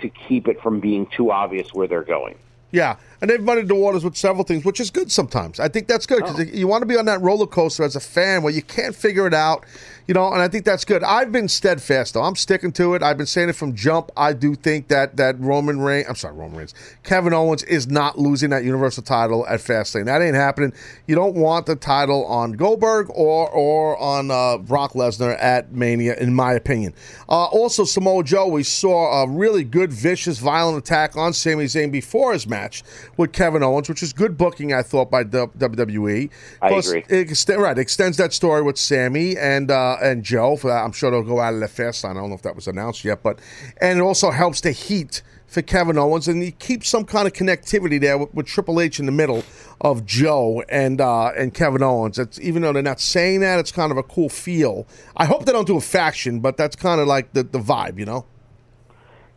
to 0.00 0.08
keep 0.08 0.48
it 0.48 0.60
from 0.62 0.80
being 0.80 1.06
too 1.06 1.30
obvious 1.30 1.72
where 1.72 1.86
they're 1.88 2.02
going. 2.02 2.36
Yeah, 2.72 2.96
and 3.20 3.28
they've 3.28 3.42
muddied 3.42 3.66
the 3.66 3.74
waters 3.74 4.04
with 4.04 4.16
several 4.16 4.44
things, 4.44 4.64
which 4.64 4.78
is 4.78 4.90
good 4.90 5.10
sometimes. 5.10 5.58
I 5.58 5.68
think 5.68 5.88
that's 5.88 6.06
good 6.06 6.20
because 6.20 6.38
oh. 6.38 6.42
you 6.42 6.68
want 6.68 6.82
to 6.82 6.86
be 6.86 6.96
on 6.96 7.04
that 7.06 7.20
roller 7.20 7.46
coaster 7.46 7.82
as 7.82 7.96
a 7.96 8.00
fan 8.00 8.42
where 8.42 8.52
you 8.52 8.62
can't 8.62 8.94
figure 8.94 9.26
it 9.26 9.34
out, 9.34 9.64
you 10.10 10.14
know. 10.14 10.32
And 10.32 10.42
I 10.42 10.48
think 10.48 10.64
that's 10.64 10.84
good. 10.84 11.04
I've 11.04 11.30
been 11.30 11.46
steadfast 11.46 12.14
though. 12.14 12.22
I'm 12.22 12.34
sticking 12.34 12.72
to 12.72 12.94
it. 12.94 13.02
I've 13.02 13.16
been 13.16 13.26
saying 13.26 13.48
it 13.48 13.52
from 13.54 13.76
jump. 13.76 14.10
I 14.16 14.32
do 14.32 14.56
think 14.56 14.88
that 14.88 15.16
that 15.18 15.38
Roman 15.38 15.80
Reigns, 15.80 16.06
I'm 16.08 16.16
sorry, 16.16 16.34
Roman 16.34 16.58
Reigns, 16.58 16.74
Kevin 17.04 17.32
Owens 17.32 17.62
is 17.62 17.86
not 17.86 18.18
losing 18.18 18.50
that 18.50 18.64
Universal 18.64 19.04
title 19.04 19.46
at 19.46 19.60
Fastlane. 19.60 20.06
That 20.06 20.20
ain't 20.20 20.34
happening. 20.34 20.72
You 21.06 21.14
don't 21.14 21.36
want 21.36 21.66
the 21.66 21.76
title 21.76 22.26
on 22.26 22.52
Goldberg 22.52 23.08
or 23.10 23.48
or 23.50 23.96
on 23.98 24.32
uh, 24.32 24.58
Brock 24.58 24.94
Lesnar 24.94 25.40
at 25.40 25.70
Mania, 25.72 26.16
in 26.16 26.34
my 26.34 26.54
opinion. 26.54 26.92
Uh, 27.28 27.44
also, 27.44 27.84
Samoa 27.84 28.24
Joe, 28.24 28.48
we 28.48 28.64
saw 28.64 29.22
a 29.22 29.28
really 29.28 29.62
good, 29.62 29.92
vicious, 29.92 30.40
violent 30.40 30.76
attack 30.76 31.16
on 31.16 31.32
Sami 31.32 31.66
Zayn 31.66 31.92
before 31.92 32.32
his 32.32 32.48
match 32.48 32.82
with 33.16 33.32
Kevin 33.32 33.62
Owens, 33.62 33.88
which 33.88 34.02
is 34.02 34.12
good 34.12 34.36
booking, 34.36 34.72
I 34.72 34.82
thought, 34.82 35.08
by 35.08 35.22
WWE. 35.22 36.30
I 36.60 36.68
Plus, 36.68 36.88
agree. 36.88 37.04
It 37.08 37.48
right, 37.56 37.78
extends 37.78 38.16
that 38.16 38.32
story 38.32 38.62
with 38.62 38.76
Sami 38.76 39.36
and 39.36 39.70
uh, 39.70 39.98
and 40.00 40.22
Joe. 40.22 40.56
For 40.56 40.68
that, 40.68 40.84
I'm 40.84 40.92
sure 40.92 41.10
they'll 41.10 41.22
go 41.22 41.40
out 41.40 41.54
of 41.54 41.60
the 41.60 41.66
Fastlane. 41.66 42.10
I 42.10 42.14
don't 42.14 42.28
know 42.30 42.34
if 42.34 42.42
that 42.42 42.56
was 42.56 42.66
announced 42.66 43.04
yet, 43.04 43.22
but 43.22 43.38
and 43.80 43.98
it 43.98 44.02
also 44.02 44.30
helps 44.30 44.60
the 44.60 44.72
heat 44.72 45.22
for 45.46 45.62
Kevin 45.62 45.98
Owens, 45.98 46.28
and 46.28 46.44
you 46.44 46.52
keep 46.52 46.84
some 46.84 47.04
kind 47.04 47.26
of 47.26 47.32
connectivity 47.32 48.00
there 48.00 48.16
with, 48.16 48.32
with 48.32 48.46
Triple 48.46 48.80
H 48.80 49.00
in 49.00 49.06
the 49.06 49.12
middle 49.12 49.42
of 49.80 50.06
Joe 50.06 50.62
and 50.68 51.00
uh, 51.00 51.32
and 51.36 51.52
Kevin 51.52 51.82
Owens. 51.82 52.18
It's 52.18 52.38
even 52.40 52.62
though 52.62 52.72
they're 52.72 52.82
not 52.82 53.00
saying 53.00 53.40
that, 53.40 53.58
it's 53.58 53.72
kind 53.72 53.90
of 53.90 53.98
a 53.98 54.02
cool 54.04 54.28
feel. 54.28 54.86
I 55.16 55.24
hope 55.24 55.46
they 55.46 55.52
don't 55.52 55.66
do 55.66 55.76
a 55.76 55.80
faction, 55.80 56.40
but 56.40 56.56
that's 56.56 56.76
kind 56.76 57.00
of 57.00 57.08
like 57.08 57.32
the, 57.32 57.42
the 57.42 57.58
vibe, 57.58 57.98
you 57.98 58.04
know. 58.04 58.26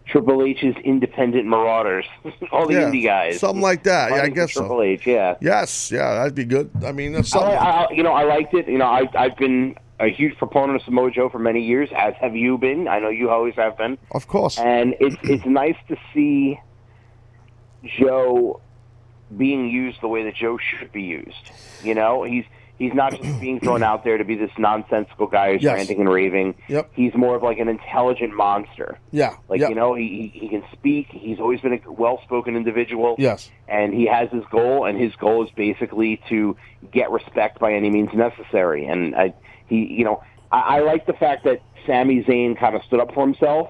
Triple 0.06 0.44
H's 0.44 0.76
independent 0.84 1.46
marauders, 1.48 2.06
all 2.52 2.68
the 2.68 2.74
Yeah, 2.74 2.90
indie 2.92 3.06
guys, 3.06 3.40
something 3.40 3.62
like 3.62 3.84
that. 3.84 4.12
Yeah, 4.12 4.24
I 4.24 4.30
guess 4.30 4.54
so. 4.54 4.62
Triple 4.62 4.82
H, 4.84 5.08
yeah. 5.08 5.36
Yes, 5.42 5.92
yeah, 5.92 6.14
that'd 6.16 6.36
be 6.36 6.46
good. 6.46 6.70
I 6.86 6.92
mean, 6.92 7.14
that's 7.14 7.34
I. 7.36 7.54
I, 7.54 7.90
you 7.92 8.04
know, 8.04 8.12
I 8.12 8.24
liked 8.24 8.54
it. 8.54 8.68
You 8.68 8.78
know, 8.78 8.86
I, 8.86 9.08
I've 9.16 9.38
been 9.38 9.76
a 10.00 10.08
huge 10.10 10.38
proponent 10.38 10.78
of 10.78 10.82
Samoa 10.86 11.12
Joe 11.12 11.30
for 11.30 11.40
many 11.40 11.62
years, 11.62 11.90
as 11.96 12.14
have 12.20 12.36
you 12.36 12.58
been. 12.58 12.88
I 12.88 13.00
know 13.00 13.10
you 13.10 13.30
always 13.30 13.56
have 13.56 13.78
been. 13.78 13.98
Of 14.12 14.28
course. 14.28 14.58
And 14.60 14.96
it's 15.00 15.16
it's 15.24 15.46
nice 15.46 15.78
to 15.88 15.96
see 16.14 16.60
Joe 18.00 18.62
being 19.36 19.70
used 19.70 20.02
the 20.02 20.08
way 20.08 20.24
that 20.24 20.36
Joe 20.36 20.58
should 20.58 20.92
be 20.92 21.02
used. 21.04 21.52
You 21.84 21.96
know, 21.96 22.24
he's 22.24 22.46
he's 22.78 22.94
not 22.94 23.12
just 23.20 23.40
being 23.40 23.60
thrown 23.60 23.84
out 23.84 24.04
there 24.04 24.18
to 24.18 24.24
be 24.26 24.36
this 24.36 24.52
nonsensical 24.58 25.28
guy 25.28 25.54
who's 25.54 25.64
Yes. 25.64 25.78
ranting 25.78 26.00
and 26.00 26.10
raving. 26.10 26.56
Yep. 26.68 26.92
He's 26.94 27.14
more 27.16 27.36
of 27.36 27.44
like 27.44 27.60
an 27.60 27.68
intelligent 27.70 28.36
monster. 28.36 28.98
yeah, 29.12 29.36
Like 29.48 29.60
yep. 29.62 29.70
you 29.70 29.76
know, 29.76 29.94
he 29.96 30.32
he 30.34 30.40
he 30.40 30.50
can 30.50 30.64
speak. 30.72 31.08
He's 31.12 31.40
always 31.40 31.62
been 31.62 31.74
a 31.74 31.92
well-spoken 31.92 32.56
individual. 32.56 33.16
Yes. 33.18 33.50
And 33.68 33.94
he 33.94 34.06
has 34.08 34.30
his 34.32 34.44
goal, 34.52 34.86
and 34.86 35.00
his 35.00 35.16
goal 35.16 35.44
is 35.46 35.52
basically 35.56 36.22
to 36.30 36.56
get 36.92 37.12
respect 37.12 37.60
by 37.60 37.74
any 37.74 37.90
means 37.90 38.10
necessary. 38.14 38.86
And 38.86 39.16
I, 39.16 39.34
he, 39.68 39.86
you 39.86 40.04
know, 40.04 40.24
I, 40.52 40.78
I 40.78 40.80
like 40.82 41.06
the 41.06 41.14
fact 41.14 41.44
that 41.46 41.62
Sami 41.86 42.24
Zayn 42.24 42.58
kind 42.58 42.76
of 42.76 42.84
stood 42.84 43.00
up 43.00 43.14
for 43.14 43.26
himself, 43.26 43.70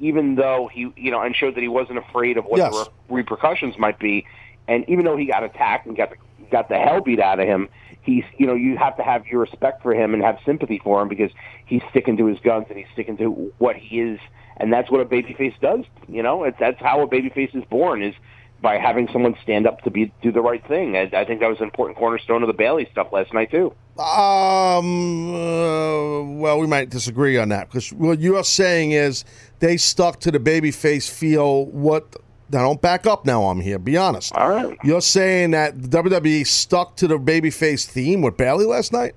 even 0.00 0.34
though 0.36 0.68
he, 0.72 0.92
you 0.96 1.10
know, 1.10 1.22
and 1.22 1.34
showed 1.34 1.54
that 1.54 1.60
he 1.60 1.68
wasn't 1.68 1.98
afraid 1.98 2.36
of 2.36 2.44
what 2.44 2.58
Yes. 2.58 2.72
the 2.72 2.78
re- 3.08 3.20
repercussions 3.22 3.78
might 3.78 3.98
be. 3.98 4.26
And 4.66 4.84
even 4.88 5.04
though 5.04 5.16
he 5.16 5.26
got 5.26 5.42
attacked 5.44 5.86
and 5.86 5.96
got 5.96 6.10
the 6.10 6.16
got 6.50 6.68
the 6.68 6.76
hell 6.78 7.00
beat 7.00 7.20
out 7.20 7.40
of 7.40 7.46
him, 7.46 7.68
he's, 8.02 8.24
you 8.38 8.46
know, 8.46 8.54
you 8.54 8.76
have 8.76 8.96
to 8.96 9.02
have 9.02 9.26
your 9.26 9.40
respect 9.40 9.82
for 9.82 9.94
him 9.94 10.14
and 10.14 10.22
have 10.22 10.38
sympathy 10.46 10.80
for 10.82 11.00
him 11.02 11.08
because 11.08 11.30
he's 11.66 11.82
sticking 11.90 12.16
to 12.16 12.26
his 12.26 12.38
guns 12.40 12.66
and 12.68 12.78
he's 12.78 12.86
sticking 12.92 13.16
to 13.18 13.52
what 13.58 13.76
he 13.76 14.00
is, 14.00 14.20
and 14.56 14.72
that's 14.72 14.90
what 14.90 15.00
a 15.00 15.04
babyface 15.04 15.58
does. 15.60 15.84
You 16.08 16.22
know, 16.22 16.44
it's, 16.44 16.58
that's 16.58 16.80
how 16.80 17.00
a 17.02 17.06
babyface 17.08 17.54
is 17.54 17.64
born 17.70 18.02
is 18.02 18.14
by 18.60 18.76
having 18.76 19.08
someone 19.12 19.36
stand 19.42 19.66
up 19.66 19.82
to 19.82 19.90
be 19.90 20.12
do 20.22 20.32
the 20.32 20.40
right 20.40 20.66
thing. 20.66 20.96
I, 20.96 21.10
I 21.12 21.24
think 21.24 21.40
that 21.40 21.48
was 21.48 21.58
an 21.58 21.64
important 21.64 21.98
cornerstone 21.98 22.42
of 22.42 22.48
the 22.48 22.54
Bayley 22.54 22.88
stuff 22.90 23.08
last 23.12 23.32
night 23.32 23.50
too. 23.50 23.72
Um. 23.98 25.34
uh, 25.34 26.22
well, 26.38 26.58
we 26.58 26.66
might 26.66 26.90
disagree 26.90 27.36
on 27.36 27.48
that 27.50 27.68
because 27.68 27.92
what 27.92 28.20
you're 28.20 28.44
saying 28.44 28.92
is 28.92 29.24
they 29.60 29.76
stuck 29.76 30.20
to 30.20 30.30
the 30.30 30.40
babyface 30.40 31.10
feel. 31.10 31.66
What? 31.66 32.16
Now, 32.50 32.62
don't 32.62 32.80
back 32.80 33.06
up. 33.06 33.26
Now 33.26 33.44
I'm 33.44 33.60
here. 33.60 33.78
Be 33.78 33.96
honest. 33.96 34.32
All 34.34 34.48
right. 34.48 34.76
You're 34.82 35.02
saying 35.02 35.50
that 35.50 35.76
WWE 35.76 36.46
stuck 36.46 36.96
to 36.96 37.06
the 37.06 37.18
babyface 37.18 37.84
theme 37.84 38.22
with 38.22 38.36
Bayley 38.36 38.64
last 38.64 38.92
night. 38.92 39.14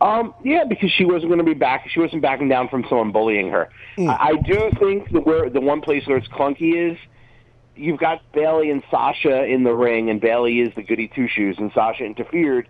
Um, 0.00 0.34
yeah, 0.42 0.64
because 0.68 0.90
she 0.90 1.04
wasn't 1.04 1.28
going 1.28 1.38
to 1.38 1.44
be 1.44 1.54
back. 1.54 1.88
She 1.88 2.00
wasn't 2.00 2.22
backing 2.22 2.48
down 2.48 2.68
from 2.68 2.84
someone 2.88 3.12
bullying 3.12 3.50
her. 3.50 3.68
I, 3.98 4.02
I 4.02 4.36
do 4.36 4.70
think 4.80 5.12
that 5.12 5.24
where 5.24 5.48
the 5.48 5.60
one 5.60 5.80
place 5.80 6.04
where 6.06 6.16
it's 6.16 6.26
clunky 6.28 6.90
is 6.92 6.98
you've 7.76 8.00
got 8.00 8.20
Bayley 8.32 8.70
and 8.70 8.82
Sasha 8.90 9.44
in 9.44 9.64
the 9.64 9.72
ring, 9.72 10.10
and 10.10 10.20
Bayley 10.20 10.60
is 10.60 10.74
the 10.74 10.82
goody 10.82 11.08
two 11.08 11.28
shoes, 11.28 11.56
and 11.58 11.70
Sasha 11.74 12.04
interfered, 12.04 12.68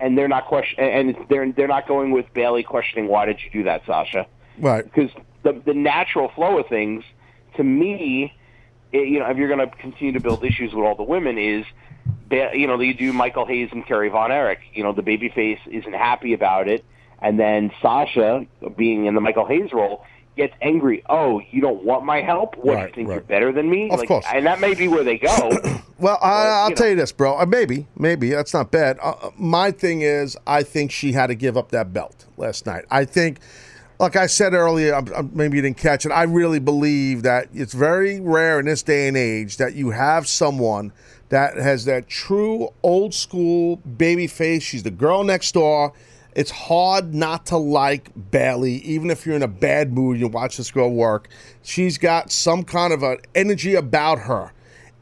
and 0.00 0.16
they're 0.16 0.28
not 0.28 0.46
question, 0.46 0.82
and 0.82 1.16
they're 1.28 1.50
they're 1.52 1.68
not 1.68 1.88
going 1.88 2.10
with 2.10 2.26
Bayley 2.34 2.62
questioning 2.62 3.08
why 3.08 3.26
did 3.26 3.40
you 3.42 3.50
do 3.50 3.64
that, 3.64 3.82
Sasha? 3.86 4.26
Right. 4.58 4.84
Because 4.84 5.10
the 5.42 5.52
the 5.64 5.74
natural 5.74 6.28
flow 6.34 6.58
of 6.58 6.68
things, 6.68 7.04
to 7.56 7.64
me, 7.64 8.34
it, 8.92 9.08
you 9.08 9.18
know, 9.18 9.26
if 9.30 9.36
you're 9.36 9.48
going 9.48 9.68
to 9.68 9.76
continue 9.76 10.12
to 10.12 10.20
build 10.20 10.44
issues 10.44 10.72
with 10.72 10.84
all 10.84 10.94
the 10.94 11.02
women, 11.02 11.38
is 11.38 11.64
Ba- 12.28 12.52
you 12.54 12.66
know, 12.66 12.78
you 12.80 12.94
do 12.94 13.12
Michael 13.12 13.46
Hayes 13.46 13.68
and 13.72 13.86
Kerry 13.86 14.08
Von 14.08 14.32
Erich. 14.32 14.60
You 14.72 14.82
know, 14.82 14.92
the 14.92 15.02
babyface 15.02 15.60
isn't 15.66 15.92
happy 15.92 16.32
about 16.32 16.68
it, 16.68 16.84
and 17.20 17.38
then 17.38 17.70
Sasha, 17.80 18.46
being 18.76 19.06
in 19.06 19.14
the 19.14 19.20
Michael 19.20 19.46
Hayes 19.46 19.72
role, 19.72 20.04
gets 20.36 20.54
angry. 20.62 21.02
Oh, 21.08 21.40
you 21.50 21.60
don't 21.60 21.84
want 21.84 22.04
my 22.04 22.20
help? 22.20 22.56
What 22.56 22.74
Right, 22.74 22.88
you 22.88 22.94
think 22.94 23.08
right. 23.08 23.14
you're 23.14 23.22
better 23.24 23.52
than 23.52 23.70
me? 23.70 23.90
Of 23.90 24.00
like, 24.00 24.08
course. 24.08 24.24
and 24.32 24.44
that 24.46 24.60
may 24.60 24.74
be 24.74 24.88
where 24.88 25.04
they 25.04 25.18
go. 25.18 25.50
Well, 25.96 26.18
I, 26.20 26.48
I'll 26.48 26.70
you 26.70 26.74
tell 26.76 26.88
you 26.88 26.96
this, 26.96 27.12
bro. 27.12 27.38
Uh, 27.38 27.46
maybe, 27.46 27.86
maybe 27.96 28.28
that's 28.30 28.52
not 28.52 28.72
bad. 28.72 28.98
Uh, 29.00 29.10
uh, 29.22 29.30
my 29.38 29.70
thing 29.70 30.02
is, 30.02 30.36
I 30.44 30.64
think 30.64 30.90
she 30.90 31.12
had 31.12 31.28
to 31.28 31.36
give 31.36 31.56
up 31.56 31.70
that 31.70 31.92
belt 31.92 32.26
last 32.36 32.66
night. 32.66 32.84
I 32.90 33.04
think, 33.04 33.38
like 34.00 34.16
I 34.16 34.26
said 34.26 34.54
earlier, 34.54 35.00
maybe 35.32 35.56
you 35.56 35.62
didn't 35.62 35.76
catch 35.78 36.04
it. 36.04 36.10
I 36.10 36.24
really 36.24 36.58
believe 36.58 37.22
that 37.22 37.46
it's 37.54 37.72
very 37.72 38.18
rare 38.20 38.58
in 38.58 38.66
this 38.66 38.82
day 38.82 39.06
and 39.06 39.16
age 39.16 39.56
that 39.58 39.74
you 39.76 39.90
have 39.90 40.26
someone 40.26 40.92
that 41.28 41.56
has 41.56 41.84
that 41.84 42.08
true 42.08 42.70
old 42.82 43.14
school 43.14 43.76
baby 43.76 44.26
face. 44.26 44.64
She's 44.64 44.82
the 44.82 44.90
girl 44.90 45.22
next 45.22 45.52
door. 45.52 45.92
It's 46.34 46.50
hard 46.50 47.14
not 47.14 47.46
to 47.46 47.56
like 47.56 48.10
Bayley, 48.30 48.76
even 48.78 49.10
if 49.10 49.24
you're 49.24 49.36
in 49.36 49.42
a 49.42 49.48
bad 49.48 49.92
mood. 49.92 50.18
You 50.18 50.28
watch 50.28 50.56
this 50.56 50.70
girl 50.70 50.90
work. 50.90 51.28
She's 51.62 51.98
got 51.98 52.32
some 52.32 52.64
kind 52.64 52.92
of 52.92 53.02
an 53.02 53.18
energy 53.34 53.74
about 53.74 54.20
her 54.20 54.52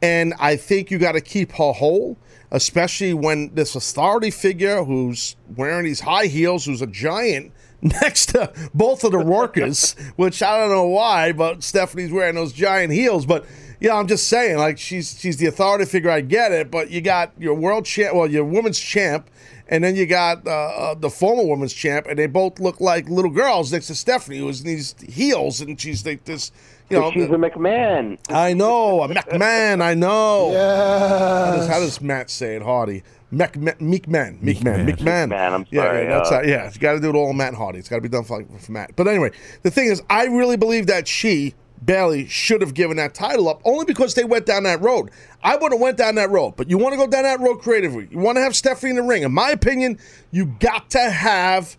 and 0.03 0.33
I 0.37 0.57
think 0.57 0.91
you 0.91 0.97
got 0.99 1.13
to 1.13 1.21
keep 1.21 1.53
her 1.53 1.71
whole, 1.71 2.17
especially 2.51 3.13
when 3.13 3.55
this 3.55 3.73
authority 3.73 4.31
figure 4.31 4.83
who's 4.83 5.37
wearing 5.55 5.85
these 5.85 6.01
high 6.01 6.25
heels, 6.25 6.65
who's 6.65 6.81
a 6.81 6.87
giant 6.87 7.53
next 7.81 8.25
to 8.31 8.51
both 8.73 9.05
of 9.05 9.13
the 9.13 9.19
workers, 9.19 9.93
which 10.17 10.43
I 10.43 10.57
don't 10.57 10.69
know 10.69 10.87
why, 10.87 11.31
but 11.31 11.63
Stephanie's 11.63 12.11
wearing 12.11 12.35
those 12.35 12.51
giant 12.51 12.91
heels. 12.91 13.25
But 13.25 13.45
yeah, 13.79 13.95
I'm 13.95 14.07
just 14.07 14.27
saying, 14.27 14.57
like 14.57 14.77
she's 14.77 15.17
she's 15.17 15.37
the 15.37 15.45
authority 15.45 15.85
figure. 15.85 16.11
I 16.11 16.19
get 16.19 16.51
it, 16.51 16.69
but 16.69 16.91
you 16.91 16.99
got 16.99 17.31
your 17.39 17.53
world 17.53 17.85
champ, 17.85 18.13
well, 18.13 18.29
your 18.29 18.43
women's 18.43 18.79
champ. 18.79 19.29
And 19.69 19.83
then 19.83 19.95
you 19.95 20.05
got 20.05 20.45
uh, 20.45 20.49
uh, 20.51 20.93
the 20.95 21.09
former 21.09 21.45
women's 21.45 21.73
champ, 21.73 22.05
and 22.09 22.19
they 22.19 22.27
both 22.27 22.59
look 22.59 22.81
like 22.81 23.07
little 23.09 23.31
girls 23.31 23.71
next 23.71 23.87
to 23.87 23.95
Stephanie, 23.95 24.39
who's 24.39 24.61
in 24.61 24.67
these 24.67 24.93
heels, 25.07 25.61
and 25.61 25.79
she's 25.79 26.05
like 26.05 26.25
this, 26.25 26.51
you 26.89 26.99
know. 26.99 27.11
She's 27.11 27.23
a 27.25 27.27
McMahon. 27.29 28.17
I 28.29 28.53
know, 28.53 29.01
a 29.03 29.07
McMahon. 29.07 29.81
I 29.81 29.93
know. 29.93 30.51
How 30.53 31.55
does, 31.55 31.67
how 31.67 31.79
does 31.79 32.01
Matt 32.01 32.29
say 32.29 32.55
it, 32.57 32.61
Hardy? 32.61 33.03
Mc, 33.31 33.55
Mc, 33.55 33.77
McMahon. 33.79 34.39
McMahon. 34.41 34.87
McMahon. 34.87 35.29
McMahon, 35.29 35.53
I'm 35.53 35.65
Yeah, 35.71 35.81
sorry, 35.83 36.03
yeah, 36.03 36.09
that's 36.17 36.29
uh, 36.31 36.35
how- 36.35 36.41
yeah. 36.41 36.71
You 36.71 36.79
got 36.79 36.93
to 36.93 36.99
do 36.99 37.09
it 37.09 37.15
all 37.15 37.33
Matt 37.33 37.53
Hardy. 37.55 37.79
It's 37.79 37.89
got 37.89 37.95
to 37.95 38.01
be 38.01 38.09
done 38.09 38.25
for, 38.25 38.43
for 38.59 38.71
Matt. 38.71 38.95
But 38.95 39.07
anyway, 39.07 39.31
the 39.63 39.71
thing 39.71 39.87
is, 39.87 40.03
I 40.09 40.25
really 40.25 40.57
believe 40.57 40.85
that 40.87 41.07
she, 41.07 41.55
Bayley, 41.83 42.27
should 42.27 42.61
have 42.61 42.73
given 42.73 42.97
that 42.97 43.13
title 43.13 43.49
up 43.49 43.61
only 43.65 43.85
because 43.85 44.13
they 44.13 44.23
went 44.23 44.45
down 44.45 44.63
that 44.63 44.81
road. 44.81 45.11
I 45.43 45.55
would 45.55 45.71
have 45.71 45.81
went 45.81 45.97
down 45.97 46.15
that 46.15 46.29
road, 46.29 46.55
but 46.55 46.69
you 46.69 46.77
want 46.77 46.93
to 46.93 46.97
go 46.97 47.07
down 47.07 47.23
that 47.23 47.39
road 47.39 47.57
creatively. 47.57 48.07
You 48.09 48.19
want 48.19 48.37
to 48.37 48.41
have 48.41 48.55
Stephanie 48.55 48.91
in 48.91 48.95
the 48.95 49.03
ring. 49.03 49.23
In 49.23 49.33
my 49.33 49.49
opinion, 49.49 49.99
you 50.31 50.45
got 50.45 50.89
to 50.91 51.09
have 51.09 51.77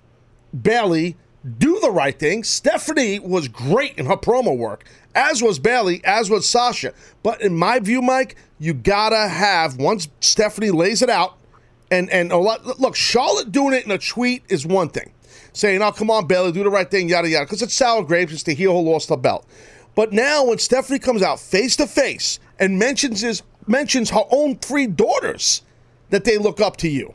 Bayley 0.63 1.17
do 1.59 1.79
the 1.81 1.91
right 1.91 2.19
thing. 2.19 2.43
Stephanie 2.45 3.19
was 3.19 3.49
great 3.49 3.97
in 3.99 4.07
her 4.07 4.17
promo 4.17 4.57
work, 4.57 4.85
as 5.15 5.43
was 5.43 5.59
Bayley, 5.59 6.03
as 6.05 6.31
was 6.31 6.49
Sasha. 6.49 6.93
But 7.23 7.41
in 7.43 7.57
my 7.57 7.79
view, 7.79 8.01
Mike, 8.01 8.37
you 8.59 8.73
gotta 8.73 9.29
have 9.29 9.77
once 9.77 10.09
Stephanie 10.21 10.71
lays 10.71 11.03
it 11.03 11.11
out, 11.11 11.37
and 11.91 12.09
and 12.11 12.33
a 12.33 12.39
lot, 12.39 12.81
look, 12.81 12.97
Charlotte 12.97 13.53
doing 13.53 13.75
it 13.75 13.85
in 13.85 13.91
a 13.91 13.99
tweet 13.99 14.43
is 14.49 14.67
one 14.67 14.89
thing, 14.89 15.13
saying, 15.53 15.83
"Oh, 15.83 15.93
come 15.93 16.11
on, 16.11 16.27
Bayley, 16.27 16.53
do 16.53 16.63
the 16.63 16.71
right 16.71 16.91
thing," 16.91 17.09
yada 17.09 17.29
yada, 17.29 17.45
because 17.45 17.63
it's 17.63 17.75
sour 17.75 18.03
grapes. 18.03 18.33
It's 18.33 18.43
the 18.43 18.55
heel 18.55 18.73
who 18.73 18.91
lost 18.91 19.09
the 19.09 19.17
belt. 19.17 19.47
But 19.95 20.13
now 20.13 20.45
when 20.45 20.59
Stephanie 20.59 20.99
comes 20.99 21.23
out 21.23 21.39
face 21.41 21.77
to 21.77 21.87
face 21.87 22.41
and 22.59 22.79
mentions 22.79 23.21
his 23.21 23.43
mentions 23.67 24.11
her 24.11 24.25
own 24.31 24.57
three 24.59 24.87
daughters 24.87 25.63
that 26.11 26.25
they 26.25 26.37
look 26.39 26.61
up 26.61 26.77
to 26.79 26.89
you. 26.89 27.15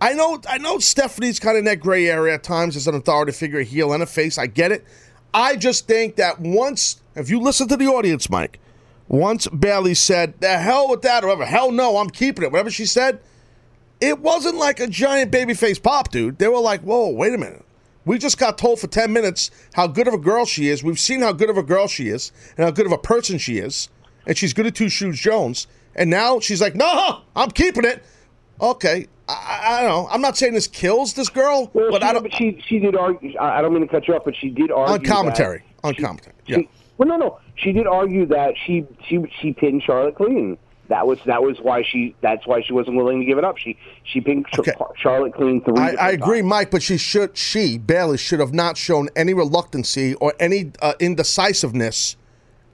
I 0.00 0.12
know 0.12 0.40
I 0.48 0.58
know 0.58 0.78
Stephanie's 0.78 1.40
kind 1.40 1.56
of 1.56 1.60
in 1.60 1.64
that 1.66 1.80
gray 1.80 2.08
area 2.08 2.34
at 2.34 2.42
times 2.42 2.76
as 2.76 2.86
an 2.86 2.94
authority 2.94 3.32
figure, 3.32 3.60
a 3.60 3.64
heel 3.64 3.92
and 3.92 4.02
a 4.02 4.06
face. 4.06 4.38
I 4.38 4.46
get 4.46 4.72
it. 4.72 4.84
I 5.32 5.56
just 5.56 5.86
think 5.86 6.16
that 6.16 6.40
once, 6.40 7.02
if 7.14 7.28
you 7.28 7.40
listen 7.40 7.68
to 7.68 7.76
the 7.76 7.86
audience, 7.86 8.30
Mike, 8.30 8.58
once 9.06 9.46
Bayley 9.48 9.92
said, 9.92 10.40
the 10.40 10.56
hell 10.56 10.88
with 10.88 11.02
that, 11.02 11.24
or 11.24 11.26
whatever, 11.28 11.44
hell 11.44 11.70
no, 11.70 11.98
I'm 11.98 12.08
keeping 12.08 12.42
it, 12.42 12.50
whatever 12.50 12.70
she 12.70 12.86
said, 12.86 13.20
it 14.00 14.18
wasn't 14.20 14.56
like 14.56 14.80
a 14.80 14.86
giant 14.86 15.30
babyface 15.30 15.82
pop, 15.82 16.10
dude. 16.10 16.38
They 16.38 16.48
were 16.48 16.58
like, 16.60 16.80
whoa, 16.80 17.10
wait 17.10 17.34
a 17.34 17.38
minute. 17.38 17.65
We 18.06 18.18
just 18.18 18.38
got 18.38 18.56
told 18.56 18.80
for 18.80 18.86
10 18.86 19.12
minutes 19.12 19.50
how 19.74 19.88
good 19.88 20.08
of 20.08 20.14
a 20.14 20.18
girl 20.18 20.46
she 20.46 20.68
is. 20.68 20.82
We've 20.82 20.98
seen 20.98 21.20
how 21.20 21.32
good 21.32 21.50
of 21.50 21.58
a 21.58 21.62
girl 21.62 21.88
she 21.88 22.08
is 22.08 22.32
and 22.56 22.64
how 22.64 22.70
good 22.70 22.86
of 22.86 22.92
a 22.92 22.98
person 22.98 23.36
she 23.36 23.58
is. 23.58 23.88
And 24.26 24.38
she's 24.38 24.54
good 24.54 24.64
at 24.66 24.74
Two 24.76 24.88
Shoes 24.88 25.18
Jones. 25.18 25.66
And 25.94 26.08
now 26.08 26.38
she's 26.38 26.60
like, 26.60 26.74
no, 26.76 27.22
I'm 27.34 27.50
keeping 27.50 27.84
it. 27.84 28.02
Okay. 28.60 29.08
I, 29.28 29.60
I, 29.64 29.82
don't 29.82 29.90
know. 29.90 30.08
I'm 30.10 30.20
not 30.20 30.36
saying 30.36 30.54
this 30.54 30.68
kills 30.68 31.14
this 31.14 31.28
girl, 31.28 31.68
Well, 31.74 31.90
but 31.90 32.02
she, 32.02 32.08
I 32.08 32.12
don't. 32.12 32.22
But 32.22 32.34
she 32.34 32.62
she 32.64 32.78
did 32.78 32.94
argue. 32.96 33.36
I 33.38 33.58
I 33.58 33.62
don't 33.62 33.72
mean 33.72 33.82
to 33.82 33.88
cut 33.88 34.06
you 34.06 34.14
off, 34.14 34.22
but 34.24 34.36
she 34.36 34.50
did 34.50 34.70
argue 34.70 34.94
on 34.94 35.04
commentary. 35.04 35.64
On 35.82 35.94
she- 35.94 36.02
commentary. 36.02 36.36
Yeah. 36.46 36.58
she- 36.58 36.68
well, 36.96 37.08
no, 37.08 37.16
no. 37.16 37.40
She 37.56 37.72
did 37.72 37.88
argue 37.88 38.26
that 38.26 38.54
she 38.64 38.86
she 39.08 39.18
she 39.40 39.52
pinned 39.52 39.82
Charlotte 39.82 40.14
clean. 40.14 40.58
That 40.88 41.06
was 41.06 41.18
that 41.26 41.42
was 41.42 41.58
why 41.60 41.82
she 41.82 42.14
that's 42.20 42.46
why 42.46 42.62
she 42.62 42.72
wasn't 42.72 42.96
willing 42.96 43.20
to 43.20 43.26
give 43.26 43.38
it 43.38 43.44
up. 43.44 43.58
She 43.58 43.76
she 44.04 44.20
pinned 44.20 44.46
Ch- 44.46 44.68
Charlotte 44.96 45.34
clean 45.34 45.62
three. 45.62 45.78
I, 45.78 45.94
I 45.94 46.10
agree, 46.10 46.42
Mike, 46.42 46.70
but 46.70 46.82
she 46.82 46.96
should, 46.96 47.36
she, 47.36 47.76
Bayley, 47.78 48.18
should 48.18 48.40
have 48.40 48.54
not 48.54 48.76
shown 48.76 49.08
any 49.16 49.34
reluctancy 49.34 50.14
or 50.14 50.34
any 50.38 50.72
uh, 50.80 50.94
indecisiveness. 51.00 52.16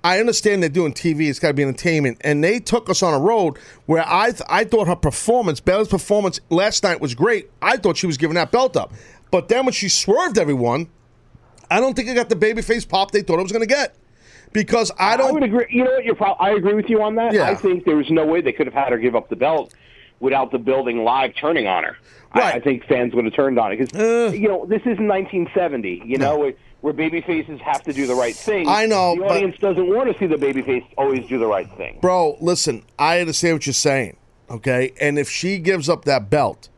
I 0.04 0.18
understand 0.18 0.62
they're 0.62 0.68
doing 0.68 0.92
TV; 0.92 1.28
it's 1.28 1.38
got 1.38 1.48
to 1.48 1.54
be 1.54 1.62
entertainment, 1.62 2.18
and 2.22 2.42
they 2.42 2.58
took 2.58 2.90
us 2.90 3.02
on 3.02 3.14
a 3.14 3.18
road 3.18 3.58
where 3.86 4.04
I, 4.06 4.32
th- 4.32 4.42
I 4.48 4.64
thought 4.64 4.88
her 4.88 4.96
performance, 4.96 5.60
Bayley's 5.60 5.88
performance 5.88 6.40
last 6.50 6.82
night 6.82 7.00
was 7.00 7.14
great. 7.14 7.50
I 7.62 7.76
thought 7.76 7.96
she 7.96 8.06
was 8.06 8.16
giving 8.16 8.34
that 8.34 8.50
belt 8.50 8.76
up, 8.76 8.92
but 9.30 9.48
then 9.48 9.64
when 9.64 9.72
she 9.72 9.88
swerved 9.88 10.38
everyone, 10.38 10.88
I 11.70 11.80
don't 11.80 11.94
think 11.94 12.08
it 12.08 12.14
got 12.14 12.28
the 12.28 12.36
babyface 12.36 12.86
pop 12.86 13.12
they 13.12 13.22
thought 13.22 13.38
it 13.38 13.42
was 13.42 13.52
going 13.52 13.66
to 13.66 13.74
get, 13.74 13.94
because 14.52 14.90
I 14.98 15.16
don't. 15.16 15.28
I 15.28 15.32
would 15.32 15.42
agree. 15.42 15.66
You 15.70 15.84
know 15.84 15.90
what? 15.92 16.04
You're 16.04 16.14
pro- 16.14 16.32
I 16.34 16.50
agree 16.50 16.74
with 16.74 16.88
you 16.88 17.02
on 17.02 17.14
that. 17.16 17.32
Yeah. 17.32 17.48
I 17.48 17.54
think 17.54 17.84
there 17.84 17.96
was 17.96 18.10
no 18.10 18.26
way 18.26 18.40
they 18.40 18.52
could 18.52 18.66
have 18.66 18.74
had 18.74 18.90
her 18.92 18.98
give 18.98 19.14
up 19.16 19.28
the 19.28 19.36
belt 19.36 19.74
without 20.20 20.52
the 20.52 20.58
building 20.58 21.04
live 21.04 21.34
turning 21.34 21.66
on 21.66 21.84
her. 21.84 21.96
I, 22.34 22.52
I 22.52 22.60
think 22.60 22.84
fans 22.86 23.14
would 23.14 23.24
have 23.26 23.34
turned 23.34 23.58
on 23.58 23.72
it 23.72 23.78
because 23.78 23.92
Uh. 24.00 24.32
you 24.32 24.48
know 24.48 24.64
this 24.66 24.80
is 24.82 24.98
1970. 24.98 26.02
You 26.06 26.16
know 26.18 26.38
where, 26.38 26.54
where 26.80 26.92
baby 26.92 27.20
faces 27.20 27.60
have 27.60 27.82
to 27.82 27.92
do 27.92 28.06
the 28.06 28.14
right 28.14 28.34
thing. 28.34 28.66
I 28.68 28.86
know, 28.86 29.14
the 29.16 29.24
audience 29.24 29.56
doesn't 29.58 29.86
want 29.86 30.10
to 30.12 30.18
see 30.18 30.26
the 30.26 30.38
baby 30.38 30.62
face 30.62 30.84
always 30.96 31.26
do 31.28 31.38
the 31.38 31.46
right 31.46 31.70
thing. 31.76 31.98
Bro, 32.00 32.38
listen, 32.40 32.84
I 32.98 33.20
understand 33.20 33.56
what 33.56 33.66
you're 33.66 33.74
saying, 33.74 34.16
okay? 34.50 34.92
And 35.00 35.18
if 35.18 35.28
she 35.28 35.58
gives 35.58 35.88
up 35.88 36.04
that 36.06 36.30
belt, 36.30 36.68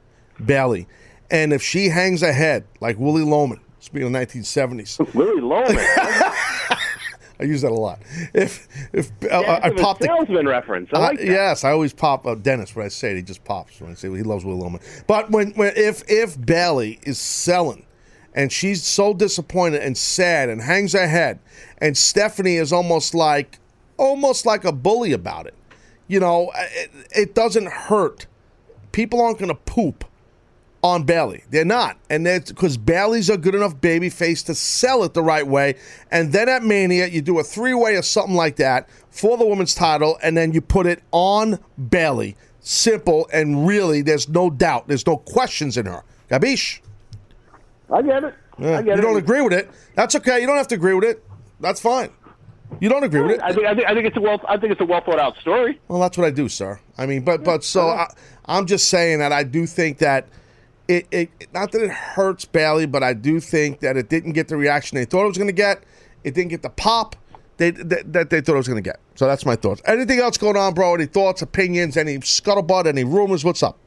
Bayley, 0.45 0.89
and 1.31 1.53
if 1.53 1.63
she 1.63 1.89
hangs 1.91 2.23
ahead 2.23 2.65
like 2.81 2.99
Willy 2.99 3.23
Loman, 3.23 3.61
speaking 3.79 4.09
of 4.15 4.23
1970s, 4.29 4.99
Willy 5.15 5.41
Loman, 5.41 5.77
I 7.41 7.45
use 7.45 7.63
that 7.63 7.73
a 7.73 7.75
lot. 7.75 8.01
If 8.33 8.69
if 8.93 9.11
uh, 9.25 9.41
Yeah, 9.41 9.61
I 9.63 9.71
popped 9.71 10.01
the 10.01 10.07
salesman 10.07 10.47
reference. 10.47 10.91
I 10.93 10.99
like 10.99 11.19
Uh, 11.19 11.23
yes, 11.23 11.65
I 11.65 11.71
always 11.71 11.93
pop 11.93 12.27
uh, 12.27 12.35
Dennis 12.35 12.75
when 12.77 12.87
I 12.87 12.89
say 12.89 13.13
it. 13.13 13.17
He 13.17 13.23
just 13.23 13.45
pops 13.45 13.81
when 13.81 13.91
I 13.91 13.95
say 13.95 14.09
it. 14.09 14.17
he 14.17 14.23
loves 14.23 14.45
Willy 14.45 14.61
Loman. 14.61 14.81
But 15.07 15.31
when, 15.31 15.51
when 15.53 15.73
if 15.77 16.03
if 16.09 16.41
Bayley 16.41 17.01
is 17.03 17.19
selling, 17.19 17.87
and 18.35 18.53
she's 18.53 18.85
so 18.85 19.15
disappointed 19.15 19.83
and 19.83 19.97
sad 19.97 20.49
and 20.49 20.63
hangs 20.63 20.93
her 20.93 21.09
head, 21.09 21.41
and 21.79 21.97
Stephanie 21.97 22.57
is 22.57 22.73
almost 22.73 23.15
like 23.15 23.59
almost 23.97 24.47
like 24.47 24.65
a 24.65 24.73
bully 24.73 25.13
about 25.13 25.47
it. 25.47 25.55
You 26.07 26.21
know, 26.21 26.53
it, 26.55 26.91
it 27.11 27.35
doesn't 27.35 27.67
hurt. 27.67 28.27
People 28.93 29.21
aren't 29.21 29.39
going 29.39 29.49
to 29.49 29.55
poop 29.55 30.05
on 30.85 31.03
Bayley. 31.05 31.43
They're 31.49 31.65
not, 31.65 31.97
and 32.11 32.27
that's 32.27 32.53
because 32.53 32.77
Bayley's 32.77 33.31
a 33.31 33.39
good 33.39 33.55
enough 33.55 33.81
baby 33.81 34.11
face 34.11 34.43
to 34.45 34.55
sell 34.55 35.03
it 35.03 35.15
the 35.15 35.23
right 35.23 35.47
way. 35.47 35.77
And 36.11 36.31
then 36.31 36.47
at 36.47 36.63
Mania, 36.63 37.07
you 37.07 37.23
do 37.23 37.39
a 37.39 37.43
three 37.43 37.73
way 37.73 37.97
or 37.97 38.03
something 38.03 38.37
like 38.37 38.57
that 38.57 38.87
for 39.11 39.39
the 39.39 39.47
women's 39.47 39.75
title, 39.75 40.19
and 40.23 40.37
then 40.37 40.53
you 40.53 40.61
put 40.61 40.87
it 40.87 41.03
on 41.11 41.59
Bayley. 41.89 42.37
Simple 42.61 43.27
and 43.33 43.67
really, 43.67 44.03
there's 44.03 44.29
no 44.29 44.51
doubt, 44.51 44.87
there's 44.87 45.07
no 45.07 45.17
questions 45.17 45.79
in 45.79 45.87
her. 45.87 46.05
Gabish? 46.31 46.81
I 47.91 48.03
get 48.03 48.25
it. 48.25 48.35
Yeah, 48.59 48.79
I 48.79 48.83
get 48.83 48.97
you 48.97 49.03
it. 49.03 49.07
don't 49.07 49.17
agree 49.17 49.41
with 49.41 49.55
it. 49.55 49.71
That's 49.95 50.15
okay. 50.17 50.41
You 50.41 50.47
don't 50.47 50.59
have 50.59 50.69
to 50.69 50.75
agree 50.75 50.95
with 50.95 51.05
it. 51.05 51.25
That's 51.61 51.81
fine. 51.81 52.11
You 52.81 52.91
don't 52.91 53.05
agree 53.05 53.23
with 53.23 53.33
it. 53.33 53.41
I 53.43 53.53
think, 53.53 53.67
I 53.67 53.75
think 53.75 53.89
I 53.89 53.95
think 53.95 54.07
it's 54.07 54.17
a 54.17 54.21
well 54.21 54.41
I 54.49 54.59
think 54.59 54.73
it's 54.73 54.81
a 54.81 54.85
well 54.85 55.01
thought 55.01 55.19
out 55.19 55.37
story. 55.39 55.81
Well, 55.89 56.01
that's 56.01 56.19
what 56.19 56.27
I 56.27 56.31
do, 56.31 56.49
sir. 56.49 56.79
I 56.99 57.07
mean, 57.07 57.23
but 57.23 57.43
but 57.45 57.65
so 57.65 57.89
I, 57.89 58.13
I'm 58.47 58.67
just 58.67 58.89
saying 58.89 59.21
that 59.21 59.33
I 59.33 59.45
do 59.45 59.67
think 59.67 59.99
that 59.99 60.27
it, 60.89 61.07
it 61.11 61.31
not 61.53 61.73
that 61.73 61.83
it 61.83 61.91
hurts 61.91 62.45
Bayley, 62.45 62.87
but 62.87 63.03
I 63.03 63.13
do 63.13 63.41
think 63.41 63.81
that 63.81 63.97
it 63.97 64.09
didn't 64.09 64.33
get 64.33 64.49
the 64.49 64.57
reaction 64.57 64.97
they 64.97 65.05
thought 65.05 65.25
it 65.25 65.29
was 65.29 65.39
going 65.39 65.49
to 65.49 65.53
get. 65.53 65.83
It 66.25 66.35
didn't 66.35 66.51
get 66.51 66.63
the 66.63 66.71
pop 66.71 67.17
they, 67.57 67.71
that, 67.71 68.13
that 68.13 68.31
they 68.31 68.41
thought 68.41 68.55
it 68.55 68.59
was 68.59 68.69
going 68.69 68.83
to 68.83 68.89
get. 68.89 69.01
So 69.15 69.27
that's 69.27 69.47
my 69.47 69.57
thoughts. 69.57 69.81
Anything 69.87 70.19
else 70.19 70.39
going 70.39 70.57
on, 70.57 70.75
bro? 70.75 70.95
Any 70.95 71.07
thoughts, 71.07 71.43
opinions, 71.43 71.97
any 71.97 72.19
scuttlebutt, 72.19 72.87
any 72.87 73.05
rumors? 73.05 73.45
What's 73.45 73.63
up? 73.63 73.79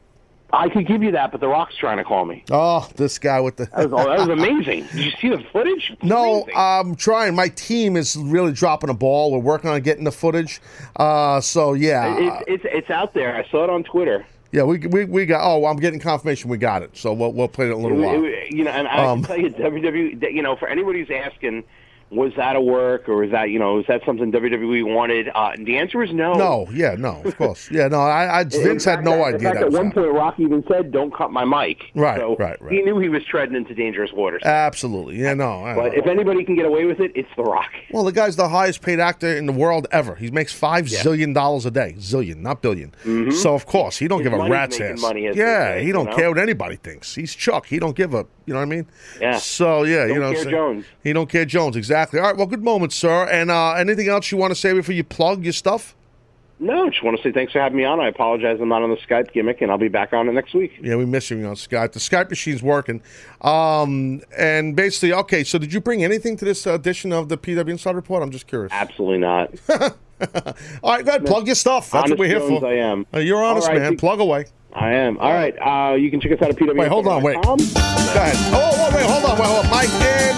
I 0.53 0.69
could 0.69 0.87
give 0.87 1.03
you 1.03 1.11
that, 1.11 1.33
but 1.33 1.41
The 1.41 1.47
Rock's 1.49 1.75
trying 1.75 1.97
to 1.97 2.05
call 2.05 2.23
me. 2.23 2.45
Oh, 2.49 2.87
this 2.95 3.19
guy 3.19 3.41
with 3.41 3.57
the 3.57 3.65
That 3.65 3.91
was, 3.91 4.05
that 4.05 4.19
was 4.19 4.29
amazing. 4.29 4.85
Did 4.93 5.05
you 5.05 5.11
see 5.19 5.29
the 5.29 5.43
footage? 5.51 5.93
No, 6.03 6.47
I'm 6.55 6.95
trying. 6.95 7.35
My 7.35 7.49
team 7.49 7.97
is 7.97 8.15
really 8.15 8.53
dropping 8.53 8.89
a 8.89 8.93
ball. 8.93 9.33
We're 9.33 9.39
working 9.39 9.69
on 9.69 9.81
getting 9.81 10.05
the 10.05 10.11
footage. 10.11 10.61
Uh, 10.95 11.41
so 11.41 11.73
yeah, 11.73 12.15
It, 12.17 12.43
it's 12.47 12.63
it's 12.65 12.89
out 12.89 13.13
there. 13.13 13.35
I 13.35 13.49
saw 13.49 13.65
it 13.65 13.69
on 13.69 13.83
Twitter. 13.83 14.25
Yeah, 14.51 14.63
we, 14.63 14.77
we 14.79 15.05
we 15.05 15.25
got. 15.25 15.41
Oh, 15.43 15.65
I'm 15.65 15.77
getting 15.77 15.99
confirmation 15.99 16.49
we 16.49 16.57
got 16.57 16.81
it. 16.83 16.95
So 16.97 17.13
we'll 17.13 17.33
we'll 17.33 17.47
play 17.47 17.65
it 17.65 17.69
in 17.69 17.73
a 17.73 17.77
little 17.77 18.01
It- 18.01 18.05
while. 18.05 18.23
you 18.49 18.63
know, 18.63 18.71
and 18.71 18.87
I 18.87 19.05
Um, 19.05 19.23
can 19.23 19.27
tell 19.27 19.37
you, 19.39 19.49
WWE. 19.51 20.33
You 20.33 20.41
know, 20.41 20.55
for 20.55 20.67
anybody 20.67 20.99
who's 21.03 21.11
asking, 21.15 21.63
was 22.09 22.31
that 22.37 22.55
a 22.55 22.61
work 22.61 23.09
or 23.09 23.17
was 23.17 23.31
that 23.31 23.49
you 23.49 23.59
know, 23.59 23.79
is 23.79 23.85
that 23.87 24.01
something 24.05 24.31
WWE 24.31 24.83
wanted? 24.93 25.27
Uh, 25.35 25.51
and 25.53 25.65
the 25.65 25.77
answer 25.77 26.01
is 26.01 26.11
no. 26.13 26.33
No, 26.35 26.67
yeah, 26.71 26.95
no, 26.97 27.21
of 27.25 27.35
course, 27.37 27.69
yeah, 27.71 27.87
no. 27.89 27.99
I, 27.99 28.25
I 28.25 28.41
In 28.41 28.49
Vince 28.49 28.85
had 28.85 28.95
fact, 28.99 29.03
no 29.05 29.25
in 29.25 29.35
idea 29.35 29.49
fact, 29.49 29.59
that. 29.59 29.65
at 29.67 29.71
one 29.73 29.87
happening. 29.87 30.05
point, 30.05 30.15
Rock 30.15 30.39
even 30.39 30.63
said, 30.69 30.91
"Don't 30.91 31.13
cut 31.13 31.31
my 31.31 31.43
mic." 31.43 31.81
Right, 31.95 32.19
so 32.19 32.35
right, 32.37 32.61
right. 32.61 32.71
He 32.71 32.81
knew 32.81 32.97
he 32.99 33.09
was 33.09 33.25
treading 33.25 33.55
into 33.55 33.73
dangerous 33.75 34.11
waters. 34.13 34.41
Absolutely, 34.45 35.19
yeah, 35.19 35.33
no. 35.33 35.63
I 35.65 35.75
but 35.75 35.91
know. 35.93 35.99
if 35.99 36.07
anybody 36.07 36.43
can 36.45 36.55
get 36.55 36.65
away 36.65 36.85
with 36.85 36.99
it, 36.99 37.11
it's 37.15 37.29
The 37.35 37.43
Rock. 37.43 37.71
well, 37.91 38.03
the 38.05 38.11
guy's 38.13 38.35
the 38.35 38.47
highest 38.49 38.81
paid 38.81 38.99
actor 38.99 39.35
in 39.35 39.45
the 39.45 39.53
world 39.53 39.87
ever. 39.91 40.15
He 40.15 40.31
makes 40.31 40.53
five 40.53 40.87
Yeah. 40.87 40.99
zillion 40.99 41.33
dollars 41.33 41.65
a 41.65 41.71
day, 41.71 41.95
zillion, 41.97 42.37
not 42.37 42.61
1000000000 42.61 43.33
So 43.33 43.53
of 43.53 43.65
course 43.65 43.97
he 43.97 44.07
don't 44.07 44.19
His 44.23 44.29
give 44.29 44.39
a 44.39 44.49
rat's 44.49 44.79
ass. 44.79 45.01
money, 45.01 45.25
yeah, 45.25 45.73
say, 45.73 45.83
he 45.83 45.91
don't 45.91 46.05
know? 46.09 46.15
care 46.15 46.29
what 46.29 46.39
anybody 46.39 46.77
thinks. 46.77 47.15
He's 47.15 47.33
Chuck. 47.35 47.65
He 47.65 47.79
don't 47.79 47.95
give 47.95 48.13
a. 48.13 48.25
You 48.45 48.53
know 48.53 48.59
what 48.61 48.67
I 48.67 48.69
mean? 48.69 48.87
Yeah. 49.19 49.37
So 49.39 49.83
yeah, 49.83 50.05
you 50.05 50.13
Don't 50.19 50.31
know. 50.31 50.33
care 50.33 50.51
Jones. 50.51 50.85
He 51.03 51.11
don't 51.11 51.29
care 51.29 51.43
Jones. 51.43 51.75
Exactly. 51.75 51.96
All 51.97 52.21
right. 52.21 52.35
Well, 52.37 52.47
good 52.47 52.63
moment, 52.63 52.93
sir. 52.93 53.27
And 53.27 53.49
uh, 53.51 53.73
anything 53.73 54.07
else 54.09 54.31
you 54.31 54.37
want 54.37 54.51
to 54.51 54.55
say 54.59 54.73
before 54.73 54.93
you 54.93 55.03
plug 55.03 55.43
your 55.43 55.53
stuff? 55.53 55.95
No, 56.59 56.89
just 56.89 57.03
want 57.03 57.15
to 57.17 57.21
say 57.21 57.31
thanks 57.31 57.53
for 57.53 57.59
having 57.59 57.77
me 57.77 57.83
on. 57.85 57.99
I 57.99 58.07
apologize 58.07 58.57
I'm 58.59 58.69
not 58.69 58.81
on 58.81 58.89
the 58.89 58.95
Skype 58.97 59.31
gimmick, 59.31 59.61
and 59.61 59.69
I'll 59.69 59.77
be 59.77 59.89
back 59.89 60.11
on 60.11 60.27
it 60.27 60.31
next 60.31 60.55
week. 60.55 60.71
Yeah, 60.81 60.95
we 60.95 61.05
miss 61.05 61.29
you 61.29 61.37
on 61.45 61.53
Skype. 61.55 61.91
The 61.91 61.99
Skype 61.99 62.31
machine's 62.31 62.63
working. 62.63 63.03
Um, 63.41 64.21
and 64.35 64.75
basically, 64.75 65.13
okay, 65.13 65.43
so 65.43 65.59
did 65.59 65.71
you 65.71 65.79
bring 65.79 66.03
anything 66.03 66.35
to 66.37 66.45
this 66.45 66.65
edition 66.65 67.13
of 67.13 67.29
the 67.29 67.37
PW 67.37 67.69
Inside 67.69 67.95
Report? 67.95 68.23
I'm 68.23 68.31
just 68.31 68.47
curious. 68.47 68.71
Absolutely 68.73 69.19
not. 69.19 69.53
All 70.81 70.93
right, 70.95 71.05
go 71.05 71.09
ahead, 71.09 71.27
plug 71.27 71.45
your 71.45 71.55
stuff. 71.55 71.91
That's 71.91 72.09
what 72.09 72.17
we're 72.17 72.25
here 72.25 72.39
Jones 72.39 72.59
for. 72.61 72.65
I 72.65 72.77
am. 72.77 73.05
Uh, 73.13 73.19
you're 73.19 73.43
honest, 73.43 73.67
right, 73.67 73.77
man. 73.77 73.91
the- 73.93 73.99
Plug 73.99 74.19
away. 74.19 74.45
I 74.73 74.93
am. 74.93 75.17
All 75.19 75.31
right. 75.31 75.55
Uh, 75.59 75.95
you 75.95 76.09
can 76.11 76.19
check 76.19 76.31
us 76.31 76.41
out 76.41 76.49
at 76.49 76.55
PW. 76.55 76.75
Wait, 76.77 76.87
hold 76.87 77.07
on, 77.07 77.21
wait. 77.23 77.35
Go 77.43 77.53
ahead. 77.53 78.35
Oh, 78.53 78.91
wait, 78.95 79.05
hold 79.05 79.25
on, 79.25 79.37
wait, 79.37 79.45
hold 79.47 79.65
on. 79.65 79.71
Mike 79.71 79.89
and 79.89 80.36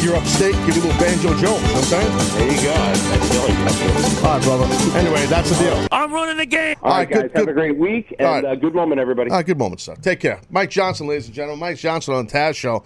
Twitter. 0.00 0.16
I 0.16 0.20
figure 0.20 0.52
upstate, 0.52 0.54
give 0.66 0.76
you 0.76 0.82
a 0.82 0.84
little 0.84 1.00
Banjo 1.00 1.28
Jones. 1.38 1.42
You 1.42 1.48
know 1.48 1.56
what 1.58 1.76
I'm 1.76 1.82
saying? 1.84 2.12
There 2.38 2.50
you 2.52 2.62
go. 2.62 2.74
That's 2.74 3.28
the 3.28 3.38
only 3.38 4.18
All 4.18 4.34
right, 4.34 4.42
brother. 4.42 4.98
Anyway, 4.98 5.26
that's 5.26 5.50
the 5.50 5.64
deal. 5.64 5.86
I'm 5.92 6.12
running 6.12 6.36
the 6.36 6.46
game. 6.46 6.76
All 6.82 6.90
right, 6.90 7.08
guys. 7.08 7.22
good- 7.22 7.30
have 7.32 7.46
good- 7.46 7.48
a 7.48 7.52
great 7.52 7.76
week 7.76 8.14
and 8.18 8.26
All 8.28 8.34
right. 8.34 8.44
uh, 8.44 8.54
good 8.54 8.74
moment, 8.74 9.00
everybody. 9.00 9.30
All 9.30 9.36
right, 9.36 9.46
good 9.46 9.58
moment, 9.58 9.80
sir. 9.80 9.94
Take 9.96 10.20
care. 10.20 10.40
Mike 10.50 10.70
Johnson, 10.70 11.06
ladies 11.06 11.26
and 11.26 11.34
gentlemen. 11.34 11.60
Mike 11.60 11.76
Johnson 11.78 12.14
on 12.14 12.26
Taz 12.26 12.54
Show. 12.54 12.84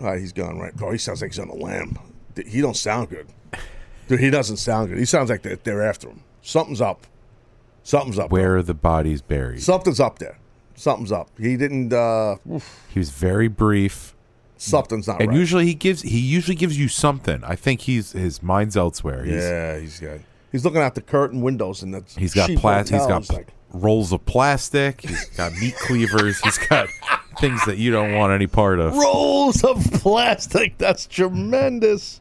All 0.00 0.06
right, 0.08 0.20
he's 0.20 0.32
gone 0.32 0.58
right. 0.58 0.74
Bro, 0.74 0.92
he 0.92 0.98
sounds 0.98 1.22
like 1.22 1.30
he's 1.32 1.38
on 1.38 1.48
a 1.48 1.54
lam. 1.54 1.98
He 2.46 2.60
don't 2.60 2.76
sound 2.76 3.10
good. 3.10 3.26
Dude, 4.08 4.20
he 4.20 4.28
doesn't 4.30 4.56
sound 4.58 4.88
good. 4.88 4.98
He 4.98 5.04
sounds 5.04 5.30
like 5.30 5.42
they're, 5.42 5.56
they're 5.56 5.82
after 5.82 6.08
him. 6.08 6.20
Something's 6.42 6.80
up. 6.80 7.06
Something's 7.84 8.18
up. 8.18 8.30
Where 8.30 8.56
are 8.56 8.62
the 8.62 8.74
bodies 8.74 9.22
buried? 9.22 9.62
Something's 9.62 10.00
up 10.00 10.18
there. 10.18 10.38
Something's 10.74 11.12
up. 11.12 11.30
He 11.38 11.56
didn't. 11.56 11.92
uh 11.92 12.36
He 12.90 12.98
was 12.98 13.10
very 13.10 13.48
brief. 13.48 14.13
Something's 14.70 15.06
not 15.06 15.20
and 15.20 15.30
right. 15.30 15.38
usually 15.38 15.66
he 15.66 15.74
gives 15.74 16.02
he 16.02 16.18
usually 16.18 16.54
gives 16.54 16.78
you 16.78 16.88
something. 16.88 17.42
I 17.44 17.56
think 17.56 17.82
he's 17.82 18.12
his 18.12 18.42
mind's 18.42 18.76
elsewhere. 18.76 19.24
He's, 19.24 19.34
yeah, 19.42 19.78
he's 19.78 20.00
got. 20.00 20.18
He's 20.52 20.64
looking 20.64 20.80
out 20.80 20.94
the 20.94 21.02
curtain 21.02 21.40
windows 21.42 21.82
and 21.82 21.92
that's. 21.94 22.14
He's 22.14 22.34
got 22.34 22.48
cheap 22.48 22.60
plas- 22.60 22.88
He's 22.88 23.06
got 23.06 23.28
like, 23.30 23.48
rolls 23.72 24.12
of 24.12 24.24
plastic. 24.24 25.00
He's 25.00 25.30
got 25.30 25.52
meat 25.54 25.74
cleavers. 25.76 26.40
He's 26.40 26.58
got 26.58 26.88
things 27.38 27.64
that 27.66 27.78
you 27.78 27.90
don't 27.90 28.14
want 28.14 28.32
any 28.32 28.46
part 28.46 28.78
of. 28.78 28.96
rolls 28.96 29.64
of 29.64 29.84
plastic. 29.94 30.78
That's 30.78 31.06
tremendous. 31.06 32.20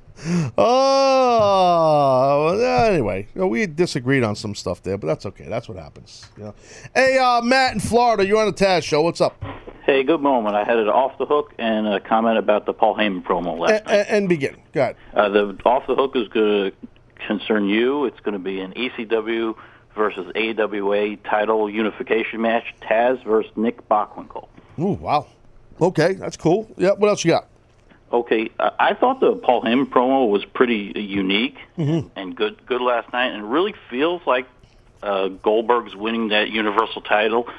Oh, 0.57 2.55
well, 2.57 2.89
anyway, 2.91 3.27
you 3.33 3.41
know, 3.41 3.47
we 3.47 3.65
disagreed 3.65 4.23
on 4.23 4.35
some 4.35 4.55
stuff 4.55 4.81
there, 4.83 4.97
but 4.97 5.07
that's 5.07 5.25
okay. 5.27 5.45
That's 5.47 5.67
what 5.67 5.77
happens. 5.77 6.25
You 6.37 6.43
know. 6.45 6.55
Hey, 6.95 7.17
uh, 7.17 7.41
Matt 7.41 7.73
in 7.73 7.79
Florida, 7.79 8.25
you're 8.25 8.39
on 8.39 8.47
the 8.47 8.53
Taz 8.53 8.83
show. 8.83 9.01
What's 9.01 9.21
up? 9.21 9.43
Hey, 9.85 10.03
good 10.03 10.21
moment. 10.21 10.55
I 10.55 10.63
had 10.63 10.77
it 10.77 10.87
off 10.87 11.17
the 11.17 11.25
hook 11.25 11.53
and 11.57 11.87
a 11.87 11.99
comment 11.99 12.37
about 12.37 12.65
the 12.65 12.73
Paul 12.73 12.95
Heyman 12.95 13.23
promo 13.23 13.59
last 13.59 13.83
A- 13.85 13.89
a- 13.99 14.11
and 14.11 14.29
begin. 14.29 14.55
Go 14.73 14.81
ahead. 14.81 14.95
Uh, 15.13 15.29
the 15.29 15.57
off 15.65 15.85
the 15.87 15.95
hook 15.95 16.15
is 16.15 16.27
going 16.29 16.71
to 16.71 16.77
concern 17.27 17.67
you. 17.67 18.05
It's 18.05 18.19
going 18.21 18.33
to 18.33 18.39
be 18.39 18.61
an 18.61 18.73
ECW 18.73 19.55
versus 19.95 20.31
AWA 20.35 21.17
title 21.17 21.69
unification 21.69 22.41
match. 22.41 22.73
Taz 22.81 23.23
versus 23.25 23.51
Nick 23.57 23.87
Bockwinkel. 23.89 24.47
Ooh, 24.79 24.93
wow. 24.93 25.27
Okay, 25.81 26.13
that's 26.13 26.37
cool. 26.37 26.69
Yeah, 26.77 26.91
what 26.91 27.09
else 27.09 27.25
you 27.25 27.31
got? 27.31 27.47
Okay, 28.14 28.52
I 28.60 28.94
thought 28.94 29.19
the 29.19 29.35
Paul 29.35 29.64
Heyman 29.64 29.90
promo 29.90 30.30
was 30.30 30.45
pretty 30.45 30.94
unique 30.95 31.57
Mm-hmm. 31.77 32.10
and 32.15 32.35
good. 32.35 32.64
Good 32.68 32.81
last 32.81 33.11
night, 33.11 33.34
and 33.34 33.44
it 33.44 33.48
really 33.48 33.73
feels 33.90 34.22
like 34.27 34.45
uh, 35.02 35.30
Goldberg's 35.30 35.95
winning 35.95 36.27
that 36.30 36.49
Universal 36.52 37.02
title, 37.02 37.49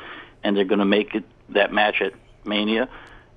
and 0.45 0.57
they're 0.57 0.65
going 0.65 0.79
to 0.79 0.85
make 0.85 1.15
it 1.17 1.25
that 1.51 1.73
match 1.73 2.01
at 2.01 2.13
Mania. 2.45 2.89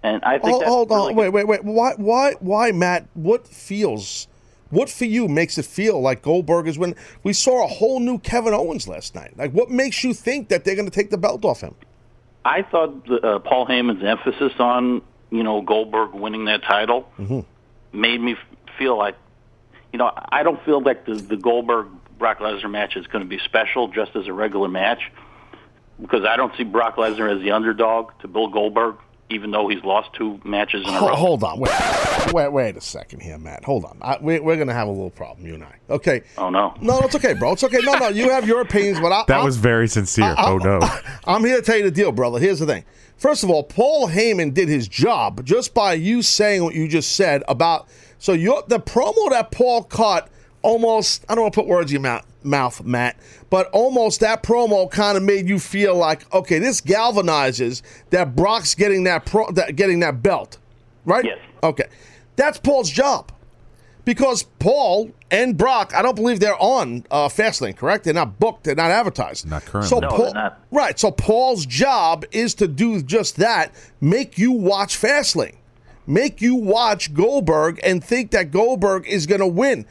And 0.03 0.23
I 0.23 0.38
think 0.38 0.52
Hold, 0.52 0.61
that's 0.61 0.69
hold 0.69 0.89
really 0.91 1.10
on. 1.10 1.15
Wait, 1.15 1.30
wait, 1.30 1.48
wait. 1.48 1.64
Why, 1.64 1.94
why, 1.98 2.34
why, 2.39 2.72
Matt? 2.72 3.07
What 3.15 3.48
feels? 3.48 4.27
What 4.69 4.89
for 4.89 5.06
you 5.06 5.27
makes 5.27 5.57
it 5.57 5.65
feel 5.65 5.99
like 5.99 6.22
Goldberg 6.22 6.68
is 6.68 6.77
when 6.77 6.94
we 7.23 7.34
saw 7.34 7.64
a 7.64 7.68
whole 7.68 7.99
new 7.99 8.19
Kevin 8.19 8.53
Owens 8.53 8.88
last 8.88 9.15
night? 9.15 9.35
Like, 9.38 9.52
what 9.53 9.72
makes 9.72 10.03
you 10.03 10.14
think 10.14 10.49
that 10.49 10.65
they're 10.65 10.76
going 10.76 10.89
to 10.89 10.94
take 10.95 11.10
the 11.10 11.18
belt 11.18 11.44
off 11.44 11.61
him? 11.61 11.73
I 12.45 12.61
thought 12.61 13.06
the, 13.07 13.15
uh, 13.26 13.39
Paul 13.39 13.65
Heyman's 13.65 14.03
emphasis 14.03 14.53
on 14.60 15.02
you 15.29 15.43
know 15.43 15.61
Goldberg 15.61 16.13
winning 16.13 16.45
that 16.45 16.63
title 16.63 17.09
Mm-hmm. 17.17 17.41
made 17.99 18.21
me 18.21 18.35
feel 18.77 18.97
like 18.97 19.15
you 19.91 19.99
know 19.99 20.11
I 20.15 20.43
don't 20.43 20.63
feel 20.63 20.81
like 20.81 21.05
the, 21.05 21.15
the 21.15 21.37
Goldberg 21.37 21.87
Brock 22.17 22.39
Lesnar 22.39 22.69
match 22.69 22.95
is 22.95 23.05
going 23.07 23.23
to 23.23 23.29
be 23.29 23.39
special 23.39 23.87
just 23.89 24.15
as 24.15 24.27
a 24.27 24.33
regular 24.33 24.67
match 24.67 25.11
because 26.01 26.25
I 26.25 26.35
don't 26.35 26.55
see 26.57 26.63
Brock 26.63 26.95
Lesnar 26.97 27.35
as 27.35 27.41
the 27.41 27.51
underdog 27.51 28.11
to 28.21 28.27
Bill 28.27 28.47
Goldberg 28.47 28.95
even 29.29 29.51
though 29.51 29.67
he's 29.67 29.83
lost 29.83 30.09
two 30.13 30.39
matches 30.43 30.83
in 30.87 30.89
a 30.93 30.97
Ho- 30.99 31.07
row. 31.09 31.15
Hold 31.15 31.43
on, 31.43 31.59
wait, 31.59 31.71
wait, 32.33 32.49
wait 32.51 32.77
a 32.77 32.81
second 32.81 33.21
here, 33.21 33.37
Matt. 33.37 33.63
Hold 33.65 33.85
on, 33.85 33.97
I, 34.01 34.17
we, 34.21 34.39
we're 34.39 34.55
going 34.55 34.67
to 34.69 34.73
have 34.73 34.87
a 34.87 34.91
little 34.91 35.09
problem, 35.09 35.45
you 35.45 35.53
and 35.55 35.63
I. 35.63 35.75
Okay. 35.89 36.21
Oh 36.37 36.49
no. 36.49 36.73
No, 36.81 36.99
it's 36.99 37.15
okay, 37.15 37.33
bro. 37.33 37.53
It's 37.53 37.63
okay. 37.63 37.79
No, 37.83 37.93
no, 37.97 38.07
you 38.09 38.29
have 38.29 38.47
your 38.47 38.61
opinions, 38.61 38.99
but 38.99 39.11
I, 39.11 39.23
That 39.27 39.39
I'm, 39.39 39.45
was 39.45 39.57
very 39.57 39.87
sincere. 39.87 40.33
I- 40.37 40.49
oh 40.51 40.57
no. 40.57 40.79
I'm 41.25 41.43
here 41.43 41.57
to 41.57 41.61
tell 41.61 41.77
you 41.77 41.83
the 41.83 41.91
deal, 41.91 42.11
brother. 42.11 42.39
Here's 42.39 42.59
the 42.59 42.65
thing. 42.65 42.83
First 43.17 43.43
of 43.43 43.49
all, 43.49 43.63
Paul 43.63 44.07
Heyman 44.09 44.53
did 44.53 44.69
his 44.69 44.87
job 44.87 45.43
just 45.43 45.73
by 45.73 45.93
you 45.93 46.21
saying 46.21 46.63
what 46.63 46.75
you 46.75 46.87
just 46.87 47.15
said 47.15 47.43
about. 47.47 47.87
So 48.19 48.33
your 48.33 48.63
the 48.67 48.79
promo 48.79 49.29
that 49.31 49.51
Paul 49.51 49.83
cut 49.83 50.29
almost. 50.61 51.25
I 51.29 51.35
don't 51.35 51.43
want 51.43 51.53
to 51.53 51.59
put 51.61 51.67
words 51.67 51.91
in 51.91 51.95
your 51.95 52.01
mouth, 52.01 52.25
mouth, 52.43 52.84
Matt, 52.84 53.17
but 53.49 53.67
almost 53.71 54.19
that 54.21 54.43
promo 54.43 54.89
kind 54.89 55.17
of 55.17 55.23
made 55.23 55.47
you 55.47 55.59
feel 55.59 55.95
like, 55.95 56.31
okay, 56.34 56.59
this 56.59 56.81
galvanizes 56.81 57.81
that 58.09 58.35
Brock's 58.35 58.75
getting 58.75 59.03
that 59.05 59.25
pro, 59.25 59.49
that 59.51 59.75
getting 59.75 59.99
that 60.01 60.21
belt, 60.23 60.57
right? 61.05 61.25
Yes. 61.25 61.39
Okay, 61.63 61.88
that's 62.35 62.57
Paul's 62.59 62.89
job. 62.91 63.31
because 64.05 64.43
Paul 64.59 65.11
and 65.29 65.57
Brock, 65.57 65.93
I 65.93 66.01
don't 66.01 66.15
believe 66.15 66.39
they're 66.39 66.61
on 66.61 67.05
uh, 67.11 67.27
Fastlane. 67.27 67.75
Correct? 67.75 68.05
They're 68.05 68.13
not 68.13 68.39
booked. 68.39 68.63
They're 68.63 68.75
not 68.75 68.89
advertised. 68.91 69.45
Not 69.49 69.65
currently. 69.65 69.89
So 69.89 69.99
No, 69.99 70.07
Paul, 70.09 70.17
they're 70.25 70.34
not. 70.34 70.61
right. 70.71 70.97
So 70.97 71.11
Paul's 71.11 71.65
job 71.65 72.23
is 72.31 72.53
to 72.55 72.67
do 72.67 73.01
just 73.01 73.35
that: 73.38 73.73
make 73.99 74.38
you 74.38 74.51
watch 74.53 74.97
Fastlane, 74.97 75.55
make 76.05 76.41
you 76.41 76.55
watch 76.55 77.13
Goldberg, 77.13 77.79
and 77.84 78.01
think 78.03 78.31
that 78.31 78.51
Goldberg 78.51 79.05
is 79.07 79.25
going 79.25 79.41
to 79.41 79.47
win. 79.47 79.85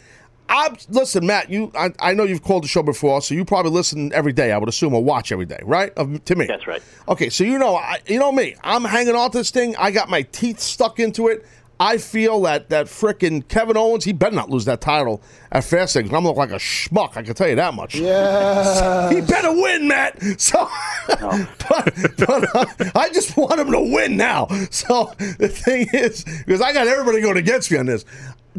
I'm, 0.48 0.76
listen, 0.88 1.26
Matt. 1.26 1.50
You, 1.50 1.72
I, 1.74 1.92
I 1.98 2.14
know 2.14 2.24
you've 2.24 2.42
called 2.42 2.64
the 2.64 2.68
show 2.68 2.82
before, 2.82 3.20
so 3.22 3.34
you 3.34 3.44
probably 3.44 3.72
listen 3.72 4.12
every 4.12 4.32
day. 4.32 4.52
I 4.52 4.58
would 4.58 4.68
assume 4.68 4.94
or 4.94 5.02
watch 5.02 5.32
every 5.32 5.46
day, 5.46 5.60
right? 5.64 5.92
Of, 5.96 6.24
to 6.24 6.36
me, 6.36 6.46
That's 6.46 6.66
right. 6.66 6.82
Okay, 7.08 7.30
so 7.30 7.44
you 7.44 7.58
know, 7.58 7.76
I, 7.76 7.98
you 8.06 8.18
know 8.18 8.32
me. 8.32 8.54
I'm 8.62 8.84
hanging 8.84 9.14
on 9.14 9.30
to 9.32 9.38
this 9.38 9.50
thing. 9.50 9.74
I 9.76 9.90
got 9.90 10.08
my 10.08 10.22
teeth 10.22 10.60
stuck 10.60 11.00
into 11.00 11.28
it. 11.28 11.44
I 11.78 11.98
feel 11.98 12.40
that 12.42 12.70
that 12.70 12.86
frickin' 12.86 13.46
Kevin 13.48 13.76
Owens, 13.76 14.04
he 14.04 14.14
better 14.14 14.34
not 14.34 14.48
lose 14.48 14.64
that 14.64 14.80
title 14.80 15.20
at 15.52 15.62
Fastlane. 15.62 16.04
'cause 16.04 16.14
I'm 16.14 16.24
look 16.24 16.38
like 16.38 16.50
a 16.50 16.54
schmuck. 16.54 17.18
I 17.18 17.22
can 17.22 17.34
tell 17.34 17.48
you 17.48 17.56
that 17.56 17.74
much. 17.74 17.94
Yeah. 17.96 19.10
he 19.12 19.20
better 19.20 19.52
win, 19.52 19.86
Matt. 19.86 20.40
So, 20.40 20.66
but, 21.08 21.94
but 22.16 22.56
uh, 22.56 22.64
I 22.94 23.10
just 23.10 23.36
want 23.36 23.60
him 23.60 23.70
to 23.72 23.80
win 23.92 24.16
now. 24.16 24.46
So 24.70 25.12
the 25.18 25.48
thing 25.48 25.88
is, 25.92 26.24
because 26.24 26.62
I 26.62 26.72
got 26.72 26.86
everybody 26.86 27.20
going 27.20 27.36
against 27.36 27.70
me 27.70 27.76
on 27.76 27.84
this, 27.84 28.06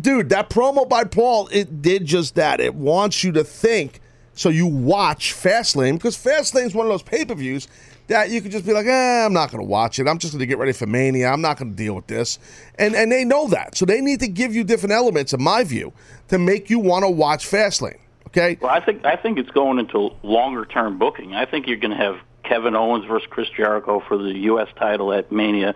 dude. 0.02 0.30
That 0.30 0.50
promo 0.50 0.88
by 0.88 1.04
Paul, 1.04 1.50
it 1.52 1.82
did 1.82 2.06
just 2.06 2.36
that. 2.36 2.60
It 2.60 2.76
wants 2.76 3.24
you 3.24 3.32
to 3.34 3.44
think. 3.44 4.02
So 4.34 4.50
you 4.50 4.68
watch 4.68 5.34
Fastlane 5.34 5.94
because 5.94 6.16
Fastlane 6.16 6.68
is 6.68 6.76
one 6.76 6.86
of 6.86 6.92
those 6.92 7.02
pay 7.02 7.26
per 7.26 7.34
views 7.34 7.68
that 8.08 8.30
you 8.30 8.42
could 8.42 8.52
just 8.52 8.66
be 8.66 8.74
like, 8.74 8.86
eh, 8.86 9.26
I'm 9.26 9.34
not 9.34 9.52
going 9.52 9.64
to 9.64 9.70
watch 9.70 10.00
it. 10.00 10.08
I'm 10.08 10.18
just 10.18 10.34
going 10.34 10.40
to 10.40 10.46
get 10.46 10.58
ready 10.58 10.72
for 10.72 10.86
Mania. 10.86 11.28
I'm 11.28 11.42
not 11.42 11.58
going 11.58 11.72
to 11.72 11.76
deal 11.76 11.96
with 11.96 12.08
this. 12.08 12.40
And 12.76 12.96
and 12.96 13.12
they 13.12 13.26
know 13.26 13.48
that. 13.48 13.76
So 13.76 13.86
they 13.86 14.02
need 14.02 14.20
to 14.22 14.28
give 14.28 14.56
you 14.56 14.64
different 14.64 14.94
elements, 14.94 15.34
in 15.34 15.42
my 15.42 15.64
view, 15.64 15.94
to 16.30 16.38
make 16.38 16.70
you 16.70 16.80
want 16.80 17.04
to 17.04 17.10
watch 17.10 17.50
Fastlane. 17.50 18.00
Okay? 18.28 18.58
Well, 18.62 18.72
I 18.72 18.84
think 18.84 19.06
I 19.06 19.16
think 19.16 19.40
it's 19.40 19.50
going 19.52 19.80
into 19.80 20.12
longer 20.24 20.66
term 20.66 20.98
booking. 20.98 21.34
I 21.34 21.46
think 21.46 21.68
you're 21.68 21.78
going 21.78 21.98
to 21.98 21.98
have 21.98 22.18
Kevin 22.44 22.76
Owens 22.76 23.06
versus 23.06 23.28
Chris 23.30 23.50
Jericho 23.56 24.02
for 24.08 24.18
the 24.18 24.34
U.S. 24.40 24.70
title 24.78 25.12
at 25.14 25.32
Mania, 25.32 25.74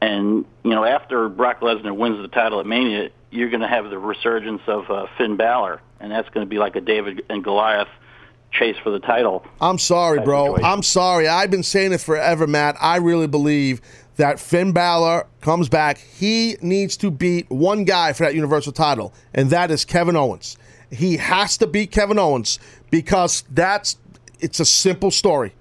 and 0.00 0.44
you 0.64 0.70
know 0.70 0.84
after 0.84 1.28
Brock 1.28 1.60
Lesnar 1.60 1.96
wins 1.96 2.20
the 2.20 2.28
title 2.28 2.60
at 2.60 2.66
Mania, 2.66 3.10
you're 3.30 3.50
going 3.50 3.60
to 3.60 3.68
have 3.68 3.90
the 3.90 3.98
resurgence 3.98 4.62
of 4.66 4.90
uh, 4.90 5.06
Finn 5.16 5.36
Balor, 5.36 5.80
and 6.00 6.10
that's 6.10 6.28
going 6.30 6.46
to 6.46 6.50
be 6.50 6.58
like 6.58 6.76
a 6.76 6.80
David 6.80 7.24
and 7.28 7.42
Goliath 7.44 7.88
chase 8.50 8.76
for 8.82 8.90
the 8.90 8.98
title. 8.98 9.44
I'm 9.60 9.78
sorry, 9.78 10.20
bro. 10.20 10.46
situation. 10.46 10.64
I'm 10.64 10.82
sorry. 10.82 11.28
I've 11.28 11.50
been 11.50 11.62
saying 11.62 11.92
it 11.92 12.00
forever, 12.00 12.46
Matt. 12.46 12.76
I 12.80 12.96
really 12.96 13.28
believe 13.28 13.80
that 14.16 14.40
Finn 14.40 14.72
Balor 14.72 15.26
comes 15.40 15.68
back. 15.68 15.98
He 15.98 16.56
needs 16.60 16.96
to 16.98 17.10
beat 17.10 17.48
one 17.50 17.84
guy 17.84 18.12
for 18.12 18.24
that 18.24 18.34
Universal 18.34 18.72
title, 18.72 19.14
and 19.32 19.50
that 19.50 19.70
is 19.70 19.84
Kevin 19.84 20.16
Owens. 20.16 20.58
He 20.90 21.16
has 21.18 21.56
to 21.58 21.66
beat 21.66 21.92
Kevin 21.92 22.18
Owens 22.18 22.58
because 22.90 23.44
that's 23.50 23.96
it's 24.40 24.58
a 24.58 24.64
simple 24.64 25.10
story. 25.10 25.54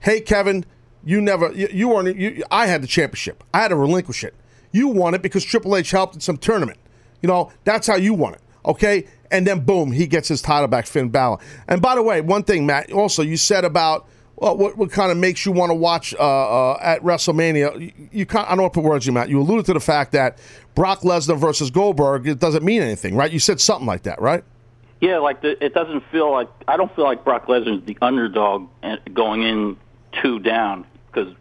Hey, 0.00 0.20
Kevin, 0.20 0.66
you 1.02 1.22
never 1.22 1.50
you, 1.52 1.68
you 1.72 1.88
weren't 1.88 2.16
you, 2.16 2.44
I 2.50 2.66
had 2.66 2.82
the 2.82 2.86
championship. 2.86 3.42
I 3.54 3.60
had 3.60 3.68
to 3.68 3.76
relinquish 3.76 4.22
it. 4.22 4.34
You 4.72 4.88
won 4.88 5.14
it 5.14 5.22
because 5.22 5.44
Triple 5.44 5.74
H 5.76 5.90
helped 5.90 6.14
in 6.14 6.20
some 6.20 6.36
tournament. 6.36 6.78
You 7.24 7.28
know, 7.28 7.50
that's 7.64 7.86
how 7.86 7.96
you 7.96 8.12
want 8.12 8.34
it. 8.34 8.42
Okay? 8.66 9.06
And 9.30 9.46
then 9.46 9.60
boom, 9.60 9.92
he 9.92 10.06
gets 10.06 10.28
his 10.28 10.42
title 10.42 10.68
back, 10.68 10.86
Finn 10.86 11.08
Balor. 11.08 11.38
And 11.66 11.80
by 11.80 11.94
the 11.94 12.02
way, 12.02 12.20
one 12.20 12.42
thing, 12.42 12.66
Matt, 12.66 12.92
also 12.92 13.22
you 13.22 13.38
said 13.38 13.64
about 13.64 14.06
well, 14.36 14.58
what, 14.58 14.76
what 14.76 14.90
kind 14.90 15.10
of 15.10 15.16
makes 15.16 15.46
you 15.46 15.52
want 15.52 15.70
to 15.70 15.74
watch 15.74 16.14
uh, 16.16 16.18
uh, 16.18 16.78
at 16.82 17.00
WrestleMania? 17.00 17.80
You, 17.80 18.08
you 18.12 18.26
I 18.30 18.50
don't 18.50 18.60
want 18.60 18.74
to 18.74 18.80
put 18.80 18.86
words 18.86 19.06
in 19.08 19.14
your 19.14 19.22
mouth. 19.22 19.30
You 19.30 19.40
alluded 19.40 19.64
to 19.64 19.72
the 19.72 19.80
fact 19.80 20.12
that 20.12 20.38
Brock 20.74 21.00
Lesnar 21.00 21.38
versus 21.38 21.70
Goldberg 21.70 22.26
it 22.26 22.40
doesn't 22.40 22.62
mean 22.62 22.82
anything, 22.82 23.16
right? 23.16 23.32
You 23.32 23.38
said 23.38 23.58
something 23.58 23.86
like 23.86 24.02
that, 24.02 24.20
right? 24.20 24.44
Yeah, 25.00 25.16
like 25.16 25.40
the, 25.40 25.64
it 25.64 25.72
doesn't 25.72 26.02
feel 26.12 26.30
like 26.30 26.50
I 26.68 26.76
don't 26.76 26.94
feel 26.94 27.04
like 27.04 27.24
Brock 27.24 27.46
Lesnar's 27.46 27.86
the 27.86 27.96
underdog 28.02 28.68
going 29.14 29.44
in 29.44 29.78
two 30.20 30.40
down 30.40 30.84
because 31.06 31.34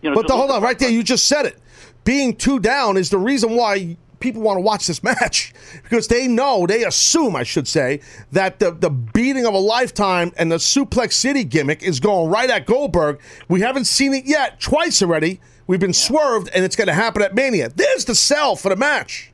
you 0.00 0.08
know. 0.08 0.16
But 0.16 0.26
the, 0.26 0.36
hold 0.36 0.50
on, 0.50 0.62
right 0.62 0.78
there, 0.78 0.88
you 0.88 1.02
just 1.02 1.26
said 1.26 1.44
it. 1.44 1.58
Being 2.04 2.34
two 2.34 2.58
down 2.58 2.96
is 2.96 3.10
the 3.10 3.18
reason 3.18 3.56
why 3.56 3.98
people 4.22 4.40
want 4.40 4.56
to 4.56 4.62
watch 4.62 4.86
this 4.86 5.02
match 5.02 5.52
because 5.82 6.08
they 6.08 6.26
know, 6.28 6.66
they 6.66 6.84
assume, 6.84 7.36
I 7.36 7.42
should 7.42 7.68
say, 7.68 8.00
that 8.30 8.58
the, 8.58 8.70
the 8.70 8.88
beating 8.88 9.44
of 9.44 9.52
a 9.52 9.58
lifetime 9.58 10.32
and 10.38 10.50
the 10.50 10.56
Suplex 10.56 11.12
City 11.12 11.44
gimmick 11.44 11.82
is 11.82 12.00
going 12.00 12.30
right 12.30 12.48
at 12.48 12.64
Goldberg. 12.64 13.20
We 13.48 13.60
haven't 13.60 13.84
seen 13.84 14.14
it 14.14 14.24
yet, 14.24 14.60
twice 14.60 15.02
already. 15.02 15.40
We've 15.66 15.80
been 15.80 15.92
swerved, 15.92 16.50
and 16.54 16.64
it's 16.64 16.76
going 16.76 16.88
to 16.88 16.94
happen 16.94 17.20
at 17.22 17.34
Mania. 17.34 17.68
There's 17.68 18.04
the 18.04 18.14
sell 18.14 18.56
for 18.56 18.68
the 18.68 18.76
match. 18.76 19.32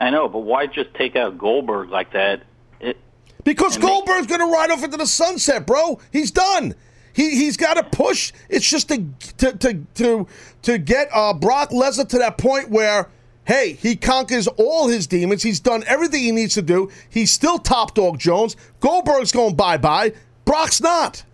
I 0.00 0.10
know, 0.10 0.28
but 0.28 0.40
why 0.40 0.66
just 0.66 0.92
take 0.94 1.16
out 1.16 1.36
Goldberg 1.38 1.90
like 1.90 2.12
that? 2.12 2.42
It, 2.80 2.96
Because 3.44 3.74
And 3.76 3.82
they- 3.84 3.88
Goldberg's 3.88 4.26
going 4.26 4.40
to 4.40 4.46
ride 4.46 4.70
off 4.70 4.82
into 4.84 4.96
the 4.96 5.06
sunset, 5.06 5.66
bro. 5.66 5.98
He's 6.12 6.30
done. 6.30 6.74
He 7.12 7.30
he's 7.30 7.56
got 7.56 7.74
to 7.74 7.82
push. 7.82 8.30
It's 8.50 8.68
just 8.68 8.88
to 8.90 9.06
to 9.38 9.52
to 9.56 9.86
to, 9.94 10.26
to 10.62 10.76
get 10.78 11.08
uh, 11.14 11.32
Brock 11.32 11.70
Lesnar 11.70 12.06
to 12.10 12.18
that 12.18 12.36
point 12.38 12.70
where. 12.70 13.08
Hey, 13.46 13.74
he 13.74 13.96
conquers 13.96 14.48
all 14.48 14.88
his 14.88 15.06
demons. 15.06 15.42
He's 15.42 15.60
done 15.60 15.84
everything 15.86 16.22
he 16.22 16.32
needs 16.32 16.54
to 16.54 16.62
do. 16.62 16.90
He's 17.08 17.32
still 17.32 17.58
top 17.58 17.94
dog 17.94 18.18
Jones. 18.18 18.56
Goldberg's 18.80 19.32
going 19.32 19.54
bye 19.54 19.76
bye. 19.76 20.12
Brock's 20.44 20.80
not. 20.80 21.24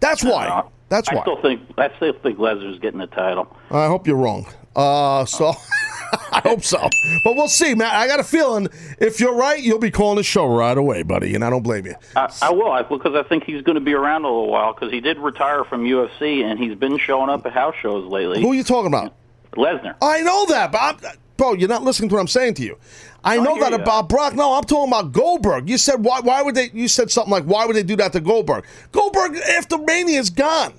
That's 0.00 0.24
why. 0.24 0.64
That's 0.88 1.10
why. 1.12 1.20
I 1.20 1.22
still 1.22 1.40
think 1.40 1.60
I 1.78 1.90
still 1.96 2.14
think 2.22 2.38
Lesnar's 2.38 2.78
getting 2.78 3.00
the 3.00 3.06
title. 3.06 3.54
I 3.70 3.86
hope 3.86 4.06
you're 4.06 4.16
wrong. 4.16 4.46
Uh, 4.74 5.24
so 5.26 5.52
I 6.32 6.40
hope 6.40 6.62
so, 6.62 6.78
but 7.24 7.36
we'll 7.36 7.48
see, 7.48 7.74
Matt. 7.74 7.94
I 7.94 8.06
got 8.06 8.20
a 8.20 8.24
feeling 8.24 8.68
if 8.98 9.20
you're 9.20 9.34
right, 9.34 9.62
you'll 9.62 9.78
be 9.78 9.90
calling 9.90 10.16
the 10.16 10.22
show 10.22 10.46
right 10.46 10.76
away, 10.76 11.02
buddy, 11.02 11.34
and 11.34 11.44
I 11.44 11.50
don't 11.50 11.62
blame 11.62 11.86
you. 11.86 11.94
I, 12.16 12.32
I 12.40 12.50
will 12.50 12.70
I, 12.70 12.82
because 12.82 13.14
I 13.14 13.22
think 13.22 13.44
he's 13.44 13.62
going 13.62 13.74
to 13.74 13.82
be 13.82 13.92
around 13.92 14.24
a 14.24 14.28
little 14.28 14.48
while 14.48 14.72
because 14.72 14.90
he 14.90 15.00
did 15.00 15.18
retire 15.18 15.64
from 15.64 15.84
UFC 15.84 16.42
and 16.44 16.58
he's 16.58 16.74
been 16.74 16.98
showing 16.98 17.28
up 17.28 17.44
at 17.44 17.52
house 17.52 17.74
shows 17.80 18.10
lately. 18.10 18.40
Who 18.40 18.52
are 18.52 18.54
you 18.54 18.64
talking 18.64 18.86
about? 18.86 19.14
Lesnar. 19.52 19.96
I 20.00 20.22
know 20.22 20.46
that, 20.46 20.72
but 20.72 20.78
I'm, 20.80 21.16
bro, 21.42 21.54
you're 21.54 21.68
not 21.68 21.82
listening 21.82 22.08
to 22.08 22.14
what 22.14 22.20
I'm 22.20 22.28
saying 22.28 22.54
to 22.54 22.62
you. 22.62 22.78
I 23.24 23.36
know 23.36 23.58
that 23.58 23.70
you. 23.70 23.76
about 23.76 24.08
Brock. 24.08 24.34
No, 24.34 24.54
I'm 24.54 24.62
talking 24.62 24.92
about 24.92 25.10
Goldberg. 25.12 25.68
You 25.68 25.76
said 25.76 25.96
why? 25.96 26.20
Why 26.20 26.40
would 26.40 26.54
they? 26.54 26.70
You 26.72 26.86
said 26.86 27.10
something 27.10 27.32
like, 27.32 27.44
"Why 27.44 27.66
would 27.66 27.74
they 27.74 27.82
do 27.82 27.96
that 27.96 28.12
to 28.12 28.20
Goldberg?" 28.20 28.64
Goldberg 28.92 29.36
after 29.36 29.76
Mania 29.78 30.20
is 30.20 30.30
gone, 30.30 30.72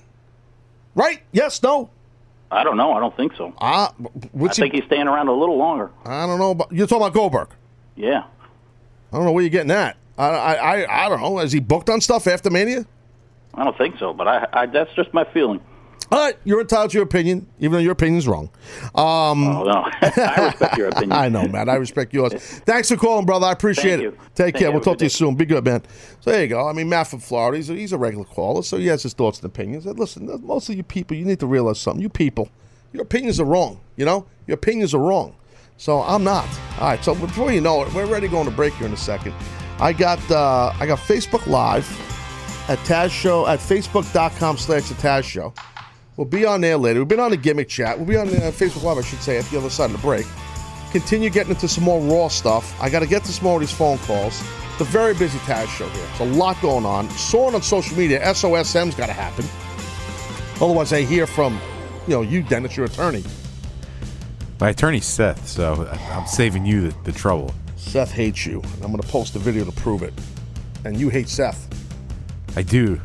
right? 0.94 1.20
Yes, 1.32 1.62
no. 1.62 1.90
I 2.50 2.64
don't 2.64 2.76
know. 2.76 2.92
I 2.92 3.00
don't 3.00 3.14
think 3.16 3.34
so. 3.36 3.52
Ah, 3.58 3.92
I 4.40 4.48
think 4.48 4.74
he's 4.74 4.84
staying 4.84 5.08
around 5.08 5.28
a 5.28 5.32
little 5.32 5.56
longer. 5.56 5.90
I 6.04 6.26
don't 6.26 6.38
know. 6.38 6.52
About, 6.52 6.72
you're 6.72 6.86
talking 6.86 7.02
about 7.02 7.14
Goldberg. 7.14 7.48
Yeah. 7.96 8.24
I 9.12 9.16
don't 9.16 9.24
know 9.24 9.32
where 9.32 9.42
you're 9.42 9.50
getting 9.50 9.68
that. 9.68 9.96
I, 10.16 10.28
I, 10.28 10.54
I, 10.54 11.06
I 11.06 11.08
don't 11.08 11.20
know. 11.20 11.40
Is 11.40 11.52
he 11.52 11.58
booked 11.58 11.90
on 11.90 12.00
stuff 12.00 12.26
after 12.26 12.50
Mania? 12.50 12.86
I 13.54 13.64
don't 13.64 13.76
think 13.76 13.98
so, 13.98 14.12
but 14.12 14.28
I, 14.28 14.46
I 14.52 14.66
that's 14.66 14.92
just 14.94 15.12
my 15.12 15.24
feeling. 15.24 15.60
All 16.12 16.18
right, 16.24 16.36
you're 16.44 16.60
entitled 16.60 16.90
to 16.90 16.98
your 16.98 17.04
opinion, 17.04 17.46
even 17.58 17.72
though 17.72 17.78
your 17.78 17.92
opinion's 17.92 18.28
wrong. 18.28 18.50
Um, 18.94 19.44
Oh 19.48 19.64
no, 19.64 19.84
I 20.02 20.46
respect 20.46 20.76
your 20.76 20.88
opinion. 20.90 21.12
I 21.12 21.28
know, 21.28 21.48
man. 21.48 21.68
I 21.68 21.74
respect 21.76 22.12
yours. 22.12 22.32
Thanks 22.34 22.88
for 22.90 22.96
calling, 22.96 23.24
brother. 23.26 23.46
I 23.46 23.52
appreciate 23.52 23.96
Thank 23.96 24.00
it. 24.00 24.04
you. 24.04 24.10
Take 24.12 24.34
Thank 24.34 24.54
care. 24.56 24.68
you. 24.68 24.72
We'll 24.72 24.82
talk 24.82 24.98
to 24.98 25.04
you 25.06 25.08
soon. 25.10 25.34
Be 25.34 25.46
good, 25.46 25.64
man. 25.64 25.82
So 26.20 26.30
there 26.30 26.42
you 26.42 26.48
go. 26.48 26.68
I 26.68 26.72
mean, 26.72 26.88
Matt 26.88 27.08
from 27.08 27.20
Florida, 27.20 27.56
he's 27.56 27.70
a, 27.70 27.74
he's 27.74 27.92
a 27.92 27.98
regular 27.98 28.24
caller, 28.26 28.62
so 28.62 28.76
he 28.76 28.86
has 28.88 29.02
his 29.02 29.14
thoughts 29.14 29.38
and 29.40 29.46
opinions. 29.46 29.86
And 29.86 29.98
listen, 29.98 30.28
most 30.44 30.68
of 30.68 30.76
you 30.76 30.82
people, 30.82 31.16
you 31.16 31.24
need 31.24 31.40
to 31.40 31.46
realize 31.46 31.78
something. 31.80 32.02
You 32.02 32.08
people, 32.10 32.48
your 32.92 33.02
opinions 33.02 33.40
are 33.40 33.44
wrong. 33.46 33.80
You 33.96 34.04
know, 34.04 34.26
your 34.46 34.56
opinions 34.56 34.94
are 34.94 35.00
wrong. 35.00 35.34
So 35.78 36.02
I'm 36.02 36.22
not. 36.22 36.48
All 36.78 36.88
right. 36.88 37.02
So 37.04 37.14
before 37.14 37.50
you 37.50 37.60
know 37.60 37.82
it, 37.82 37.92
we're 37.94 38.06
ready 38.06 38.28
going 38.28 38.44
to 38.44 38.54
break 38.54 38.74
here 38.74 38.86
in 38.86 38.92
a 38.92 38.96
second. 38.96 39.34
I 39.80 39.92
got 39.92 40.20
uh, 40.30 40.72
I 40.78 40.86
got 40.86 40.98
Facebook 41.00 41.46
Live 41.48 41.88
at 42.70 42.78
Taz 42.80 43.10
Show 43.10 43.46
at 43.48 43.58
Facebook.com 43.58 44.56
slash 44.58 44.88
the 44.88 44.94
Taz 44.94 45.24
Show. 45.24 45.52
We'll 46.16 46.26
be 46.26 46.46
on 46.46 46.60
there 46.60 46.76
later. 46.76 47.00
We've 47.00 47.08
been 47.08 47.20
on 47.20 47.32
the 47.32 47.36
gimmick 47.36 47.68
chat. 47.68 47.98
We'll 47.98 48.06
be 48.06 48.16
on 48.16 48.28
uh, 48.28 48.52
Facebook 48.52 48.84
Live, 48.84 48.98
I 48.98 49.02
should 49.02 49.20
say, 49.20 49.36
at 49.36 49.44
the 49.46 49.58
other 49.58 49.70
side 49.70 49.86
of 49.86 49.92
the 49.92 49.98
break. 50.02 50.26
Continue 50.92 51.28
getting 51.28 51.50
into 51.50 51.66
some 51.66 51.82
more 51.82 52.00
raw 52.00 52.28
stuff. 52.28 52.80
I 52.80 52.88
got 52.88 53.00
to 53.00 53.06
get 53.06 53.24
to 53.24 53.32
some 53.32 53.44
more 53.44 53.54
of 53.56 53.60
these 53.60 53.72
phone 53.72 53.98
calls. 53.98 54.40
It's 54.72 54.80
a 54.80 54.84
very 54.84 55.14
busy 55.14 55.38
Taz 55.38 55.66
show 55.66 55.88
here. 55.88 56.06
There's 56.18 56.32
a 56.32 56.36
lot 56.36 56.60
going 56.60 56.86
on. 56.86 57.10
Saw 57.10 57.48
it 57.48 57.54
on 57.54 57.62
social 57.62 57.96
media. 57.96 58.20
SOSM's 58.20 58.94
got 58.94 59.06
to 59.06 59.12
happen. 59.12 59.44
Otherwise, 60.62 60.92
I 60.92 61.02
hear 61.02 61.26
from, 61.26 61.60
you 62.06 62.14
know, 62.14 62.22
you, 62.22 62.42
Dennis, 62.42 62.76
your 62.76 62.86
attorney. 62.86 63.24
My 64.60 64.70
attorney's 64.70 65.04
Seth, 65.04 65.48
so 65.48 65.88
I'm 66.12 66.26
saving 66.28 66.64
you 66.64 66.90
the, 66.90 66.96
the 67.04 67.12
trouble. 67.12 67.52
Seth 67.76 68.12
hates 68.12 68.46
you. 68.46 68.60
and 68.60 68.84
I'm 68.84 68.90
going 68.92 69.00
to 69.00 69.08
post 69.08 69.34
a 69.34 69.40
video 69.40 69.64
to 69.64 69.72
prove 69.72 70.04
it. 70.04 70.14
And 70.84 70.96
you 70.96 71.08
hate 71.08 71.28
Seth. 71.28 71.68
I 72.56 72.62
do. 72.62 73.00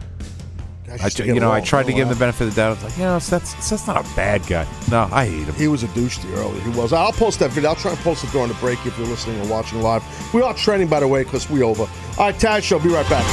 Guys 0.90 1.02
I, 1.02 1.06
used 1.06 1.18
to 1.18 1.26
you 1.28 1.40
know, 1.40 1.52
I 1.52 1.62
tried 1.62 1.86
to 1.86 1.94
give 1.94 2.08
him 2.08 2.14
the 2.14 2.20
benefit 2.20 2.48
of 2.48 2.56
the 2.56 2.62
doubt. 2.62 2.70
I 2.70 2.74
was 2.74 2.84
like, 2.84 2.98
you 2.98 3.04
know, 3.04 3.20
Seth's, 3.20 3.64
Seth's 3.64 3.86
not 3.86 4.04
a 4.04 4.16
bad 4.16 4.46
guy. 4.48 4.68
No, 4.90 5.08
I 5.12 5.28
hate 5.28 5.44
him. 5.44 5.54
He 5.54 5.68
was 5.68 5.84
a 5.84 5.88
douche 5.90 6.18
to 6.18 6.28
you 6.28 6.34
earlier. 6.36 6.60
He 6.62 6.70
was. 6.72 6.94
I'll 6.94 7.12
post 7.12 7.38
that 7.40 7.52
video. 7.52 7.70
I'll 7.70 7.76
try 7.76 7.92
and 7.92 8.00
post 8.00 8.24
it 8.24 8.32
during 8.32 8.48
the 8.48 8.56
break 8.56 8.84
if 8.88 8.98
you're 8.98 9.08
listening 9.08 9.40
or 9.40 9.48
watching 9.48 9.84
live. 9.84 10.04
We 10.34 10.42
are 10.42 10.54
trending, 10.56 10.88
by 10.88 11.02
the 11.02 11.08
way, 11.08 11.24
because 11.24 11.48
we 11.48 11.62
over. 11.62 11.84
All 11.84 11.90
right, 12.18 12.34
Taz 12.34 12.64
Show. 12.64 12.80
Be 12.80 12.90
right 12.90 13.08
back. 13.08 13.24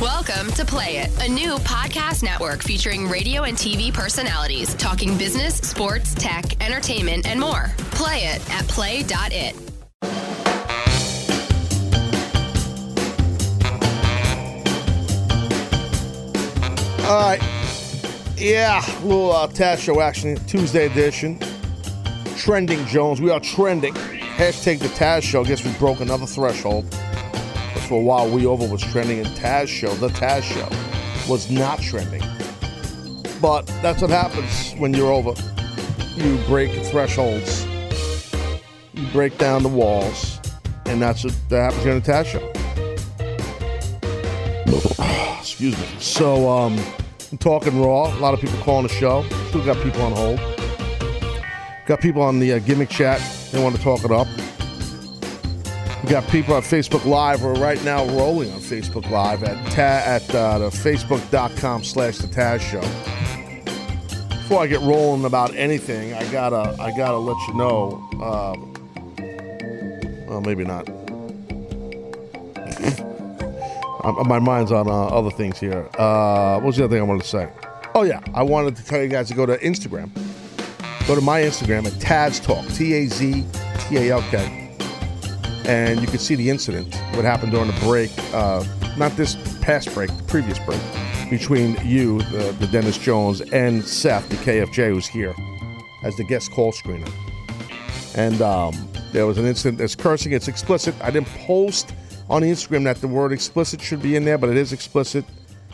Welcome 0.00 0.52
to 0.52 0.64
Play 0.64 0.98
It, 0.98 1.28
a 1.28 1.28
new 1.28 1.56
podcast 1.56 2.22
network 2.22 2.62
featuring 2.62 3.08
radio 3.08 3.42
and 3.42 3.56
TV 3.56 3.92
personalities 3.92 4.74
talking 4.74 5.18
business, 5.18 5.56
sports, 5.56 6.14
tech, 6.14 6.62
entertainment, 6.64 7.26
and 7.26 7.40
more. 7.40 7.72
Play 7.90 8.26
it 8.26 8.48
at 8.50 8.68
play.it. 8.68 9.56
All 17.10 17.18
right. 17.18 17.42
Yeah, 18.36 18.84
little 19.02 19.32
uh, 19.32 19.48
Taz 19.48 19.78
show 19.78 20.00
action, 20.00 20.36
Tuesday 20.46 20.86
edition. 20.86 21.40
Trending 22.36 22.86
Jones. 22.86 23.20
We 23.20 23.30
are 23.30 23.40
trending. 23.40 23.94
Hashtag 23.94 24.78
the 24.78 24.86
Taz 24.86 25.24
show. 25.24 25.44
Guess 25.44 25.64
we 25.64 25.72
broke 25.72 25.98
another 25.98 26.24
threshold. 26.24 26.94
For 27.88 28.00
a 28.00 28.00
while, 28.00 28.30
We 28.30 28.46
Over 28.46 28.64
was 28.68 28.80
trending, 28.80 29.18
and 29.18 29.26
Taz 29.30 29.66
show, 29.66 29.92
the 29.94 30.06
Taz 30.10 30.42
show, 30.42 30.68
was 31.28 31.50
not 31.50 31.80
trending. 31.80 32.22
But 33.42 33.66
that's 33.82 34.02
what 34.02 34.10
happens 34.10 34.74
when 34.74 34.94
you're 34.94 35.10
over. 35.10 35.34
You 36.14 36.38
break 36.46 36.70
thresholds. 36.86 37.66
You 38.94 39.08
break 39.08 39.36
down 39.36 39.64
the 39.64 39.68
walls. 39.68 40.38
And 40.86 41.02
that's 41.02 41.24
what 41.24 41.34
that 41.48 41.72
happens 41.72 41.82
here 41.82 41.92
on 41.92 42.00
the 42.02 42.12
Taz 42.12 42.26
show. 42.26 42.52
Excuse 45.40 45.76
me. 45.76 45.86
So, 45.98 46.48
um, 46.48 46.78
I'm 47.32 47.38
talking 47.38 47.80
raw. 47.80 48.12
A 48.12 48.18
lot 48.18 48.34
of 48.34 48.40
people 48.40 48.58
calling 48.58 48.88
the 48.88 48.92
show. 48.92 49.24
Still 49.48 49.64
got 49.64 49.80
people 49.84 50.02
on 50.02 50.12
hold. 50.12 50.40
Got 51.86 52.00
people 52.00 52.22
on 52.22 52.40
the 52.40 52.54
uh, 52.54 52.58
gimmick 52.60 52.88
chat. 52.88 53.20
They 53.52 53.62
want 53.62 53.76
to 53.76 53.82
talk 53.82 54.04
it 54.04 54.10
up. 54.10 54.26
We 56.02 56.10
got 56.10 56.26
people 56.28 56.54
on 56.54 56.62
Facebook 56.62 57.04
Live. 57.04 57.42
We're 57.42 57.54
right 57.54 57.82
now 57.84 58.04
rolling 58.06 58.50
on 58.52 58.58
Facebook 58.58 59.08
Live 59.10 59.44
at 59.44 59.56
ta- 59.72 60.02
at 60.04 60.34
uh, 60.34 60.58
the 60.58 60.70
facebook.com 60.70 61.84
slash 61.84 62.18
the 62.18 62.26
Taz 62.26 62.60
Show. 62.60 62.80
Before 64.28 64.62
I 64.62 64.66
get 64.66 64.80
rolling 64.80 65.24
about 65.24 65.54
anything, 65.54 66.14
I 66.14 66.28
gotta 66.32 66.74
I 66.80 66.90
gotta 66.96 67.18
let 67.18 67.36
you 67.46 67.54
know. 67.54 68.08
Um, 68.20 68.66
well, 70.26 70.40
maybe 70.40 70.64
not. 70.64 70.88
Um, 74.04 74.26
my 74.26 74.38
mind's 74.38 74.72
on 74.72 74.88
uh, 74.88 74.90
other 74.90 75.30
things 75.30 75.58
here. 75.58 75.88
Uh, 75.98 76.54
what 76.56 76.66
was 76.66 76.76
the 76.76 76.84
other 76.84 76.94
thing 76.94 77.02
I 77.02 77.06
wanted 77.06 77.22
to 77.22 77.28
say? 77.28 77.50
Oh 77.94 78.02
yeah, 78.02 78.20
I 78.34 78.42
wanted 78.42 78.76
to 78.76 78.84
tell 78.84 79.02
you 79.02 79.08
guys 79.08 79.28
to 79.28 79.34
go 79.34 79.46
to 79.46 79.58
Instagram. 79.58 80.10
Go 81.06 81.14
to 81.14 81.20
my 81.20 81.40
Instagram 81.40 81.86
at 81.86 81.92
Taz 81.94 82.42
Talk, 82.42 82.66
T 82.74 82.94
A 82.94 83.06
Z 83.06 83.44
T 83.80 83.96
A 83.96 84.12
L 84.12 84.22
K, 84.30 84.76
and 85.66 86.00
you 86.00 86.06
can 86.06 86.18
see 86.18 86.34
the 86.34 86.48
incident, 86.48 86.94
what 87.14 87.24
happened 87.24 87.52
during 87.52 87.66
the 87.66 87.80
break. 87.80 88.10
Uh, 88.32 88.64
not 88.96 89.12
this 89.16 89.36
past 89.60 89.92
break, 89.94 90.14
the 90.16 90.22
previous 90.24 90.58
break, 90.60 90.80
between 91.28 91.76
you, 91.84 92.20
the, 92.22 92.54
the 92.58 92.66
Dennis 92.68 92.96
Jones, 92.96 93.40
and 93.40 93.84
Seth, 93.84 94.28
the 94.28 94.36
KFJ, 94.36 94.92
who's 94.92 95.06
here 95.06 95.34
as 96.04 96.16
the 96.16 96.24
guest 96.24 96.52
call 96.52 96.72
screener. 96.72 97.10
And 98.16 98.40
um, 98.40 98.74
there 99.12 99.26
was 99.26 99.38
an 99.38 99.46
incident. 99.46 99.78
There's 99.78 99.94
cursing. 99.94 100.32
It's 100.32 100.48
explicit. 100.48 100.94
I 101.02 101.10
didn't 101.10 101.28
post 101.28 101.92
on 102.30 102.42
Instagram 102.42 102.84
that 102.84 103.00
the 103.00 103.08
word 103.08 103.32
explicit 103.32 103.82
should 103.82 104.00
be 104.00 104.14
in 104.16 104.24
there, 104.24 104.38
but 104.38 104.48
it 104.48 104.56
is 104.56 104.72
explicit. 104.72 105.24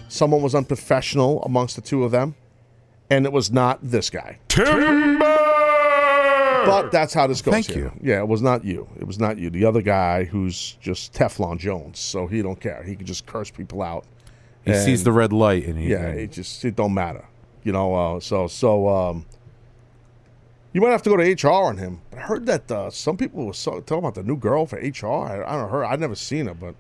Someone 0.08 0.40
was 0.42 0.54
unprofessional 0.54 1.42
amongst 1.42 1.76
the 1.76 1.82
two 1.82 2.02
of 2.02 2.10
them, 2.10 2.34
and 3.10 3.26
it 3.26 3.32
was 3.32 3.52
not 3.52 3.78
this 3.82 4.08
guy. 4.08 4.38
But 6.66 6.90
that's 6.90 7.14
how 7.14 7.26
this 7.26 7.42
goes. 7.42 7.52
Thank 7.52 7.66
here. 7.70 7.92
Yeah, 8.00 8.18
it 8.18 8.28
was 8.28 8.42
not 8.42 8.64
you. 8.64 8.88
It 8.98 9.06
was 9.06 9.20
not 9.20 9.38
you. 9.38 9.50
The 9.50 9.64
other 9.64 9.82
guy 9.82 10.24
who's 10.24 10.72
just 10.80 11.12
Teflon 11.12 11.58
Jones, 11.58 12.00
so 12.00 12.26
he 12.26 12.42
don't 12.42 12.58
care. 12.58 12.82
He 12.82 12.96
can 12.96 13.06
just 13.06 13.26
curse 13.26 13.50
people 13.50 13.82
out. 13.82 14.04
He 14.64 14.74
sees 14.74 15.04
the 15.04 15.12
red 15.12 15.32
light 15.32 15.64
and 15.66 15.78
he 15.78 15.90
yeah, 15.90 16.08
it 16.08 16.32
just 16.32 16.64
it 16.64 16.74
don't 16.74 16.92
matter. 16.92 17.24
You 17.62 17.70
know, 17.72 17.94
uh, 17.94 18.20
so 18.20 18.48
so 18.48 18.88
um, 18.88 19.26
you 20.76 20.82
might 20.82 20.90
have 20.90 21.00
to 21.00 21.08
go 21.08 21.16
to 21.16 21.22
HR 21.48 21.64
on 21.64 21.78
him. 21.78 22.02
But 22.10 22.18
I 22.18 22.22
heard 22.24 22.44
that 22.44 22.70
uh, 22.70 22.90
some 22.90 23.16
people 23.16 23.46
were 23.46 23.54
so, 23.54 23.80
talking 23.80 23.96
about 23.96 24.14
the 24.14 24.22
new 24.22 24.36
girl 24.36 24.66
for 24.66 24.76
HR. 24.76 25.06
I, 25.06 25.42
I 25.42 25.52
don't 25.52 25.62
know 25.62 25.68
her. 25.68 25.86
I've 25.86 26.00
never 26.00 26.14
seen 26.14 26.48
her, 26.48 26.52
but 26.52 26.74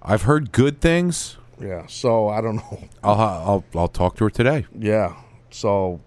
I've 0.00 0.22
heard 0.22 0.50
good 0.50 0.80
things. 0.80 1.36
yeah. 1.60 1.84
So 1.86 2.30
I 2.30 2.40
don't 2.40 2.56
know. 2.56 2.88
I'll 3.04 3.20
I'll 3.20 3.64
I'll 3.74 3.88
talk 3.88 4.16
to 4.16 4.24
her 4.24 4.30
today. 4.30 4.64
Yeah. 4.74 5.14
So, 5.50 6.00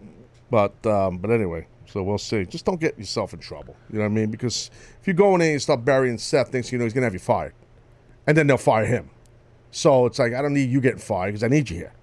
but 0.49 0.83
um, 0.87 1.19
but 1.19 1.29
anyway, 1.29 1.67
so 1.85 2.01
we'll 2.01 2.17
see. 2.17 2.43
Just 2.43 2.65
don't 2.65 2.81
get 2.81 2.97
yourself 2.97 3.33
in 3.33 3.39
trouble. 3.39 3.75
You 3.91 3.99
know 3.99 4.05
what 4.05 4.13
I 4.13 4.15
mean? 4.15 4.31
Because 4.31 4.71
if 4.99 5.07
you 5.07 5.13
go 5.13 5.35
in 5.35 5.39
there 5.41 5.49
and 5.49 5.53
you 5.53 5.59
start 5.59 5.85
burying 5.85 6.17
Seth, 6.17 6.49
thinks 6.49 6.71
you 6.71 6.79
know 6.79 6.85
he's 6.85 6.93
gonna 6.93 7.05
have 7.05 7.13
you 7.13 7.19
fired, 7.19 7.53
and 8.25 8.35
then 8.35 8.47
they'll 8.47 8.57
fire 8.57 8.85
him. 8.85 9.11
So 9.69 10.07
it's 10.07 10.17
like 10.17 10.33
I 10.33 10.41
don't 10.41 10.55
need 10.55 10.71
you 10.71 10.81
getting 10.81 10.97
fired 10.97 11.33
because 11.33 11.43
I 11.43 11.49
need 11.49 11.69
you 11.69 11.77
here. 11.77 11.93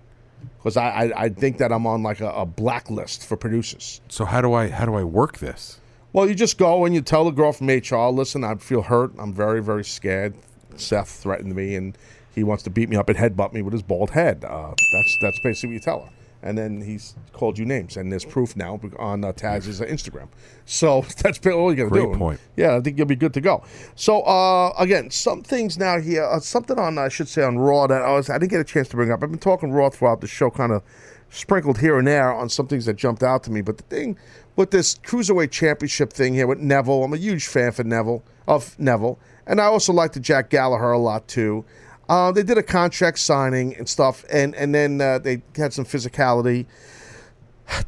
Because 0.58 0.76
I, 0.76 0.88
I 0.88 1.22
I 1.24 1.28
think 1.28 1.58
that 1.58 1.72
I'm 1.72 1.86
on 1.86 2.02
like 2.02 2.20
a, 2.20 2.30
a 2.30 2.46
blacklist 2.46 3.26
for 3.26 3.36
producers. 3.36 4.00
So 4.08 4.24
how 4.24 4.40
do 4.40 4.52
I 4.52 4.68
how 4.68 4.86
do 4.86 4.94
I 4.94 5.04
work 5.04 5.38
this? 5.38 5.80
Well, 6.12 6.28
you 6.28 6.34
just 6.36 6.58
go 6.58 6.84
and 6.84 6.94
you 6.94 7.00
tell 7.00 7.24
the 7.24 7.32
girl 7.32 7.52
from 7.52 7.66
HR, 7.68 8.08
listen, 8.08 8.44
I 8.44 8.54
feel 8.54 8.82
hurt. 8.82 9.12
I'm 9.18 9.34
very, 9.34 9.60
very 9.60 9.84
scared. 9.84 10.34
Seth 10.76 11.08
threatened 11.10 11.56
me 11.56 11.74
and 11.74 11.98
he 12.32 12.44
wants 12.44 12.62
to 12.64 12.70
beat 12.70 12.88
me 12.88 12.96
up 12.96 13.08
and 13.08 13.18
headbutt 13.18 13.52
me 13.52 13.62
with 13.62 13.72
his 13.72 13.82
bald 13.82 14.10
head. 14.10 14.44
Uh, 14.44 14.74
that's 14.92 15.18
that's 15.20 15.40
basically 15.40 15.70
what 15.70 15.74
you 15.74 15.80
tell 15.80 16.00
her. 16.02 16.10
And 16.44 16.58
then 16.58 16.82
he's 16.82 17.16
called 17.32 17.58
you 17.58 17.64
names, 17.64 17.96
and 17.96 18.12
there's 18.12 18.24
proof 18.24 18.54
now 18.54 18.78
on 18.98 19.24
uh, 19.24 19.32
Taz's 19.32 19.80
uh, 19.80 19.86
Instagram. 19.86 20.28
So 20.66 21.00
that's 21.22 21.44
all 21.46 21.72
you 21.72 21.76
got 21.84 21.94
to 21.94 22.00
do. 22.00 22.06
Great 22.06 22.18
point. 22.18 22.40
Yeah, 22.54 22.76
I 22.76 22.80
think 22.80 22.98
you'll 22.98 23.06
be 23.06 23.16
good 23.16 23.32
to 23.32 23.40
go. 23.40 23.64
So 23.94 24.20
uh, 24.22 24.74
again, 24.78 25.10
some 25.10 25.42
things 25.42 25.78
now 25.78 25.98
here, 25.98 26.22
uh, 26.22 26.40
something 26.40 26.78
on 26.78 26.98
I 26.98 27.08
should 27.08 27.28
say 27.28 27.42
on 27.42 27.58
Raw 27.58 27.86
that 27.86 28.02
I 28.02 28.12
was 28.12 28.28
I 28.28 28.38
didn't 28.38 28.50
get 28.50 28.60
a 28.60 28.64
chance 28.64 28.88
to 28.88 28.96
bring 28.96 29.10
up. 29.10 29.22
I've 29.22 29.30
been 29.30 29.38
talking 29.38 29.72
Raw 29.72 29.88
throughout 29.88 30.20
the 30.20 30.26
show, 30.26 30.50
kind 30.50 30.70
of 30.70 30.82
sprinkled 31.30 31.78
here 31.78 31.98
and 31.98 32.06
there 32.06 32.32
on 32.32 32.48
some 32.50 32.66
things 32.66 32.84
that 32.84 32.96
jumped 32.96 33.22
out 33.22 33.42
to 33.44 33.50
me. 33.50 33.62
But 33.62 33.78
the 33.78 33.84
thing 33.84 34.18
with 34.54 34.70
this 34.70 34.96
cruiserweight 34.96 35.50
championship 35.50 36.12
thing 36.12 36.34
here 36.34 36.46
with 36.46 36.58
Neville, 36.58 37.04
I'm 37.04 37.14
a 37.14 37.16
huge 37.16 37.46
fan 37.46 37.72
for 37.72 37.84
Neville 37.84 38.22
of 38.46 38.78
Neville, 38.78 39.18
and 39.46 39.62
I 39.62 39.64
also 39.64 39.94
like 39.94 40.12
the 40.12 40.20
Jack 40.20 40.50
Gallagher 40.50 40.92
a 40.92 40.98
lot 40.98 41.26
too. 41.26 41.64
Uh, 42.09 42.32
they 42.32 42.43
did 42.43 42.59
a 42.59 42.62
contract 42.62 43.18
signing 43.18 43.74
and 43.76 43.89
stuff, 43.89 44.24
and 44.31 44.55
and 44.55 44.74
then 44.74 45.01
uh, 45.01 45.18
they 45.18 45.43
had 45.56 45.72
some 45.72 45.85
physicality. 45.85 46.66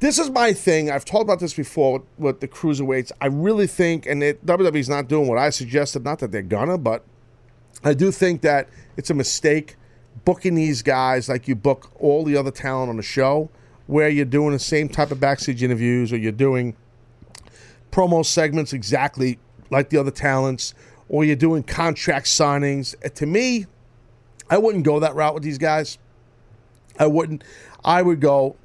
This 0.01 0.19
is 0.19 0.31
my 0.31 0.55
thing. 0.55 0.91
I've 0.91 1.05
talked 1.05 1.25
about 1.25 1.39
this 1.39 1.53
before 1.53 1.93
with, 1.93 2.03
with 2.19 2.41
the 2.41 2.49
cruiserweights. 2.49 3.13
I 3.21 3.27
really 3.27 3.67
think, 3.67 4.07
and 4.07 4.23
it, 4.23 4.45
WWE's 4.47 4.89
not 4.89 5.07
doing 5.07 5.29
what 5.29 5.37
I 5.37 5.51
suggested. 5.51 6.03
Not 6.03 6.21
that 6.21 6.33
they're 6.33 6.41
gonna, 6.43 6.79
but 6.79 7.05
I 7.85 7.93
do 7.93 8.11
think 8.11 8.41
that 8.41 8.69
it's 8.97 9.11
a 9.11 9.15
mistake 9.15 9.77
booking 10.25 10.55
these 10.55 10.83
guys 10.83 11.29
like 11.29 11.47
you 11.47 11.55
book 11.55 11.91
all 12.01 12.25
the 12.25 12.37
other 12.37 12.51
talent 12.51 12.89
on 12.89 12.97
the 12.97 13.03
show, 13.03 13.51
where 13.87 14.09
you're 14.09 14.25
doing 14.25 14.53
the 14.53 14.59
same 14.59 14.89
type 14.89 15.11
of 15.11 15.21
backstage 15.21 15.63
interviews 15.63 16.13
or 16.13 16.17
you're 16.17 16.33
doing 16.33 16.75
promo 17.93 18.25
segments 18.25 18.73
exactly 18.73 19.39
like 19.71 19.91
the 19.91 19.99
other 19.99 20.11
talents, 20.11 20.75
or 21.09 21.25
you're 21.25 21.37
doing 21.37 21.63
contract 21.63 22.27
signings. 22.27 22.99
To 23.15 23.27
me, 23.27 23.67
I 24.49 24.59
wouldn't 24.59 24.85
go 24.85 25.01
that 25.01 25.15
route 25.15 25.35
with 25.35 25.43
these 25.43 25.59
guys. 25.59 25.99
I 26.99 27.07
wouldn't. 27.07 27.43
I 27.85 28.03
would 28.03 28.21
go 28.21 28.57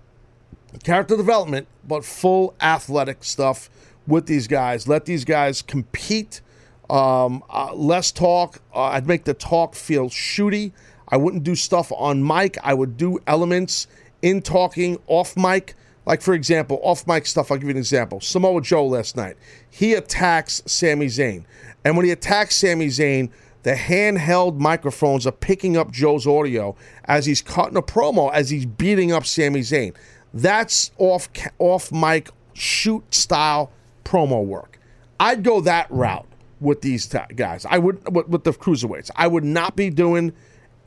character 0.84 1.18
development, 1.18 1.68
but 1.88 2.06
full 2.06 2.56
athletic 2.62 3.24
stuff 3.24 3.70
with 4.08 4.26
these 4.26 4.48
guys. 4.48 4.88
Let 4.88 5.06
these 5.06 5.26
guys 5.26 5.62
compete. 5.62 6.42
Um, 6.90 7.44
uh, 7.50 7.74
less 7.74 8.12
talk. 8.12 8.62
Uh, 8.74 8.84
I'd 8.84 9.08
make 9.08 9.24
the 9.24 9.34
talk 9.34 9.76
feel 9.76 10.10
shooty. 10.10 10.72
I 11.08 11.18
wouldn't 11.18 11.44
do 11.44 11.56
stuff 11.56 11.92
on 11.96 12.26
mic. 12.26 12.58
I 12.64 12.74
would 12.74 12.98
do 12.98 13.20
elements 13.28 13.88
in 14.22 14.42
talking 14.42 14.98
off 15.08 15.36
mic. 15.36 15.76
Like, 16.06 16.22
for 16.22 16.34
example, 16.34 16.80
off 16.84 17.06
mic 17.06 17.26
stuff, 17.28 17.52
I'll 17.52 17.58
give 17.58 17.66
you 17.66 17.72
an 17.72 17.78
example. 17.78 18.20
Samoa 18.22 18.62
Joe 18.62 18.88
last 18.88 19.16
night, 19.16 19.38
he 19.70 19.94
attacks 19.94 20.64
Sami 20.66 21.08
Zayn. 21.08 21.46
And 21.86 21.96
when 21.96 22.06
he 22.06 22.12
attacks 22.12 22.56
Sami 22.56 22.88
Zayn, 22.88 23.30
the 23.64 23.74
handheld 23.74 24.58
microphones 24.58 25.28
are 25.28 25.32
picking 25.32 25.78
up 25.78 25.92
Joe's 25.92 26.26
audio 26.26 26.76
as 27.06 27.26
he's 27.26 27.42
cutting 27.42 27.78
a 27.78 27.82
promo, 27.82 28.32
as 28.34 28.50
he's 28.50 28.66
beating 28.66 29.12
up 29.12 29.26
Sami 29.26 29.62
Zayn. 29.62 29.96
That's 30.34 30.92
off 30.98 31.30
off 31.60 31.92
mic 31.92 32.30
shoot 32.54 33.14
style 33.14 33.72
promo 34.04 34.44
work. 34.44 34.80
I'd 35.20 35.44
go 35.44 35.62
that 35.62 35.90
route 35.92 36.26
with 36.60 36.82
these 36.82 37.08
ta- 37.08 37.28
guys. 37.36 37.66
I 37.70 37.78
would 37.78 38.14
with, 38.14 38.28
with 38.28 38.44
the 38.44 38.52
cruiserweights. 38.52 39.12
I 39.16 39.28
would 39.28 39.44
not 39.44 39.76
be 39.76 39.90
doing 39.90 40.34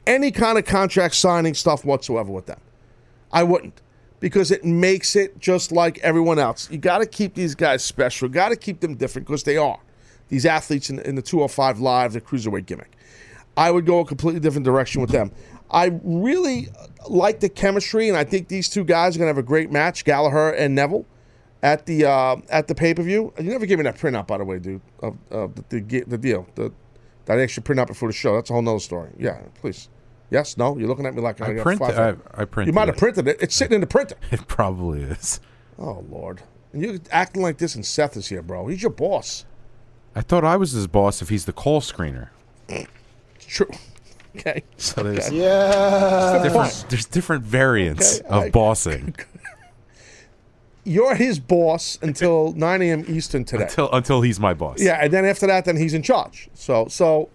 any 0.07 0.31
kind 0.31 0.59
of 0.59 0.65
contract 0.65 1.15
signing 1.15 1.55
stuff 1.55 1.85
whatsoever 1.85 2.33
with 2.33 2.47
them. 2.47 2.61
I 3.33 3.43
wouldn't 3.43 3.81
because 4.21 4.51
it 4.51 4.65
makes 4.65 5.17
it 5.17 5.39
just 5.39 5.71
like 5.71 5.99
everyone 5.99 6.39
else. 6.39 6.71
You 6.71 6.79
got 6.79 6.99
to 6.99 7.07
keep 7.07 7.35
these 7.35 7.55
guys 7.55 7.85
special. 7.85 8.29
Got 8.29 8.51
to 8.51 8.57
keep 8.57 8.81
them 8.81 8.95
different 8.95 9.27
because 9.27 9.43
they 9.43 9.57
are 9.57 9.79
these 10.35 10.45
athletes 10.45 10.91
in, 10.91 10.99
in 11.01 11.15
the 11.15 11.23
205 11.23 11.79
live, 11.79 12.13
the 12.13 12.21
cruiserweight 12.21 12.67
gimmick. 12.67 12.97
I 13.57 13.71
would 13.71 13.87
go 13.87 14.01
a 14.01 14.05
completely 14.05 14.41
different 14.41 14.65
direction 14.65 15.01
with 15.01 15.11
them. 15.11 15.31
I 15.71 15.99
really 16.03 16.67
like 17.09 17.39
the 17.39 17.49
chemistry, 17.49 18.09
and 18.09 18.17
I 18.19 18.25
think 18.25 18.49
these 18.49 18.69
two 18.69 18.83
guys 18.83 19.15
are 19.15 19.21
going 19.21 19.27
to 19.27 19.35
have 19.35 19.39
a 19.39 19.47
great 19.47 19.71
match, 19.71 20.05
Gallagher 20.05 20.51
and 20.51 20.75
Neville, 20.75 21.07
at 21.63 21.87
the 21.87 22.05
uh, 22.05 22.37
at 22.49 22.67
the 22.67 22.75
pay 22.75 22.95
per 22.95 23.03
view. 23.05 23.33
You 23.39 23.45
never 23.45 23.65
gave 23.65 23.79
me 23.79 23.85
that 23.85 23.97
printout, 23.97 24.27
by 24.27 24.39
the 24.39 24.45
way, 24.45 24.59
dude, 24.59 24.81
of, 25.01 25.17
of 25.31 25.55
the, 25.69 25.81
the 25.81 26.01
the 26.09 26.19
deal. 26.19 26.49
The, 26.57 26.73
that 27.27 27.39
extra 27.39 27.63
printout 27.63 27.87
before 27.87 28.09
the 28.09 28.13
show. 28.13 28.35
That's 28.35 28.51
a 28.51 28.55
whole 28.55 28.63
nother 28.63 28.81
story. 28.81 29.11
Yeah, 29.17 29.41
please. 29.61 29.89
Yes, 30.31 30.57
no? 30.57 30.77
You're 30.77 30.89
looking 30.89 31.07
at 31.07 31.15
me 31.15 31.23
like 31.23 31.41
I, 31.41 31.47
I 31.47 31.53
got 31.55 31.63
print- 31.63 31.79
five- 31.79 31.97
I- 32.35 32.43
I 32.43 32.45
printed 32.45 32.73
You 32.73 32.75
might 32.75 32.89
have 32.89 32.97
printed 32.97 33.29
it. 33.29 33.37
It's 33.41 33.55
sitting 33.55 33.77
in 33.77 33.81
the 33.81 33.87
printer. 33.87 34.17
It 34.33 34.49
probably 34.49 35.03
is. 35.03 35.39
Oh 35.79 36.05
Lord. 36.11 36.43
And 36.73 36.83
you're 36.83 36.99
acting 37.13 37.41
like 37.41 37.59
this, 37.59 37.77
and 37.77 37.87
Seth 37.87 38.17
is 38.17 38.27
here, 38.27 38.43
bro. 38.43 38.67
He's 38.67 38.83
your 38.83 38.91
boss. 38.91 39.45
I 40.17 40.21
thought 40.21 40.45
I 40.45 40.57
was 40.57 40.73
his 40.73 40.87
boss 40.87 41.21
if 41.23 41.29
he's 41.29 41.45
the 41.45 41.53
call 41.53 41.81
screener. 41.81 42.29
True. 43.41 43.69
Okay. 44.37 44.63
So 44.77 45.03
there's 45.03 45.27
Okay. 45.29 45.39
there's 45.39 46.43
different, 46.43 46.87
there's 46.91 47.07
different 47.07 47.45
variants 47.45 48.19
Okay, 48.21 48.29
of 48.29 48.43
I- 48.45 48.51
bossing 48.51 49.15
You're 50.87 51.15
his 51.15 51.39
boss 51.39 51.99
until 52.03 52.53
9 52.53 52.83
a.m. 52.83 53.05
Eastern 53.09 53.45
today. 53.47 53.63
until 53.63 53.91
until 53.93 54.21
he's 54.21 54.39
my 54.39 54.53
boss. 54.53 54.81
Yeah, 54.83 54.99
and 55.03 55.11
then 55.11 55.25
after 55.25 55.47
that, 55.47 55.65
then 55.65 55.77
he's 55.79 55.95
in 55.95 56.03
charge. 56.03 56.51
So, 56.53 56.89
so, 56.89 57.31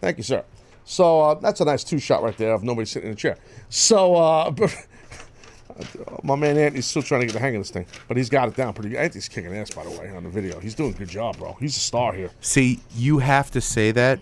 thank 0.00 0.16
you, 0.16 0.22
sir. 0.22 0.42
So 0.86 1.20
uh, 1.20 1.34
that's 1.34 1.60
a 1.60 1.66
nice 1.66 1.84
two 1.84 1.98
shot 1.98 2.22
right 2.22 2.34
there 2.38 2.54
of 2.54 2.62
nobody 2.62 2.86
sitting 2.86 3.08
in 3.08 3.12
a 3.12 3.16
chair. 3.16 3.36
So, 3.68 4.14
uh, 4.14 4.54
my 6.22 6.36
man 6.36 6.56
Anthony's 6.56 6.86
still 6.86 7.02
trying 7.02 7.22
to 7.22 7.26
get 7.26 7.32
the 7.32 7.40
hang 7.40 7.56
of 7.56 7.60
this 7.60 7.70
thing, 7.70 7.86
but 8.08 8.16
he's 8.16 8.28
got 8.28 8.48
it 8.48 8.56
down 8.56 8.72
pretty 8.74 8.90
good. 8.90 8.98
Anthony's 8.98 9.28
kicking 9.28 9.54
ass, 9.56 9.70
by 9.70 9.84
the 9.84 9.90
way, 9.90 10.10
on 10.10 10.24
the 10.24 10.30
video. 10.30 10.60
He's 10.60 10.74
doing 10.74 10.94
a 10.94 10.96
good 10.96 11.08
job, 11.08 11.38
bro. 11.38 11.56
He's 11.60 11.76
a 11.76 11.80
star 11.80 12.12
here. 12.12 12.30
See, 12.40 12.80
you 12.94 13.18
have 13.18 13.50
to 13.52 13.60
say 13.60 13.90
that 13.92 14.20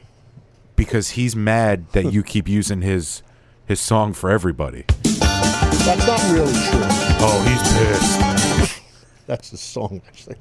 because 0.76 1.10
he's 1.10 1.36
mad 1.36 1.88
that 1.92 2.12
you 2.12 2.22
keep 2.22 2.48
using 2.48 2.82
his 2.82 3.22
his 3.66 3.80
song 3.80 4.12
for 4.12 4.30
everybody. 4.30 4.84
That's 5.02 6.06
not 6.06 6.22
really 6.32 6.52
true. 6.52 6.86
Oh, 7.20 7.42
he's 7.48 8.68
pissed. 8.68 8.80
That's 9.26 9.50
the 9.50 9.56
song, 9.56 10.02
actually. 10.06 10.36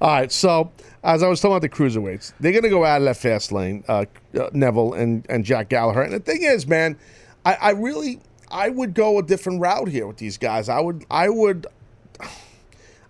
All 0.00 0.10
right, 0.10 0.30
so 0.30 0.70
as 1.02 1.22
I 1.22 1.28
was 1.28 1.40
talking 1.40 1.56
about 1.56 1.62
the 1.62 1.68
cruiserweights, 1.68 2.32
they're 2.38 2.52
going 2.52 2.64
to 2.64 2.68
go 2.68 2.84
out 2.84 3.00
of 3.00 3.04
that 3.04 3.16
Fastlane, 3.16 3.84
uh, 3.88 4.04
uh, 4.38 4.50
Neville 4.52 4.92
and, 4.92 5.26
and 5.28 5.44
Jack 5.44 5.68
Gallagher. 5.68 6.02
And 6.02 6.12
the 6.12 6.20
thing 6.20 6.42
is, 6.42 6.66
man, 6.66 6.98
I, 7.44 7.54
I 7.54 7.70
really 7.70 8.20
I 8.50 8.68
would 8.68 8.94
go 8.94 9.18
a 9.18 9.22
different 9.22 9.60
route 9.60 9.88
here 9.88 10.06
with 10.06 10.18
these 10.18 10.38
guys. 10.38 10.68
I 10.68 10.80
would 10.80 11.04
I 11.10 11.28
would 11.28 11.66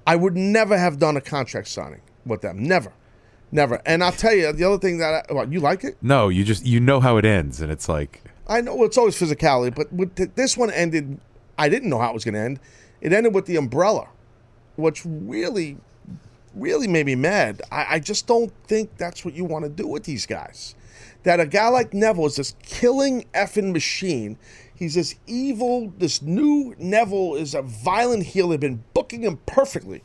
I 0.07 0.17
would 0.17 0.37
never 0.37 0.77
have 0.79 0.99
done 0.99 1.17
a 1.17 1.21
contract 1.21 1.69
signing 1.69 2.01
with 2.25 2.41
them. 2.41 2.63
Never, 2.63 2.93
never. 3.51 3.81
And 3.85 4.03
I'll 4.03 4.13
tell 4.13 4.35
you 4.35 4.53
the 4.53 4.65
other 4.65 4.79
thing 4.79 4.99
that 4.99 5.27
I, 5.31 5.43
you 5.45 5.61
like 5.61 5.85
it. 5.85 5.97
No, 6.01 6.29
you 6.29 6.45
just 6.45 6.65
you 6.65 6.81
know 6.81 7.01
how 7.01 7.17
it 7.17 7.25
ends, 7.25 7.61
and 7.61 7.71
it's 7.73 7.89
like 7.89 8.23
I 8.49 8.61
know 8.61 8.85
it's 8.85 8.97
always 8.97 9.19
physicality, 9.19 9.75
but 9.75 9.93
with 9.93 10.15
th- 10.15 10.31
this 10.35 10.57
one 10.57 10.71
ended. 10.71 11.21
I 11.59 11.71
didn't 11.71 11.89
know 11.89 11.99
how 11.99 12.11
it 12.11 12.15
was 12.15 12.25
going 12.25 12.35
to 12.35 12.41
end. 12.41 12.61
It 13.01 13.15
ended 13.15 13.35
with 13.35 13.47
the 13.47 13.57
umbrella, 13.57 14.09
which 14.77 15.03
really, 15.07 15.79
really 16.55 16.87
made 16.87 17.07
me 17.07 17.15
mad. 17.15 17.63
I, 17.73 17.87
I 17.95 17.99
just 17.99 18.27
don't 18.27 18.53
think 18.67 18.97
that's 18.99 19.25
what 19.25 19.33
you 19.33 19.47
want 19.47 19.65
to 19.65 19.71
do 19.71 19.87
with 19.87 20.05
these 20.05 20.27
guys. 20.27 20.75
That 21.23 21.41
a 21.41 21.47
guy 21.47 21.69
like 21.69 21.95
Neville 21.95 22.27
is 22.27 22.37
this 22.37 22.55
killing 22.63 23.25
effing 23.35 23.73
machine. 23.73 24.39
He's 24.77 24.95
this 24.95 25.15
evil. 25.27 25.93
This 25.99 26.21
new 26.23 26.75
Neville 26.79 27.35
is 27.37 27.55
a 27.55 27.63
violent 27.63 28.25
heel. 28.25 28.49
They've 28.49 28.61
been 28.61 28.85
booking 28.95 29.23
him 29.23 29.39
perfectly, 29.47 30.03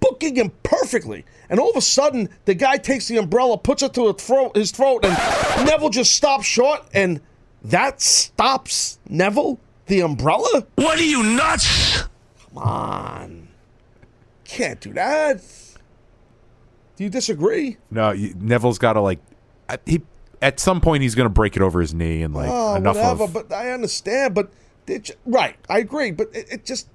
booking 0.00 0.36
him 0.36 0.52
perfectly, 0.62 1.24
and 1.48 1.58
all 1.58 1.70
of 1.70 1.76
a 1.76 1.80
sudden 1.80 2.28
the 2.44 2.54
guy 2.54 2.76
takes 2.76 3.08
the 3.08 3.16
umbrella, 3.16 3.56
puts 3.58 3.82
it 3.82 3.94
to 3.94 4.12
his 4.12 4.22
throat, 4.22 4.56
his 4.56 4.70
throat, 4.70 5.04
and 5.04 5.66
Neville 5.66 5.90
just 5.90 6.12
stops 6.12 6.44
short, 6.46 6.82
and 6.92 7.20
that 7.64 8.00
stops 8.00 8.98
Neville. 9.08 9.58
The 9.86 10.02
umbrella? 10.02 10.66
What 10.76 11.00
are 11.00 11.04
you 11.04 11.22
nuts? 11.22 12.02
Come 12.02 12.58
on, 12.58 13.48
can't 14.44 14.80
do 14.80 14.92
that. 14.92 15.42
Do 16.96 17.04
you 17.04 17.10
disagree? 17.10 17.78
no. 17.90 18.10
You, 18.12 18.34
Neville's 18.38 18.78
got 18.78 18.92
to 18.92 19.00
like 19.00 19.18
uh, 19.68 19.78
he 19.86 20.02
at 20.42 20.60
some 20.60 20.80
point 20.80 21.02
he's 21.02 21.14
gonna 21.14 21.28
break 21.28 21.56
it 21.56 21.62
over 21.62 21.80
his 21.80 21.94
knee 21.94 22.22
and 22.22 22.34
like 22.34 22.48
oh, 22.50 22.74
enough 22.74 22.96
whatever. 22.96 23.24
of 23.24 23.32
But 23.32 23.52
I 23.52 23.70
understand. 23.70 24.34
But 24.34 24.50
it, 24.86 25.16
right, 25.24 25.56
I 25.68 25.78
agree. 25.78 26.10
But 26.10 26.34
it, 26.34 26.46
it 26.50 26.64
just 26.64 26.88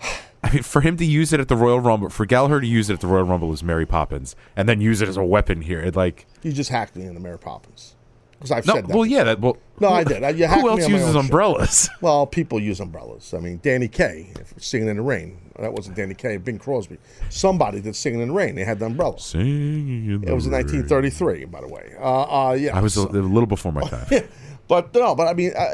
I 0.42 0.52
mean, 0.52 0.62
for 0.62 0.80
him 0.80 0.96
to 0.98 1.04
use 1.04 1.32
it 1.32 1.40
at 1.40 1.48
the 1.48 1.56
Royal 1.56 1.80
Rumble, 1.80 2.10
for 2.10 2.26
Gallagher 2.26 2.60
to 2.60 2.66
use 2.66 2.90
it 2.90 2.94
at 2.94 3.00
the 3.00 3.06
Royal 3.06 3.24
Rumble 3.24 3.52
as 3.52 3.62
Mary 3.62 3.86
Poppins, 3.86 4.36
and 4.54 4.68
then 4.68 4.80
use 4.80 5.00
it 5.00 5.08
as 5.08 5.16
a 5.16 5.24
weapon 5.24 5.62
here, 5.62 5.80
it 5.80 5.96
like 5.96 6.26
you 6.42 6.52
just 6.52 6.70
hacked 6.70 6.96
me 6.96 7.04
in 7.04 7.14
the 7.14 7.20
Mary 7.20 7.38
Poppins 7.38 7.95
because 8.38 8.50
I've 8.50 8.66
no. 8.66 8.74
said 8.74 8.88
that. 8.88 8.94
Well, 8.96 9.06
yeah, 9.06 9.24
that 9.24 9.40
well. 9.40 9.56
No, 9.80 9.88
I 9.88 10.04
did. 10.04 10.22
I, 10.22 10.30
you 10.30 10.46
Who 10.46 10.68
else 10.68 10.88
uses 10.88 11.08
own 11.08 11.12
show. 11.14 11.20
umbrellas? 11.20 11.88
Well, 12.00 12.26
people 12.26 12.60
use 12.60 12.80
umbrellas. 12.80 13.34
I 13.34 13.38
mean, 13.38 13.58
Danny 13.62 13.88
Kaye, 13.88 14.32
if- 14.38 14.54
singing 14.62 14.88
in 14.88 14.96
the 14.96 15.02
rain. 15.02 15.40
That 15.58 15.72
wasn't 15.72 15.96
Danny 15.96 16.14
Kaye. 16.14 16.36
Bing 16.36 16.58
Crosby. 16.58 16.98
Somebody 17.30 17.80
did 17.80 17.96
singing 17.96 18.20
in 18.20 18.28
the 18.28 18.34
rain. 18.34 18.54
They 18.54 18.64
had 18.64 18.78
the 18.78 18.86
umbrella. 18.86 19.18
Singing 19.18 20.06
in 20.06 20.20
the 20.20 20.30
It 20.30 20.34
was 20.34 20.44
in 20.44 20.52
the 20.52 20.58
1933, 20.58 21.46
by 21.46 21.62
the 21.62 21.68
way. 21.68 21.94
Uh, 21.98 22.48
uh, 22.48 22.52
yeah. 22.52 22.76
I 22.76 22.80
was 22.82 22.96
a, 22.96 23.02
a 23.02 23.08
little 23.08 23.46
before 23.46 23.72
my 23.72 23.82
time. 23.82 24.06
but 24.68 24.94
no, 24.94 25.14
but 25.14 25.28
I 25.28 25.32
mean, 25.34 25.52
uh, 25.56 25.70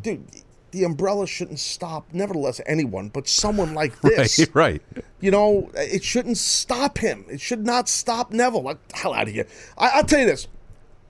dude, 0.00 0.24
the 0.70 0.84
umbrella 0.84 1.26
shouldn't 1.26 1.58
stop. 1.58 2.06
Nevertheless, 2.12 2.60
anyone, 2.66 3.08
but 3.08 3.28
someone 3.28 3.74
like 3.74 4.00
this, 4.02 4.38
right, 4.38 4.82
right. 4.94 5.04
you 5.20 5.30
know, 5.30 5.70
it 5.74 6.02
shouldn't 6.02 6.38
stop 6.38 6.98
him. 6.98 7.24
It 7.28 7.40
should 7.40 7.64
not 7.64 7.88
stop 7.88 8.32
Neville. 8.32 8.62
Like 8.62 8.88
the 8.88 8.96
hell 8.96 9.14
out 9.14 9.28
of 9.28 9.34
here. 9.34 9.46
I, 9.78 9.90
I'll 9.94 10.04
tell 10.04 10.20
you 10.20 10.26
this. 10.26 10.48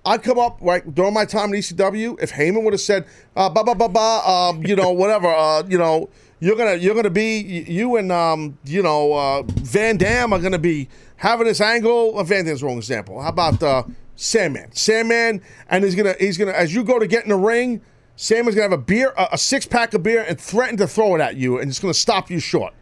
I'd 0.04 0.22
come 0.22 0.38
up 0.38 0.58
right 0.60 0.94
during 0.94 1.14
my 1.14 1.24
time 1.24 1.54
in 1.54 1.60
ECW. 1.60 2.20
If 2.20 2.32
Heyman 2.32 2.64
would 2.64 2.72
have 2.72 2.80
said, 2.80 3.06
uh, 3.36 3.48
"Ba 3.48 3.62
ba 3.62 3.74
ba 3.74 3.88
ba," 3.88 4.28
um, 4.28 4.64
you 4.66 4.74
know, 4.74 4.90
whatever, 4.90 5.28
uh, 5.28 5.62
you 5.68 5.78
know, 5.78 6.08
you're 6.40 6.56
gonna 6.56 6.74
you're 6.74 6.96
gonna 6.96 7.08
be 7.08 7.38
you 7.38 7.96
and 7.96 8.10
um, 8.10 8.58
you 8.64 8.82
know 8.82 9.12
uh, 9.12 9.42
Van 9.42 9.96
Dam 9.96 10.32
are 10.32 10.40
gonna 10.40 10.58
be 10.58 10.88
having 11.16 11.46
this 11.46 11.60
angle. 11.60 12.18
Uh, 12.18 12.24
Van 12.24 12.44
Dam's 12.44 12.60
the 12.60 12.66
wrong 12.66 12.78
example. 12.78 13.22
How 13.22 13.28
about 13.28 13.62
uh, 13.62 13.84
Sandman? 14.16 14.72
Sandman, 14.72 15.40
and 15.68 15.84
he's 15.84 15.94
gonna 15.94 16.16
he's 16.18 16.36
gonna 16.36 16.50
as 16.50 16.74
you 16.74 16.82
go 16.82 16.98
to 16.98 17.06
get 17.06 17.22
in 17.22 17.28
the 17.28 17.36
ring, 17.36 17.80
Sandman's 18.16 18.56
gonna 18.56 18.62
have 18.62 18.72
a 18.72 18.78
beer, 18.78 19.12
a, 19.16 19.28
a 19.32 19.38
six 19.38 19.66
pack 19.66 19.94
of 19.94 20.02
beer, 20.02 20.24
and 20.28 20.40
threaten 20.40 20.76
to 20.78 20.88
throw 20.88 21.14
it 21.14 21.20
at 21.20 21.36
you, 21.36 21.60
and 21.60 21.70
it's 21.70 21.78
gonna 21.78 21.94
stop 21.94 22.28
you 22.28 22.40
short. 22.40 22.74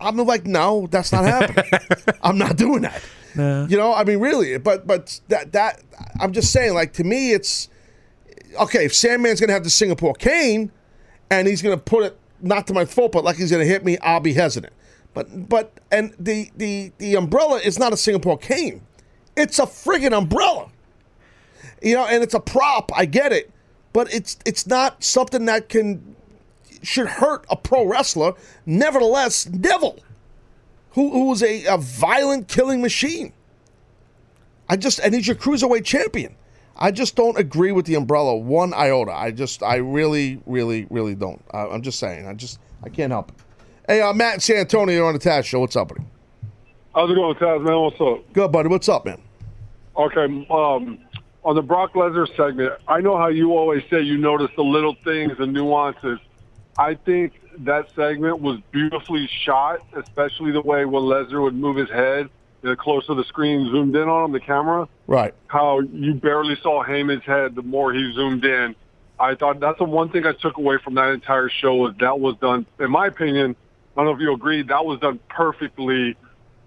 I'm 0.00 0.16
like, 0.16 0.46
no, 0.46 0.86
that's 0.90 1.12
not 1.12 1.24
happening. 1.24 1.70
I'm 2.22 2.38
not 2.38 2.56
doing 2.56 2.82
that. 2.82 3.02
You 3.68 3.76
know, 3.76 3.94
I 3.94 4.04
mean, 4.04 4.18
really, 4.18 4.56
but 4.58 4.86
but 4.86 5.20
that 5.28 5.52
that 5.52 5.82
I'm 6.20 6.32
just 6.32 6.52
saying, 6.52 6.74
like 6.74 6.92
to 6.94 7.04
me, 7.04 7.32
it's 7.32 7.68
okay. 8.60 8.84
If 8.84 8.92
Sandman's 8.92 9.40
gonna 9.40 9.52
have 9.52 9.64
the 9.64 9.70
Singapore 9.70 10.14
cane, 10.14 10.70
and 11.30 11.46
he's 11.46 11.62
gonna 11.62 11.76
put 11.76 12.04
it 12.04 12.18
not 12.40 12.66
to 12.68 12.74
my 12.74 12.84
throat, 12.84 13.12
but 13.12 13.24
like 13.24 13.36
he's 13.36 13.50
gonna 13.50 13.64
hit 13.64 13.84
me, 13.84 13.98
I'll 13.98 14.20
be 14.20 14.32
hesitant. 14.32 14.72
But 15.14 15.48
but 15.48 15.72
and 15.90 16.14
the 16.18 16.50
the 16.56 16.92
the 16.98 17.16
umbrella 17.16 17.58
is 17.58 17.78
not 17.78 17.92
a 17.92 17.96
Singapore 17.96 18.38
cane; 18.38 18.82
it's 19.36 19.58
a 19.58 19.66
friggin' 19.66 20.16
umbrella. 20.16 20.70
You 21.82 21.94
know, 21.94 22.06
and 22.06 22.22
it's 22.22 22.34
a 22.34 22.40
prop. 22.40 22.90
I 22.94 23.04
get 23.04 23.32
it, 23.32 23.50
but 23.92 24.12
it's 24.12 24.38
it's 24.44 24.66
not 24.66 25.02
something 25.02 25.44
that 25.46 25.68
can 25.68 26.16
should 26.82 27.06
hurt 27.06 27.44
a 27.50 27.56
pro 27.56 27.84
wrestler. 27.84 28.34
Nevertheless, 28.64 29.46
Neville, 29.48 29.98
who 30.96 31.10
who 31.10 31.26
was 31.26 31.42
a, 31.42 31.64
a 31.66 31.78
violent 31.78 32.48
killing 32.48 32.82
machine. 32.82 33.32
I 34.68 34.76
just 34.76 34.98
and 34.98 35.14
he's 35.14 35.28
your 35.28 35.36
cruiserweight 35.36 35.84
champion. 35.84 36.34
I 36.74 36.90
just 36.90 37.14
don't 37.14 37.38
agree 37.38 37.70
with 37.70 37.86
the 37.86 37.94
umbrella 37.94 38.34
one 38.36 38.74
iota. 38.74 39.12
I 39.12 39.30
just 39.30 39.62
I 39.62 39.76
really 39.76 40.42
really 40.46 40.86
really 40.90 41.14
don't. 41.14 41.44
I, 41.52 41.66
I'm 41.66 41.82
just 41.82 42.00
saying. 42.00 42.26
I 42.26 42.32
just 42.32 42.58
I 42.82 42.88
can't 42.88 43.12
help 43.12 43.28
it. 43.28 43.36
Hey, 43.86 44.00
uh, 44.00 44.12
Matt 44.14 44.34
in 44.34 44.40
San 44.40 44.56
Antonio, 44.56 44.96
you're 44.96 45.06
on 45.06 45.12
the 45.12 45.20
Taz 45.20 45.44
show. 45.44 45.60
What's 45.60 45.76
up, 45.76 45.88
buddy? 45.88 46.02
How's 46.94 47.10
it 47.10 47.14
going, 47.14 47.36
Taz, 47.36 47.62
man? 47.62 47.78
What's 47.78 48.00
up? 48.00 48.32
Good, 48.32 48.50
buddy. 48.50 48.68
What's 48.68 48.88
up, 48.88 49.04
man? 49.04 49.20
Okay, 49.96 50.24
um, 50.50 50.98
on 51.44 51.54
the 51.54 51.62
Brock 51.62 51.92
Lesnar 51.92 52.26
segment, 52.36 52.72
I 52.88 53.00
know 53.00 53.16
how 53.16 53.28
you 53.28 53.52
always 53.52 53.82
say 53.90 54.00
you 54.00 54.16
notice 54.16 54.50
the 54.56 54.64
little 54.64 54.96
things 55.04 55.34
and 55.38 55.52
nuances. 55.52 56.18
I 56.78 56.94
think 56.94 57.34
that 57.64 57.88
segment 57.94 58.40
was 58.40 58.60
beautifully 58.70 59.28
shot, 59.44 59.80
especially 59.96 60.52
the 60.52 60.60
way 60.60 60.84
when 60.84 61.02
Lesnar 61.02 61.42
would 61.42 61.54
move 61.54 61.76
his 61.76 61.90
head, 61.90 62.28
the 62.62 62.76
closer 62.76 63.14
the 63.14 63.24
screen 63.24 63.70
zoomed 63.70 63.94
in 63.94 64.08
on 64.08 64.26
him, 64.26 64.32
the 64.32 64.40
camera. 64.40 64.88
Right. 65.06 65.34
How 65.46 65.80
you 65.80 66.14
barely 66.14 66.56
saw 66.62 66.84
Heyman's 66.84 67.24
head 67.24 67.54
the 67.54 67.62
more 67.62 67.92
he 67.92 68.12
zoomed 68.14 68.44
in. 68.44 68.74
I 69.18 69.34
thought 69.34 69.60
that's 69.60 69.78
the 69.78 69.84
one 69.84 70.10
thing 70.10 70.26
I 70.26 70.32
took 70.32 70.58
away 70.58 70.78
from 70.82 70.94
that 70.94 71.08
entire 71.10 71.48
show 71.48 71.74
was 71.76 71.94
that 72.00 72.20
was 72.20 72.36
done, 72.40 72.66
in 72.78 72.90
my 72.90 73.06
opinion, 73.06 73.56
I 73.96 74.00
don't 74.00 74.06
know 74.06 74.14
if 74.14 74.20
you 74.20 74.34
agree, 74.34 74.62
that 74.62 74.84
was 74.84 75.00
done 75.00 75.18
perfectly 75.30 76.16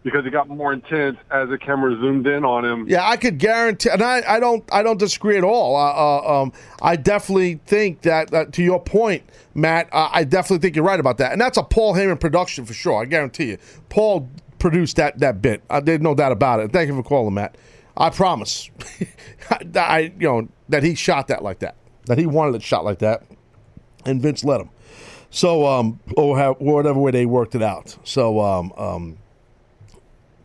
because 0.04 0.26
it 0.26 0.32
got 0.32 0.48
more 0.48 0.72
intense 0.72 1.18
as 1.32 1.50
the 1.50 1.58
camera 1.58 1.96
zoomed 2.00 2.26
in 2.28 2.46
on 2.46 2.64
him. 2.64 2.88
Yeah, 2.88 3.08
I 3.08 3.18
could 3.18 3.38
guarantee, 3.38 3.90
and 3.90 4.02
I, 4.02 4.24
I 4.28 4.40
don't 4.40 4.64
I 4.72 4.84
don't 4.84 4.98
disagree 4.98 5.38
at 5.38 5.44
all. 5.44 5.76
Uh, 5.76 5.94
uh, 5.94 6.42
um, 6.42 6.54
I 6.82 6.96
definitely 6.96 7.60
think 7.66 8.02
that, 8.02 8.32
that 8.32 8.54
to 8.54 8.64
your 8.64 8.82
point, 8.82 9.24
Matt, 9.54 9.90
uh, 9.92 10.10
I 10.12 10.24
definitely 10.24 10.60
think 10.60 10.76
you're 10.76 10.86
right 10.86 11.00
about 11.00 11.18
that, 11.18 11.32
and 11.32 11.42
that's 11.42 11.58
a 11.58 11.64
Paul 11.64 11.94
Heyman 11.94 12.20
production 12.20 12.66
for 12.66 12.74
sure. 12.74 13.02
I 13.02 13.06
guarantee 13.06 13.50
you, 13.50 13.58
Paul 13.90 14.30
produced 14.58 14.96
that 14.98 15.20
that 15.20 15.42
bit. 15.42 15.64
Uh, 15.70 15.80
there's 15.80 16.02
no 16.02 16.16
doubt 16.16 16.32
about 16.32 16.60
it. 16.60 16.72
Thank 16.72 16.90
you 16.90 16.96
for 16.96 17.04
calling, 17.04 17.34
Matt. 17.34 17.56
I 17.98 18.10
promise, 18.10 18.70
I 19.76 20.14
you 20.18 20.28
know 20.28 20.48
that 20.70 20.84
he 20.84 20.96
shot 20.96 21.28
that 21.28 21.44
like 21.44 21.60
that, 21.60 21.76
that 22.06 22.18
he 22.18 22.26
wanted 22.26 22.56
it 22.56 22.64
shot 22.64 22.86
like 22.86 23.00
that, 23.00 23.24
and 24.06 24.22
Vince 24.22 24.44
let 24.44 24.62
him. 24.62 24.70
So, 25.32 25.68
um, 25.68 26.00
or 26.18 26.38
how, 26.38 26.56
whatever 26.56 27.00
way 27.00 27.12
they 27.12 27.26
worked 27.28 27.54
it 27.54 27.62
out. 27.62 27.96
So, 28.04 28.40
um, 28.40 28.74
um, 28.78 29.18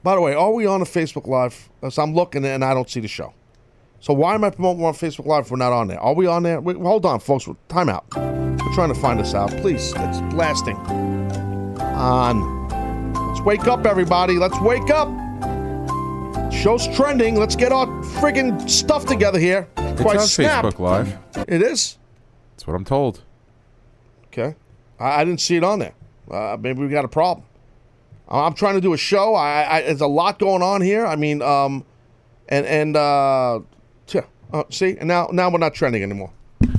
by 0.04 0.14
the 0.14 0.20
way, 0.20 0.34
are 0.34 0.52
we 0.52 0.66
on 0.66 0.82
a 0.82 0.84
Facebook 0.84 1.26
Live? 1.26 1.70
As 1.82 1.98
I'm 1.98 2.14
looking 2.14 2.44
and 2.44 2.62
I 2.62 2.74
don't 2.74 2.88
see 2.88 3.00
the 3.00 3.08
show. 3.08 3.32
So 4.00 4.12
why 4.12 4.34
am 4.34 4.44
I 4.44 4.50
promoting 4.50 4.84
on 4.84 4.92
Facebook 4.92 5.24
Live 5.24 5.46
if 5.46 5.50
we're 5.50 5.56
not 5.56 5.72
on 5.72 5.88
there? 5.88 5.98
Are 5.98 6.12
we 6.12 6.26
on 6.26 6.42
there? 6.42 6.60
Wait, 6.60 6.76
hold 6.76 7.06
on, 7.06 7.20
folks. 7.20 7.48
Time 7.68 7.88
out. 7.88 8.04
We're 8.14 8.74
trying 8.74 8.92
to 8.92 9.00
find 9.00 9.18
us 9.18 9.34
out. 9.34 9.50
Please, 9.62 9.94
it's 9.96 10.20
blasting. 10.34 10.76
On. 10.76 12.68
Let's 13.28 13.40
wake 13.40 13.66
up, 13.66 13.86
everybody. 13.86 14.34
Let's 14.34 14.60
wake 14.60 14.90
up. 14.90 15.08
Show's 16.52 16.86
trending. 16.94 17.36
Let's 17.36 17.56
get 17.56 17.72
our 17.72 17.86
friggin' 17.86 18.68
stuff 18.68 19.06
together 19.06 19.38
here. 19.38 19.68
It's 19.78 20.02
on 20.02 20.20
snap. 20.20 20.66
Facebook 20.66 20.78
Live. 20.80 21.18
It 21.48 21.62
is. 21.62 21.96
That's 22.52 22.66
what 22.66 22.76
I'm 22.76 22.84
told. 22.84 23.22
Okay. 24.26 24.54
I, 25.00 25.22
I 25.22 25.24
didn't 25.24 25.40
see 25.40 25.56
it 25.56 25.64
on 25.64 25.78
there. 25.78 25.94
Uh, 26.30 26.58
maybe 26.60 26.82
we 26.82 26.88
got 26.88 27.06
a 27.06 27.08
problem. 27.08 27.46
I'm 28.28 28.54
trying 28.54 28.74
to 28.74 28.80
do 28.80 28.92
a 28.94 28.96
show. 28.98 29.34
I, 29.34 29.76
I 29.78 29.82
there's 29.82 30.00
a 30.00 30.06
lot 30.06 30.38
going 30.38 30.62
on 30.62 30.80
here. 30.80 31.06
I 31.06 31.16
mean, 31.16 31.42
um, 31.42 31.84
and 32.48 32.66
and 32.66 32.96
uh, 32.96 33.60
yeah. 34.08 34.22
Uh, 34.52 34.64
see, 34.70 34.96
and 34.98 35.08
now 35.08 35.28
now 35.32 35.50
we're 35.50 35.58
not 35.58 35.74
trending 35.74 36.02
anymore. 36.02 36.30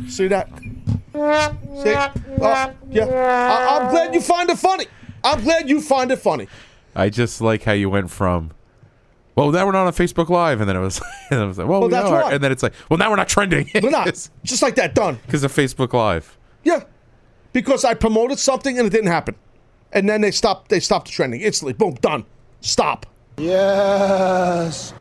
See 0.08 0.28
that? 0.28 0.50
See? 1.14 1.94
Uh, 1.94 2.72
yeah. 2.90 3.06
I, 3.06 3.80
I'm 3.80 3.92
glad 3.92 4.14
you 4.14 4.22
find 4.22 4.50
it 4.50 4.58
funny. 4.58 4.86
I'm 5.24 5.42
glad 5.44 5.70
you 5.70 5.82
find 5.82 6.12
it 6.12 6.18
funny. 6.18 6.48
I 6.96 7.10
just 7.10 7.42
like 7.42 7.64
how 7.64 7.72
you 7.74 7.90
went 7.90 8.10
from, 8.12 8.52
well, 9.36 9.52
now 9.52 9.66
we're 9.66 9.72
not 9.72 9.88
on 9.88 9.94
Facebook 9.94 10.30
Live, 10.30 10.60
and 10.62 10.70
then 10.70 10.76
it 10.78 10.80
was, 10.82 11.02
and 11.32 11.40
I 11.42 11.46
was 11.46 11.58
like, 11.58 11.68
well, 11.68 11.80
Well, 11.82 11.90
we 11.90 11.94
that's 11.94 12.08
are. 12.10 12.24
why. 12.24 12.34
and 12.34 12.44
then 12.44 12.52
it's 12.52 12.64
like, 12.64 12.74
well, 12.90 12.98
now 12.98 13.10
we're 13.10 13.16
not 13.18 13.28
trending 13.28 13.70
We're 13.82 13.90
not. 13.90 14.06
Just 14.44 14.62
like 14.62 14.76
that. 14.76 14.94
Done. 14.96 15.20
because 15.26 15.44
of 15.44 15.52
Facebook 15.54 15.94
Live. 15.94 16.38
Yeah. 16.64 16.84
Because 17.54 17.84
I 17.86 17.94
promoted 17.96 18.38
something 18.40 18.78
and 18.78 18.88
it 18.88 18.92
didn't 18.92 19.08
happen. 19.12 19.36
And 19.96 20.08
then 20.08 20.22
they 20.22 20.30
stopped 20.30 20.70
they 20.70 20.80
stopped 20.80 21.08
the 21.08 21.14
trending 21.14 21.42
instantly. 21.42 21.74
Boom, 21.74 21.96
done. 21.96 22.26
Stop. 22.62 23.08
Yes. 23.38 24.94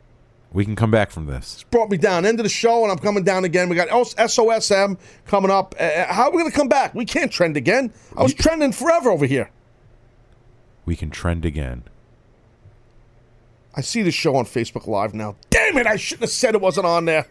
We 0.53 0.63
can 0.63 0.77
come 0.77 0.89
back 0.89 1.11
from 1.11 1.25
this. 1.25 1.55
It's 1.55 1.63
brought 1.63 1.89
me 1.89 1.97
down. 1.97 2.25
End 2.25 2.39
of 2.39 2.45
the 2.45 2.49
show 2.49 2.83
and 2.83 2.91
I'm 2.91 2.97
coming 2.97 3.25
down 3.25 3.43
again. 3.43 3.67
We 3.67 3.75
got 3.75 3.89
SOSM 3.89 4.97
coming 5.25 5.51
up. 5.51 5.75
Uh, 5.77 6.05
how 6.05 6.23
are 6.23 6.31
we 6.31 6.37
going 6.37 6.49
to 6.49 6.57
come 6.57 6.69
back? 6.69 6.95
We 6.95 7.03
can't 7.03 7.29
trend 7.29 7.57
again. 7.57 7.91
I 8.15 8.23
was 8.23 8.33
trending 8.33 8.71
forever 8.71 9.09
over 9.09 9.25
here. 9.25 9.51
We 10.85 10.95
can 10.95 11.09
trend 11.09 11.43
again. 11.43 11.83
I 13.75 13.81
see 13.81 14.01
the 14.01 14.11
show 14.11 14.37
on 14.37 14.45
Facebook 14.45 14.87
Live 14.87 15.13
now. 15.13 15.35
Damn 15.49 15.77
it, 15.77 15.87
I 15.87 15.97
shouldn't 15.97 16.21
have 16.21 16.29
said 16.29 16.55
it 16.55 16.61
wasn't 16.61 16.85
on 16.85 17.03
there. 17.03 17.27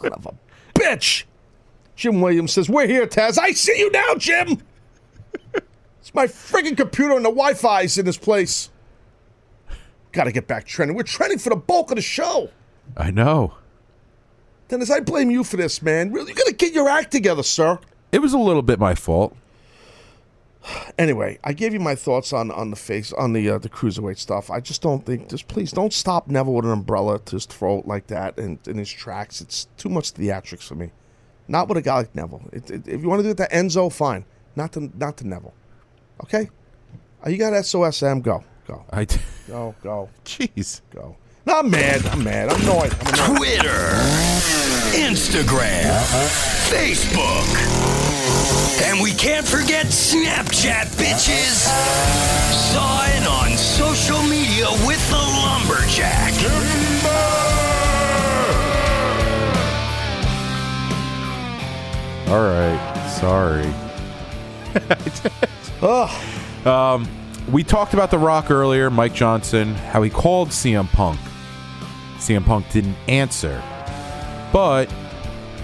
Son 0.00 0.12
of 0.12 0.26
a 0.26 0.34
bitch. 0.78 1.24
Jim 1.96 2.20
Williams 2.20 2.52
says, 2.52 2.68
We're 2.70 2.86
here, 2.86 3.08
Taz. 3.08 3.36
I 3.36 3.50
see 3.50 3.76
you 3.76 3.90
now, 3.90 4.14
Jim. 4.16 4.62
It's 6.08 6.14
my 6.14 6.26
friggin' 6.26 6.74
computer 6.74 7.14
and 7.16 7.24
the 7.24 7.28
Wi 7.28 7.52
Fi's 7.52 7.98
in 7.98 8.06
this 8.06 8.16
place. 8.16 8.70
Gotta 10.12 10.32
get 10.32 10.46
back 10.46 10.64
trending. 10.64 10.96
We're 10.96 11.02
trending 11.02 11.38
for 11.38 11.50
the 11.50 11.56
bulk 11.56 11.90
of 11.90 11.96
the 11.96 12.02
show. 12.02 12.48
I 12.96 13.10
know. 13.10 13.56
Dennis, 14.68 14.90
I 14.90 15.00
blame 15.00 15.30
you 15.30 15.44
for 15.44 15.58
this, 15.58 15.82
man. 15.82 16.10
Really, 16.10 16.32
you 16.32 16.34
gotta 16.34 16.54
get 16.54 16.72
your 16.72 16.88
act 16.88 17.10
together, 17.10 17.42
sir. 17.42 17.78
It 18.10 18.20
was 18.20 18.32
a 18.32 18.38
little 18.38 18.62
bit 18.62 18.78
my 18.78 18.94
fault. 18.94 19.36
Anyway, 20.98 21.38
I 21.44 21.52
gave 21.52 21.74
you 21.74 21.80
my 21.80 21.94
thoughts 21.94 22.32
on, 22.32 22.50
on 22.52 22.70
the 22.70 22.76
face 22.76 23.12
on 23.12 23.34
the 23.34 23.50
uh, 23.50 23.58
the 23.58 23.68
cruiserweight 23.68 24.16
stuff. 24.16 24.50
I 24.50 24.60
just 24.60 24.80
don't 24.80 25.04
think 25.04 25.28
just 25.28 25.46
please 25.46 25.72
don't 25.72 25.92
stop 25.92 26.28
Neville 26.28 26.54
with 26.54 26.64
an 26.64 26.70
umbrella 26.70 27.18
to 27.18 27.36
his 27.36 27.44
throat 27.44 27.84
like 27.84 28.06
that 28.06 28.38
and 28.38 28.58
in 28.66 28.78
his 28.78 28.90
tracks. 28.90 29.42
It's 29.42 29.66
too 29.76 29.90
much 29.90 30.14
theatrics 30.14 30.62
for 30.62 30.74
me. 30.74 30.90
Not 31.48 31.68
with 31.68 31.76
a 31.76 31.82
guy 31.82 31.96
like 31.96 32.14
Neville. 32.14 32.48
It, 32.50 32.70
it, 32.70 32.88
if 32.88 33.02
you 33.02 33.10
want 33.10 33.20
to 33.20 33.24
do 33.24 33.30
it 33.30 33.36
to 33.36 33.54
Enzo, 33.54 33.92
fine. 33.92 34.24
Not 34.56 34.72
to 34.72 34.90
not 34.96 35.18
to 35.18 35.28
Neville. 35.28 35.52
Okay. 36.24 36.48
Uh, 37.24 37.30
you 37.30 37.38
got 37.38 37.52
SOSM. 37.52 38.22
Go 38.22 38.44
go. 38.66 38.84
I 38.90 39.04
d- 39.04 39.16
go 39.48 39.74
go. 39.82 40.08
Jeez. 40.24 40.80
Go. 40.94 41.16
No, 41.46 41.60
I'm 41.60 41.70
mad. 41.70 42.04
I'm 42.06 42.22
mad. 42.22 42.50
I'm 42.50 42.60
annoyed. 42.60 42.92
I'm 43.00 43.14
annoyed. 43.14 43.36
Twitter, 43.38 43.80
Instagram, 44.92 45.94
Facebook. 46.68 47.48
And 48.84 49.00
we 49.02 49.12
can't 49.12 49.46
forget 49.46 49.86
Snapchat, 49.86 50.86
bitches. 50.96 51.64
Sign 52.72 53.22
on 53.24 53.56
social 53.56 54.22
media 54.24 54.66
with 54.86 55.02
the 55.10 55.16
Lumberjack. 55.16 56.34
All 62.28 62.42
right. 62.42 63.08
Sorry. 63.18 63.72
um, 66.64 67.08
we 67.50 67.62
talked 67.62 67.94
about 67.94 68.10
The 68.10 68.18
Rock 68.18 68.50
earlier, 68.50 68.90
Mike 68.90 69.14
Johnson, 69.14 69.74
how 69.74 70.02
he 70.02 70.10
called 70.10 70.48
CM 70.48 70.88
Punk. 70.88 71.18
CM 72.18 72.44
Punk 72.44 72.70
didn't 72.70 72.96
answer. 73.06 73.62
But 74.52 74.92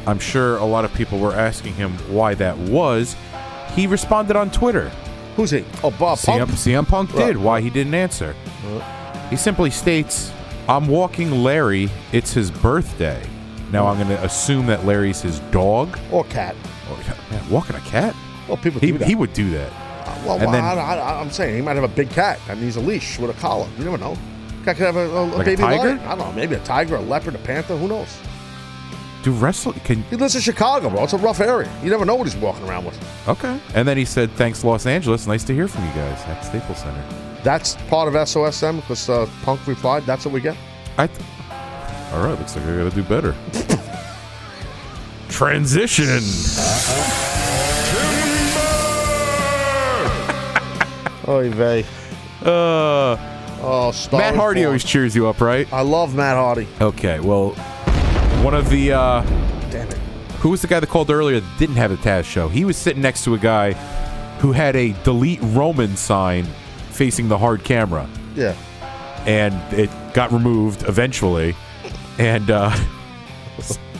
I'm 0.06 0.18
sure 0.18 0.56
a 0.58 0.64
lot 0.64 0.84
of 0.84 0.92
people 0.94 1.18
were 1.18 1.32
asking 1.34 1.74
him 1.74 1.92
why 2.12 2.34
that 2.34 2.56
was. 2.56 3.16
He 3.74 3.86
responded 3.86 4.36
on 4.36 4.50
Twitter. 4.50 4.90
Who's 5.36 5.50
he? 5.50 5.64
Oh, 5.82 5.90
Bob 5.90 6.18
CM, 6.18 6.46
Punk? 6.46 6.50
CM 6.50 6.86
Punk 6.86 7.10
did. 7.12 7.18
Right. 7.18 7.36
Why 7.36 7.60
he 7.60 7.70
didn't 7.70 7.94
answer. 7.94 8.36
He 9.30 9.36
simply 9.36 9.70
states, 9.70 10.32
I'm 10.68 10.86
walking 10.86 11.42
Larry. 11.42 11.90
It's 12.12 12.32
his 12.32 12.50
birthday. 12.50 13.20
Now 13.72 13.86
I'm 13.88 13.96
going 13.96 14.16
to 14.16 14.22
assume 14.24 14.66
that 14.66 14.84
Larry's 14.84 15.22
his 15.22 15.40
dog. 15.50 15.98
Or 16.12 16.24
cat. 16.24 16.54
Or, 16.90 16.96
man, 17.30 17.50
walking 17.50 17.74
a 17.74 17.80
cat? 17.80 18.14
Well, 18.46 18.58
people 18.58 18.80
He, 18.80 18.92
he 18.98 19.14
would 19.14 19.32
do 19.32 19.50
that. 19.50 19.72
Well, 20.24 20.34
And 20.34 20.42
well, 20.44 20.52
then- 20.52 20.64
I, 20.64 20.74
I, 20.98 21.20
I'm 21.20 21.30
saying 21.30 21.54
he 21.56 21.62
might 21.62 21.74
have 21.76 21.84
a 21.84 21.88
big 21.94 22.10
cat 22.10 22.38
that 22.46 22.56
he's 22.58 22.76
a 22.76 22.80
leash 22.80 23.18
with 23.18 23.30
a 23.30 23.40
collar. 23.40 23.68
You 23.78 23.84
never 23.84 23.98
know. 23.98 24.16
Cat 24.64 24.76
could 24.76 24.86
have 24.86 24.96
a, 24.96 25.06
a, 25.06 25.22
Like 25.24 25.42
a 25.42 25.44
baby 25.50 25.62
tiger? 25.62 25.88
lion. 25.90 25.98
I 26.00 26.08
don't 26.14 26.18
know. 26.18 26.32
Maybe 26.32 26.54
a 26.54 26.60
tiger, 26.60 26.96
a 26.96 27.00
leopard, 27.00 27.34
a 27.34 27.38
panther. 27.38 27.76
Who 27.76 27.88
knows? 27.88 28.16
Do 29.22 29.32
wrestle 29.32 29.72
can 29.84 30.02
He 30.04 30.16
lives 30.16 30.34
in 30.34 30.42
Chicago, 30.42 30.90
bro. 30.90 31.04
It's 31.04 31.12
a 31.14 31.18
rough 31.18 31.40
area. 31.40 31.70
You 31.82 31.90
never 31.90 32.04
know 32.04 32.14
what 32.14 32.26
he's 32.26 32.36
walking 32.36 32.66
around 32.68 32.84
with. 32.84 33.28
okay. 33.28 33.58
And 33.74 33.86
then 33.88 33.96
he 33.96 34.04
said, 34.04 34.30
"Thanks, 34.32 34.62
Los 34.64 34.84
Angeles. 34.84 35.26
Nice 35.26 35.44
to 35.44 35.54
hear 35.54 35.66
from 35.66 35.82
you 35.86 35.92
guys 35.94 36.22
at 36.24 36.42
Staples 36.42 36.78
Center." 36.78 37.02
That's 37.42 37.74
part 37.88 38.06
of 38.08 38.14
SOSM 38.14 38.76
because 38.82 39.08
uh, 39.08 39.26
Punk 39.42 39.66
replied. 39.66 40.04
That's 40.04 40.24
what 40.26 40.34
we 40.34 40.40
get. 40.42 40.56
I. 40.98 41.06
Th- 41.06 41.20
All 42.12 42.22
right, 42.22 42.38
looks 42.38 42.54
like 42.54 42.66
I 42.66 42.76
got 42.76 42.90
to 42.90 42.96
do 42.96 43.02
better. 43.02 43.34
Transition. 45.28 46.20
Oy 51.28 51.50
vey. 51.50 51.84
Uh, 52.42 53.16
oh, 53.62 53.90
Star 53.94 54.20
Matt 54.20 54.34
Hardy 54.36 54.60
born. 54.60 54.66
always 54.66 54.84
cheers 54.84 55.14
you 55.16 55.26
up, 55.26 55.40
right? 55.40 55.70
I 55.72 55.80
love 55.82 56.14
Matt 56.14 56.36
Hardy. 56.36 56.66
Okay, 56.80 57.20
well, 57.20 57.50
one 58.44 58.54
of 58.54 58.68
the 58.70 58.92
uh, 58.92 59.22
Damn 59.70 59.88
it. 59.88 59.94
who 60.40 60.50
was 60.50 60.60
the 60.62 60.68
guy 60.68 60.80
that 60.80 60.88
called 60.88 61.10
earlier 61.10 61.40
that 61.40 61.58
didn't 61.58 61.76
have 61.76 61.90
the 61.90 61.96
Taz 61.96 62.24
show? 62.24 62.48
He 62.48 62.64
was 62.64 62.76
sitting 62.76 63.00
next 63.02 63.24
to 63.24 63.34
a 63.34 63.38
guy 63.38 63.72
who 64.40 64.52
had 64.52 64.76
a 64.76 64.92
delete 65.04 65.40
Roman 65.42 65.96
sign 65.96 66.44
facing 66.90 67.28
the 67.28 67.38
hard 67.38 67.64
camera. 67.64 68.08
Yeah. 68.34 68.54
and 69.26 69.54
it 69.72 69.88
got 70.12 70.32
removed 70.32 70.82
eventually. 70.86 71.54
And 72.18 72.50
uh, 72.50 72.70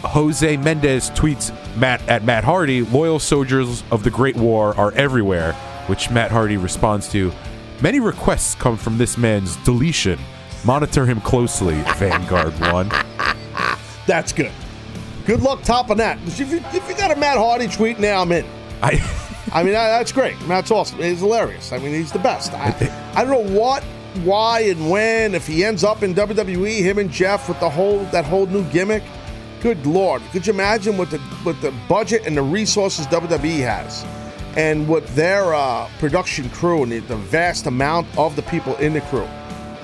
Jose 0.05 0.57
Mendez 0.59 1.11
tweets 1.11 1.51
Matt 1.79 2.07
at 2.09 2.25
Matt 2.25 2.45
Hardy, 2.45 2.83
"Loyal 2.83 3.19
soldiers 3.19 3.83
of 3.91 4.03
the 4.05 4.11
Great 4.11 4.37
War 4.37 4.77
are 4.77 4.93
everywhere." 4.93 5.57
Which 5.87 6.11
Matt 6.11 6.31
Hardy 6.31 6.57
responds 6.57 7.09
to, 7.13 7.33
"Many 7.81 8.01
requests 8.01 8.55
come 8.55 8.77
from 8.77 8.99
this 8.99 9.19
man's 9.19 9.57
deletion. 9.65 10.19
Monitor 10.65 11.07
him 11.07 11.21
closely." 11.21 11.75
Vanguard 11.97 12.59
one. 12.61 12.91
That's 14.07 14.33
good. 14.33 14.53
Good 15.27 15.41
luck 15.41 15.63
topping 15.63 15.97
that. 15.99 16.19
If 16.27 16.39
you, 16.39 16.59
if 16.73 16.89
you 16.89 16.95
got 16.97 17.11
a 17.11 17.17
Matt 17.17 17.39
Hardy 17.39 17.69
tweet 17.69 17.99
now, 17.99 18.21
I'm 18.21 18.31
in. 18.33 18.45
I, 18.83 19.01
I 19.55 19.63
mean, 19.63 19.73
that, 19.73 19.99
that's 19.99 20.13
great. 20.13 20.39
Matt's 20.47 20.71
awesome. 20.71 20.99
He's 20.99 21.21
hilarious. 21.21 21.73
I 21.73 21.79
mean, 21.79 21.93
he's 21.93 22.13
the 22.13 22.19
best. 22.19 22.53
I, 22.53 23.13
I 23.15 23.25
don't 23.25 23.31
know 23.31 23.59
what, 23.59 23.83
why, 24.23 24.61
and 24.61 24.91
when. 24.91 25.35
If 25.35 25.47
he 25.47 25.65
ends 25.65 25.85
up 25.85 26.03
in 26.03 26.15
WWE, 26.15 26.81
him 26.81 26.99
and 26.99 27.11
Jeff 27.11 27.49
with 27.49 27.59
the 27.61 27.71
whole 27.71 28.05
that 28.07 28.25
whole 28.25 28.47
new 28.47 28.65
gimmick. 28.71 29.03
Good 29.61 29.87
lord, 29.87 30.21
could 30.31 30.47
you 30.47 30.53
imagine 30.53 30.99
what 30.99 31.11
the 31.11 31.21
with 31.43 31.59
the 31.63 31.73
budget 31.89 32.27
and 32.27 32.37
the 32.37 32.43
resources 32.43 33.07
WWE 33.07 33.61
has, 33.61 34.05
and 34.57 34.89
with 34.89 35.15
their 35.15 35.55
uh, 35.55 35.89
production 35.99 36.49
crew 36.51 36.83
and 36.83 36.93
the, 36.93 37.01
the 37.01 37.17
vast 37.17 37.67
amount 37.67 38.07
of 38.17 38.37
the 38.37 38.43
people 38.43 38.77
in 38.77 38.93
the 38.93 39.01
crew, 39.03 39.27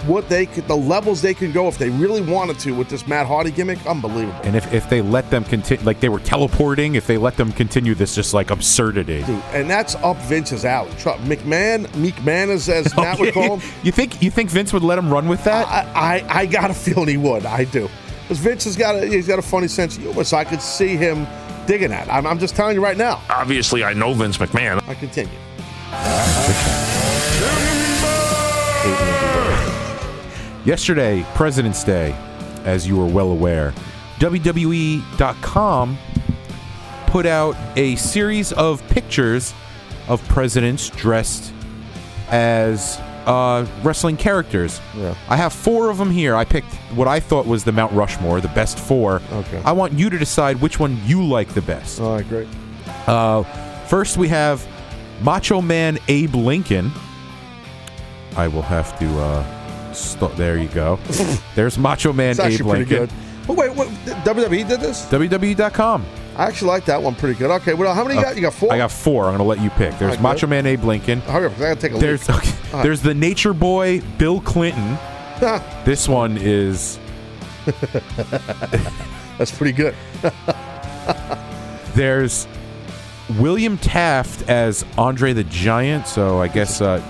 what 0.07 0.29
they 0.29 0.47
could, 0.47 0.67
the 0.67 0.77
levels 0.77 1.21
they 1.21 1.35
could 1.35 1.53
go 1.53 1.69
if 1.69 1.77
they 1.77 1.91
really 1.91 2.23
wanted 2.23 2.59
to 2.61 2.73
with 2.73 2.89
this 2.89 3.07
Matt 3.07 3.27
Hardy 3.27 3.51
gimmick, 3.51 3.85
unbelievable. 3.87 4.41
And 4.45 4.57
if, 4.57 4.73
if 4.73 4.89
they 4.89 5.03
let 5.03 5.31
them 5.31 5.45
continue, 5.45 5.85
like 5.85 6.01
they 6.01 6.09
were 6.09 6.21
teleporting, 6.21 6.95
if 6.95 7.07
they 7.07 7.19
let 7.19 7.37
them 7.37 7.53
continue 7.53 7.95
this 7.95 8.15
just 8.15 8.33
like 8.33 8.51
absurdity. 8.51 9.23
Dude, 9.25 9.43
and 9.53 9.69
that's 9.69 9.95
up 9.97 10.17
Vince's 10.23 10.65
alley. 10.65 10.91
Tru- 10.99 11.13
McMahon, 11.13 11.95
Meek 11.97 12.23
Man, 12.25 12.51
as, 12.51 12.69
as 12.69 12.95
Matt 12.97 13.19
would 13.19 13.35
call 13.35 13.59
him. 13.59 13.71
You 13.83 13.93
think 13.93 14.23
you 14.23 14.31
think 14.31 14.51
Vince 14.51 14.73
would 14.73 14.83
let 14.83 14.99
him 14.99 15.13
run 15.13 15.29
with 15.29 15.45
that? 15.45 15.67
I, 15.69 16.21
I, 16.21 16.41
I 16.41 16.47
got 16.47 16.71
a 16.71 16.75
feeling 16.75 17.09
he 17.09 17.17
would. 17.17 17.45
I 17.45 17.65
do. 17.65 17.89
Because 18.23 18.39
Vince 18.39 18.65
has 18.65 18.77
got 18.77 18.95
a, 18.95 19.07
he's 19.07 19.27
got 19.27 19.39
a 19.39 19.43
funny 19.43 19.69
sense 19.69 19.97
of 19.97 20.03
humor, 20.03 20.25
so 20.25 20.37
I 20.37 20.45
could 20.45 20.63
see 20.63 20.97
him 20.97 21.27
digging 21.71 21.93
at. 21.93 22.13
I'm, 22.13 22.27
I'm 22.27 22.41
just 22.41 22.57
telling 22.57 22.75
you 22.75 22.83
right 22.83 22.97
now. 22.97 23.23
Obviously, 23.31 23.85
I 23.85 23.93
know 23.93 24.13
Vince 24.13 24.39
McMahon. 24.39 24.83
I 24.89 24.95
continue. 24.95 25.31
Yesterday, 30.65 31.25
President's 31.37 31.85
Day, 31.85 32.11
as 32.65 32.89
you 32.89 33.01
are 33.01 33.07
well 33.07 33.31
aware, 33.31 33.73
WWE.com 34.19 35.97
put 37.07 37.25
out 37.25 37.57
a 37.77 37.95
series 37.95 38.53
of 38.53 38.87
pictures 38.89 39.55
of 40.09 40.27
presidents 40.27 40.91
dressed 40.91 41.53
as 42.31 43.01
uh, 43.27 43.67
wrestling 43.83 44.17
characters. 44.17 44.81
Yeah. 44.97 45.15
I 45.29 45.37
have 45.37 45.53
four 45.53 45.91
of 45.91 45.99
them 45.99 46.11
here. 46.11 46.35
I 46.37 46.45
picked 46.45 46.73
what 46.95 47.09
I 47.09 47.21
thought 47.21 47.47
was 47.47 47.65
the 47.65 47.73
Mount 47.73 47.93
Rushmore, 47.93 48.41
the 48.41 48.49
best 48.49 48.79
four. 48.79 49.21
Okay. 49.33 49.63
I 49.65 49.73
want 49.73 49.93
you 49.95 50.11
to 50.11 50.19
decide 50.19 50.61
which 50.61 50.79
one 50.79 51.01
you 51.07 51.25
like 51.25 51.49
the 51.55 51.63
best. 51.63 52.01
All 52.01 52.15
right, 52.17 52.29
great. 52.29 52.49
Uh, 53.07 53.43
first, 53.87 54.17
we 54.17 54.29
have 54.29 54.67
Macho 55.23 55.61
Man 55.61 55.99
Abe 56.09 56.35
Lincoln. 56.35 56.91
I 58.37 58.49
will 58.49 58.63
have 58.63 58.99
to. 59.01 59.19
Uh, 59.21 59.93
st- 59.93 60.37
there 60.37 60.57
you 60.59 60.69
go. 60.69 60.99
There's 61.55 61.77
Macho 61.79 62.13
Man 62.13 62.31
It's 62.31 62.41
Abe 62.41 62.61
Lincoln. 62.67 62.89
good. 62.99 63.11
But 63.47 63.57
wait, 63.57 63.75
what, 63.75 63.89
WWE 64.25 64.69
did 64.69 64.81
this? 64.81 65.05
WWE.com. 65.07 66.05
I 66.37 66.45
actually 66.47 66.69
like 66.69 66.85
that 66.87 67.03
one 67.03 67.15
pretty 67.15 67.39
good. 67.39 67.51
Okay, 67.51 67.75
well, 67.75 67.93
how 67.95 68.03
many 68.05 68.17
you 68.17 68.23
got? 68.23 68.37
You 68.37 68.43
got 68.43 68.55
four? 68.55 68.73
I 68.73 68.79
got 68.79 68.91
four. 68.93 69.25
I'm 69.27 69.37
going 69.37 69.39
to 69.39 69.45
let 69.45 69.61
you 69.61 69.71
pick. 69.71 69.91
There's 69.99 70.03
All 70.03 70.09
right, 70.09 70.21
Macho 70.21 70.41
good. 70.43 70.51
Man 70.51 70.67
Abe 70.67 70.85
Lincoln. 70.85 71.21
Hurry 71.23 71.47
up, 71.47 71.57
I 71.57 71.61
gotta 71.61 71.81
take 71.81 71.93
a 71.93 71.99
There's 71.99 72.29
leak. 72.29 72.39
okay, 72.39 72.51
All 72.51 72.73
right. 72.75 72.83
there's 72.83 73.03
the 73.03 73.15
Nature 73.15 73.53
Boy 73.53 74.01
Bill 74.19 74.41
Clinton. 74.41 74.97
this 75.85 76.09
one 76.09 76.37
is 76.39 76.99
That's 79.39 79.51
pretty 79.51 79.73
good. 79.73 79.95
there's 81.95 82.47
William 83.39 83.79
Taft 83.79 84.49
as 84.49 84.85
Andre 84.99 85.33
the 85.33 85.45
Giant. 85.45 86.07
So 86.07 86.41
I 86.41 86.49
guess 86.49 86.81
uh, 86.81 87.01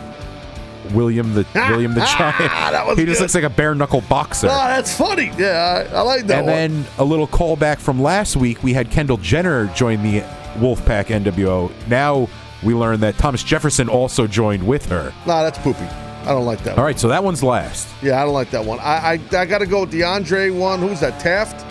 William 0.93 1.35
the 1.35 1.47
William 1.55 1.95
the 1.95 2.01
Giant. 2.01 2.87
Was 2.87 2.99
he 2.99 3.05
just 3.05 3.19
good. 3.19 3.25
looks 3.25 3.35
like 3.35 3.45
a 3.45 3.51
bare 3.51 3.75
knuckle 3.75 4.03
boxer. 4.03 4.49
Oh, 4.49 4.51
that's 4.51 4.97
funny. 4.97 5.31
Yeah, 5.39 5.87
I, 5.93 5.97
I 5.97 6.01
like 6.03 6.27
that 6.27 6.39
and 6.39 6.47
one. 6.47 6.55
then 6.85 6.87
a 6.99 7.05
little 7.05 7.29
callback 7.29 7.79
from 7.79 8.01
last 8.03 8.37
week, 8.37 8.63
we 8.63 8.73
had 8.73 8.91
Kendall 8.91 9.17
Jenner 9.19 9.67
join 9.75 10.03
the 10.03 10.21
Wolfpack 10.59 11.07
NWO. 11.07 11.71
Now 11.89 12.29
we 12.63 12.75
learn 12.75 13.01
that 13.01 13.17
Thomas 13.19 13.43
Jefferson 13.43 13.89
also 13.89 14.27
joined 14.27 14.67
with 14.67 14.87
her. 14.87 15.13
Nah, 15.27 15.43
that's 15.43 15.59
poopy. 15.59 15.85
I 16.23 16.33
don't 16.35 16.45
like 16.45 16.63
that. 16.65 16.77
All 16.77 16.85
right, 16.85 16.99
so 16.99 17.09
that 17.09 17.25
one's 17.25 17.43
last. 17.43 17.89
Yeah, 18.03 18.21
I 18.21 18.25
don't 18.27 18.35
like 18.35 18.51
that 18.51 18.63
one. 18.65 18.79
I 18.81 19.13
I, 19.33 19.39
I 19.39 19.47
got 19.47 19.59
to 19.59 19.67
go 19.67 19.81
with 19.81 19.91
the 19.91 20.03
Andre 20.03 20.51
one. 20.51 20.79
Who's 20.81 21.01
that? 21.01 21.19
Taft, 21.19 21.65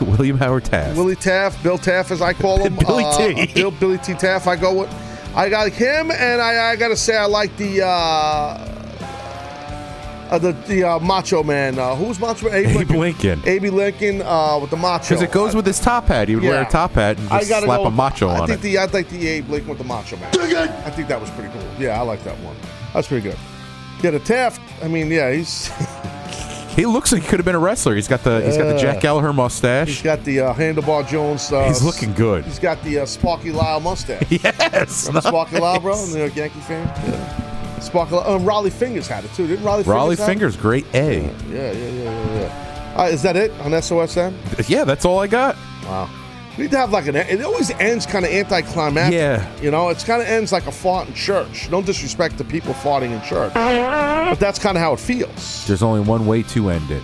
William 0.02 0.36
Howard 0.36 0.66
Taft. 0.66 0.98
Willie 0.98 1.16
Taft, 1.16 1.62
Bill 1.62 1.78
Taft, 1.78 2.10
as 2.10 2.20
I 2.20 2.34
call 2.34 2.58
him. 2.62 2.76
Billy 2.76 3.04
Uh, 3.04 3.16
T. 3.46 3.46
Bill 3.54 3.70
Billy 3.70 3.96
T. 3.98 4.12
Taft. 4.14 4.46
I 4.46 4.56
go 4.56 4.80
with. 4.80 4.90
I 5.36 5.48
got 5.50 5.70
him, 5.70 6.10
and 6.10 6.40
I, 6.40 6.70
I 6.70 6.76
got 6.76 6.88
to 6.88 6.96
say 6.96 7.14
I 7.16 7.26
like 7.26 7.54
the 7.58 7.82
uh, 7.84 7.86
uh, 10.30 10.38
the 10.38 10.52
the 10.66 10.82
uh, 10.82 10.98
Macho 10.98 11.42
Man. 11.42 11.78
Uh, 11.78 11.94
who's 11.94 12.18
Macho 12.18 12.48
Man? 12.50 12.64
Abe 12.66 12.90
Lincoln. 12.90 13.42
Abe 13.44 13.64
Lincoln 13.64 14.22
uh, 14.22 14.58
with 14.60 14.70
the 14.70 14.76
Macho. 14.76 15.10
Because 15.10 15.22
it 15.22 15.30
goes 15.32 15.54
with 15.54 15.66
his 15.66 15.78
top 15.78 16.06
hat. 16.06 16.28
He 16.28 16.34
would 16.36 16.44
wear 16.44 16.62
a 16.62 16.68
top 16.70 16.92
hat 16.92 17.18
and 17.18 17.28
I 17.28 17.38
just 17.40 17.50
gotta 17.50 17.66
slap 17.66 17.80
go- 17.80 17.86
a 17.86 17.90
macho 17.90 18.28
I 18.28 18.40
on 18.40 18.46
think 18.48 18.60
it. 18.60 18.62
the 18.62 18.78
I 18.78 18.86
like 18.86 19.08
the 19.10 19.26
Abe 19.28 19.48
Lincoln 19.50 19.68
with 19.68 19.78
the 19.78 19.84
Macho 19.84 20.16
Man. 20.16 20.30
I 20.34 20.90
think 20.90 21.08
that 21.08 21.20
was 21.20 21.30
pretty 21.32 21.52
cool. 21.52 21.62
Yeah, 21.78 21.98
I 22.00 22.02
like 22.02 22.24
that 22.24 22.38
one. 22.40 22.56
That's 22.94 23.06
pretty 23.08 23.28
good. 23.28 23.38
Yeah, 24.02 24.10
the 24.12 24.18
Taft. 24.20 24.60
I 24.82 24.88
mean, 24.88 25.10
yeah, 25.10 25.32
he's 25.32 25.68
He 26.76 26.84
looks 26.86 27.10
like 27.10 27.22
he 27.22 27.28
could 27.28 27.38
have 27.40 27.44
been 27.46 27.54
a 27.54 27.58
wrestler. 27.58 27.94
He's 27.94 28.06
got 28.06 28.22
the 28.22 28.42
he's 28.42 28.56
got 28.58 28.64
the 28.64 28.78
Jack 28.78 29.00
Gallagher 29.00 29.32
mustache. 29.32 29.88
He's 29.88 30.02
got 30.02 30.22
the 30.24 30.40
uh, 30.40 30.54
Handlebar 30.54 31.08
Jones. 31.08 31.50
Uh, 31.50 31.66
He's 31.66 31.82
looking 31.82 32.12
good. 32.12 32.44
He's 32.44 32.58
got 32.58 32.82
the 32.84 33.00
uh, 33.00 33.06
Sparky 33.06 33.50
Lyle 33.50 33.80
mustache. 33.80 34.22
Yes, 34.30 35.06
Remember 35.08 35.26
Sparky 35.26 35.58
Lyle, 35.58 35.80
bro, 35.80 35.92
nice. 35.94 36.14
York 36.14 36.36
Yankee 36.36 36.60
fan. 36.60 36.86
Yeah. 36.86 37.78
Sparky 37.80 38.14
Lyle. 38.14 38.30
Um, 38.34 38.42
Rollie 38.44 38.70
Fingers 38.72 39.08
had 39.08 39.24
it 39.24 39.32
too. 39.32 39.46
Didn't 39.46 39.64
Rollie? 39.64 39.84
Rollie 39.84 40.16
Fingers? 40.16 40.18
have 40.18 40.28
it? 40.28 40.32
Fingers, 40.32 40.56
great 40.58 40.86
A. 40.94 41.22
Yeah, 41.22 41.30
yeah, 41.48 41.72
yeah, 41.72 41.88
yeah. 41.90 42.40
yeah. 42.40 42.94
Uh, 42.98 43.04
is 43.08 43.22
that 43.22 43.36
it 43.36 43.52
on 43.60 43.70
SOSM? 43.72 44.68
Yeah, 44.68 44.84
that's 44.84 45.04
all 45.04 45.18
I 45.18 45.26
got. 45.26 45.56
Wow. 45.84 46.10
We 46.56 46.64
need 46.64 46.70
to 46.70 46.78
have 46.78 46.90
like 46.90 47.06
an. 47.06 47.16
It 47.16 47.42
always 47.42 47.70
ends 47.72 48.06
kind 48.06 48.24
of 48.24 48.30
anticlimactic. 48.30 49.12
Yeah. 49.12 49.60
You 49.60 49.70
know, 49.70 49.90
it's 49.90 50.02
kind 50.02 50.22
of 50.22 50.28
ends 50.28 50.52
like 50.52 50.66
a 50.66 50.72
fart 50.72 51.06
in 51.06 51.12
church. 51.12 51.70
No 51.70 51.82
disrespect 51.82 52.38
to 52.38 52.44
people 52.44 52.72
farting 52.72 53.10
in 53.10 53.20
church, 53.22 53.52
but 53.52 54.36
that's 54.36 54.58
kind 54.58 54.74
of 54.76 54.82
how 54.82 54.94
it 54.94 55.00
feels. 55.00 55.66
There's 55.66 55.82
only 55.82 56.00
one 56.00 56.26
way 56.26 56.42
to 56.44 56.70
end 56.70 56.90
it. 56.90 57.02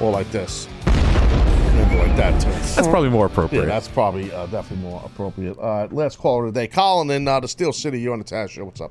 Or 0.00 0.10
like 0.10 0.30
this. 0.32 0.66
Maybe 0.86 1.96
like 1.96 2.16
that 2.16 2.40
too. 2.40 2.50
That's 2.50 2.88
probably 2.88 3.10
more 3.10 3.26
appropriate. 3.26 3.62
Yeah, 3.62 3.68
that's 3.68 3.86
probably 3.86 4.32
uh, 4.32 4.46
definitely 4.46 4.88
more 4.88 5.00
appropriate. 5.04 5.58
Uh, 5.58 5.86
last 5.92 6.18
caller 6.18 6.46
today, 6.46 6.66
Colin 6.66 7.10
in 7.10 7.28
uh, 7.28 7.38
the 7.38 7.46
Steel 7.46 7.72
City. 7.72 8.00
You're 8.00 8.14
on 8.14 8.18
the 8.18 8.24
Taz 8.24 8.50
show? 8.50 8.64
What's 8.64 8.80
up? 8.80 8.90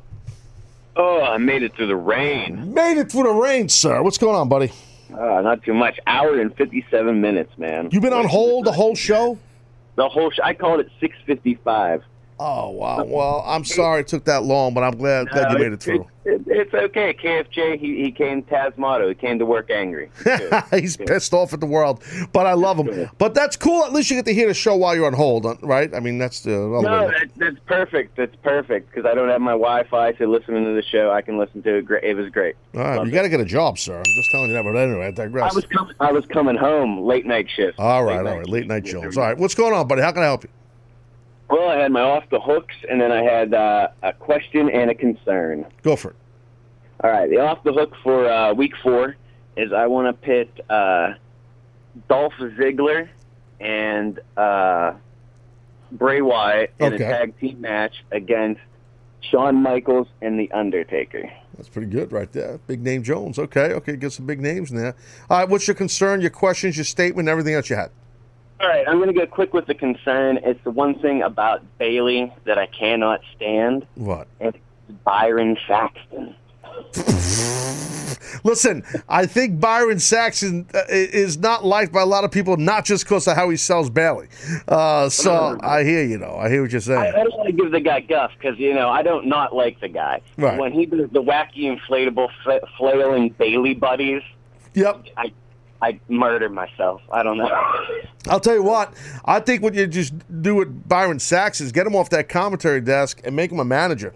Oh, 0.96 1.22
I 1.22 1.38
made 1.38 1.64
it 1.64 1.76
through 1.76 1.88
the 1.88 1.96
rain. 1.98 2.74
Made 2.74 2.98
it 2.98 3.12
through 3.12 3.24
the 3.24 3.34
rain, 3.34 3.68
sir. 3.68 4.02
What's 4.02 4.18
going 4.18 4.36
on, 4.36 4.48
buddy? 4.48 4.72
Uh, 5.14 5.42
not 5.42 5.64
too 5.64 5.74
much. 5.74 6.00
Hour 6.08 6.40
and 6.40 6.56
fifty-seven 6.56 7.20
minutes, 7.22 7.52
man. 7.58 7.90
You've 7.92 8.04
been 8.04 8.14
on 8.14 8.28
hold 8.28 8.66
the 8.66 8.72
whole 8.72 8.96
show? 8.96 9.38
The 9.96 10.08
whole. 10.08 10.32
Sh- 10.32 10.40
I 10.44 10.54
called 10.54 10.80
it 10.80 10.90
six 11.00 11.16
fifty-five. 11.26 12.04
Oh 12.40 12.70
wow. 12.70 13.04
Well, 13.04 13.44
I'm 13.46 13.66
sorry 13.66 14.02
it 14.02 14.08
took 14.08 14.24
that 14.24 14.44
long, 14.44 14.74
but 14.74 14.82
I'm 14.82 14.96
glad, 14.98 15.30
glad 15.30 15.52
you 15.52 15.60
made 15.60 15.74
it 15.74 15.82
through. 15.82 16.08
It, 16.24 16.42
it's 16.48 16.74
okay. 16.74 17.14
KFJ. 17.14 17.78
He 17.78 18.02
he 18.02 18.12
came 18.12 18.44
Tasmato. 18.44 19.10
He 19.10 19.16
came 19.16 19.40
to 19.40 19.46
work 19.46 19.70
angry. 19.70 20.10
He's 20.72 20.96
pissed 20.96 21.34
off 21.34 21.54
at 21.54 21.60
the 21.60 21.66
world, 21.66 22.02
but 22.32 22.46
I 22.46 22.54
love 22.54 22.78
him. 22.78 23.10
But 23.18 23.34
that's 23.34 23.58
cool. 23.58 23.84
At 23.84 23.92
least 23.92 24.10
you 24.10 24.16
get 24.16 24.24
to 24.26 24.34
hear 24.34 24.48
the 24.48 24.54
show 24.54 24.78
while 24.78 24.96
you're 24.96 25.08
on 25.08 25.14
hold, 25.14 25.46
uh, 25.46 25.56
right? 25.62 25.94
I 25.94 26.00
mean, 26.00 26.18
that's 26.18 26.40
the 26.40 26.56
other 26.56 26.82
No, 26.82 27.08
that, 27.10 27.30
that's 27.36 27.60
perfect. 27.66 28.16
That's 28.16 28.36
perfect 28.38 28.90
because 28.90 29.06
I 29.06 29.14
don't 29.16 29.28
have 29.28 29.42
my 29.42 29.52
Wi-Fi, 29.52 30.14
to 30.14 30.28
listen 30.28 30.54
to 30.64 30.74
the 30.74 30.84
show, 30.84 31.12
I 31.12 31.22
can 31.22 31.38
listen 31.38 31.62
to 31.64 31.76
it. 31.76 31.86
Great. 31.86 32.06
It 32.06 32.14
was 32.14 32.30
great. 32.30 32.56
All 32.74 32.82
right, 32.82 33.06
you 33.06 33.12
got 33.12 33.24
to 33.24 33.30
get 33.30 33.42
a 33.42 33.46
job, 33.46 33.78
sir. 33.78 33.98
I'm 33.98 34.04
just 34.16 34.32
telling 34.32 34.48
you 34.48 34.54
that. 34.54 34.64
But 34.64 34.78
anyway, 34.78 35.08
I 35.08 35.12
digress. 35.12 35.52
I 35.52 35.56
was 35.56 35.66
coming. 35.66 35.96
I 36.00 36.12
was 36.14 36.26
coming 36.28 36.56
home 36.56 37.02
late 37.02 37.26
night 37.26 37.50
shift. 37.50 37.80
all 37.80 38.06
right, 38.06 38.24
Late 38.24 38.32
all 38.32 38.38
night. 38.38 38.50
Late 38.50 38.68
night 38.68 38.86
Jones. 38.86 39.18
All 39.18 39.26
right, 39.26 39.38
what's 39.38 39.56
going 39.56 39.74
on, 39.74 39.90
buddy? 39.90 40.02
How 40.02 40.14
can 40.14 40.24
I 40.24 40.28
help 40.28 40.46
you? 40.46 40.50
Well, 41.50 41.68
I 41.70 41.78
had 41.78 41.92
my 41.92 42.02
off 42.02 42.24
the 42.30 42.40
hooks, 42.40 42.76
and 42.90 43.02
then 43.02 43.12
I 43.12 43.24
had 43.24 43.54
uh, 43.54 43.88
a 44.04 44.14
question 44.14 44.70
and 44.70 44.92
a 44.92 44.96
concern. 44.96 45.66
Go 45.82 45.96
for 45.96 46.12
it. 46.12 46.16
All 47.04 47.10
right, 47.10 47.30
the 47.30 47.38
off 47.40 47.64
the 47.64 47.74
hook 47.74 47.94
for 48.04 48.30
uh, 48.30 48.54
week 48.54 48.74
four 48.84 49.16
is 49.58 49.72
I 49.74 49.88
want 49.88 50.08
to 50.08 50.14
pit 50.14 50.60
uh, 50.70 51.14
Dolph 52.08 52.34
Ziggler 52.40 53.10
and 53.60 54.20
uh, 54.38 54.94
Bray 55.94 56.22
Wyatt 56.22 56.74
in 56.80 56.94
Okay. 56.94 57.04
a 57.04 57.08
tag 57.10 57.40
team 57.40 57.62
match 57.62 58.04
against 58.12 58.62
Shawn 59.22 59.56
Michaels 59.56 60.08
and 60.22 60.40
The 60.40 60.52
Undertaker. 60.52 61.30
That's 61.58 61.68
pretty 61.70 61.88
good 61.88 62.12
right 62.12 62.32
there. 62.32 62.60
Big 62.68 62.82
name 62.82 63.02
Jones. 63.04 63.40
Okay, 63.40 63.74
okay. 63.74 63.96
Get 63.96 64.14
some 64.14 64.26
big 64.26 64.40
names 64.40 64.72
in 64.72 64.78
there. 64.78 64.96
All 65.30 65.40
right, 65.40 65.50
what's 65.50 65.68
your 65.68 65.76
concern, 65.76 66.22
your 66.22 66.30
questions, 66.30 66.78
your 66.78 66.86
statement, 66.86 67.28
everything 67.28 67.54
else 67.54 67.70
you 67.70 67.76
had? 67.76 67.92
All 68.62 68.68
right, 68.68 68.86
I'm 68.88 68.98
going 68.98 69.08
to 69.08 69.14
go 69.14 69.26
quick 69.26 69.54
with 69.54 69.68
the 69.68 69.76
concern. 69.76 70.40
It's 70.44 70.62
the 70.64 70.72
one 70.72 71.00
thing 71.00 71.22
about 71.22 71.62
Bayley 71.78 72.34
that 72.44 72.58
I 72.58 72.66
cannot 72.68 73.22
stand. 73.36 73.86
What? 73.96 74.28
It's 74.42 74.58
Byron 75.06 75.58
Saxton. 75.66 76.36
Listen, 78.44 78.84
I 79.08 79.26
think 79.26 79.60
Byron 79.60 80.00
Saxton 80.00 80.66
uh, 80.74 80.82
is 80.90 81.38
not 81.38 81.66
liked 81.66 81.92
by 81.92 82.02
a 82.02 82.06
lot 82.06 82.24
of 82.24 82.32
people, 82.32 82.58
not 82.58 82.86
just 82.86 83.06
because 83.06 83.28
of 83.28 83.36
how 83.36 83.50
he 83.50 83.58
sells 83.58 83.90
Bayley. 83.90 84.28
Uh, 84.68 85.10
so 85.10 85.58
I 85.62 85.84
hear 85.84 86.04
you, 86.04 86.18
though. 86.18 86.38
I 86.38 86.50
hear 86.50 86.62
what 86.62 86.72
you're 86.72 86.80
saying. 86.82 87.00
I 87.00 87.12
don't 87.12 87.34
want 87.34 87.48
to 87.48 87.54
give 87.54 87.72
the 87.72 87.80
guy 87.80 88.02
guff 88.02 88.32
because 88.38 88.58
you 88.60 88.74
know 88.74 88.90
I 88.90 89.02
don't 89.04 89.28
not 89.28 89.56
like 89.56 89.80
the 89.80 89.88
guy. 89.90 90.22
Right. 90.38 90.60
When 90.60 90.72
he 90.72 90.86
does 90.86 91.10
the 91.12 91.22
wacky 91.24 91.76
inflatable 91.76 92.30
fla- 92.44 92.62
flailing 92.78 93.30
Bayley 93.30 93.74
buddies, 93.74 94.22
Yep. 94.74 95.08
I 95.18 95.32
I 95.82 96.00
murder 96.10 96.50
myself. 96.50 97.02
I 97.12 97.24
don't 97.24 97.38
know. 97.38 97.50
I'll 98.28 98.40
tell 98.40 98.56
you 98.56 98.64
what. 98.64 98.94
I 99.24 99.40
think 99.40 99.64
what 99.64 99.74
you 99.74 99.88
just 99.88 100.14
do 100.42 100.56
with 100.56 100.88
Byron 100.88 101.20
Saxton 101.20 101.66
is 101.66 101.72
get 101.72 101.88
him 101.88 101.96
off 101.96 102.10
that 102.10 102.28
commentary 102.28 102.82
desk 102.82 103.22
and 103.24 103.36
make 103.36 103.52
him 103.52 103.60
a 103.60 103.66
manager. 103.66 104.14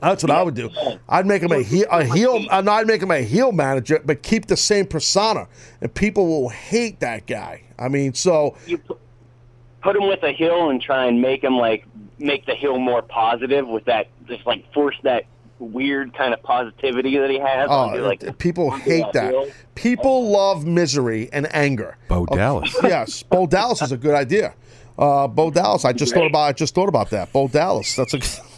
That's 0.00 0.22
what 0.22 0.30
I 0.30 0.42
would 0.42 0.54
do. 0.54 0.70
I'd 1.08 1.26
make 1.26 1.42
him 1.42 1.52
a 1.52 1.62
heel, 1.62 1.86
a 1.90 2.04
heel. 2.04 2.46
uh, 2.50 2.60
no, 2.60 2.72
I'd 2.72 2.86
make 2.86 3.02
him 3.02 3.10
a 3.10 3.22
heel 3.22 3.52
manager, 3.52 4.00
but 4.04 4.22
keep 4.22 4.46
the 4.46 4.56
same 4.56 4.86
persona, 4.86 5.48
and 5.80 5.92
people 5.92 6.26
will 6.26 6.50
hate 6.50 7.00
that 7.00 7.26
guy. 7.26 7.62
I 7.78 7.88
mean, 7.88 8.12
so 8.12 8.56
you 8.66 8.78
put, 8.78 8.98
put 9.82 9.96
him 9.96 10.06
with 10.06 10.22
a 10.22 10.32
heel 10.32 10.68
and 10.68 10.82
try 10.82 11.06
and 11.06 11.22
make 11.22 11.42
him 11.42 11.56
like 11.56 11.86
make 12.18 12.46
the 12.46 12.54
heel 12.54 12.78
more 12.78 13.02
positive 13.02 13.66
with 13.66 13.84
that 13.86 14.08
just 14.26 14.46
like 14.46 14.70
force 14.72 14.96
that 15.02 15.24
weird 15.58 16.14
kind 16.14 16.34
of 16.34 16.42
positivity 16.42 17.16
that 17.18 17.30
he 17.30 17.38
has. 17.38 17.68
Oh, 17.70 17.74
onto, 17.74 18.02
like 18.02 18.38
people 18.38 18.70
hate 18.70 19.10
that. 19.12 19.30
hill. 19.32 19.50
People 19.74 20.30
love 20.30 20.64
misery 20.66 21.28
and 21.32 21.52
anger. 21.54 21.96
Bo 22.08 22.26
Dallas. 22.26 22.74
yes, 22.82 23.22
Bo 23.22 23.46
Dallas 23.46 23.82
is 23.82 23.92
a 23.92 23.96
good 23.96 24.14
idea. 24.14 24.54
Uh, 24.98 25.28
Bo 25.28 25.50
Dallas. 25.50 25.84
I 25.84 25.92
just 25.92 26.14
thought 26.14 26.26
about. 26.26 26.42
I 26.44 26.52
just 26.52 26.74
thought 26.74 26.88
about 26.88 27.10
that. 27.10 27.32
Bo 27.32 27.48
Dallas. 27.48 27.94
That's 27.96 28.14
a. 28.14 28.20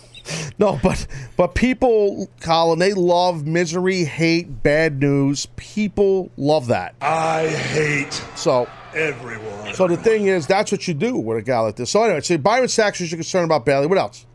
No, 0.59 0.79
but 0.83 1.07
but 1.39 1.55
people, 1.55 2.29
Colin, 2.43 2.79
they 2.79 2.93
love 2.93 3.47
misery, 3.47 4.05
hate, 4.05 4.63
bad 4.63 5.01
news. 5.01 5.47
People 5.57 6.31
love 6.37 6.67
that. 6.67 6.95
I 7.01 7.47
hate 7.49 8.13
So 8.35 8.69
everyone. 8.95 9.73
so 9.73 9.89
the 9.89 9.97
thing 9.97 10.27
is, 10.27 10.47
that's 10.47 10.71
what 10.71 10.87
you 10.87 10.93
do 10.93 11.17
with 11.17 11.39
a 11.39 11.43
guy 11.43 11.61
like 11.61 11.77
this. 11.77 11.91
So 11.91 12.03
anyway, 12.03 12.21
so 12.21 12.37
Byron 12.37 12.69
Saxton, 12.69 13.07
you're 13.07 13.17
concerned 13.17 13.47
about 13.47 13.65
Bayley. 13.65 13.87
What 13.87 13.97
else? 13.97 14.27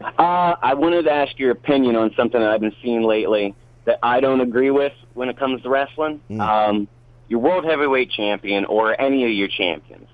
Uh, 0.00 0.54
I 0.62 0.74
wanted 0.74 1.04
to 1.04 1.12
ask 1.12 1.38
your 1.38 1.50
opinion 1.50 1.96
on 1.96 2.12
something 2.16 2.40
that 2.40 2.50
I've 2.50 2.60
been 2.60 2.76
seeing 2.82 3.02
lately 3.02 3.54
that 3.86 3.98
I 4.02 4.20
don't 4.20 4.40
agree 4.40 4.70
with 4.70 4.92
when 5.14 5.28
it 5.28 5.38
comes 5.38 5.62
to 5.62 5.68
wrestling. 5.68 6.20
Um, 6.40 6.88
your 7.28 7.40
world 7.40 7.64
heavyweight 7.64 8.10
champion 8.10 8.64
or 8.66 9.00
any 9.00 9.24
of 9.24 9.30
your 9.30 9.48
champions. 9.48 10.08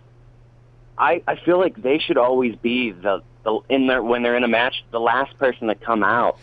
I, 0.96 1.22
I 1.26 1.36
feel 1.36 1.58
like 1.58 1.80
they 1.82 1.98
should 1.98 2.18
always 2.18 2.54
be 2.56 2.92
the 2.92 3.22
the, 3.44 3.58
in 3.68 3.88
their 3.88 4.02
when 4.02 4.22
they're 4.22 4.36
in 4.36 4.44
a 4.44 4.48
match, 4.48 4.84
the 4.92 5.00
last 5.00 5.36
person 5.38 5.66
to 5.66 5.74
come 5.74 6.04
out, 6.04 6.38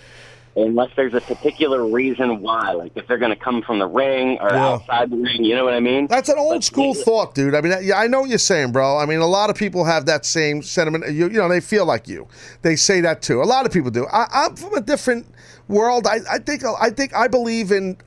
unless 0.55 0.89
there's 0.95 1.13
a 1.13 1.21
particular 1.21 1.85
reason 1.85 2.41
why, 2.41 2.71
like 2.73 2.91
if 2.95 3.07
they're 3.07 3.17
going 3.17 3.35
to 3.35 3.41
come 3.43 3.61
from 3.61 3.79
the 3.79 3.87
ring 3.87 4.37
or 4.41 4.49
Yeah. 4.49 4.67
outside 4.73 5.09
the 5.11 5.17
ring, 5.17 5.43
you 5.43 5.55
know 5.55 5.63
what 5.63 5.73
I 5.73 5.79
mean? 5.79 6.07
That's 6.07 6.29
an 6.29 6.37
old 6.37 6.63
school 6.63 6.93
thought, 6.93 7.35
dude. 7.35 7.55
I 7.55 7.61
mean, 7.61 7.73
yeah, 7.81 7.97
I 7.99 8.07
know 8.07 8.21
what 8.21 8.29
you're 8.29 8.37
saying, 8.39 8.71
bro. 8.71 8.97
I 8.97 9.05
mean, 9.05 9.19
a 9.19 9.27
lot 9.27 9.49
of 9.49 9.55
people 9.55 9.85
have 9.85 10.05
that 10.07 10.25
same 10.25 10.61
sentiment. 10.61 11.05
You, 11.11 11.25
you 11.29 11.37
know, 11.37 11.47
they 11.49 11.61
feel 11.61 11.85
like 11.85 12.07
you. 12.07 12.27
They 12.61 12.75
say 12.75 13.01
that 13.01 13.21
too. 13.21 13.41
A 13.41 13.45
lot 13.45 13.65
of 13.65 13.71
people 13.71 13.91
do. 13.91 14.05
I, 14.07 14.27
I'm 14.31 14.55
from 14.55 14.73
a 14.73 14.81
different 14.81 15.27
world. 15.67 16.07
I, 16.07 16.19
I 16.29 16.39
think. 16.39 16.63
I 16.65 16.89
think. 16.89 17.13
I 17.15 17.27
believe 17.27 17.71
in. 17.71 17.97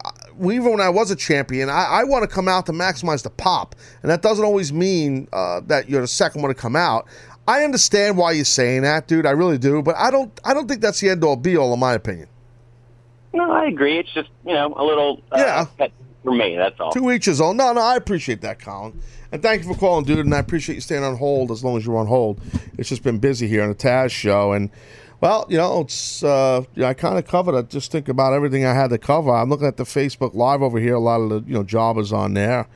Even 0.41 0.71
when 0.73 0.81
I 0.81 0.89
was 0.89 1.11
a 1.11 1.17
champion, 1.17 1.69
I, 1.69 1.85
I 1.85 2.05
want 2.05 2.23
to 2.23 2.27
come 2.35 2.49
out 2.49 2.65
to 2.67 2.73
maximize 2.73 3.23
the 3.23 3.31
pop, 3.31 3.75
and 4.03 4.11
that 4.11 4.23
doesn't 4.23 4.45
always 4.45 4.73
mean 4.73 5.29
uh, 5.33 5.61
that 5.67 5.91
you're 5.91 6.01
the 6.01 6.07
second 6.09 6.41
one 6.43 6.49
to 6.49 6.55
come 6.55 6.75
out. 6.75 7.07
I 7.47 7.65
understand 7.65 8.17
why 8.17 8.33
you're 8.33 8.45
saying 8.47 8.83
that, 8.83 9.09
dude. 9.09 9.27
I 9.27 9.31
really 9.33 9.59
do, 9.59 9.83
but 9.83 9.95
I 9.97 10.11
don't. 10.11 10.33
I 10.45 10.55
don't 10.55 10.67
think 10.69 10.81
that's 10.81 11.01
the 11.01 11.11
end 11.11 11.23
all 11.23 11.37
be 11.37 11.57
all, 11.57 11.73
in 11.75 11.81
my 11.81 11.93
opinion. 11.93 12.29
No, 13.33 13.51
I 13.51 13.67
agree. 13.67 13.99
It's 13.99 14.13
just 14.13 14.29
you 14.47 14.53
know 14.53 14.75
a 14.77 14.85
little 14.85 15.23
uh, 15.33 15.37
Yeah. 15.39 15.65
pet 15.79 15.93
for 16.25 16.33
me. 16.35 16.57
That's 16.57 16.79
all. 16.81 16.93
Two 16.93 17.05
weeks 17.05 17.27
his 17.27 17.41
own. 17.41 17.57
No, 17.57 17.73
no, 17.73 17.81
I 17.81 17.97
appreciate 17.97 18.41
that, 18.43 18.61
Colin. 18.61 19.01
And 19.33 19.43
thank 19.43 19.63
you 19.65 19.73
for 19.73 19.79
calling, 19.79 20.05
dude. 20.05 20.19
And 20.19 20.35
I 20.35 20.39
appreciate 20.39 20.75
you 20.75 20.81
staying 20.83 21.05
on 21.05 21.17
hold 21.17 21.51
as 21.51 21.65
long 21.65 21.77
as 21.79 21.87
you're 21.87 21.97
on 21.97 22.07
hold. 22.07 22.41
It's 22.77 22.89
just 22.91 23.03
been 23.03 23.19
busy 23.19 23.49
here 23.49 23.63
on 23.63 23.71
the 23.71 23.75
Taz 23.75 24.11
show. 24.11 24.53
And, 24.53 24.69
well, 25.23 25.47
you 25.49 25.57
know, 25.57 25.81
it's, 25.81 26.23
uh, 26.23 26.65
you 26.75 26.83
know, 26.83 26.89
I 26.89 26.93
kind 26.95 27.17
of 27.17 27.27
covered 27.27 27.55
it. 27.57 27.71
Just 27.71 27.91
think 27.91 28.11
about 28.11 28.35
everything 28.35 28.67
I 28.67 28.75
had 28.75 28.91
to 28.91 28.99
cover. 28.99 29.31
I'm 29.35 29.49
looking 29.49 29.67
at 29.67 29.79
the 29.79 29.85
Facebook 29.85 30.35
Live 30.35 30.61
over 30.61 30.79
here. 30.79 30.95
A 30.95 31.01
lot 31.01 31.23
of 31.23 31.31
the, 31.31 31.43
you 31.49 31.55
know, 31.55 31.63
jobbers 31.63 32.13
on 32.13 32.35
there. 32.35 32.69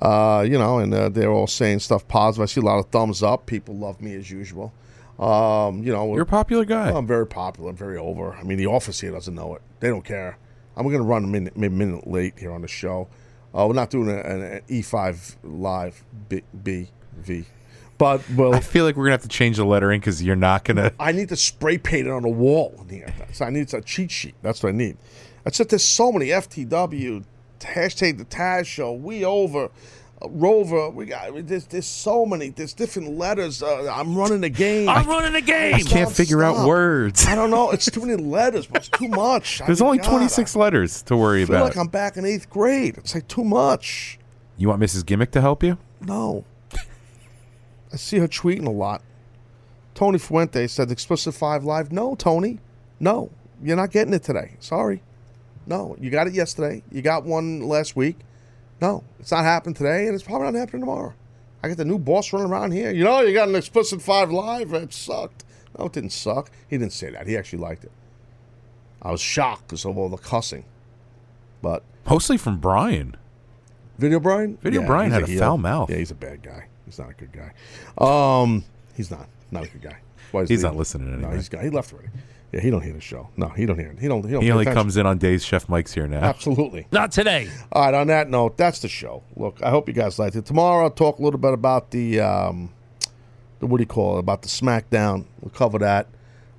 Uh, 0.00 0.44
you 0.48 0.56
know, 0.56 0.78
and 0.78 0.94
uh, 0.94 1.08
they're 1.08 1.32
all 1.32 1.48
saying 1.48 1.80
stuff 1.80 2.06
positive. 2.06 2.42
I 2.44 2.46
see 2.46 2.60
a 2.60 2.64
lot 2.64 2.78
of 2.78 2.86
thumbs 2.90 3.22
up. 3.22 3.46
People 3.46 3.76
love 3.76 4.00
me 4.00 4.14
as 4.14 4.30
usual. 4.30 4.72
Um, 5.18 5.82
you 5.84 5.92
know, 5.92 6.12
You're 6.14 6.22
a 6.22 6.26
popular 6.26 6.64
guy. 6.64 6.90
I'm 6.90 7.06
very 7.06 7.26
popular, 7.26 7.70
I'm 7.70 7.76
very 7.76 7.96
over. 7.98 8.34
I 8.34 8.42
mean, 8.42 8.58
the 8.58 8.66
office 8.66 9.00
here 9.00 9.12
doesn't 9.12 9.34
know 9.34 9.54
it. 9.54 9.62
They 9.80 9.88
don't 9.88 10.04
care. 10.04 10.38
I'm 10.76 10.82
going 10.84 10.96
to 10.96 11.02
run 11.02 11.22
a 11.24 11.26
minute, 11.28 11.56
minute 11.56 12.06
late 12.06 12.34
here 12.38 12.50
on 12.52 12.62
the 12.62 12.68
show. 12.68 13.08
Uh, 13.54 13.66
we're 13.68 13.74
not 13.74 13.90
doing 13.90 14.08
a- 14.10 14.20
an, 14.20 14.42
an 14.42 14.60
E5 14.68 15.36
live 15.44 16.02
B, 16.28 16.42
B 16.64 16.88
V, 17.16 17.44
but 17.98 18.20
well, 18.30 18.52
I 18.52 18.58
feel 18.58 18.84
like 18.84 18.96
we're 18.96 19.04
gonna 19.04 19.12
have 19.12 19.22
to 19.22 19.28
change 19.28 19.58
the 19.58 19.64
lettering 19.64 20.00
because 20.00 20.20
you're 20.20 20.34
not 20.34 20.64
gonna. 20.64 20.90
I 20.98 21.12
need 21.12 21.28
to 21.28 21.36
spray 21.36 21.78
paint 21.78 22.08
it 22.08 22.10
on 22.10 22.22
the 22.22 22.28
wall 22.28 22.74
in 22.82 22.88
here. 22.88 23.14
So 23.32 23.44
I 23.44 23.50
need 23.50 23.72
a 23.72 23.80
cheat 23.80 24.10
sheet. 24.10 24.34
That's 24.42 24.64
what 24.64 24.70
I 24.70 24.72
need. 24.72 24.96
Just 25.52 25.68
there's 25.70 25.84
so 25.84 26.10
many 26.10 26.26
FTW 26.30 27.22
hashtag 27.60 28.18
the 28.18 28.24
Taz 28.24 28.66
show. 28.66 28.92
We 28.92 29.24
over. 29.24 29.70
Rover, 30.30 30.90
we 30.90 31.06
got 31.06 31.46
there's, 31.46 31.66
there's 31.66 31.86
so 31.86 32.24
many. 32.26 32.48
There's 32.50 32.72
different 32.72 33.16
letters. 33.18 33.62
Uh, 33.62 33.90
I'm 33.92 34.16
running 34.16 34.40
the 34.40 34.48
game. 34.48 34.88
I'm 34.88 35.06
running 35.06 35.32
the 35.32 35.40
game. 35.40 35.74
I 35.74 35.80
can't 35.80 36.10
figure 36.10 36.42
out 36.42 36.66
words. 36.66 37.26
I 37.26 37.34
don't 37.34 37.50
know. 37.50 37.70
It's 37.70 37.90
too 37.90 38.00
many 38.04 38.22
letters, 38.22 38.66
but 38.66 38.78
it's 38.78 38.88
too 38.88 39.08
much. 39.08 39.60
I 39.60 39.66
There's 39.66 39.80
mean, 39.80 39.86
only 39.86 39.98
God, 39.98 40.10
26 40.10 40.56
letters 40.56 41.02
to 41.02 41.16
worry 41.16 41.42
about. 41.42 41.54
I 41.54 41.56
feel 41.58 41.66
about. 41.66 41.76
like 41.76 41.78
I'm 41.78 41.88
back 41.88 42.16
in 42.16 42.24
eighth 42.24 42.48
grade. 42.50 42.96
It's 42.98 43.14
like 43.14 43.28
too 43.28 43.44
much. 43.44 44.18
you 44.56 44.68
want 44.68 44.80
Mrs. 44.82 45.04
Gimmick 45.06 45.30
to 45.32 45.40
help 45.40 45.62
you? 45.62 45.78
No. 46.00 46.44
I 47.92 47.96
see 47.96 48.18
her 48.18 48.28
tweeting 48.28 48.66
a 48.66 48.70
lot. 48.70 49.02
Tony 49.94 50.18
Fuente 50.18 50.66
said 50.66 50.90
explicit 50.90 51.34
five 51.34 51.64
live. 51.64 51.92
No, 51.92 52.14
Tony. 52.16 52.58
No. 52.98 53.30
You're 53.62 53.76
not 53.76 53.90
getting 53.92 54.12
it 54.12 54.22
today. 54.24 54.56
Sorry. 54.58 55.02
No. 55.66 55.96
You 56.00 56.10
got 56.10 56.26
it 56.26 56.34
yesterday. 56.34 56.82
You 56.90 57.02
got 57.02 57.24
one 57.24 57.60
last 57.62 57.94
week. 57.94 58.16
No. 58.80 59.04
It's 59.20 59.30
not 59.30 59.44
happening 59.44 59.74
today, 59.74 60.06
and 60.06 60.14
it's 60.14 60.24
probably 60.24 60.50
not 60.50 60.58
happening 60.58 60.82
tomorrow. 60.82 61.14
I 61.62 61.68
got 61.68 61.76
the 61.78 61.84
new 61.84 61.98
boss 61.98 62.32
running 62.32 62.50
around 62.50 62.72
here. 62.72 62.90
You 62.90 63.04
know, 63.04 63.20
you 63.20 63.32
got 63.32 63.48
an 63.48 63.54
explicit 63.54 64.02
five 64.02 64.30
live. 64.30 64.72
It 64.74 64.92
sucked. 64.92 65.44
No, 65.78 65.86
it 65.86 65.92
didn't 65.92 66.10
suck. 66.12 66.50
He 66.68 66.76
didn't 66.76 66.92
say 66.92 67.10
that. 67.10 67.26
He 67.26 67.36
actually 67.36 67.60
liked 67.60 67.84
it. 67.84 67.92
I 69.02 69.10
was 69.10 69.20
shocked 69.20 69.68
because 69.68 69.84
of 69.84 69.96
all 69.96 70.08
the 70.08 70.16
cussing. 70.18 70.64
But 71.62 71.82
Mostly 72.08 72.36
from 72.36 72.58
Brian. 72.58 73.16
Video 73.98 74.20
Brian? 74.20 74.58
Video 74.60 74.84
Brian 74.84 75.10
had 75.12 75.22
a 75.22 75.26
heel. 75.26 75.38
foul 75.40 75.58
mouth. 75.58 75.88
Yeah, 75.90 75.96
he's 75.96 76.10
a 76.10 76.14
bad 76.16 76.42
guy. 76.42 76.66
He's 76.84 76.98
not 76.98 77.10
a 77.10 77.14
good 77.14 77.30
guy. 77.32 77.52
Um, 78.42 78.64
he's 78.94 79.10
not. 79.10 79.28
Not 79.50 79.64
a 79.64 79.68
good 79.68 79.82
guy. 79.82 79.96
Why 80.32 80.42
is 80.42 80.48
He's 80.50 80.60
he- 80.60 80.66
not 80.66 80.76
listening 80.76 81.06
anymore? 81.08 81.28
anyway. 81.30 81.36
he's 81.36 81.48
got. 81.48 81.62
He 81.62 81.70
left 81.70 81.92
already. 81.92 82.08
Yeah, 82.54 82.60
he 82.60 82.70
don't 82.70 82.82
hear 82.82 82.92
the 82.92 83.00
show. 83.00 83.30
No, 83.36 83.48
he 83.48 83.66
don't 83.66 83.76
hear 83.76 83.88
it. 83.90 83.98
He 83.98 84.06
don't. 84.06 84.24
He, 84.24 84.30
don't 84.30 84.40
He 84.40 84.52
only 84.52 84.62
attention. 84.62 84.80
comes 84.80 84.96
in 84.96 85.06
on 85.06 85.18
days 85.18 85.44
Chef 85.44 85.68
Mike's 85.68 85.92
here 85.92 86.06
now. 86.06 86.20
Absolutely. 86.22 86.86
Not 86.92 87.10
today. 87.10 87.48
All 87.72 87.82
right. 87.84 87.94
On 87.94 88.06
that 88.06 88.30
note, 88.30 88.56
that's 88.56 88.78
the 88.78 88.86
show. 88.86 89.24
Look, 89.34 89.60
I 89.60 89.70
hope 89.70 89.88
you 89.88 89.92
guys 89.92 90.20
liked 90.20 90.36
it. 90.36 90.46
Tomorrow, 90.46 90.84
I'll 90.84 90.90
talk 90.90 91.18
a 91.18 91.22
little 91.22 91.40
bit 91.40 91.52
about 91.52 91.90
the, 91.90 92.20
um, 92.20 92.72
the 93.58 93.66
what 93.66 93.78
do 93.78 93.82
you 93.82 93.88
call 93.88 94.18
it? 94.18 94.20
About 94.20 94.42
the 94.42 94.48
SmackDown. 94.48 95.24
We'll 95.40 95.50
cover 95.50 95.80
that. 95.80 96.06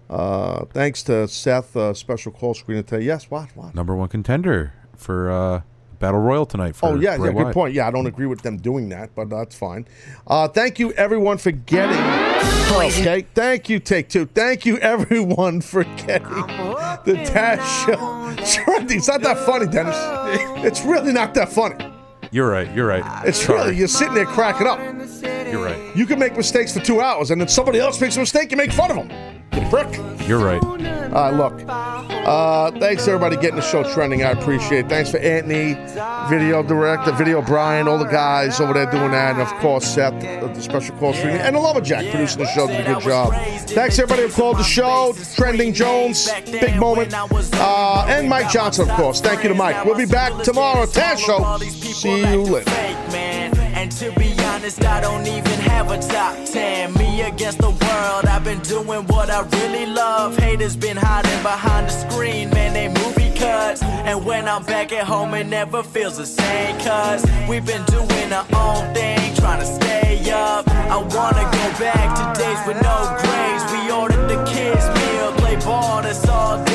Uh, 0.09 0.65
thanks 0.65 1.01
to 1.03 1.29
Seth, 1.29 1.77
uh, 1.77 1.93
special 1.93 2.33
call 2.33 2.53
screen 2.55 2.83
today. 2.83 3.05
Yes. 3.05 3.31
What? 3.31 3.55
What? 3.55 3.73
Number 3.73 3.95
one 3.95 4.09
contender 4.09 4.73
for 4.97 5.31
uh, 5.31 5.61
Battle 5.99 6.19
Royal 6.19 6.45
tonight. 6.45 6.75
For 6.75 6.89
Oh 6.89 6.95
yeah, 6.95 7.17
Bray 7.17 7.29
yeah, 7.29 7.33
good 7.33 7.43
Wyatt. 7.43 7.53
point. 7.53 7.73
Yeah, 7.73 7.87
I 7.87 7.91
don't 7.91 8.05
agree 8.07 8.25
with 8.25 8.41
them 8.41 8.57
doing 8.57 8.89
that, 8.89 9.15
but 9.15 9.29
that's 9.29 9.55
fine. 9.55 9.87
Uh, 10.27 10.47
thank 10.47 10.79
you 10.79 10.91
everyone 10.93 11.37
for 11.37 11.51
getting. 11.51 11.97
Okay, 12.75 13.25
thank 13.33 13.69
you, 13.69 13.79
take 13.79 14.09
two. 14.09 14.25
Thank 14.25 14.65
you 14.65 14.77
everyone 14.79 15.61
for 15.61 15.83
getting 15.83 16.29
the 17.05 17.23
Taz 17.25 17.61
show 17.85 18.63
trending. 18.63 18.97
It's 18.97 19.07
not 19.07 19.21
that 19.21 19.37
funny, 19.39 19.67
Dennis. 19.67 19.95
It's 20.65 20.81
really 20.83 21.13
not 21.13 21.33
that 21.35 21.49
funny. 21.49 21.75
You're 22.31 22.49
right. 22.49 22.73
You're 22.75 22.87
right. 22.87 23.25
It's 23.25 23.47
really 23.47 23.75
you're 23.77 23.87
sitting 23.87 24.13
there 24.15 24.25
cracking 24.25 24.67
up. 24.67 24.79
You're 25.47 25.63
right. 25.63 25.95
You 25.95 26.05
can 26.05 26.19
make 26.19 26.35
mistakes 26.35 26.73
for 26.73 26.79
two 26.83 26.99
hours, 26.99 27.31
and 27.31 27.39
then 27.39 27.47
somebody 27.47 27.79
else 27.79 28.01
makes 28.01 28.17
a 28.17 28.19
mistake, 28.19 28.51
you 28.51 28.57
make 28.57 28.71
fun 28.73 28.91
of 28.91 28.97
them. 28.97 29.34
You 29.53 29.61
prick. 29.69 29.87
You're 30.27 30.39
right. 30.43 30.63
Uh, 31.15 31.31
look, 31.31 31.53
uh, 31.67 32.71
thanks 32.71 33.07
everybody 33.07 33.37
getting 33.37 33.55
the 33.55 33.61
show 33.61 33.83
trending. 33.93 34.23
I 34.23 34.31
appreciate 34.31 34.85
it. 34.85 34.89
Thanks 34.89 35.11
for 35.11 35.17
Anthony, 35.17 35.75
video 36.29 36.61
director, 36.61 37.11
video 37.13 37.41
Brian, 37.41 37.87
all 37.87 37.97
the 37.97 38.05
guys 38.05 38.59
over 38.59 38.73
there 38.73 38.89
doing 38.91 39.11
that, 39.11 39.33
and 39.33 39.41
of 39.41 39.53
course 39.61 39.85
Seth, 39.85 40.13
uh, 40.13 40.47
the 40.47 40.61
special 40.61 40.95
call 40.97 41.13
streaming, 41.13 41.39
and 41.39 41.55
the 41.55 41.59
Lumberjack 41.59 42.09
producing 42.11 42.39
the 42.43 42.47
show 42.47 42.67
did 42.67 42.81
a 42.81 42.93
good 42.95 43.03
job. 43.03 43.33
Thanks 43.67 43.97
everybody 43.97 44.27
who 44.27 44.33
called 44.33 44.57
the 44.57 44.63
show. 44.63 45.15
Trending 45.35 45.73
Jones, 45.73 46.29
big 46.45 46.75
moment, 46.77 47.13
uh, 47.13 48.05
and 48.09 48.27
Mike 48.27 48.49
Johnson, 48.49 48.89
of 48.89 48.95
course. 48.97 49.21
Thank 49.21 49.43
you 49.43 49.49
to 49.49 49.55
Mike. 49.55 49.85
We'll 49.85 49.95
be 49.95 50.05
back 50.05 50.43
tomorrow. 50.43 50.85
Taz 50.85 51.19
show. 51.19 51.57
See 51.59 52.19
you 52.19 52.41
later. 52.41 52.71
Honest, 54.65 54.85
I 54.85 55.01
don't 55.01 55.27
even 55.27 55.59
have 55.69 55.91
a 55.91 55.97
top 55.99 56.35
10. 56.45 56.93
Me 56.95 57.21
against 57.21 57.59
the 57.59 57.69
world, 57.69 58.25
I've 58.25 58.43
been 58.43 58.61
doing 58.61 59.05
what 59.07 59.29
I 59.29 59.41
really 59.41 59.85
love. 59.85 60.37
Haters 60.37 60.75
been 60.75 60.97
hiding 60.97 61.41
behind 61.43 61.87
the 61.87 61.91
screen, 61.91 62.49
man, 62.49 62.73
they 62.73 62.87
movie 62.87 63.31
cuts. 63.37 63.83
And 63.83 64.25
when 64.25 64.47
I'm 64.47 64.63
back 64.63 64.91
at 64.91 65.05
home, 65.05 65.33
it 65.35 65.47
never 65.47 65.83
feels 65.83 66.17
the 66.17 66.25
same, 66.25 66.75
cuz 66.79 67.23
we've 67.47 67.65
been 67.65 67.85
doing 67.85 68.33
our 68.33 68.47
own 68.53 68.93
thing, 68.93 69.35
trying 69.35 69.59
to 69.59 69.69
stay 69.79 70.31
up. 70.31 70.67
I 70.67 70.97
wanna 70.97 71.45
go 71.59 71.65
back 71.85 72.07
to 72.17 72.23
days 72.41 72.61
with 72.67 72.81
no 72.81 72.97
grades. 73.21 73.63
We 73.71 73.91
ordered 73.91 74.27
the 74.27 74.39
kids' 74.51 74.87
meal, 74.97 75.31
play 75.41 75.57
ball, 75.57 76.01
that's 76.01 76.27
all 76.27 76.63
day 76.65 76.74